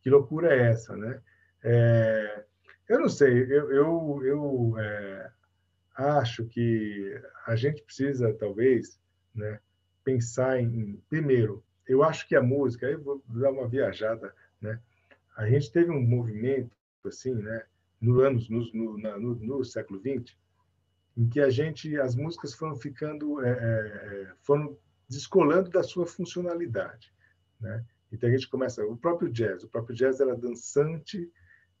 que 0.00 0.10
loucura 0.10 0.54
é 0.54 0.70
essa, 0.70 0.96
né? 0.96 1.20
É, 1.62 2.44
eu 2.88 3.00
não 3.00 3.08
sei, 3.08 3.42
eu, 3.42 3.70
eu, 3.70 4.20
eu 4.24 4.74
é, 4.78 5.30
acho 5.94 6.46
que 6.46 7.20
a 7.46 7.54
gente 7.54 7.82
precisa, 7.82 8.34
talvez, 8.34 8.98
né, 9.34 9.60
pensar 10.02 10.60
em, 10.60 11.00
primeiro, 11.08 11.62
eu 11.86 12.02
acho 12.02 12.26
que 12.26 12.34
a 12.34 12.42
música, 12.42 12.86
aí 12.86 12.96
vou 12.96 13.22
dar 13.28 13.50
uma 13.50 13.68
viajada, 13.68 14.34
né? 14.60 14.80
A 15.36 15.48
gente 15.48 15.70
teve 15.72 15.90
um 15.90 16.00
movimento 16.00 16.70
assim, 17.04 17.34
né, 17.34 17.64
no 18.00 18.20
anos 18.20 18.48
no, 18.48 18.60
no, 18.72 18.98
no, 18.98 19.34
no 19.34 19.64
século 19.64 20.00
XX, 20.00 20.36
em 21.16 21.28
que 21.28 21.40
a 21.40 21.50
gente 21.50 21.98
as 21.98 22.14
músicas 22.14 22.54
foram 22.54 22.76
ficando 22.76 23.44
é, 23.44 23.50
é, 23.50 24.22
é, 24.22 24.32
foram 24.42 24.76
descolando 25.08 25.70
da 25.70 25.82
sua 25.82 26.06
funcionalidade, 26.06 27.12
né? 27.60 27.84
Então 28.10 28.28
a 28.28 28.32
gente 28.32 28.48
começa 28.48 28.84
o 28.84 28.96
próprio 28.96 29.30
jazz, 29.30 29.62
o 29.62 29.68
próprio 29.68 29.96
jazz 29.96 30.20
era 30.20 30.36
dançante, 30.36 31.30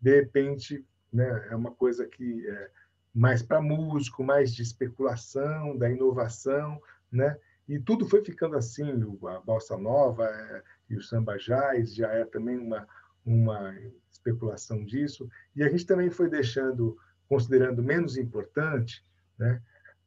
de 0.00 0.16
repente, 0.16 0.84
né, 1.12 1.48
é 1.50 1.56
uma 1.56 1.70
coisa 1.70 2.06
que 2.06 2.46
é 2.48 2.70
mais 3.14 3.42
para 3.42 3.60
músico, 3.60 4.24
mais 4.24 4.54
de 4.54 4.62
especulação, 4.62 5.76
da 5.76 5.90
inovação, 5.90 6.80
né? 7.10 7.38
E 7.68 7.78
tudo 7.78 8.06
foi 8.06 8.24
ficando 8.24 8.56
assim, 8.56 8.90
a 9.26 9.40
bossa 9.40 9.76
nova 9.76 10.24
é, 10.24 10.62
e 10.90 10.96
o 10.96 11.02
samba 11.02 11.36
jazz 11.36 11.94
já 11.94 12.10
é 12.10 12.24
também 12.24 12.58
uma 12.58 12.86
uma 13.24 13.74
especulação 14.10 14.84
disso, 14.84 15.28
e 15.54 15.62
a 15.62 15.68
gente 15.68 15.86
também 15.86 16.10
foi 16.10 16.28
deixando, 16.28 16.96
considerando 17.28 17.82
menos 17.82 18.16
importante, 18.16 19.04
né, 19.38 19.62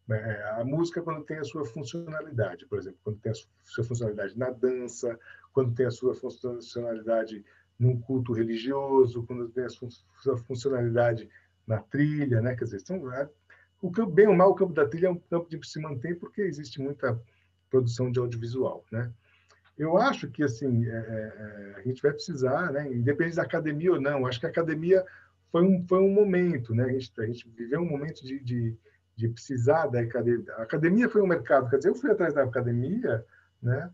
é, 0.09 0.59
a 0.59 0.63
música 0.63 1.01
quando 1.01 1.23
tem 1.23 1.37
a 1.37 1.43
sua 1.43 1.65
funcionalidade, 1.65 2.65
por 2.67 2.77
exemplo, 2.77 2.99
quando 3.03 3.19
tem 3.19 3.31
a 3.31 3.35
sua 3.63 3.83
funcionalidade 3.83 4.37
na 4.37 4.51
dança, 4.51 5.19
quando 5.51 5.73
tem 5.73 5.85
a 5.87 5.91
sua 5.91 6.13
funcionalidade 6.13 7.43
num 7.79 7.99
culto 7.99 8.31
religioso, 8.31 9.23
quando 9.23 9.49
tem 9.49 9.65
a 9.65 9.69
sua 9.69 10.37
funcionalidade 10.45 11.27
na 11.65 11.79
trilha, 11.79 12.39
né? 12.39 12.55
Quer 12.55 12.65
dizer, 12.65 12.81
são, 12.81 13.01
o 13.81 13.91
campo, 13.91 14.11
bem 14.11 14.27
ou 14.27 14.35
mal, 14.35 14.51
o 14.51 14.55
campo 14.55 14.73
da 14.73 14.87
trilha 14.87 15.07
é 15.07 15.09
um 15.09 15.17
campo 15.17 15.47
que 15.47 15.59
se 15.65 15.79
mantém 15.79 16.13
porque 16.15 16.41
existe 16.41 16.79
muita 16.79 17.19
produção 17.69 18.11
de 18.11 18.19
audiovisual, 18.19 18.85
né? 18.91 19.11
Eu 19.77 19.97
acho 19.97 20.29
que 20.29 20.43
assim 20.43 20.85
é, 20.85 20.89
é, 20.89 21.33
é, 21.37 21.73
a 21.77 21.81
gente 21.81 22.01
vai 22.01 22.11
precisar, 22.11 22.71
né, 22.71 22.91
independente 22.91 23.35
da 23.35 23.43
academia 23.43 23.91
ou 23.91 24.01
não, 24.01 24.25
acho 24.25 24.39
que 24.39 24.45
a 24.45 24.49
academia 24.49 25.05
foi 25.51 25.63
um, 25.63 25.85
foi 25.87 25.99
um 25.99 26.09
momento, 26.09 26.73
né? 26.73 26.85
A 26.85 26.91
gente, 26.91 27.11
a 27.17 27.25
gente 27.25 27.49
viveu 27.49 27.81
um 27.81 27.89
momento 27.89 28.25
de, 28.25 28.39
de, 28.39 28.77
de 29.15 29.29
precisar 29.29 29.87
da 29.87 29.99
academia. 29.99 30.53
A 30.53 30.63
academia 30.63 31.09
foi 31.09 31.21
um 31.21 31.27
mercado, 31.27 31.69
quer 31.69 31.77
dizer, 31.77 31.89
eu 31.89 31.95
fui 31.95 32.11
atrás 32.11 32.33
da 32.33 32.43
academia, 32.43 33.23
né? 33.61 33.89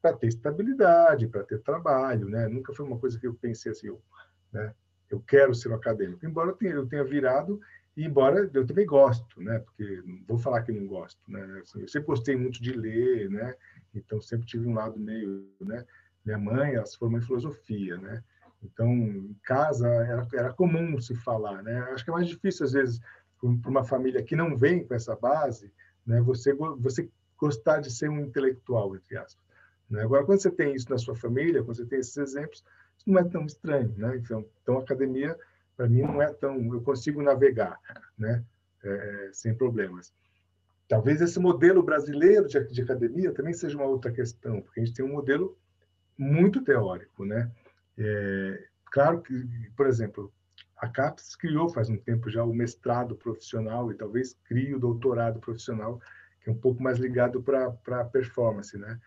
Para 0.00 0.16
ter 0.16 0.28
estabilidade, 0.28 1.26
para 1.26 1.42
ter 1.42 1.60
trabalho, 1.60 2.28
né? 2.28 2.46
Nunca 2.48 2.72
foi 2.72 2.86
uma 2.86 2.98
coisa 2.98 3.18
que 3.18 3.26
eu 3.26 3.34
pensei 3.34 3.72
assim, 3.72 3.88
eu 3.88 4.00
né? 4.52 4.74
Eu 5.10 5.20
quero 5.20 5.54
ser 5.54 5.70
um 5.70 5.74
acadêmico, 5.74 6.24
embora 6.26 6.50
eu 6.50 6.56
tenha, 6.56 6.72
eu 6.72 6.86
tenha 6.86 7.02
virado 7.02 7.60
e 7.96 8.04
embora 8.04 8.50
eu 8.52 8.66
também 8.66 8.86
gosto, 8.86 9.40
né? 9.40 9.58
Porque 9.58 10.02
não 10.04 10.22
vou 10.26 10.38
falar 10.38 10.62
que 10.62 10.72
não 10.72 10.86
gosto, 10.86 11.18
né? 11.26 11.60
Assim, 11.62 11.80
eu 11.80 11.88
sempre 11.88 12.06
gostei 12.06 12.36
muito 12.36 12.62
de 12.62 12.72
ler, 12.72 13.30
né? 13.30 13.54
Então 13.94 14.20
sempre 14.20 14.46
tive 14.46 14.66
um 14.66 14.74
lado 14.74 14.98
meio, 14.98 15.48
né? 15.60 15.84
Minha 16.24 16.38
mãe, 16.38 16.74
ela 16.74 16.86
se 16.86 16.98
formou 16.98 17.18
em 17.18 17.22
filosofia, 17.22 17.96
né? 17.96 18.22
Então 18.62 18.88
em 18.88 19.36
casa 19.44 19.88
era, 19.88 20.26
era 20.32 20.52
comum 20.52 21.00
se 21.00 21.14
falar, 21.14 21.62
né? 21.62 21.78
Acho 21.92 22.04
que 22.04 22.10
é 22.10 22.12
mais 22.12 22.28
difícil 22.28 22.66
às 22.66 22.72
vezes 22.72 23.00
para 23.40 23.70
uma 23.70 23.84
família 23.84 24.22
que 24.22 24.34
não 24.34 24.56
vem 24.56 24.84
com 24.84 24.94
essa 24.94 25.14
base, 25.16 25.72
né? 26.06 26.20
Você 26.22 26.52
você 26.52 27.08
gostar 27.38 27.80
de 27.80 27.90
ser 27.90 28.10
um 28.10 28.20
intelectual 28.20 28.96
entre 28.96 29.16
aspas. 29.16 29.44
Né? 29.88 30.02
Agora 30.02 30.24
quando 30.24 30.40
você 30.40 30.50
tem 30.50 30.74
isso 30.74 30.90
na 30.90 30.98
sua 30.98 31.14
família, 31.14 31.62
quando 31.62 31.76
você 31.76 31.86
tem 31.86 32.00
esses 32.00 32.16
exemplos, 32.16 32.64
isso 32.96 33.08
não 33.08 33.18
é 33.18 33.24
tão 33.24 33.46
estranho, 33.46 33.94
né? 33.96 34.16
Então, 34.16 34.44
então 34.62 34.78
academia 34.78 35.36
para 35.78 35.88
mim 35.88 36.02
não 36.02 36.20
é 36.20 36.32
tão 36.32 36.74
eu 36.74 36.82
consigo 36.82 37.22
navegar 37.22 37.78
né 38.18 38.44
é, 38.82 38.88
é, 38.90 39.30
sem 39.32 39.54
problemas 39.54 40.12
talvez 40.88 41.20
esse 41.20 41.38
modelo 41.38 41.82
brasileiro 41.82 42.48
de, 42.48 42.66
de, 42.68 42.82
academia 42.82 43.32
também 43.32 43.52
seja 43.52 43.76
uma 43.76 43.86
outra 43.86 44.10
questão 44.10 44.60
porque 44.62 44.80
a 44.80 44.84
gente 44.84 44.96
tem 44.96 45.04
um 45.04 45.12
modelo 45.12 45.56
muito 46.16 46.62
teórico 46.64 47.24
né? 47.24 47.50
É, 47.96 48.64
claro 48.86 49.20
que 49.20 49.34
por 49.76 49.86
exemplo 49.86 50.32
a 50.76 50.88
CAPES 50.88 51.36
criou 51.36 51.68
faz 51.68 51.90
um 51.90 51.96
tempo 51.96 52.30
já 52.30 52.42
o 52.42 52.54
mestrado 52.54 53.14
profissional 53.14 53.90
e 53.92 53.94
talvez 53.94 54.34
crie 54.44 54.74
o 54.74 54.80
doutorado 54.80 55.38
profissional 55.38 56.00
que 56.42 56.50
é 56.50 56.52
um 56.52 56.58
pouco 56.58 56.82
mais 56.82 56.98
ligado 56.98 57.42
para 57.42 57.70
para 57.70 58.04
performance 58.04 58.76
né? 58.78 58.98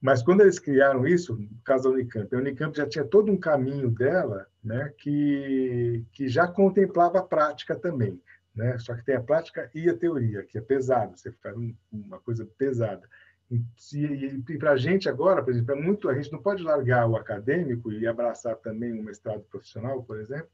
Mas 0.00 0.22
quando 0.22 0.40
eles 0.40 0.58
criaram 0.58 1.06
isso, 1.06 1.36
no 1.36 1.60
caso 1.62 1.84
da 1.84 1.90
Unicamp, 1.90 2.34
a 2.34 2.38
Unicamp 2.38 2.74
já 2.74 2.88
tinha 2.88 3.04
todo 3.04 3.30
um 3.30 3.36
caminho 3.36 3.90
dela, 3.90 4.46
né, 4.64 4.90
que, 4.96 6.06
que 6.10 6.26
já 6.26 6.48
contemplava 6.48 7.18
a 7.18 7.22
prática 7.22 7.76
também, 7.76 8.18
né? 8.60 8.78
Só 8.78 8.94
que 8.94 9.04
tem 9.04 9.16
a 9.16 9.22
prática 9.22 9.70
e 9.74 9.88
a 9.88 9.96
teoria, 9.96 10.44
que 10.44 10.58
é 10.58 10.60
pesado, 10.60 11.18
você 11.18 11.32
faz 11.32 11.56
um, 11.56 11.74
uma 11.90 12.20
coisa 12.20 12.46
pesada. 12.58 13.08
E, 13.50 13.56
e, 13.94 14.44
e 14.48 14.58
para 14.58 14.72
a 14.72 14.76
gente 14.76 15.08
agora, 15.08 15.42
por 15.42 15.50
exemplo, 15.50 15.74
é 15.74 15.80
muito, 15.80 16.08
a 16.08 16.14
gente 16.14 16.30
não 16.30 16.42
pode 16.42 16.62
largar 16.62 17.08
o 17.08 17.16
acadêmico 17.16 17.90
e 17.90 18.06
abraçar 18.06 18.54
também 18.56 18.92
um 18.92 19.02
mestrado 19.02 19.42
profissional, 19.50 20.02
por 20.04 20.20
exemplo, 20.20 20.50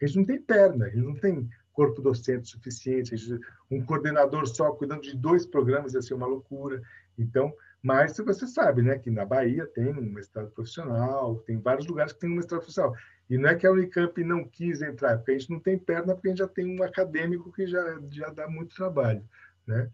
a 0.00 0.06
gente 0.06 0.16
não 0.16 0.24
tem 0.24 0.40
perna, 0.40 0.86
a 0.86 0.88
gente 0.88 1.04
não 1.04 1.16
tem 1.16 1.48
corpo 1.72 2.00
docente 2.00 2.48
suficiente, 2.48 3.16
gente, 3.16 3.40
um 3.68 3.84
coordenador 3.84 4.46
só 4.46 4.70
cuidando 4.70 5.02
de 5.02 5.16
dois 5.16 5.44
programas 5.44 5.94
ia 5.94 6.02
ser 6.02 6.14
uma 6.14 6.26
loucura. 6.26 6.80
Então, 7.18 7.52
mas 7.82 8.16
você 8.16 8.46
sabe, 8.46 8.82
né, 8.82 8.98
que 8.98 9.10
na 9.10 9.24
Bahia 9.24 9.66
tem 9.66 9.88
um 9.88 10.12
mestrado 10.12 10.50
profissional, 10.50 11.38
tem 11.40 11.60
vários 11.60 11.86
lugares 11.86 12.12
que 12.12 12.20
tem 12.20 12.30
um 12.30 12.36
mestrado 12.36 12.60
profissional. 12.60 12.94
E 13.28 13.36
não 13.36 13.48
é 13.48 13.54
que 13.54 13.66
a 13.66 13.72
Unicamp 13.72 14.22
não 14.24 14.44
quis 14.44 14.80
entrar, 14.80 15.18
porque 15.18 15.32
a 15.32 15.38
gente 15.38 15.50
não 15.50 15.60
tem 15.60 15.78
perna, 15.78 16.14
porque 16.14 16.28
a 16.28 16.30
gente 16.30 16.38
já 16.38 16.48
tem 16.48 16.78
um 16.78 16.82
acadêmico 16.82 17.52
que 17.52 17.66
já, 17.66 18.00
já 18.10 18.30
dá 18.30 18.48
muito 18.48 18.74
trabalho, 18.74 19.22
né? 19.66 19.90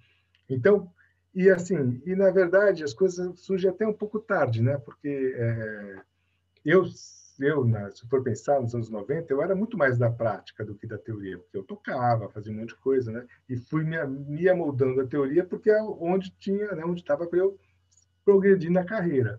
Então, 0.48 0.92
e 1.34 1.50
assim, 1.50 2.00
e 2.06 2.14
na 2.14 2.30
verdade 2.30 2.84
as 2.84 2.94
coisas 2.94 3.40
surgem 3.40 3.68
até 3.70 3.86
um 3.86 3.92
pouco 3.92 4.20
tarde, 4.20 4.62
né? 4.62 4.78
Porque 4.78 5.34
é, 5.36 5.96
eu, 6.64 6.84
eu 7.40 7.64
na, 7.64 7.90
se 7.90 8.06
for 8.08 8.22
pensar 8.22 8.60
nos 8.60 8.72
anos 8.72 8.88
90, 8.88 9.32
eu 9.32 9.42
era 9.42 9.54
muito 9.54 9.76
mais 9.76 9.98
da 9.98 10.08
prática 10.08 10.64
do 10.64 10.76
que 10.76 10.86
da 10.86 10.96
teoria, 10.96 11.36
porque 11.38 11.58
eu 11.58 11.64
tocava, 11.64 12.28
fazia 12.28 12.52
um 12.52 12.56
monte 12.56 12.68
de 12.68 12.76
coisa, 12.76 13.10
né? 13.10 13.26
E 13.48 13.56
fui 13.56 13.82
me, 13.82 13.96
me 14.06 14.48
amoldando 14.48 15.00
a 15.00 15.06
teoria 15.06 15.44
porque 15.44 15.70
é 15.70 15.82
onde 15.82 16.30
tinha, 16.38 16.72
né, 16.72 16.84
onde 16.84 17.00
estava 17.00 17.26
para 17.26 17.40
eu 17.40 17.58
progredir 18.24 18.70
na 18.70 18.84
carreira. 18.84 19.38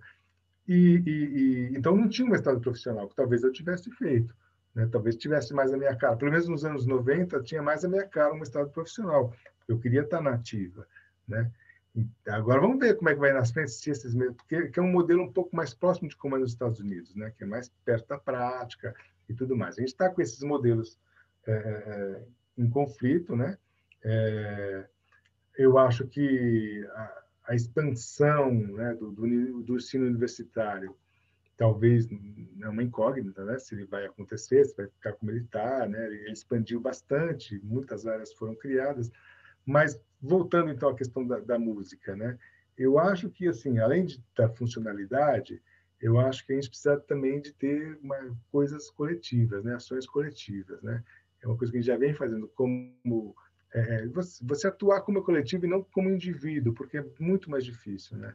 E, 0.67 1.03
e, 1.05 1.11
e, 1.11 1.77
então 1.77 1.95
não 1.95 2.09
tinha 2.09 2.27
um 2.27 2.31
mestrado 2.31 2.59
profissional, 2.59 3.07
que 3.07 3.15
talvez 3.15 3.43
eu 3.43 3.51
tivesse 3.51 3.91
feito. 3.91 4.35
Né? 4.73 4.87
Talvez 4.91 5.15
tivesse 5.15 5.53
mais 5.53 5.71
a 5.71 5.77
minha 5.77 5.95
cara. 5.95 6.17
Pelo 6.17 6.31
menos 6.31 6.47
nos 6.47 6.65
anos 6.65 6.85
90 6.85 7.41
tinha 7.43 7.61
mais 7.61 7.85
a 7.85 7.89
minha 7.89 8.07
cara 8.07 8.33
um 8.33 8.39
mestrado 8.39 8.69
profissional. 8.71 9.33
Eu 9.67 9.79
queria 9.79 10.01
estar 10.01 10.21
nativa. 10.21 10.87
Né? 11.27 11.51
Agora 12.27 12.59
vamos 12.59 12.79
ver 12.79 12.95
como 12.97 13.09
é 13.09 13.13
que 13.13 13.19
vai 13.19 13.31
nas 13.31 13.51
frente 13.51 13.71
se 13.71 13.89
esses 13.89 14.13
porque 14.13 14.67
que 14.67 14.79
é 14.79 14.83
um 14.83 14.91
modelo 14.91 15.23
um 15.23 15.31
pouco 15.31 15.55
mais 15.55 15.73
próximo 15.73 16.09
de 16.09 16.17
como 16.17 16.35
é 16.35 16.39
nos 16.39 16.51
Estados 16.51 16.79
Unidos, 16.79 17.15
né? 17.15 17.31
Que 17.37 17.45
é 17.45 17.47
mais 17.47 17.69
perto 17.85 18.07
da 18.09 18.17
prática 18.17 18.93
e 19.29 19.33
tudo 19.33 19.55
mais. 19.55 19.77
A 19.77 19.79
gente 19.79 19.89
está 19.89 20.09
com 20.09 20.21
esses 20.21 20.43
modelos 20.43 20.99
é, 21.47 22.21
em 22.57 22.69
conflito, 22.69 23.33
né? 23.35 23.57
É, 24.03 24.85
eu 25.57 25.77
acho 25.77 26.05
que 26.05 26.85
a, 26.91 27.23
a 27.47 27.55
expansão 27.55 28.51
né, 28.53 28.93
do, 28.95 29.11
do, 29.11 29.63
do, 29.63 29.75
ensino 29.75 30.05
universitário 30.05 30.95
talvez 31.57 32.07
é 32.61 32.67
uma 32.67 32.83
incógnita, 32.83 33.45
né? 33.45 33.57
Se 33.57 33.75
ele 33.75 33.85
vai 33.85 34.05
acontecer, 34.05 34.65
se 34.65 34.75
vai 34.75 34.87
ficar 34.87 35.13
como 35.13 35.31
ele 35.31 35.41
está, 35.41 35.87
né? 35.87 36.05
Ele 36.05 36.31
expandiu 36.31 36.81
bastante, 36.81 37.59
muitas 37.63 38.05
áreas 38.05 38.33
foram 38.33 38.55
criadas, 38.55 39.09
mas 39.65 39.99
voltando 40.21 40.71
então 40.71 40.89
à 40.89 40.95
questão 40.95 41.25
da, 41.25 41.39
da 41.39 41.57
música, 41.57 42.15
né? 42.15 42.37
Eu 42.77 42.99
acho 42.99 43.29
que 43.29 43.47
assim, 43.47 43.79
além 43.79 44.05
de, 44.05 44.21
da 44.35 44.49
funcionalidade, 44.49 45.61
eu 46.01 46.19
acho 46.19 46.45
que 46.45 46.51
a 46.51 46.55
gente 46.55 46.69
precisa 46.69 46.99
também 46.99 47.39
de 47.39 47.53
ter 47.53 47.97
uma, 48.01 48.37
coisas 48.51 48.89
coletivas, 48.91 49.63
né? 49.63 49.75
Ações 49.75 50.05
coletivas, 50.05 50.81
né? 50.81 51.03
É 51.41 51.47
uma 51.47 51.57
coisa 51.57 51.71
que 51.71 51.77
a 51.77 51.81
gente 51.81 51.87
já 51.87 51.97
vem 51.97 52.13
fazendo 52.13 52.47
como 52.49 53.33
é, 53.75 54.07
você, 54.07 54.43
você, 54.45 54.67
atuar 54.67 55.01
como 55.01 55.21
coletivo 55.21 55.65
e 55.65 55.69
não 55.69 55.83
como 55.83 56.09
indivíduo, 56.09 56.73
porque 56.73 56.97
é 56.97 57.05
muito 57.19 57.51
mais 57.51 57.65
difícil, 57.65 58.17
né? 58.17 58.33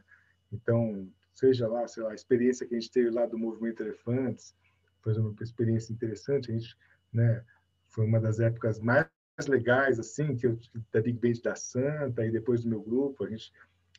Então, 0.51 1.11
seja 1.33 1.67
lá, 1.67 1.87
sei 1.87 2.03
lá, 2.03 2.11
a 2.11 2.15
experiência 2.15 2.67
que 2.67 2.75
a 2.75 2.79
gente 2.79 2.91
teve 2.91 3.09
lá 3.09 3.25
do 3.25 3.39
Movimento 3.39 3.81
Elefantes, 3.81 4.55
foi 5.01 5.17
uma 5.17 5.33
experiência 5.41 5.91
interessante, 5.91 6.51
a 6.51 6.53
gente, 6.53 6.77
né, 7.11 7.43
foi 7.87 8.05
uma 8.05 8.19
das 8.19 8.39
épocas 8.39 8.79
mais 8.79 9.07
legais, 9.47 9.99
assim, 9.99 10.35
que 10.35 10.45
eu, 10.45 10.59
da 10.91 11.01
Big 11.01 11.17
Band 11.17 11.41
da 11.43 11.55
Santa, 11.55 12.23
e 12.23 12.31
depois 12.31 12.61
do 12.61 12.69
meu 12.69 12.81
grupo, 12.81 13.23
a 13.23 13.29
gente 13.29 13.51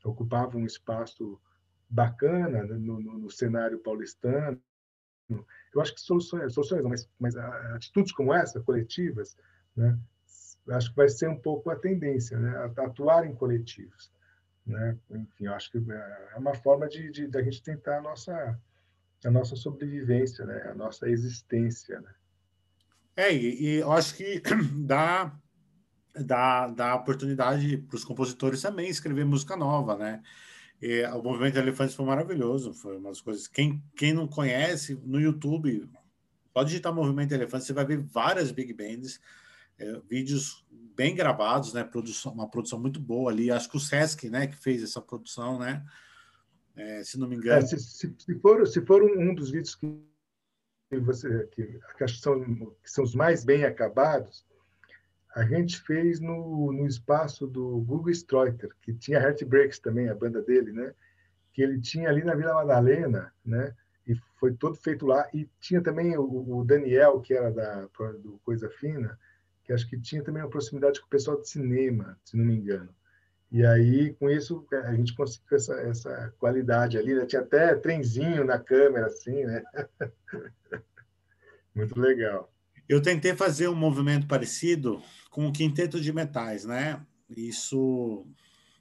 ocupava 0.04 0.56
um 0.56 0.64
espaço 0.64 1.40
bacana 1.90 2.62
né, 2.62 2.74
no, 2.74 3.00
no, 3.00 3.18
no 3.18 3.30
cenário 3.30 3.80
paulistano. 3.80 4.62
Eu 5.74 5.80
acho 5.80 5.92
que 5.94 6.00
soluções, 6.00 6.54
soluções 6.54 6.82
mas, 6.84 7.10
mas 7.18 7.36
atitudes 7.36 8.12
como 8.12 8.32
essa, 8.32 8.60
coletivas, 8.60 9.36
né, 9.74 9.98
acho 10.70 10.90
que 10.90 10.96
vai 10.96 11.08
ser 11.08 11.28
um 11.28 11.36
pouco 11.36 11.70
a 11.70 11.76
tendência, 11.76 12.38
né? 12.38 12.72
atuar 12.78 13.26
em 13.26 13.34
coletivos. 13.34 14.12
Né? 14.66 14.96
Enfim, 15.10 15.46
acho 15.48 15.70
que 15.72 15.78
é 15.78 16.38
uma 16.38 16.54
forma 16.54 16.88
de, 16.88 17.10
de, 17.10 17.26
de, 17.26 17.38
a 17.38 17.42
gente 17.42 17.62
tentar 17.62 17.98
a 17.98 18.02
nossa, 18.02 18.60
a 19.24 19.30
nossa 19.30 19.56
sobrevivência, 19.56 20.44
né? 20.44 20.68
a 20.70 20.74
nossa 20.74 21.08
existência. 21.08 22.00
Né? 22.00 22.14
É, 23.16 23.34
e, 23.34 23.62
e 23.62 23.74
eu 23.80 23.90
acho 23.92 24.14
que 24.14 24.40
dá, 24.86 25.36
dá, 26.14 26.68
dá 26.68 26.94
oportunidade 26.94 27.78
para 27.78 27.96
os 27.96 28.04
compositores 28.04 28.62
também 28.62 28.88
escrever 28.88 29.24
música 29.24 29.56
nova, 29.56 29.96
né? 29.96 30.22
E, 30.80 31.04
o 31.06 31.22
Movimento 31.22 31.56
Elefantes 31.58 31.94
foi 31.94 32.04
maravilhoso, 32.04 32.74
foi 32.74 32.96
uma 32.96 33.10
das 33.10 33.20
coisas. 33.20 33.46
Quem, 33.46 33.80
quem 33.96 34.12
não 34.12 34.26
conhece, 34.26 35.00
no 35.04 35.20
YouTube, 35.20 35.88
pode 36.52 36.70
digitar 36.70 36.92
Movimento 36.92 37.32
Elefantes, 37.32 37.68
você 37.68 37.72
vai 37.72 37.84
ver 37.84 37.98
várias 37.98 38.50
big 38.50 38.72
bands 38.72 39.20
é, 39.82 40.00
vídeos 40.08 40.64
bem 40.70 41.14
gravados, 41.14 41.72
né? 41.72 41.82
Produção, 41.82 42.32
uma 42.32 42.48
produção 42.48 42.78
muito 42.78 43.00
boa 43.00 43.30
ali. 43.32 43.50
Acho 43.50 43.68
que 43.68 43.76
o 43.76 43.80
Sesc, 43.80 44.30
né, 44.30 44.46
que 44.46 44.56
fez 44.56 44.82
essa 44.82 45.00
produção, 45.00 45.58
né? 45.58 45.84
É, 46.76 47.02
se 47.02 47.18
não 47.18 47.28
me 47.28 47.36
engano. 47.36 47.58
É, 47.58 47.66
se, 47.66 47.78
se, 47.78 48.14
se, 48.16 48.38
for, 48.38 48.66
se 48.66 48.80
for 48.82 49.02
um, 49.02 49.30
um 49.30 49.34
dos 49.34 49.50
vídeos 49.50 49.74
que 49.74 49.86
você 51.00 51.46
que, 51.52 51.80
que, 51.98 52.08
são, 52.08 52.44
que 52.82 52.90
são 52.90 53.04
os 53.04 53.14
mais 53.14 53.44
bem 53.44 53.64
acabados, 53.64 54.46
a 55.34 55.42
gente 55.44 55.80
fez 55.80 56.20
no, 56.20 56.72
no 56.72 56.86
espaço 56.86 57.46
do 57.46 57.80
Google 57.80 58.10
Streuter, 58.10 58.70
que 58.82 58.92
tinha 58.92 59.18
Heartbreaks 59.18 59.78
também, 59.78 60.08
a 60.08 60.14
banda 60.14 60.42
dele, 60.42 60.72
né? 60.72 60.94
Que 61.52 61.62
ele 61.62 61.80
tinha 61.80 62.08
ali 62.08 62.22
na 62.22 62.34
Vila 62.34 62.54
Madalena, 62.54 63.32
né? 63.44 63.74
E 64.06 64.14
foi 64.38 64.52
todo 64.54 64.76
feito 64.76 65.06
lá. 65.06 65.28
E 65.32 65.48
tinha 65.58 65.82
também 65.82 66.16
o, 66.16 66.58
o 66.58 66.64
Daniel, 66.64 67.20
que 67.20 67.34
era 67.34 67.50
da 67.50 67.86
do 68.22 68.38
Coisa 68.44 68.68
Fina, 68.68 69.18
que 69.64 69.72
acho 69.72 69.88
que 69.88 70.00
tinha 70.00 70.22
também 70.22 70.42
uma 70.42 70.50
proximidade 70.50 71.00
com 71.00 71.06
o 71.06 71.10
pessoal 71.10 71.40
de 71.40 71.48
cinema, 71.48 72.18
se 72.24 72.36
não 72.36 72.44
me 72.44 72.56
engano. 72.56 72.88
E 73.50 73.64
aí, 73.66 74.14
com 74.14 74.30
isso, 74.30 74.66
a 74.84 74.94
gente 74.94 75.14
conseguiu 75.14 75.56
essa, 75.56 75.74
essa 75.74 76.34
qualidade 76.38 76.96
ali. 76.96 77.14
Né? 77.14 77.26
Tinha 77.26 77.42
até 77.42 77.74
trenzinho 77.74 78.46
na 78.46 78.58
câmera, 78.58 79.06
assim, 79.06 79.44
né? 79.44 79.62
Muito 81.74 81.98
legal. 82.00 82.50
Eu 82.88 83.02
tentei 83.02 83.34
fazer 83.34 83.68
um 83.68 83.74
movimento 83.74 84.26
parecido 84.26 85.02
com 85.30 85.46
o 85.46 85.52
Quinteto 85.52 86.00
de 86.00 86.12
Metais, 86.12 86.64
né? 86.64 87.04
Isso 87.28 88.26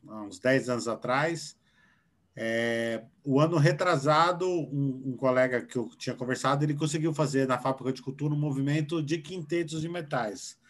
há 0.07 0.21
uns 0.21 0.39
10 0.39 0.69
anos 0.69 0.87
atrás. 0.87 1.57
É, 2.33 3.03
o 3.25 3.41
ano 3.41 3.57
retrasado, 3.57 4.47
um, 4.47 5.01
um, 5.05 5.17
colega 5.17 5.61
que 5.61 5.77
eu 5.77 5.89
tinha 5.97 6.15
conversado, 6.15 6.63
ele 6.63 6.73
conseguiu 6.73 7.13
fazer 7.13 7.45
na 7.45 7.59
Fábrica 7.59 7.91
de 7.91 8.01
Cultura 8.01 8.33
um 8.33 8.39
movimento 8.39 9.03
de 9.03 9.17
quintetos 9.17 9.81
de 9.81 9.89
metais 9.89 10.60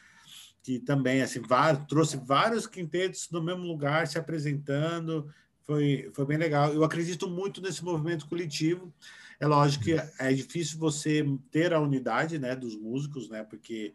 que 0.63 0.79
também 0.79 1.21
assim, 1.21 1.41
vários, 1.41 1.85
trouxe 1.88 2.17
vários 2.17 2.67
quintetos 2.67 3.29
no 3.31 3.41
mesmo 3.41 3.63
lugar 3.63 4.07
se 4.07 4.17
apresentando, 4.17 5.27
foi, 5.63 6.09
foi 6.13 6.25
bem 6.25 6.38
legal. 6.38 6.73
Eu 6.73 6.83
acredito 6.83 7.29
muito 7.29 7.61
nesse 7.61 7.83
movimento 7.83 8.27
coletivo. 8.27 8.93
É 9.39 9.47
lógico 9.47 9.85
que 9.85 9.95
é 10.19 10.33
difícil 10.33 10.77
você 10.77 11.25
ter 11.49 11.73
a 11.73 11.79
unidade 11.79 12.38
né, 12.38 12.55
dos 12.55 12.75
músicos, 12.75 13.29
né? 13.29 13.43
Porque 13.43 13.93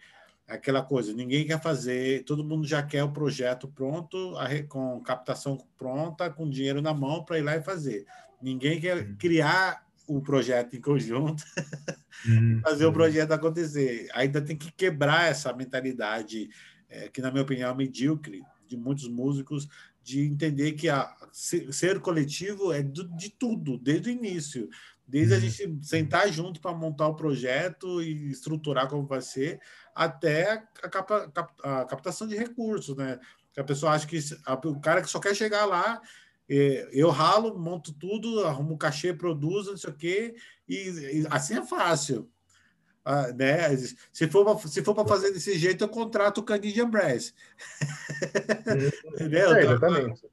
é 0.48 0.55
aquela 0.55 0.82
coisa, 0.82 1.12
ninguém 1.12 1.44
quer 1.47 1.60
fazer, 1.60 2.24
todo 2.24 2.44
mundo 2.44 2.66
já 2.66 2.80
quer 2.80 3.02
o 3.02 3.12
projeto 3.12 3.66
pronto, 3.66 4.34
com 4.68 5.01
captação 5.02 5.59
pronta, 5.76 6.30
com 6.30 6.48
dinheiro 6.48 6.80
na 6.80 6.94
mão 6.94 7.24
para 7.24 7.38
ir 7.38 7.43
lá 7.43 7.56
e 7.56 7.62
fazer. 7.62 8.06
Ninguém 8.40 8.80
quer 8.80 9.16
criar 9.16 9.85
o 10.06 10.20
projeto 10.20 10.76
em 10.76 10.80
conjunto, 10.80 11.42
uhum. 12.26 12.60
fazer 12.64 12.86
o 12.86 12.92
projeto 12.92 13.32
acontecer. 13.32 14.08
Ainda 14.14 14.40
tem 14.40 14.56
que 14.56 14.70
quebrar 14.72 15.30
essa 15.30 15.52
mentalidade, 15.52 16.48
é, 16.88 17.08
que, 17.08 17.20
na 17.20 17.30
minha 17.30 17.42
opinião, 17.42 17.70
é 17.70 17.74
medíocre, 17.74 18.42
de 18.66 18.76
muitos 18.76 19.08
músicos, 19.08 19.68
de 20.02 20.20
entender 20.20 20.72
que 20.72 20.88
a, 20.88 21.14
ser 21.32 22.00
coletivo 22.00 22.72
é 22.72 22.82
do, 22.82 23.08
de 23.16 23.30
tudo, 23.30 23.76
desde 23.78 24.08
o 24.08 24.12
início. 24.12 24.68
Desde 25.06 25.34
a 25.34 25.36
uhum. 25.36 25.42
gente 25.42 25.86
sentar 25.86 26.32
junto 26.32 26.60
para 26.60 26.74
montar 26.74 27.06
o 27.06 27.14
projeto 27.14 28.02
e 28.02 28.28
estruturar 28.28 28.88
como 28.88 29.06
vai 29.06 29.20
ser, 29.20 29.60
até 29.94 30.64
a, 30.82 30.88
capa, 30.88 31.32
a 31.62 31.84
captação 31.84 32.26
de 32.26 32.36
recursos, 32.36 32.96
né? 32.96 33.18
Que 33.52 33.60
a 33.60 33.64
pessoa 33.64 33.92
acha 33.92 34.06
que 34.06 34.18
a, 34.44 34.54
o 34.54 34.80
cara 34.80 35.00
que 35.00 35.08
só 35.08 35.20
quer 35.20 35.34
chegar 35.34 35.64
lá, 35.64 36.00
eu 36.48 37.10
ralo, 37.10 37.59
monto 37.59 37.93
tudo, 37.93 38.44
arrumo 38.44 38.78
cachê, 38.78 39.12
produzo, 39.12 39.70
não 39.70 39.77
sei 39.77 39.90
o 39.90 39.97
quê, 39.97 40.35
e, 40.68 40.74
e 40.74 41.27
assim 41.31 41.59
é 41.59 41.62
fácil. 41.64 42.31
Ah, 43.05 43.32
né? 43.32 43.77
Se 44.12 44.27
for 44.28 44.68
se 44.68 44.82
for 44.82 44.93
para 44.93 45.06
fazer 45.06 45.32
desse 45.32 45.56
jeito, 45.56 45.85
eu 45.85 45.89
contrato 45.89 46.39
o 46.39 46.43
Canadian 46.43 46.90
Brass. 46.90 47.32
Entendeu? 49.14 49.55
É, 49.55 49.62
exatamente. 49.62 50.27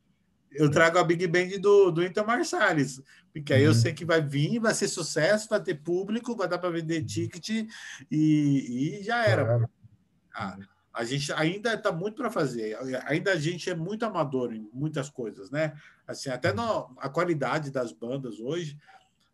Eu 0.52 0.69
trago 0.69 0.98
a 0.98 1.03
Big 1.03 1.26
Band 1.27 1.60
do, 1.60 1.91
do 1.91 2.03
Inter 2.03 2.26
Marsalis, 2.26 3.02
porque 3.31 3.53
aí 3.53 3.61
uhum. 3.61 3.68
eu 3.68 3.73
sei 3.73 3.94
que 3.94 4.06
vai 4.06 4.22
vir, 4.22 4.60
vai 4.60 4.73
ser 4.73 4.88
sucesso, 4.88 5.49
vai 5.49 5.61
ter 5.61 5.76
público, 5.76 6.35
vai 6.35 6.48
dar 6.48 6.60
para 6.60 6.69
vender 6.69 7.03
ticket 7.03 7.68
e, 8.10 8.99
e 8.99 9.03
já 9.03 9.23
era. 9.26 9.45
Claro. 9.45 9.69
Ah, 10.35 10.57
a 10.94 11.03
gente 11.03 11.34
ainda 11.34 11.74
está 11.74 11.91
muito 11.91 12.18
para 12.18 12.30
fazer, 12.30 12.78
ainda 13.06 13.34
a 13.34 13.36
gente 13.36 13.70
é 13.70 13.76
muito 13.76 14.06
amador 14.06 14.53
em 14.53 14.70
muitas 14.72 15.10
coisas, 15.10 15.49
né? 15.49 15.74
Assim, 16.07 16.30
até 16.30 16.53
no, 16.53 16.94
a 16.98 17.10
qualidade 17.10 17.72
das 17.72 17.91
bandas 17.91 18.40
hoje, 18.40 18.78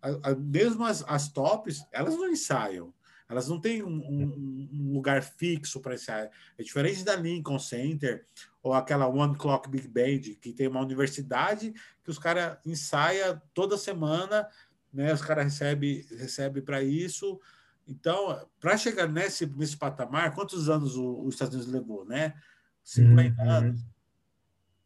a, 0.02 0.30
a, 0.30 0.36
mesmo 0.36 0.86
as, 0.86 1.03
as 1.06 1.27
tops, 1.27 1.86
elas 1.91 2.15
não 2.15 2.30
ensaiam. 2.30 2.94
Elas 3.27 3.48
não 3.48 3.61
têm 3.61 3.84
um, 3.84 3.90
um, 3.90 4.69
um 4.73 4.94
lugar 4.94 5.22
fixo 5.22 5.80
para 5.80 5.94
ensaiar. 5.94 6.31
É 6.57 6.64
diferente 6.64 7.03
da 7.03 7.15
Lincoln 7.15 7.60
Center 7.60 8.26
ou 8.64 8.73
aquela 8.73 9.07
One 9.07 9.38
Clock 9.38 9.69
Big 9.69 9.88
Band, 9.88 10.34
que 10.41 10.52
tem 10.52 10.68
uma 10.68 10.81
universidade 10.81 11.72
que 12.03 12.10
os 12.10 12.18
caras 12.18 12.57
ensaiam 12.65 13.40
toda 13.53 13.77
semana, 13.77 14.48
né? 14.91 15.14
Os 15.14 15.22
caras 15.22 15.44
recebem 15.44 16.03
recebe 16.18 16.61
para 16.61 16.81
isso. 16.81 17.40
Então, 17.89 18.47
para 18.59 18.77
chegar 18.77 19.07
nesse, 19.07 19.47
nesse 19.47 19.75
patamar, 19.75 20.35
quantos 20.35 20.69
anos 20.69 20.95
os 20.95 21.33
Estados 21.33 21.55
Unidos 21.55 21.73
levou, 21.73 22.05
né? 22.05 22.35
50 22.83 23.41
uhum. 23.41 23.49
anos. 23.49 23.81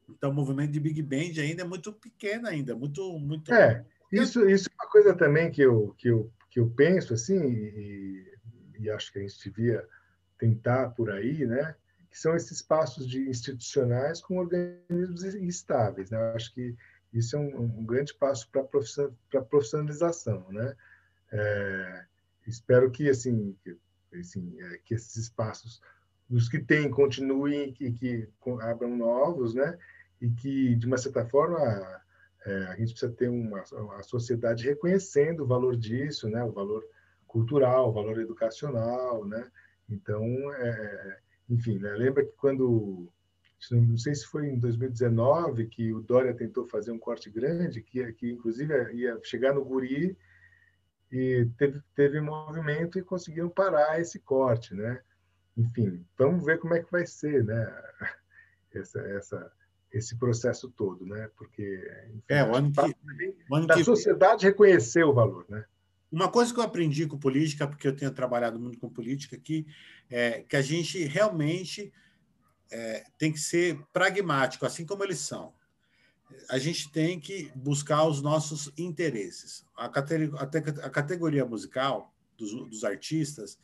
Então, 0.10 0.32
o 0.32 0.34
movimento 0.34 0.72
de 0.72 0.80
Big 0.80 1.02
Band 1.02 1.42
ainda 1.42 1.64
é 1.64 1.66
muito 1.66 1.92
pequeno 1.92 2.48
ainda, 2.48 2.76
muito 2.76 3.20
muito 3.20 3.54
É, 3.54 3.86
isso 4.12 4.48
isso 4.50 4.70
é 4.70 4.84
uma 4.84 4.90
coisa 4.90 5.14
também 5.16 5.52
que 5.52 5.62
eu 5.62 5.94
que 5.98 6.08
eu 6.08 6.32
que 6.50 6.60
eu 6.60 6.70
penso 6.70 7.14
assim 7.14 7.42
e, 7.42 8.38
e 8.80 8.90
acho 8.90 9.12
que 9.12 9.20
a 9.20 9.22
gente 9.22 9.50
devia 9.50 9.88
tentar 10.38 10.90
por 10.90 11.10
aí, 11.10 11.46
né? 11.46 11.76
Que 12.10 12.20
são 12.20 12.36
esses 12.36 12.62
passos 12.62 13.08
de 13.08 13.28
institucionais 13.28 14.22
com 14.22 14.38
organismos 14.38 15.24
estáveis, 15.24 16.10
né? 16.12 16.18
Eu 16.18 16.36
acho 16.36 16.54
que 16.54 16.76
isso 17.12 17.36
é 17.36 17.40
um, 17.40 17.80
um 17.80 17.86
grande 17.86 18.14
passo 18.14 18.50
para 18.50 18.62
a 18.62 19.44
profissionalização, 19.44 20.46
né? 20.52 20.76
É, 21.32 22.06
espero 22.48 22.90
que 22.92 23.10
assim, 23.10 23.56
que, 23.64 23.78
assim 24.18 24.56
é, 24.60 24.78
que 24.86 24.94
esses 24.94 25.16
espaços, 25.16 25.82
os 26.30 26.50
que 26.50 26.60
têm, 26.60 26.90
continuem 26.90 27.76
e 27.80 27.92
que, 27.92 28.30
abram 28.62 28.96
novos, 28.96 29.54
né? 29.54 29.78
E 30.22 30.30
que 30.30 30.76
de 30.76 30.88
uma 30.88 30.98
certa 30.98 31.26
forma 31.26 31.60
é, 32.46 32.56
a 32.66 32.76
gente 32.76 32.92
precisa 32.92 33.12
ter 33.12 33.30
uma, 33.30 33.64
uma 33.74 34.04
sociedade 34.04 34.66
reconhecendo 34.66 35.44
o 35.44 35.48
valor 35.48 35.76
disso, 35.76 36.30
né? 36.30 36.44
O 36.44 36.52
valor 36.52 36.84
cultural, 37.28 37.92
valor 37.92 38.20
educacional, 38.20 39.26
né? 39.26 39.50
Então, 39.90 40.24
é, 40.54 41.20
enfim, 41.50 41.78
né? 41.78 41.92
lembra 41.94 42.26
que 42.26 42.32
quando, 42.38 43.10
não 43.72 43.98
sei 43.98 44.16
se 44.16 44.26
foi 44.26 44.48
em 44.48 44.60
2019 44.60 45.68
que 45.68 45.94
o 45.94 46.02
Dória 46.02 46.34
tentou 46.34 46.66
fazer 46.66 46.92
um 46.92 47.00
corte 47.00 47.30
grande, 47.30 47.82
que, 47.82 48.14
que 48.14 48.32
inclusive 48.32 48.74
ia 48.94 49.20
chegar 49.24 49.54
no 49.54 49.64
Guri 49.64 50.18
e 51.14 51.46
teve, 51.60 51.80
teve 51.96 52.20
movimento 52.20 52.98
e 52.98 53.04
conseguiram 53.04 53.48
parar 53.48 54.02
esse 54.02 54.18
corte, 54.18 54.74
né? 54.74 55.00
Enfim, 55.56 56.04
vamos 56.18 56.44
ver 56.44 56.58
como 56.58 56.74
é 56.74 56.82
que 56.82 56.92
vai 56.92 57.06
ser, 57.06 57.44
né? 57.46 57.72
Essa, 58.74 59.00
essa, 59.02 59.52
esse 59.92 60.16
processo 60.16 60.68
todo, 60.68 61.06
né? 61.06 61.30
Porque 61.38 61.88
enfim, 62.08 62.24
é, 62.28 62.44
o 62.44 62.56
ano 62.56 62.72
que, 62.72 62.96
o 63.48 63.56
ano 63.56 63.68
da 63.68 63.76
que... 63.76 63.84
sociedade 63.84 64.48
reconhecer 64.48 65.04
o 65.04 65.14
valor, 65.14 65.46
né? 65.48 65.64
Uma 66.12 66.28
coisa 66.28 66.52
que 66.52 66.60
eu 66.60 66.64
aprendi 66.64 67.06
com 67.06 67.16
política, 67.16 67.68
porque 67.68 67.88
eu 67.88 67.96
tenho 67.96 68.10
trabalhado 68.10 68.60
muito 68.60 68.80
com 68.80 68.90
política 68.90 69.36
aqui, 69.36 69.68
é 70.10 70.42
que 70.42 70.56
a 70.56 70.62
gente 70.64 71.04
realmente 71.04 71.94
é, 72.72 73.04
tem 73.20 73.32
que 73.32 73.40
ser 73.40 73.80
pragmático, 73.94 74.66
assim 74.66 74.88
como 74.88 75.04
eles 75.04 75.20
são. 75.20 75.54
A 76.50 76.58
gente 76.58 76.92
tem 76.92 77.20
que 77.20 77.52
buscar 77.56 78.06
os 78.06 78.22
nossos 78.22 78.72
interesses. 78.78 79.66
A 79.76 79.90
categoria, 79.90 80.40
a 80.84 80.90
categoria 80.90 81.46
musical 81.46 82.14
dos, 82.38 82.52
dos 82.70 82.84
artistas 82.84 83.58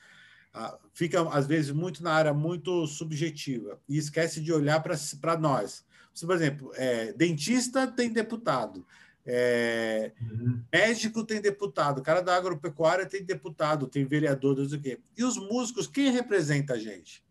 fica, 0.93 1.21
às 1.29 1.47
vezes, 1.47 1.71
muito 1.71 2.03
na 2.03 2.11
área 2.11 2.33
muito 2.33 2.87
subjetiva 2.87 3.79
e 3.87 3.97
esquece 3.97 4.41
de 4.41 4.51
olhar 4.51 4.81
para 4.81 5.37
nós. 5.37 5.85
Por 6.19 6.35
exemplo, 6.35 6.71
é, 6.75 7.13
dentista 7.13 7.87
tem 7.87 8.11
deputado, 8.11 8.85
é, 9.25 10.11
uhum. 10.19 10.61
Médico 10.73 11.23
tem 11.23 11.39
deputado, 11.39 12.01
cara 12.01 12.21
da 12.21 12.35
agropecuária 12.35 13.05
tem 13.05 13.23
deputado, 13.23 13.87
tem 13.87 14.03
vereador, 14.03 14.57
não 14.57 14.67
sei 14.67 14.79
o 14.79 14.81
quê. 14.81 14.99
E 15.15 15.23
os 15.23 15.37
músicos, 15.37 15.87
quem 15.87 16.11
representa 16.11 16.73
a 16.73 16.79
gente? 16.79 17.23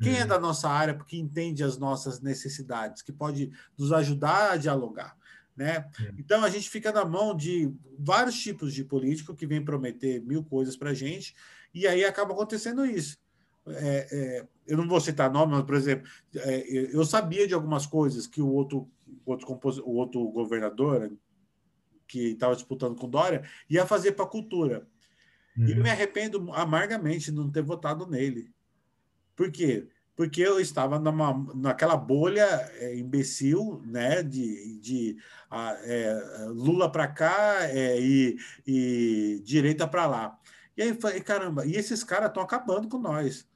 Quem 0.00 0.12
é 0.12 0.16
uhum. 0.18 0.22
é 0.22 0.26
da 0.26 0.38
nossa 0.38 0.68
área, 0.68 0.94
porque 0.94 1.16
entende 1.16 1.64
as 1.64 1.76
nossas 1.76 2.20
necessidades, 2.20 3.02
que 3.02 3.12
pode 3.12 3.50
nos 3.76 3.92
ajudar 3.92 4.52
a 4.52 4.56
dialogar. 4.56 5.16
Né? 5.56 5.84
Uhum. 5.98 6.14
Então, 6.18 6.44
a 6.44 6.50
gente 6.50 6.70
fica 6.70 6.92
na 6.92 7.04
mão 7.04 7.34
de 7.34 7.72
vários 7.98 8.38
tipos 8.40 8.72
de 8.72 8.84
político 8.84 9.34
que 9.34 9.46
vem 9.46 9.64
prometer 9.64 10.20
mil 10.22 10.44
coisas 10.44 10.76
para 10.76 10.90
a 10.90 10.94
gente, 10.94 11.34
e 11.74 11.86
aí 11.86 12.04
acaba 12.04 12.32
acontecendo 12.32 12.86
isso. 12.86 13.18
É, 13.66 14.08
é, 14.10 14.46
eu 14.66 14.76
não 14.76 14.88
vou 14.88 15.00
citar 15.00 15.30
nome, 15.30 15.52
mas, 15.52 15.64
por 15.64 15.74
exemplo, 15.74 16.08
é, 16.36 16.94
eu 16.94 17.04
sabia 17.04 17.46
de 17.46 17.54
algumas 17.54 17.86
coisas 17.86 18.26
que 18.26 18.40
o 18.40 18.48
outro, 18.48 18.88
outro, 19.26 19.60
o 19.84 19.94
outro 19.96 20.24
governador, 20.28 21.12
que 22.06 22.30
estava 22.30 22.54
disputando 22.54 22.96
com 22.96 23.08
Dória, 23.08 23.42
ia 23.68 23.84
fazer 23.84 24.12
para 24.12 24.24
a 24.24 24.28
cultura. 24.28 24.86
Uhum. 25.56 25.68
E 25.68 25.74
me 25.74 25.90
arrependo 25.90 26.52
amargamente 26.52 27.26
de 27.26 27.32
não 27.32 27.50
ter 27.50 27.62
votado 27.62 28.06
nele. 28.06 28.50
Por 29.38 29.52
quê? 29.52 29.86
Porque 30.16 30.42
eu 30.42 30.58
estava 30.58 30.98
numa, 30.98 31.46
naquela 31.54 31.96
bolha 31.96 32.44
é, 32.74 32.96
imbecil 32.96 33.80
né, 33.86 34.20
de, 34.20 34.80
de 34.80 35.16
a, 35.48 35.78
é, 35.84 36.12
Lula 36.48 36.90
para 36.90 37.06
cá 37.06 37.58
é, 37.62 38.00
e, 38.00 38.36
e 38.66 39.40
direita 39.44 39.86
para 39.86 40.06
lá. 40.06 40.36
E 40.76 40.82
aí 40.82 41.00
falei, 41.00 41.20
caramba, 41.20 41.64
e 41.64 41.76
esses 41.76 42.02
caras 42.02 42.30
estão 42.30 42.42
acabando 42.42 42.88
com 42.88 42.98
nós. 42.98 43.48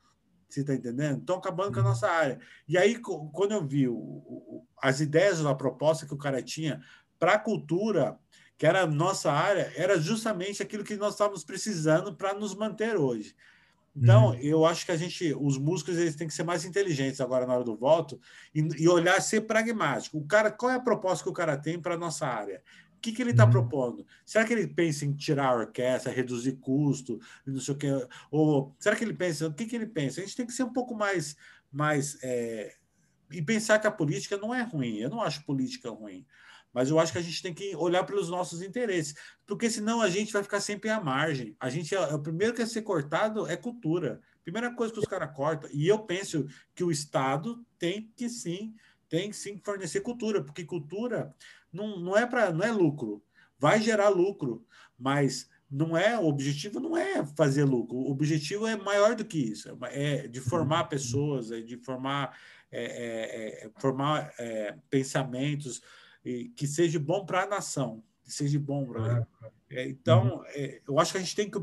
Você 0.49 0.61
está 0.61 0.73
entendendo? 0.73 1.19
Estão 1.19 1.39
acabando 1.39 1.73
com 1.73 1.81
a 1.81 1.83
uhum. 1.83 1.89
nossa 1.89 2.09
área. 2.09 2.39
E 2.69 2.79
aí, 2.79 2.97
quando 3.33 3.51
eu 3.51 3.67
vi 3.67 3.89
o, 3.89 3.97
o, 3.97 4.65
as 4.81 5.01
ideias 5.01 5.43
da 5.43 5.57
proposta 5.57 6.07
que 6.07 6.15
o 6.15 6.19
cara 6.19 6.41
tinha 6.41 6.81
para 7.19 7.33
a 7.33 7.39
cultura, 7.41 8.17
que 8.57 8.65
era 8.65 8.83
a 8.83 8.87
nossa 8.87 9.33
área, 9.33 9.73
era 9.75 9.99
justamente 9.99 10.63
aquilo 10.63 10.85
que 10.85 10.95
nós 10.95 11.15
estávamos 11.15 11.43
precisando 11.43 12.15
para 12.15 12.35
nos 12.35 12.55
manter 12.55 12.97
hoje. 12.97 13.35
Então, 13.95 14.31
uhum. 14.31 14.35
eu 14.37 14.65
acho 14.65 14.87
que 14.87 14.93
a 14.93 14.97
gente, 14.97 15.35
os 15.39 15.59
músicos, 15.59 15.99
eles 15.99 16.17
têm 16.17 16.27
que 16.27 16.33
ser 16.33 16.45
mais 16.45 16.65
inteligentes 16.65 17.21
agora 17.21 17.47
na 17.47 17.55
hora 17.55 17.65
do 17.65 17.77
voto 17.77 18.19
e, 18.55 18.61
e 18.83 18.89
olhar, 18.89 19.21
ser 19.21 19.43
pragmático. 19.43 20.17
O 20.17 20.27
cara, 20.27 20.51
qual 20.51 20.73
é 20.73 20.77
a 20.77 20.81
proposta 20.81 21.23
que 21.23 21.31
o 21.31 21.35
cara 21.35 21.57
tem 21.59 21.79
para 21.79 21.95
a 21.95 21.99
nossa 21.99 22.27
área? 22.27 22.63
O 22.97 23.01
que, 23.03 23.13
que 23.13 23.21
ele 23.21 23.33
está 23.33 23.45
uhum. 23.45 23.51
propondo? 23.51 24.07
Será 24.25 24.45
que 24.45 24.53
ele 24.53 24.67
pensa 24.67 25.05
em 25.05 25.13
tirar 25.13 25.49
a 25.49 25.57
orquestra, 25.57 26.13
reduzir 26.13 26.53
custo, 26.53 27.21
não 27.47 27.61
sei 27.61 27.75
o 27.75 27.77
quê? 27.77 27.89
Ou 28.31 28.75
será 28.79 28.97
que 28.97 29.05
ele 29.05 29.15
pensa, 29.15 29.49
o 29.49 29.53
que, 29.53 29.67
que 29.67 29.77
ele 29.77 29.87
pensa? 29.87 30.21
A 30.21 30.25
gente 30.25 30.37
tem 30.37 30.47
que 30.47 30.53
ser 30.53 30.63
um 30.63 30.73
pouco 30.73 30.95
mais, 30.95 31.37
mais 31.71 32.17
é, 32.23 32.75
e 33.31 33.43
pensar 33.43 33.79
que 33.79 33.87
a 33.87 33.91
política 33.91 34.37
não 34.39 34.55
é 34.55 34.63
ruim. 34.63 34.99
Eu 34.99 35.11
não 35.11 35.21
acho 35.21 35.45
política 35.45 35.91
ruim. 35.91 36.25
Mas 36.73 36.89
eu 36.89 36.99
acho 36.99 37.13
que 37.13 37.19
a 37.19 37.23
gente 37.23 37.43
tem 37.43 37.53
que 37.53 37.77
olhar 37.77 38.05
pelos 38.05 38.29
nossos 38.29 38.63
interesses, 38.63 39.15
porque 39.47 39.69
senão 39.69 40.01
a 40.01 40.09
gente 40.09 40.33
vai 40.33 40.43
ficar 40.43 40.61
sempre 40.61 40.89
à 40.89 41.01
margem. 41.01 41.55
A 41.61 41.69
gente, 41.69 41.95
o 41.95 42.19
primeiro 42.19 42.55
que 42.55 42.63
é 42.63 42.67
ser 42.67 42.83
cortado 42.83 43.47
é 43.47 43.57
cultura. 43.57 44.21
Primeira 44.43 44.75
coisa 44.75 44.93
que 44.93 44.99
os 44.99 45.07
caras 45.07 45.35
cortam. 45.35 45.71
E 45.73 45.87
eu 45.87 46.01
penso 46.01 46.47
que 46.75 46.83
o 46.83 46.91
Estado 46.91 47.65
tem 47.79 48.11
que 48.17 48.29
sim, 48.29 48.75
tem 49.09 49.31
que 49.31 49.37
sim 49.37 49.61
fornecer 49.63 50.01
cultura, 50.01 50.43
porque 50.43 50.65
cultura 50.65 51.35
não, 51.73 52.01
não 52.01 52.17
é 52.17 52.27
para 52.27 52.53
não 52.53 52.65
é 52.65 52.73
lucro. 52.73 53.23
Vai 53.59 53.81
gerar 53.81 54.09
lucro, 54.09 54.67
mas 54.99 55.49
não 55.71 55.97
é 55.97 56.19
o 56.19 56.27
objetivo 56.27 56.81
não 56.81 56.97
é 56.97 57.25
fazer 57.25 57.65
lucro. 57.65 57.97
O 57.97 58.11
objetivo 58.11 58.67
é 58.67 58.77
maior 58.77 59.15
do 59.15 59.25
que 59.25 59.39
isso. 59.39 59.69
É 59.91 60.27
de 60.27 60.41
formar 60.41 60.85
pessoas, 60.85 61.53
é 61.53 61.61
de 61.61 61.77
formar 61.77 62.37
é, 62.71 62.85
é, 62.85 63.67
é 63.67 63.71
formar 63.79 64.33
é, 64.39 64.75
pensamentos 66.23 66.53
que 66.57 66.67
seja 66.67 66.99
bom 66.99 67.25
para 67.25 67.43
a 67.43 67.47
nação, 67.47 68.03
que 68.23 68.33
seja 68.33 68.59
bom 68.59 68.87
para. 68.87 69.27
É, 69.71 69.89
então, 69.89 70.39
uhum. 70.39 70.79
eu 70.89 70.99
acho 70.99 71.13
que 71.13 71.19
a 71.19 71.21
gente 71.21 71.35
tem 71.35 71.51
que 71.51 71.59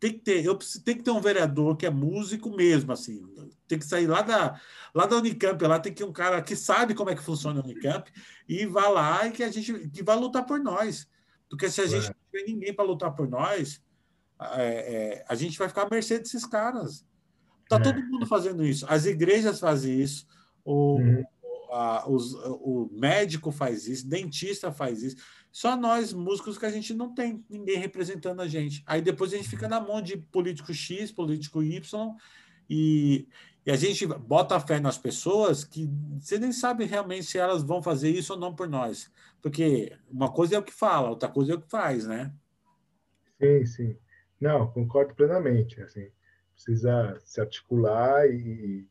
tem 0.00 0.14
que 0.14 0.20
ter, 0.20 0.42
eu 0.42 0.56
preciso, 0.56 0.82
tem 0.82 0.96
que 0.96 1.02
ter 1.02 1.10
um 1.10 1.20
vereador 1.20 1.76
que 1.76 1.84
é 1.84 1.90
músico 1.90 2.48
mesmo, 2.48 2.90
assim, 2.90 3.22
tem 3.68 3.78
que 3.78 3.84
sair 3.84 4.06
lá 4.06 4.22
da, 4.22 4.58
lá 4.94 5.04
da 5.04 5.16
Unicamp, 5.16 5.62
lá 5.62 5.78
tem 5.78 5.92
que 5.92 6.02
um 6.02 6.10
cara 6.10 6.40
que 6.40 6.56
sabe 6.56 6.94
como 6.94 7.10
é 7.10 7.14
que 7.14 7.22
funciona 7.22 7.60
a 7.60 7.62
Unicamp 7.62 8.10
e 8.48 8.64
vá 8.64 8.88
lá 8.88 9.26
e 9.26 9.30
que 9.30 9.42
a 9.42 9.50
gente 9.50 9.90
que 9.90 10.02
vai 10.02 10.16
lutar 10.16 10.46
por 10.46 10.58
nós. 10.58 11.06
Porque 11.50 11.68
se 11.68 11.82
a 11.82 11.86
gente 11.86 12.06
não 12.06 12.14
tiver 12.32 12.50
ninguém 12.50 12.72
para 12.72 12.84
lutar 12.84 13.14
por 13.14 13.28
nós, 13.28 13.82
é, 14.40 15.18
é, 15.18 15.24
a 15.28 15.34
gente 15.34 15.58
vai 15.58 15.68
ficar 15.68 15.82
à 15.82 15.90
mercê 15.90 16.18
desses 16.18 16.46
caras. 16.46 17.04
Está 17.64 17.76
é. 17.76 17.80
todo 17.80 18.02
mundo 18.02 18.26
fazendo 18.26 18.64
isso. 18.64 18.86
As 18.88 19.04
igrejas 19.04 19.60
fazem 19.60 20.00
isso, 20.00 20.26
o, 20.64 20.94
uhum. 20.94 21.24
A, 21.70 22.08
os, 22.08 22.34
o 22.34 22.88
médico 22.92 23.50
faz 23.50 23.86
isso, 23.86 24.08
dentista 24.08 24.72
faz 24.72 25.02
isso. 25.02 25.16
Só 25.52 25.76
nós, 25.76 26.12
músicos, 26.12 26.58
que 26.58 26.66
a 26.66 26.70
gente 26.70 26.94
não 26.94 27.12
tem 27.12 27.44
ninguém 27.48 27.76
representando 27.76 28.40
a 28.40 28.48
gente. 28.48 28.82
Aí 28.86 29.02
depois 29.02 29.32
a 29.32 29.36
gente 29.36 29.48
fica 29.48 29.68
na 29.68 29.80
mão 29.80 30.00
de 30.00 30.16
político 30.16 30.72
X, 30.72 31.10
político 31.10 31.62
Y, 31.62 32.14
e, 32.68 33.26
e 33.66 33.70
a 33.70 33.76
gente 33.76 34.06
bota 34.06 34.60
fé 34.60 34.78
nas 34.78 34.96
pessoas 34.96 35.64
que 35.64 35.90
você 36.18 36.38
nem 36.38 36.52
sabe 36.52 36.84
realmente 36.84 37.24
se 37.24 37.38
elas 37.38 37.62
vão 37.62 37.82
fazer 37.82 38.10
isso 38.10 38.34
ou 38.34 38.38
não 38.38 38.54
por 38.54 38.68
nós. 38.68 39.10
Porque 39.42 39.96
uma 40.08 40.30
coisa 40.30 40.54
é 40.54 40.58
o 40.58 40.62
que 40.62 40.72
fala, 40.72 41.10
outra 41.10 41.28
coisa 41.28 41.52
é 41.52 41.56
o 41.56 41.60
que 41.60 41.70
faz, 41.70 42.06
né? 42.06 42.32
Sim, 43.40 43.66
sim. 43.66 43.98
Não, 44.40 44.70
concordo 44.70 45.14
plenamente. 45.14 45.80
Assim, 45.82 46.08
precisa 46.54 47.18
se 47.24 47.40
articular 47.40 48.26
e, 48.26 48.86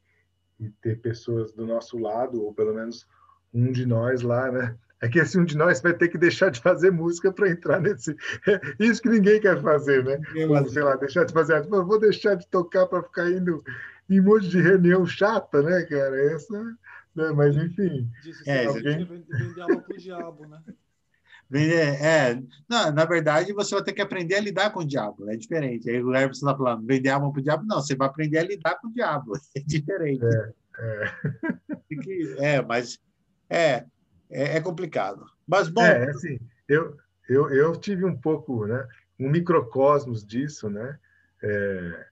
e 0.60 0.70
ter 0.82 1.00
pessoas 1.00 1.52
do 1.54 1.66
nosso 1.66 1.98
lado, 1.98 2.44
ou 2.44 2.54
pelo 2.54 2.74
menos 2.74 3.08
um 3.54 3.72
de 3.72 3.86
nós 3.86 4.22
lá, 4.22 4.52
né? 4.52 4.76
É 5.02 5.08
que 5.08 5.20
assim, 5.20 5.40
um 5.40 5.46
de 5.46 5.56
nós 5.56 5.82
vai 5.82 5.94
ter 5.94 6.10
que 6.10 6.18
deixar 6.18 6.52
de 6.52 6.60
fazer 6.60 6.92
música 6.92 7.32
para 7.32 7.50
entrar 7.50 7.80
nesse. 7.80 8.16
Isso 8.78 9.02
que 9.02 9.10
ninguém 9.10 9.40
quer 9.40 9.62
fazer, 9.62 10.04
né? 10.04 10.20
Ou, 10.48 10.68
sei 10.68 10.84
lá, 10.84 10.96
deixar 10.98 11.24
de 11.24 11.34
fazer. 11.34 11.62
Vou 11.68 12.00
deixar 12.00 12.36
de 12.36 12.46
tocar 12.48 12.86
para 12.86 13.04
ficar 13.04 13.30
indo 13.30 13.64
em 14.10 14.20
um 14.20 14.24
monte 14.24 14.50
de 14.50 14.62
reunião 14.62 15.06
chata, 15.06 15.62
né, 15.62 15.84
cara? 15.84 16.34
Essa, 16.34 16.76
né? 17.16 17.32
Mas, 17.32 17.56
enfim. 17.56 18.10
Disse 18.22 18.50
é, 18.50 18.66
alguém... 18.66 19.06
vender 19.06 19.62
alma 19.62 19.82
para 19.82 19.96
o 19.96 19.98
diabo, 19.98 20.48
né? 20.48 20.62
Vender, 21.50 22.00
é, 22.00 22.40
não, 22.70 22.92
na 22.92 23.06
verdade, 23.06 23.54
você 23.54 23.74
vai 23.74 23.84
ter 23.84 23.94
que 23.94 24.02
aprender 24.02 24.36
a 24.36 24.40
lidar 24.40 24.70
com 24.72 24.82
o 24.82 24.86
diabo, 24.86 25.28
é 25.32 25.36
diferente. 25.36 25.90
Aí 25.90 26.04
o 26.04 26.14
Hermes 26.14 26.38
está 26.38 26.56
falando, 26.56 26.86
vender 26.86 27.10
alma 27.10 27.32
para 27.32 27.40
o 27.40 27.44
diabo, 27.44 27.66
não, 27.66 27.82
você 27.82 27.96
vai 27.96 28.08
aprender 28.08 28.38
a 28.38 28.44
lidar 28.44 28.76
com 28.76 28.88
o 28.88 28.94
diabo, 28.94 29.34
é 29.58 29.60
diferente. 29.62 30.24
É, 30.24 31.14
é. 32.40 32.56
é 32.56 32.62
mas 32.62 33.00
é, 33.50 33.86
é, 34.30 34.58
é, 34.58 34.62
complicado. 34.62 35.26
Mas, 35.48 35.70
bom. 35.70 35.82
É, 35.82 36.12
assim, 36.12 36.40
eu, 36.68 36.96
eu, 37.28 37.50
eu 37.50 37.76
tive 37.76 38.06
um 38.06 38.16
pouco, 38.16 38.68
né, 38.68 38.88
um 39.20 39.28
microcosmos 39.28 40.24
disso, 40.24 40.70
né? 40.70 41.00
É, 41.42 42.06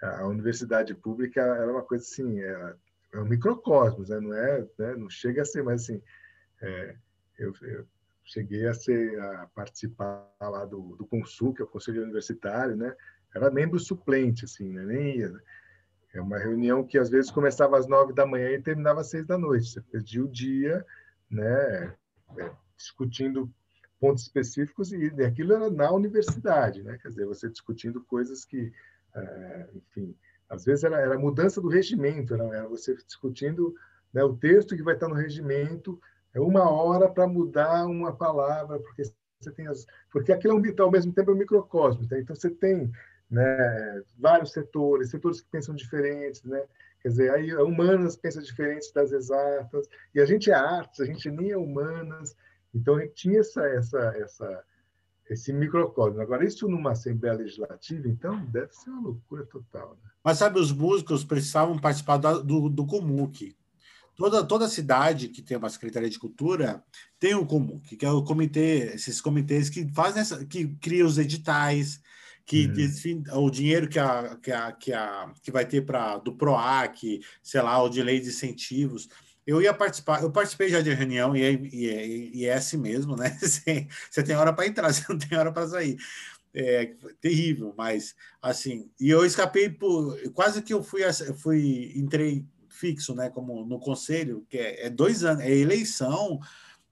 a 0.00 0.26
universidade 0.26 0.94
pública 0.94 1.40
era 1.40 1.70
uma 1.70 1.82
coisa 1.82 2.04
assim, 2.04 2.40
é, 2.40 2.74
é 3.12 3.18
um 3.18 3.26
microcosmos, 3.26 4.08
né? 4.08 4.18
Não 4.18 4.32
é, 4.32 4.66
né? 4.78 4.94
não 4.96 5.10
chega 5.10 5.42
a 5.42 5.44
ser, 5.44 5.62
mas 5.62 5.82
assim, 5.82 6.00
é, 6.62 6.94
eu, 7.38 7.52
eu, 7.62 7.86
cheguei 8.28 8.66
a 8.66 8.74
ser 8.74 9.18
a 9.20 9.48
participar 9.54 10.30
lá 10.40 10.64
do, 10.64 10.94
do 10.96 11.06
Consul, 11.06 11.54
que 11.54 11.62
é 11.62 11.64
o 11.64 11.68
Conselho 11.68 12.02
Universitário, 12.02 12.76
né? 12.76 12.94
Era 13.34 13.50
membro 13.50 13.78
suplente, 13.78 14.44
assim, 14.44 14.70
né? 14.70 14.84
Nem 14.84 15.16
ia. 15.18 15.30
Né? 15.30 15.40
É 16.14 16.20
uma 16.20 16.38
reunião 16.38 16.84
que 16.84 16.98
às 16.98 17.10
vezes 17.10 17.30
começava 17.30 17.78
às 17.78 17.86
nove 17.86 18.12
da 18.12 18.26
manhã 18.26 18.50
e 18.50 18.62
terminava 18.62 19.00
às 19.00 19.10
seis 19.10 19.26
da 19.26 19.38
noite. 19.38 19.70
Você 19.70 19.80
perdia 19.80 20.24
o 20.24 20.28
dia 20.28 20.84
né, 21.30 21.94
é, 22.38 22.50
discutindo 22.76 23.50
pontos 24.00 24.22
específicos 24.22 24.92
e 24.92 25.06
aquilo 25.24 25.54
era 25.54 25.70
na 25.70 25.90
universidade, 25.90 26.82
né? 26.82 26.98
Quer 27.02 27.08
dizer, 27.08 27.26
você 27.26 27.48
discutindo 27.48 28.04
coisas 28.04 28.44
que, 28.44 28.72
é, 29.14 29.68
enfim, 29.74 30.14
às 30.48 30.64
vezes 30.64 30.84
era, 30.84 31.00
era 31.00 31.18
mudança 31.18 31.60
do 31.60 31.68
regimento, 31.68 32.34
era, 32.34 32.68
você 32.68 32.94
discutindo 32.94 33.74
né, 34.12 34.22
o 34.22 34.36
texto 34.36 34.76
que 34.76 34.82
vai 34.82 34.94
estar 34.94 35.08
no 35.08 35.14
regimento, 35.14 36.00
é 36.34 36.40
uma 36.40 36.70
hora 36.70 37.08
para 37.08 37.26
mudar 37.26 37.86
uma 37.86 38.14
palavra, 38.14 38.78
porque 38.78 39.02
você 39.40 39.52
tem 39.52 39.66
as, 39.66 39.86
porque 40.10 40.32
aquilo 40.32 40.54
é 40.54 40.56
um, 40.56 40.82
ao 40.82 40.90
mesmo 40.90 41.12
tempo 41.12 41.30
é 41.30 41.34
um 41.34 41.38
microcosmo, 41.38 42.06
tá? 42.08 42.18
então 42.18 42.34
você 42.34 42.50
tem 42.50 42.90
né, 43.30 44.02
vários 44.18 44.52
setores, 44.52 45.10
setores 45.10 45.40
que 45.40 45.50
pensam 45.50 45.74
diferentes, 45.74 46.42
né? 46.44 46.64
Quer 47.00 47.08
dizer, 47.08 47.30
aí 47.30 47.54
humanas 47.54 48.16
pensa 48.16 48.42
diferente 48.42 48.92
das 48.92 49.12
exatas, 49.12 49.88
e 50.14 50.20
a 50.20 50.24
gente 50.24 50.50
é 50.50 50.54
artes, 50.54 51.00
a 51.00 51.04
gente 51.04 51.30
nem 51.30 51.50
é 51.50 51.56
humanas, 51.56 52.34
então 52.74 52.96
a 52.96 53.00
gente 53.00 53.14
tinha 53.14 53.38
essa, 53.38 53.64
essa, 53.68 53.98
essa, 54.16 54.64
esse 55.30 55.52
microcosmo. 55.52 56.20
Agora, 56.20 56.44
isso 56.44 56.68
numa 56.68 56.92
Assembleia 56.92 57.36
Legislativa, 57.36 58.08
então, 58.08 58.44
deve 58.46 58.72
ser 58.72 58.90
uma 58.90 59.02
loucura 59.02 59.44
total. 59.46 59.90
Né? 60.02 60.10
Mas, 60.24 60.38
sabe, 60.38 60.58
os 60.58 60.72
músicos 60.72 61.24
precisavam 61.24 61.78
participar 61.78 62.16
do, 62.16 62.68
do 62.68 62.86
COMUC. 62.86 63.56
Toda, 64.18 64.42
toda 64.44 64.68
cidade 64.68 65.28
que 65.28 65.40
tem 65.40 65.56
uma 65.56 65.70
Secretaria 65.70 66.10
de 66.10 66.18
Cultura 66.18 66.82
tem 67.20 67.36
o 67.36 67.46
COMUC, 67.46 67.96
que 67.96 68.04
é 68.04 68.10
o 68.10 68.24
comitê, 68.24 68.90
esses 68.92 69.20
comitês 69.20 69.70
que 69.70 69.88
fazem 69.94 70.20
essa, 70.20 70.44
que 70.44 70.66
criam 70.80 71.06
os 71.06 71.18
editais, 71.18 72.00
que 72.44 72.66
hum. 72.66 73.22
o 73.44 73.48
dinheiro 73.48 73.88
que, 73.88 73.96
a, 74.00 74.36
que, 74.42 74.50
a, 74.50 74.72
que, 74.72 74.92
a, 74.92 75.32
que 75.40 75.52
vai 75.52 75.64
ter 75.64 75.86
para 75.86 76.18
do 76.18 76.34
PROAC, 76.34 77.20
sei 77.40 77.62
lá, 77.62 77.80
o 77.80 77.88
de 77.88 78.02
lei 78.02 78.18
de 78.18 78.30
incentivos. 78.30 79.08
Eu 79.46 79.62
ia 79.62 79.72
participar, 79.72 80.20
eu 80.20 80.32
participei 80.32 80.68
já 80.68 80.80
de 80.80 80.92
reunião 80.92 81.36
e 81.36 81.42
é, 81.42 81.52
e 81.52 81.88
é, 81.88 82.06
e 82.08 82.44
é 82.44 82.54
assim 82.54 82.76
mesmo, 82.76 83.14
né? 83.14 83.30
Você, 83.40 83.86
você 84.10 84.22
tem 84.24 84.34
hora 84.34 84.52
para 84.52 84.66
entrar, 84.66 84.90
você 84.92 85.04
não 85.08 85.16
tem 85.16 85.38
hora 85.38 85.52
para 85.52 85.68
sair. 85.68 85.96
É 86.52 86.92
terrível, 87.20 87.72
mas 87.78 88.16
assim, 88.42 88.90
e 88.98 89.10
eu 89.10 89.24
escapei 89.24 89.68
por 89.68 90.18
quase 90.32 90.60
que 90.60 90.74
eu 90.74 90.82
fui, 90.82 91.02
fui 91.36 91.92
entrei 91.94 92.44
fixo, 92.78 93.14
né? 93.14 93.28
Como 93.30 93.64
no 93.64 93.78
conselho, 93.78 94.46
que 94.48 94.58
é, 94.58 94.86
é 94.86 94.90
dois 94.90 95.24
anos, 95.24 95.42
é 95.42 95.50
eleição 95.50 96.40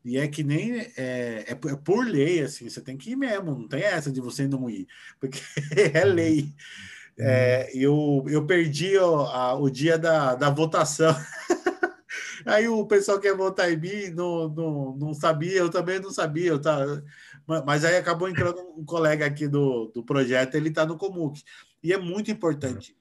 e 0.05 0.19
é 0.19 0.29
que 0.29 0.45
nem 0.45 0.79
é, 0.79 0.93
é, 0.97 1.51
é, 1.51 1.55
por 1.55 2.07
lei, 2.07 2.41
assim, 2.41 2.71
você 2.71 2.81
tem 2.81 2.97
que 2.97 3.11
ir 3.11 3.17
mesmo, 3.17 3.51
não 3.51 3.67
tem 3.67 3.83
essa 3.83 4.11
de 4.11 4.21
você 4.21 4.47
não 4.47 4.71
ir, 4.71 4.87
porque 5.19 5.41
é 5.93 6.05
lei. 6.05 6.55
É, 7.19 7.71
eu, 7.75 8.25
eu 8.29 8.47
perdi 8.47 8.97
o, 8.99 9.21
a, 9.21 9.55
o 9.55 9.69
dia 9.71 9.99
da, 9.99 10.35
da 10.35 10.51
votação. 10.51 11.13
Aí 12.47 12.69
o 12.69 12.87
pessoal 12.87 13.19
que 13.19 13.27
ia 13.27 13.35
votar 13.35 13.73
em 13.73 13.77
mim 13.77 14.11
não, 14.11 14.49
não, 14.49 14.97
não 14.97 15.15
sabia, 15.15 15.57
eu 15.57 15.69
também 15.69 15.99
não 15.99 16.13
sabia. 16.13 16.51
Eu 16.51 16.61
tá, 16.61 16.79
mas 17.65 17.85
aí 17.85 17.97
acabou 17.97 18.29
entrando 18.29 18.61
um 18.77 18.85
colega 18.85 19.27
aqui 19.27 19.49
do, 19.49 19.87
do 19.89 20.05
projeto, 20.05 20.55
ele 20.55 20.69
está 20.69 20.87
no 20.87 20.97
Comuc. 20.97 21.43
E 21.83 21.93
é 21.93 21.99
muito 21.99 22.31
importante, 22.31 22.97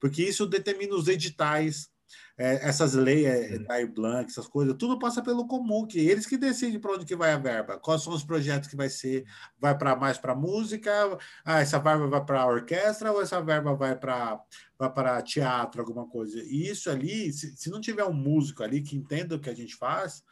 porque 0.00 0.22
isso 0.22 0.46
determina 0.46 0.94
os 0.94 1.08
editais, 1.08 1.90
é, 2.38 2.68
essas 2.68 2.92
leis, 2.92 3.24
é, 3.24 3.58
Dair 3.58 3.90
Blanc, 3.90 4.30
essas 4.30 4.46
coisas, 4.46 4.76
tudo 4.78 4.98
passa 4.98 5.22
pelo 5.22 5.46
comum, 5.46 5.86
que 5.86 5.98
eles 5.98 6.26
que 6.26 6.36
decidem 6.36 6.78
para 6.78 6.92
onde 6.92 7.06
que 7.06 7.16
vai 7.16 7.32
a 7.32 7.38
verba, 7.38 7.78
quais 7.78 8.02
são 8.02 8.12
os 8.12 8.22
projetos 8.22 8.68
que 8.68 8.76
vai 8.76 8.90
ser, 8.90 9.24
vai 9.58 9.76
para 9.76 9.96
mais 9.96 10.18
para 10.18 10.34
música, 10.34 10.92
ah, 11.44 11.60
essa 11.60 11.78
verba 11.78 12.06
vai 12.06 12.24
para 12.24 12.46
orquestra 12.46 13.10
ou 13.10 13.22
essa 13.22 13.40
verba 13.40 13.74
vai 13.74 13.96
para 13.96 14.40
vai 14.78 14.92
para 14.92 15.22
teatro, 15.22 15.80
alguma 15.80 16.06
coisa. 16.06 16.38
E 16.38 16.68
isso 16.68 16.90
ali, 16.90 17.32
se, 17.32 17.56
se 17.56 17.70
não 17.70 17.80
tiver 17.80 18.04
um 18.04 18.12
músico 18.12 18.62
ali 18.62 18.82
que 18.82 18.94
entenda 18.94 19.36
o 19.36 19.40
que 19.40 19.48
a 19.48 19.54
gente 19.54 19.74
faz, 19.74 20.22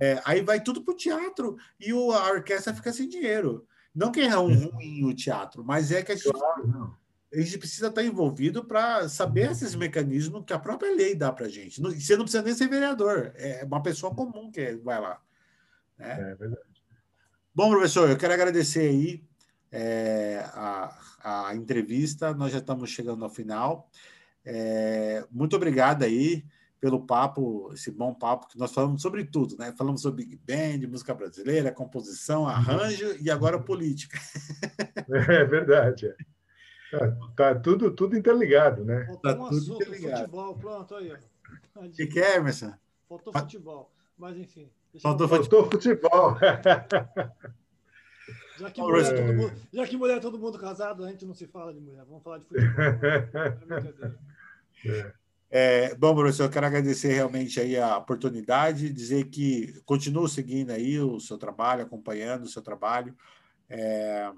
é, 0.00 0.20
aí 0.24 0.40
vai 0.40 0.60
tudo 0.60 0.82
para 0.82 0.92
o 0.92 0.96
teatro 0.96 1.56
e 1.78 1.92
o, 1.92 2.10
a 2.10 2.30
orquestra 2.30 2.74
fica 2.74 2.92
sem 2.92 3.08
dinheiro. 3.08 3.66
Não 3.94 4.10
que 4.10 4.20
é 4.20 4.36
um 4.36 4.52
ruim 4.52 5.04
o 5.04 5.14
teatro, 5.14 5.64
mas 5.64 5.92
é 5.92 6.02
que 6.02 6.10
a 6.10 6.16
gente. 6.16 6.32
Claro, 6.32 6.98
a 7.34 7.40
gente 7.40 7.58
precisa 7.58 7.88
estar 7.88 8.02
envolvido 8.02 8.64
para 8.64 9.08
saber 9.08 9.50
esses 9.50 9.74
mecanismos 9.74 10.44
que 10.46 10.52
a 10.52 10.58
própria 10.58 10.94
lei 10.94 11.14
dá 11.14 11.32
para 11.32 11.46
a 11.46 11.48
gente. 11.48 11.80
Você 11.80 12.16
não 12.16 12.24
precisa 12.24 12.42
nem 12.42 12.54
ser 12.54 12.68
vereador, 12.68 13.32
é 13.36 13.64
uma 13.64 13.82
pessoa 13.82 14.14
comum 14.14 14.50
que 14.50 14.76
vai 14.76 15.00
lá. 15.00 15.20
Né? 15.98 16.30
É 16.32 16.34
verdade. 16.34 16.62
Bom, 17.54 17.70
professor, 17.70 18.08
eu 18.08 18.16
quero 18.16 18.32
agradecer 18.32 18.88
aí 18.88 19.24
é, 19.70 20.44
a, 20.52 21.48
a 21.48 21.54
entrevista. 21.54 22.34
Nós 22.34 22.52
já 22.52 22.58
estamos 22.58 22.90
chegando 22.90 23.24
ao 23.24 23.30
final. 23.30 23.88
É, 24.44 25.24
muito 25.30 25.56
obrigado 25.56 26.02
aí 26.02 26.44
pelo 26.80 27.06
papo, 27.06 27.70
esse 27.72 27.90
bom 27.90 28.12
papo 28.12 28.46
que 28.46 28.58
nós 28.58 28.70
falamos 28.70 29.00
sobre 29.00 29.24
tudo, 29.24 29.56
né? 29.56 29.72
Falamos 29.78 30.02
sobre 30.02 30.26
Big 30.26 30.36
Band, 30.36 30.86
música 30.86 31.14
brasileira, 31.14 31.72
composição, 31.72 32.46
arranjo 32.46 33.16
e 33.22 33.30
agora 33.30 33.58
política. 33.58 34.18
É 35.30 35.44
verdade. 35.44 36.14
É. 36.94 37.10
Tá, 37.10 37.16
tá, 37.36 37.54
tudo, 37.54 37.90
tudo 37.90 38.16
interligado, 38.16 38.84
né? 38.84 39.04
Faltou 39.06 39.22
tá 39.22 39.32
um 39.32 39.48
tudo 39.48 39.56
assunto, 39.58 39.82
interligado. 39.82 40.18
futebol, 40.18 40.56
pronto, 40.56 40.94
aí. 40.96 41.12
O 41.76 41.90
que, 41.90 42.06
que 42.06 42.20
é, 42.20 42.36
Emerson? 42.36 42.72
Faltou 43.08 43.32
futebol, 43.32 43.92
mas 44.16 44.36
enfim. 44.36 44.70
Faltou 45.00 45.28
futebol. 45.28 45.70
futebol. 45.70 46.36
Já 48.56 48.70
que, 48.70 48.80
mulher, 48.80 49.04
é 49.04 49.16
todo 49.16 49.34
mundo, 49.34 49.52
já 49.72 49.86
que 49.86 49.96
mulher 49.96 50.16
é 50.16 50.20
todo 50.20 50.38
mundo 50.38 50.58
casado, 50.60 51.04
a 51.04 51.10
gente 51.10 51.26
não 51.26 51.34
se 51.34 51.44
fala 51.48 51.74
de 51.74 51.80
mulher. 51.80 52.04
Vamos 52.04 52.22
falar 52.22 52.38
de 52.38 52.44
futebol. 52.44 54.14
É 54.86 55.12
é, 55.56 55.94
bom, 55.94 56.12
professor, 56.16 56.44
eu 56.44 56.50
quero 56.50 56.66
agradecer 56.66 57.12
realmente 57.12 57.60
aí 57.60 57.76
a 57.76 57.96
oportunidade, 57.96 58.92
dizer 58.92 59.26
que 59.26 59.80
continuo 59.84 60.26
seguindo 60.26 60.72
aí 60.72 60.98
o 60.98 61.20
seu 61.20 61.38
trabalho, 61.38 61.84
acompanhando 61.84 62.42
o 62.42 62.48
seu 62.48 62.60
trabalho. 62.60 63.16
É, 63.68 64.32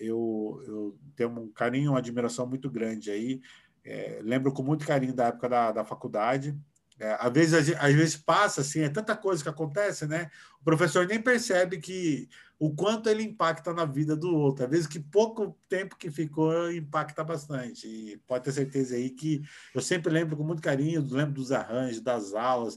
eu, 0.00 0.62
eu, 0.66 0.98
tenho 1.16 1.30
um 1.30 1.48
carinho, 1.50 1.92
uma 1.92 1.98
admiração 1.98 2.46
muito 2.46 2.70
grande 2.70 3.10
aí. 3.10 3.40
É, 3.84 4.20
lembro 4.22 4.52
com 4.52 4.62
muito 4.62 4.86
carinho 4.86 5.14
da 5.14 5.26
época 5.26 5.48
da, 5.48 5.72
da 5.72 5.84
faculdade, 5.84 6.58
é, 7.00 7.16
às, 7.20 7.32
vezes, 7.32 7.76
às 7.78 7.94
vezes 7.94 8.16
passa 8.16 8.60
assim, 8.60 8.80
é 8.80 8.88
tanta 8.88 9.16
coisa 9.16 9.42
que 9.42 9.48
acontece, 9.48 10.06
né? 10.06 10.30
O 10.60 10.64
professor 10.64 11.06
nem 11.06 11.22
percebe 11.22 11.78
que 11.78 12.28
o 12.58 12.74
quanto 12.74 13.08
ele 13.08 13.22
impacta 13.22 13.72
na 13.72 13.84
vida 13.84 14.16
do 14.16 14.34
outro. 14.34 14.64
Às 14.64 14.70
vezes 14.70 14.86
que 14.88 14.98
pouco 14.98 15.56
tempo 15.68 15.96
que 15.96 16.10
ficou 16.10 16.72
impacta 16.72 17.22
bastante. 17.22 17.86
E 17.86 18.16
pode 18.26 18.44
ter 18.44 18.52
certeza 18.52 18.96
aí 18.96 19.10
que 19.10 19.42
eu 19.72 19.80
sempre 19.80 20.12
lembro 20.12 20.36
com 20.36 20.42
muito 20.42 20.60
carinho, 20.60 21.06
lembro 21.08 21.34
dos 21.34 21.52
arranjos, 21.52 22.00
das 22.00 22.34
aulas. 22.34 22.76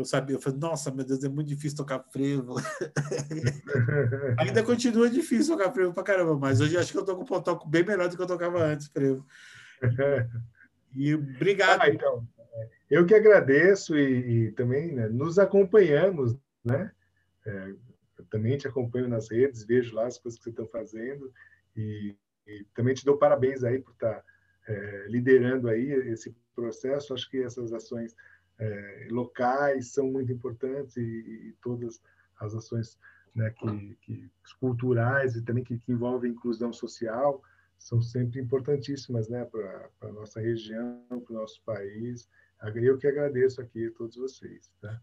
Eu 0.00 0.04
sabia, 0.04 0.36
eu 0.36 0.40
falei, 0.40 0.58
nossa, 0.58 0.90
meu 0.90 1.04
Deus, 1.04 1.22
é 1.22 1.28
muito 1.28 1.48
difícil 1.48 1.76
tocar 1.76 2.02
frevo. 2.10 2.54
Ainda 4.38 4.62
continua 4.62 5.10
difícil 5.10 5.56
tocar 5.56 5.70
frevo 5.72 5.92
pra 5.92 6.02
caramba, 6.02 6.38
mas 6.38 6.58
hoje 6.58 6.76
acho 6.78 6.90
que 6.90 6.96
eu 6.96 7.04
tô 7.04 7.16
com 7.16 7.36
um 7.36 7.42
toco 7.42 7.68
bem 7.68 7.84
melhor 7.84 8.08
do 8.08 8.16
que 8.16 8.22
eu 8.22 8.26
tocava 8.26 8.64
antes, 8.64 8.88
frevo. 8.88 9.26
E 10.92 11.14
obrigado. 11.14 11.82
Ah, 11.82 11.88
então. 11.88 12.26
Eu 12.90 13.06
que 13.06 13.14
agradeço 13.14 13.96
e, 13.96 14.48
e 14.48 14.52
também 14.52 14.90
né, 14.90 15.08
nos 15.08 15.38
acompanhamos, 15.38 16.36
né? 16.64 16.90
É, 17.46 17.74
eu 18.18 18.24
também 18.28 18.58
te 18.58 18.66
acompanho 18.66 19.06
nas 19.06 19.30
redes, 19.30 19.62
vejo 19.62 19.94
lá 19.94 20.08
as 20.08 20.18
coisas 20.18 20.36
que 20.36 20.42
você 20.42 20.50
está 20.50 20.66
fazendo 20.66 21.32
e, 21.76 22.16
e, 22.44 22.64
também 22.74 22.92
te 22.92 23.04
dou 23.04 23.16
parabéns 23.16 23.62
aí 23.62 23.78
por 23.78 23.92
estar 23.92 24.14
tá, 24.14 24.24
é, 24.66 25.06
liderando 25.06 25.68
aí 25.68 25.92
esse 26.10 26.34
processo. 26.56 27.14
Acho 27.14 27.30
que 27.30 27.40
essas 27.40 27.72
ações 27.72 28.16
é, 28.60 29.08
locais 29.10 29.92
são 29.92 30.06
muito 30.06 30.30
importantes 30.30 30.96
e, 30.96 31.00
e 31.00 31.56
todas 31.62 32.00
as 32.38 32.54
ações 32.54 32.98
né, 33.34 33.50
que, 33.50 33.96
que, 34.02 34.30
culturais 34.60 35.34
e 35.34 35.42
também 35.42 35.64
que, 35.64 35.78
que 35.78 35.92
envolvem 35.92 36.32
inclusão 36.32 36.72
social 36.72 37.42
são 37.78 38.02
sempre 38.02 38.40
importantíssimas 38.40 39.28
né, 39.28 39.44
para 39.46 39.90
a 40.02 40.12
nossa 40.12 40.40
região, 40.40 41.02
para 41.08 41.34
o 41.34 41.38
nosso 41.38 41.62
país 41.64 42.28
eu 42.74 42.98
que 42.98 43.06
agradeço 43.06 43.60
aqui 43.60 43.86
a 43.86 43.90
todos 43.92 44.16
vocês. 44.16 44.70
Tá? 44.80 45.00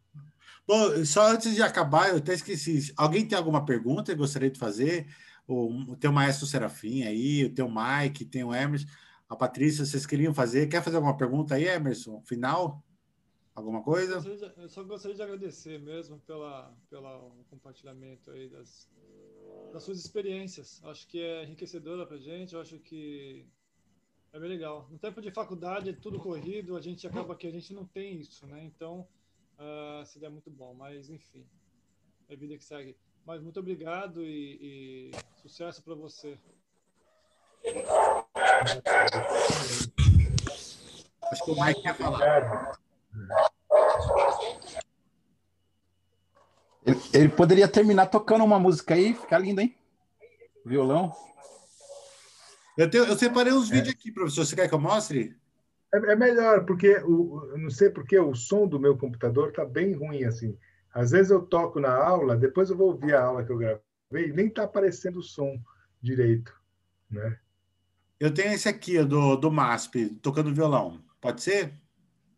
Bom, 0.67 1.03
só 1.05 1.31
antes 1.31 1.55
de 1.55 1.61
acabar, 1.61 2.09
eu 2.09 2.17
até 2.17 2.33
esqueci. 2.33 2.93
Alguém 2.95 3.27
tem 3.27 3.37
alguma 3.37 3.65
pergunta 3.65 4.11
que 4.11 4.17
gostaria 4.17 4.49
de 4.49 4.59
fazer? 4.59 5.07
O, 5.47 5.95
teu 5.95 6.11
maestro 6.11 6.45
Serafim 6.45 7.03
aí, 7.03 7.45
o 7.45 7.53
teu 7.53 7.69
Mike, 7.69 8.25
tem 8.25 8.43
o 8.43 8.53
Emerson, 8.53 8.85
a 9.29 9.35
Patrícia, 9.35 9.85
vocês 9.85 10.05
queriam 10.05 10.33
fazer? 10.33 10.67
Quer 10.67 10.83
fazer 10.83 10.97
alguma 10.97 11.15
pergunta 11.15 11.55
aí, 11.55 11.65
Emerson? 11.65 12.21
Final? 12.25 12.83
Alguma 13.57 13.81
coisa? 13.81 14.21
Eu 14.55 14.69
só 14.69 14.83
gostaria 14.83 15.17
de 15.17 15.23
agradecer 15.23 15.79
mesmo 15.79 16.19
pela, 16.19 16.71
pelo 16.91 17.31
compartilhamento 17.49 18.29
aí 18.29 18.47
das, 18.47 18.87
das 19.73 19.81
suas 19.81 19.97
experiências. 19.97 20.79
Acho 20.83 21.07
que 21.07 21.19
é 21.19 21.43
enriquecedora 21.43 22.05
para 22.05 22.19
gente. 22.19 22.53
Eu 22.53 22.61
acho 22.61 22.77
que 22.77 23.47
é 24.31 24.39
bem 24.39 24.47
legal. 24.47 24.87
No 24.91 24.99
tempo 24.99 25.19
de 25.19 25.31
faculdade, 25.31 25.89
é 25.89 25.93
tudo 25.93 26.19
corrido, 26.19 26.77
a 26.77 26.81
gente 26.81 27.07
acaba 27.07 27.35
que 27.35 27.47
a 27.47 27.51
gente 27.51 27.73
não 27.73 27.83
tem 27.83 28.19
isso, 28.19 28.45
né? 28.45 28.63
Então, 28.63 29.07
uh, 29.57 30.05
seria 30.05 30.29
muito 30.29 30.51
bom. 30.51 30.75
Mas, 30.75 31.09
enfim, 31.09 31.43
é 32.29 32.35
a 32.35 32.37
vida 32.37 32.55
que 32.55 32.63
segue. 32.63 32.95
Mas 33.25 33.41
muito 33.41 33.59
obrigado 33.59 34.23
e, 34.23 35.09
e 35.11 35.11
sucesso 35.41 35.81
para 35.81 35.95
você. 35.95 36.37
Acho 41.31 41.43
que 41.43 41.51
o 41.51 41.59
Mike 41.59 41.81
quer 41.81 41.95
falar. 41.95 42.77
Ele, 47.17 47.29
poderia 47.29 47.67
terminar 47.67 48.07
tocando 48.07 48.43
uma 48.43 48.59
música 48.59 48.93
aí, 48.93 49.13
ficar 49.13 49.39
lindo, 49.39 49.61
hein? 49.61 49.75
Violão. 50.65 51.11
Eu, 52.77 52.89
tenho, 52.89 53.05
eu 53.05 53.17
separei 53.17 53.51
uns 53.51 53.71
é. 53.71 53.75
vídeos 53.75 53.95
aqui, 53.95 54.11
professor. 54.11 54.45
Você 54.45 54.55
quer 54.55 54.67
que 54.67 54.75
eu 54.75 54.79
mostre? 54.79 55.35
É, 55.93 55.97
é 55.97 56.15
melhor, 56.15 56.65
porque 56.65 56.97
o, 56.99 57.49
eu 57.51 57.57
não 57.57 57.69
sei 57.69 57.89
porque 57.89 58.19
o 58.19 58.35
som 58.35 58.67
do 58.67 58.79
meu 58.79 58.95
computador 58.97 59.49
está 59.49 59.65
bem 59.65 59.93
ruim 59.93 60.25
assim. 60.25 60.57
Às 60.93 61.11
vezes 61.11 61.31
eu 61.31 61.41
toco 61.41 61.79
na 61.79 61.93
aula, 61.93 62.35
depois 62.35 62.69
eu 62.69 62.77
vou 62.77 62.89
ouvir 62.89 63.15
a 63.15 63.23
aula 63.23 63.43
que 63.43 63.51
eu 63.51 63.57
gravei, 63.57 64.29
e 64.29 64.33
nem 64.33 64.47
está 64.47 64.63
aparecendo 64.63 65.19
o 65.19 65.23
som 65.23 65.59
direito, 66.01 66.53
né? 67.09 67.37
Eu 68.19 68.33
tenho 68.33 68.51
esse 68.51 68.67
aqui, 68.67 69.03
do, 69.03 69.35
do 69.35 69.51
MASP, 69.51 70.09
tocando 70.21 70.53
violão. 70.53 70.99
Pode 71.21 71.41
ser? 71.43 71.71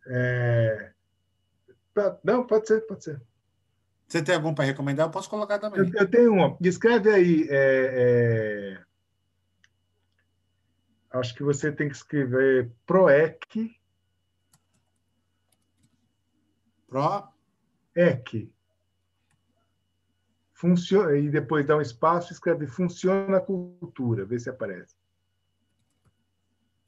É... 0.07 0.91
Não, 2.23 2.45
pode 2.45 2.67
ser, 2.67 2.81
pode 2.81 3.03
ser. 3.03 3.21
Você 4.09 4.23
tem 4.23 4.33
algum 4.33 4.55
para 4.55 4.65
recomendar? 4.65 5.05
Eu 5.05 5.11
posso 5.11 5.29
colocar 5.29 5.59
também. 5.59 5.79
Eu, 5.79 5.91
eu 5.93 6.09
tenho 6.09 6.33
um. 6.33 6.57
Descreve 6.59 7.11
aí. 7.11 7.47
É, 7.49 8.81
é 11.11 11.19
acho 11.19 11.35
que 11.35 11.43
você 11.43 11.71
tem 11.71 11.87
que 11.87 11.95
escrever 11.95 12.71
PROEC. 12.85 13.75
Pro? 16.87 17.29
EC. 17.95 18.51
Funciona, 20.53 21.15
e 21.15 21.29
depois 21.29 21.65
dá 21.65 21.77
um 21.77 21.81
espaço 21.81 22.31
e 22.31 22.33
escreve 22.33 22.67
Funciona 22.67 23.37
a 23.37 23.41
Cultura, 23.41 24.25
vê 24.25 24.37
se 24.39 24.49
aparece. 24.49 24.95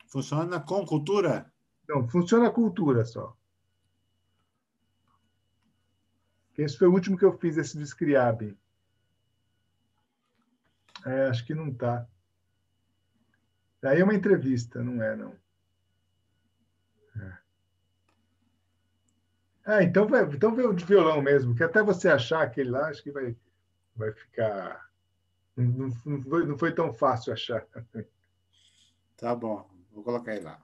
Funciona 0.07 0.59
com 0.59 0.85
cultura? 0.85 1.51
Não, 1.87 2.07
funciona 2.07 2.47
a 2.47 2.51
cultura 2.51 3.05
só. 3.05 3.37
Esse 6.57 6.77
foi 6.77 6.87
o 6.87 6.93
último 6.93 7.17
que 7.17 7.25
eu 7.25 7.37
fiz, 7.37 7.57
esse 7.57 7.77
do. 7.77 8.57
É, 11.05 11.27
acho 11.27 11.45
que 11.45 11.55
não 11.55 11.69
está. 11.69 12.07
Aí 13.83 13.99
é 13.99 14.03
uma 14.03 14.13
entrevista, 14.13 14.83
não 14.83 15.01
é, 15.01 15.15
não. 15.15 15.35
É. 17.19 17.37
Ah, 19.65 19.83
então 19.83 20.07
vai, 20.07 20.23
então 20.23 20.51
o 20.51 20.73
de 20.73 20.85
violão 20.85 21.21
mesmo, 21.21 21.55
que 21.55 21.63
até 21.63 21.81
você 21.81 22.09
achar 22.09 22.43
aquele 22.43 22.69
lá, 22.69 22.89
acho 22.89 23.01
que 23.01 23.11
vai, 23.11 23.35
vai 23.95 24.11
ficar. 24.11 24.89
Não, 25.55 25.89
não, 26.05 26.21
foi, 26.23 26.45
não 26.45 26.57
foi 26.57 26.73
tão 26.73 26.93
fácil 26.93 27.33
achar. 27.33 27.65
Tá 29.17 29.35
bom, 29.35 29.67
vou 29.91 30.03
colocar 30.03 30.35
ele 30.35 30.45
lá. 30.45 30.61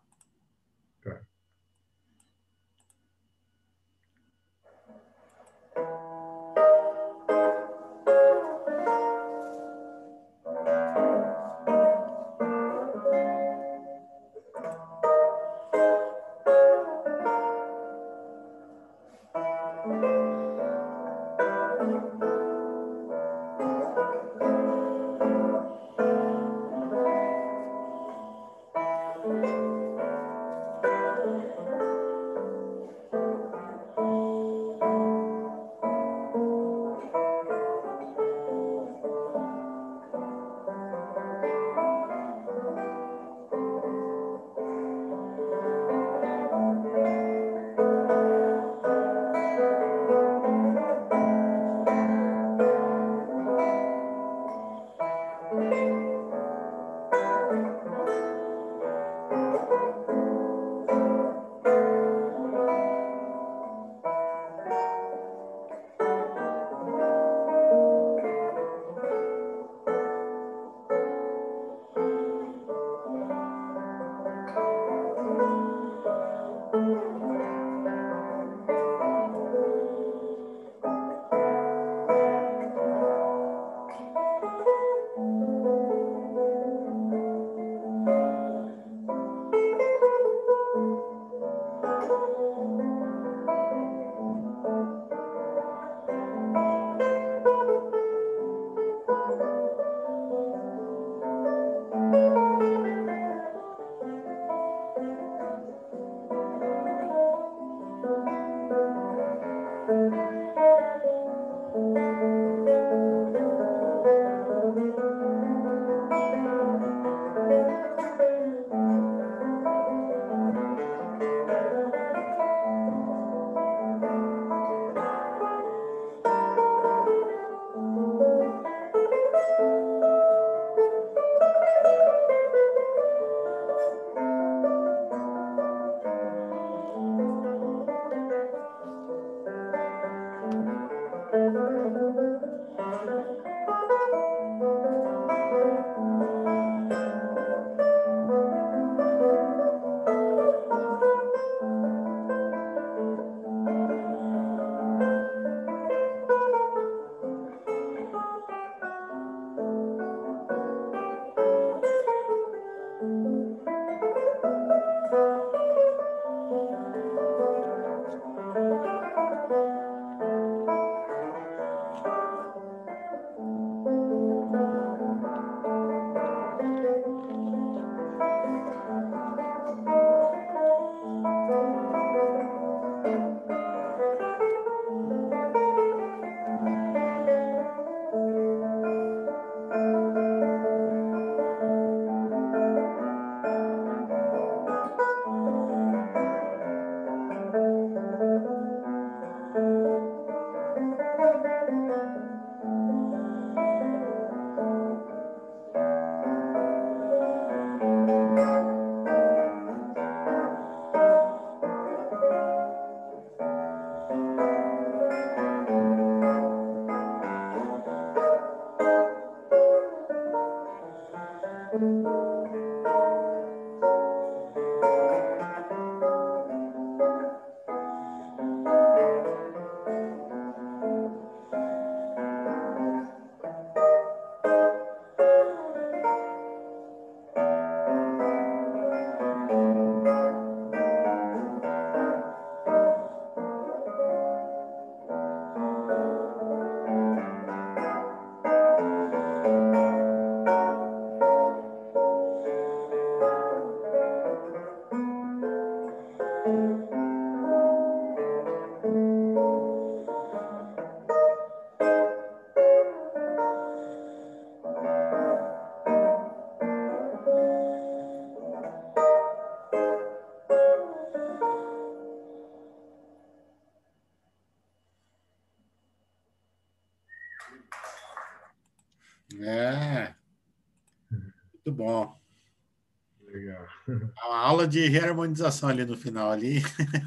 Aula 284.57 284.67
de 284.67 284.87
reharmonização 284.87 285.69
ali 285.69 285.85
no 285.85 285.97
final 285.97 286.31
ali. 286.31 286.61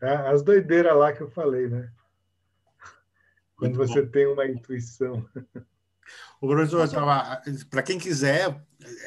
As 0.00 0.42
doideiras 0.42 0.96
lá 0.96 1.12
que 1.12 1.22
eu 1.22 1.30
falei, 1.30 1.68
né? 1.68 1.90
Quando 3.56 3.72
Muito 3.72 3.76
você 3.76 4.02
bom. 4.02 4.06
tem 4.06 4.26
uma 4.26 4.46
intuição. 4.46 5.26
O 6.40 6.48
professor 6.48 6.84
estava. 6.84 7.40
Para 7.70 7.82
quem 7.82 7.98
quiser, 7.98 8.60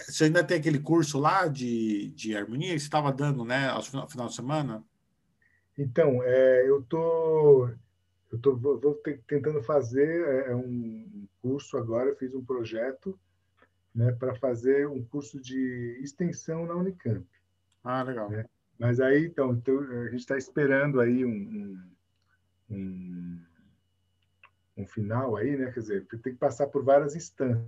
você 0.07 0.25
ainda 0.25 0.43
tem 0.43 0.57
aquele 0.57 0.79
curso 0.79 1.19
lá 1.19 1.47
de, 1.47 2.09
de 2.11 2.35
harmonia 2.35 2.73
que 2.73 2.79
você 2.79 2.85
estava 2.85 3.11
dando, 3.11 3.43
né? 3.45 3.69
Ao 3.69 3.81
final, 3.83 4.09
final 4.09 4.27
de 4.27 4.35
semana? 4.35 4.83
Então, 5.77 6.21
é, 6.23 6.69
eu 6.69 6.83
tô, 6.83 7.67
eu 8.31 8.39
tô 8.41 8.55
vou, 8.57 8.79
vou 8.79 8.95
te- 8.95 9.21
tentando 9.27 9.63
fazer 9.63 10.47
é, 10.49 10.55
um 10.55 11.27
curso 11.41 11.77
agora. 11.77 12.09
Eu 12.09 12.17
fiz 12.17 12.33
um 12.35 12.43
projeto, 12.45 13.19
né, 13.99 14.13
para 14.13 14.33
fazer 14.35 14.87
um 14.87 15.03
curso 15.03 15.41
de 15.41 15.99
extensão 16.01 16.65
na 16.65 16.73
Unicamp. 16.73 17.27
Ah, 17.83 18.01
legal. 18.01 18.31
É. 18.31 18.45
Mas 18.79 19.01
aí, 19.01 19.25
então, 19.25 19.51
então, 19.51 19.77
a 19.77 20.05
gente 20.05 20.21
está 20.21 20.37
esperando 20.37 21.01
aí 21.01 21.25
um, 21.25 21.29
um, 22.69 22.75
um, 22.77 23.45
um 24.77 24.87
final 24.87 25.35
aí, 25.35 25.57
né? 25.57 25.69
Quer 25.73 25.81
dizer, 25.81 26.05
tem 26.05 26.31
que 26.31 26.39
passar 26.39 26.67
por 26.67 26.81
várias 26.81 27.13
instâncias, 27.13 27.67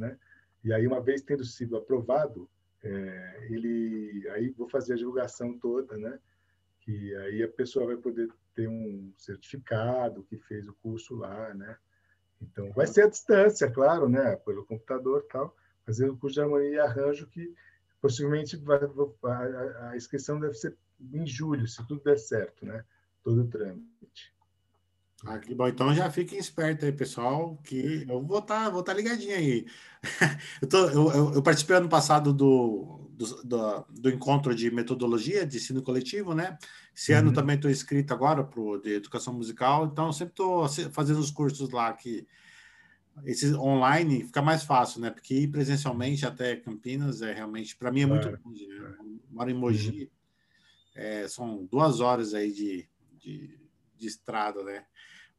né? 0.00 0.18
E 0.64 0.72
aí, 0.72 0.84
uma 0.84 1.00
vez 1.00 1.22
tendo 1.22 1.44
sido 1.44 1.76
aprovado, 1.76 2.50
é, 2.82 3.46
ele 3.48 4.28
aí 4.30 4.50
vou 4.50 4.68
fazer 4.68 4.94
a 4.94 4.96
divulgação 4.96 5.56
toda, 5.60 5.96
né? 5.96 6.18
Que 6.80 7.14
aí 7.14 7.40
a 7.40 7.48
pessoa 7.48 7.86
vai 7.86 7.96
poder 7.96 8.28
ter 8.52 8.68
um 8.68 9.12
certificado 9.16 10.24
que 10.24 10.36
fez 10.36 10.66
o 10.66 10.74
curso 10.74 11.14
lá, 11.14 11.54
né? 11.54 11.78
Então, 12.40 12.70
vai 12.72 12.86
ser 12.86 13.04
à 13.04 13.08
distância, 13.08 13.70
claro, 13.70 14.08
né? 14.08 14.36
Pelo 14.36 14.64
computador 14.64 15.22
e 15.24 15.28
tal, 15.32 15.56
fazer 15.84 16.08
o 16.08 16.16
curso 16.16 16.34
de 16.34 16.40
harmonia 16.40 16.70
e 16.70 16.78
arranjo 16.78 17.26
que 17.26 17.54
possivelmente 18.00 18.56
vai, 18.56 18.78
a, 19.24 19.90
a 19.90 19.96
inscrição 19.96 20.38
deve 20.38 20.54
ser 20.54 20.76
em 21.12 21.26
julho, 21.26 21.66
se 21.66 21.84
tudo 21.86 22.02
der 22.02 22.18
certo, 22.18 22.64
né? 22.64 22.84
Todo 23.22 23.42
o 23.42 23.48
trâmite. 23.48 24.34
Ah, 25.24 25.38
que 25.38 25.54
bom. 25.54 25.66
Então 25.66 25.94
já 25.94 26.10
fiquem 26.10 26.38
espertos 26.38 26.84
aí, 26.84 26.92
pessoal, 26.92 27.56
que 27.64 28.04
eu 28.08 28.22
vou 28.22 28.38
estar 28.38 28.68
vou 28.70 28.82
tá 28.82 28.92
ligadinho 28.92 29.34
aí. 29.34 29.66
Eu, 30.62 30.68
tô, 30.68 30.88
eu- 30.90 31.34
eu 31.34 31.42
participei 31.42 31.76
ano 31.76 31.88
passado 31.88 32.32
do, 32.32 33.05
do, 33.16 33.42
do, 33.42 33.86
do 33.88 34.10
encontro 34.10 34.54
de 34.54 34.70
metodologia 34.70 35.46
de 35.46 35.56
ensino 35.56 35.82
coletivo, 35.82 36.34
né? 36.34 36.58
Esse 36.94 37.12
ano 37.12 37.28
Uhum. 37.28 37.34
também 37.34 37.56
estou 37.56 37.70
inscrito 37.70 38.12
agora 38.12 38.44
para 38.44 38.60
o 38.60 38.78
de 38.78 38.94
educação 38.94 39.32
musical, 39.32 39.86
então 39.86 40.12
sempre 40.12 40.32
estou 40.32 40.68
fazendo 40.92 41.18
os 41.18 41.30
cursos 41.30 41.70
lá 41.70 41.92
que 41.94 42.26
esses 43.24 43.54
online 43.54 44.24
fica 44.24 44.42
mais 44.42 44.62
fácil, 44.62 45.00
né? 45.00 45.10
Porque 45.10 45.34
ir 45.34 45.48
presencialmente 45.48 46.26
até 46.26 46.56
Campinas 46.56 47.22
é 47.22 47.32
realmente, 47.32 47.74
para 47.74 47.90
mim, 47.90 48.02
é 48.02 48.06
muito 48.06 48.28
Claro. 48.28 48.42
longe. 48.44 48.66
né? 48.68 48.96
Moro 49.30 49.50
em 49.50 49.54
Mogi, 49.54 50.12
é, 50.94 51.26
são 51.26 51.64
duas 51.64 52.00
horas 52.00 52.34
aí 52.34 52.52
de, 52.52 52.86
de, 53.18 53.58
de 53.96 54.06
estrada, 54.06 54.62
né? 54.62 54.84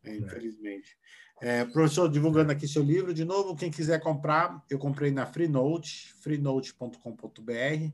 É, 0.03 0.15
infelizmente. 0.17 0.97
É, 1.39 1.63
professor, 1.65 2.09
divulgando 2.09 2.51
aqui 2.51 2.67
seu 2.67 2.81
livro, 2.81 3.13
de 3.13 3.23
novo, 3.23 3.55
quem 3.55 3.69
quiser 3.69 3.99
comprar, 3.99 4.63
eu 4.69 4.79
comprei 4.79 5.11
na 5.11 5.25
Freenote, 5.25 6.13
freenote.com.br. 6.19 7.91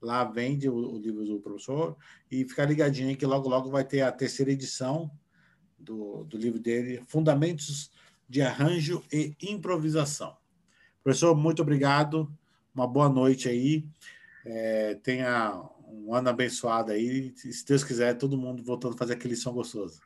Lá 0.00 0.22
vende 0.24 0.68
o, 0.68 0.74
o 0.74 0.98
livro 0.98 1.24
do 1.24 1.40
professor 1.40 1.96
e 2.30 2.44
fica 2.44 2.64
ligadinho 2.64 3.08
aí 3.08 3.16
que 3.16 3.26
logo, 3.26 3.48
logo 3.48 3.70
vai 3.70 3.84
ter 3.84 4.02
a 4.02 4.12
terceira 4.12 4.52
edição 4.52 5.10
do, 5.78 6.24
do 6.24 6.36
livro 6.36 6.60
dele, 6.60 7.02
Fundamentos 7.08 7.90
de 8.28 8.42
Arranjo 8.42 9.02
e 9.12 9.34
Improvisação. 9.42 10.36
Professor, 11.02 11.34
muito 11.34 11.62
obrigado. 11.62 12.32
Uma 12.74 12.86
boa 12.86 13.08
noite 13.08 13.48
aí. 13.48 13.84
É, 14.44 14.94
tenha 15.02 15.68
um 15.88 16.14
ano 16.14 16.28
abençoado 16.28 16.92
aí. 16.92 17.32
Se 17.36 17.64
Deus 17.66 17.82
quiser, 17.82 18.14
todo 18.14 18.38
mundo 18.38 18.62
voltando 18.62 18.94
a 18.94 18.98
fazer 18.98 19.14
aquele 19.14 19.36
som 19.36 19.52
gostoso. 19.52 20.00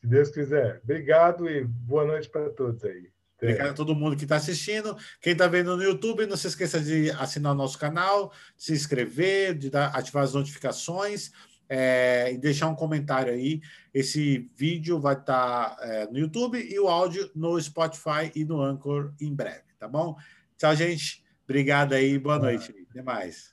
Se 0.00 0.06
Deus 0.06 0.30
quiser. 0.30 0.80
Obrigado 0.82 1.48
e 1.48 1.64
boa 1.64 2.04
noite 2.04 2.28
para 2.28 2.48
todos 2.50 2.82
aí. 2.84 3.10
Obrigado 3.36 3.70
a 3.70 3.74
todo 3.74 3.94
mundo 3.94 4.16
que 4.16 4.24
está 4.24 4.36
assistindo. 4.36 4.96
Quem 5.20 5.32
está 5.32 5.46
vendo 5.46 5.76
no 5.76 5.82
YouTube, 5.82 6.26
não 6.26 6.36
se 6.36 6.46
esqueça 6.46 6.78
de 6.78 7.10
assinar 7.12 7.52
o 7.52 7.54
nosso 7.54 7.78
canal, 7.78 8.32
de 8.56 8.64
se 8.64 8.72
inscrever, 8.72 9.54
de 9.54 9.70
dar, 9.70 9.88
ativar 9.96 10.24
as 10.24 10.34
notificações 10.34 11.30
é, 11.68 12.32
e 12.32 12.38
deixar 12.38 12.68
um 12.68 12.74
comentário 12.74 13.32
aí. 13.32 13.60
Esse 13.94 14.50
vídeo 14.56 14.98
vai 15.00 15.14
estar 15.14 15.76
é, 15.80 16.06
no 16.06 16.18
YouTube 16.18 16.58
e 16.60 16.78
o 16.78 16.88
áudio 16.88 17.30
no 17.34 17.60
Spotify 17.60 18.30
e 18.34 18.44
no 18.44 18.60
Anchor 18.60 19.14
em 19.20 19.34
breve, 19.34 19.64
tá 19.78 19.88
bom? 19.88 20.16
Tchau, 20.58 20.74
gente. 20.76 21.24
Obrigado 21.44 21.94
aí. 21.94 22.18
Boa 22.18 22.38
noite. 22.38 22.74
Até 22.90 23.02
mais. 23.02 23.52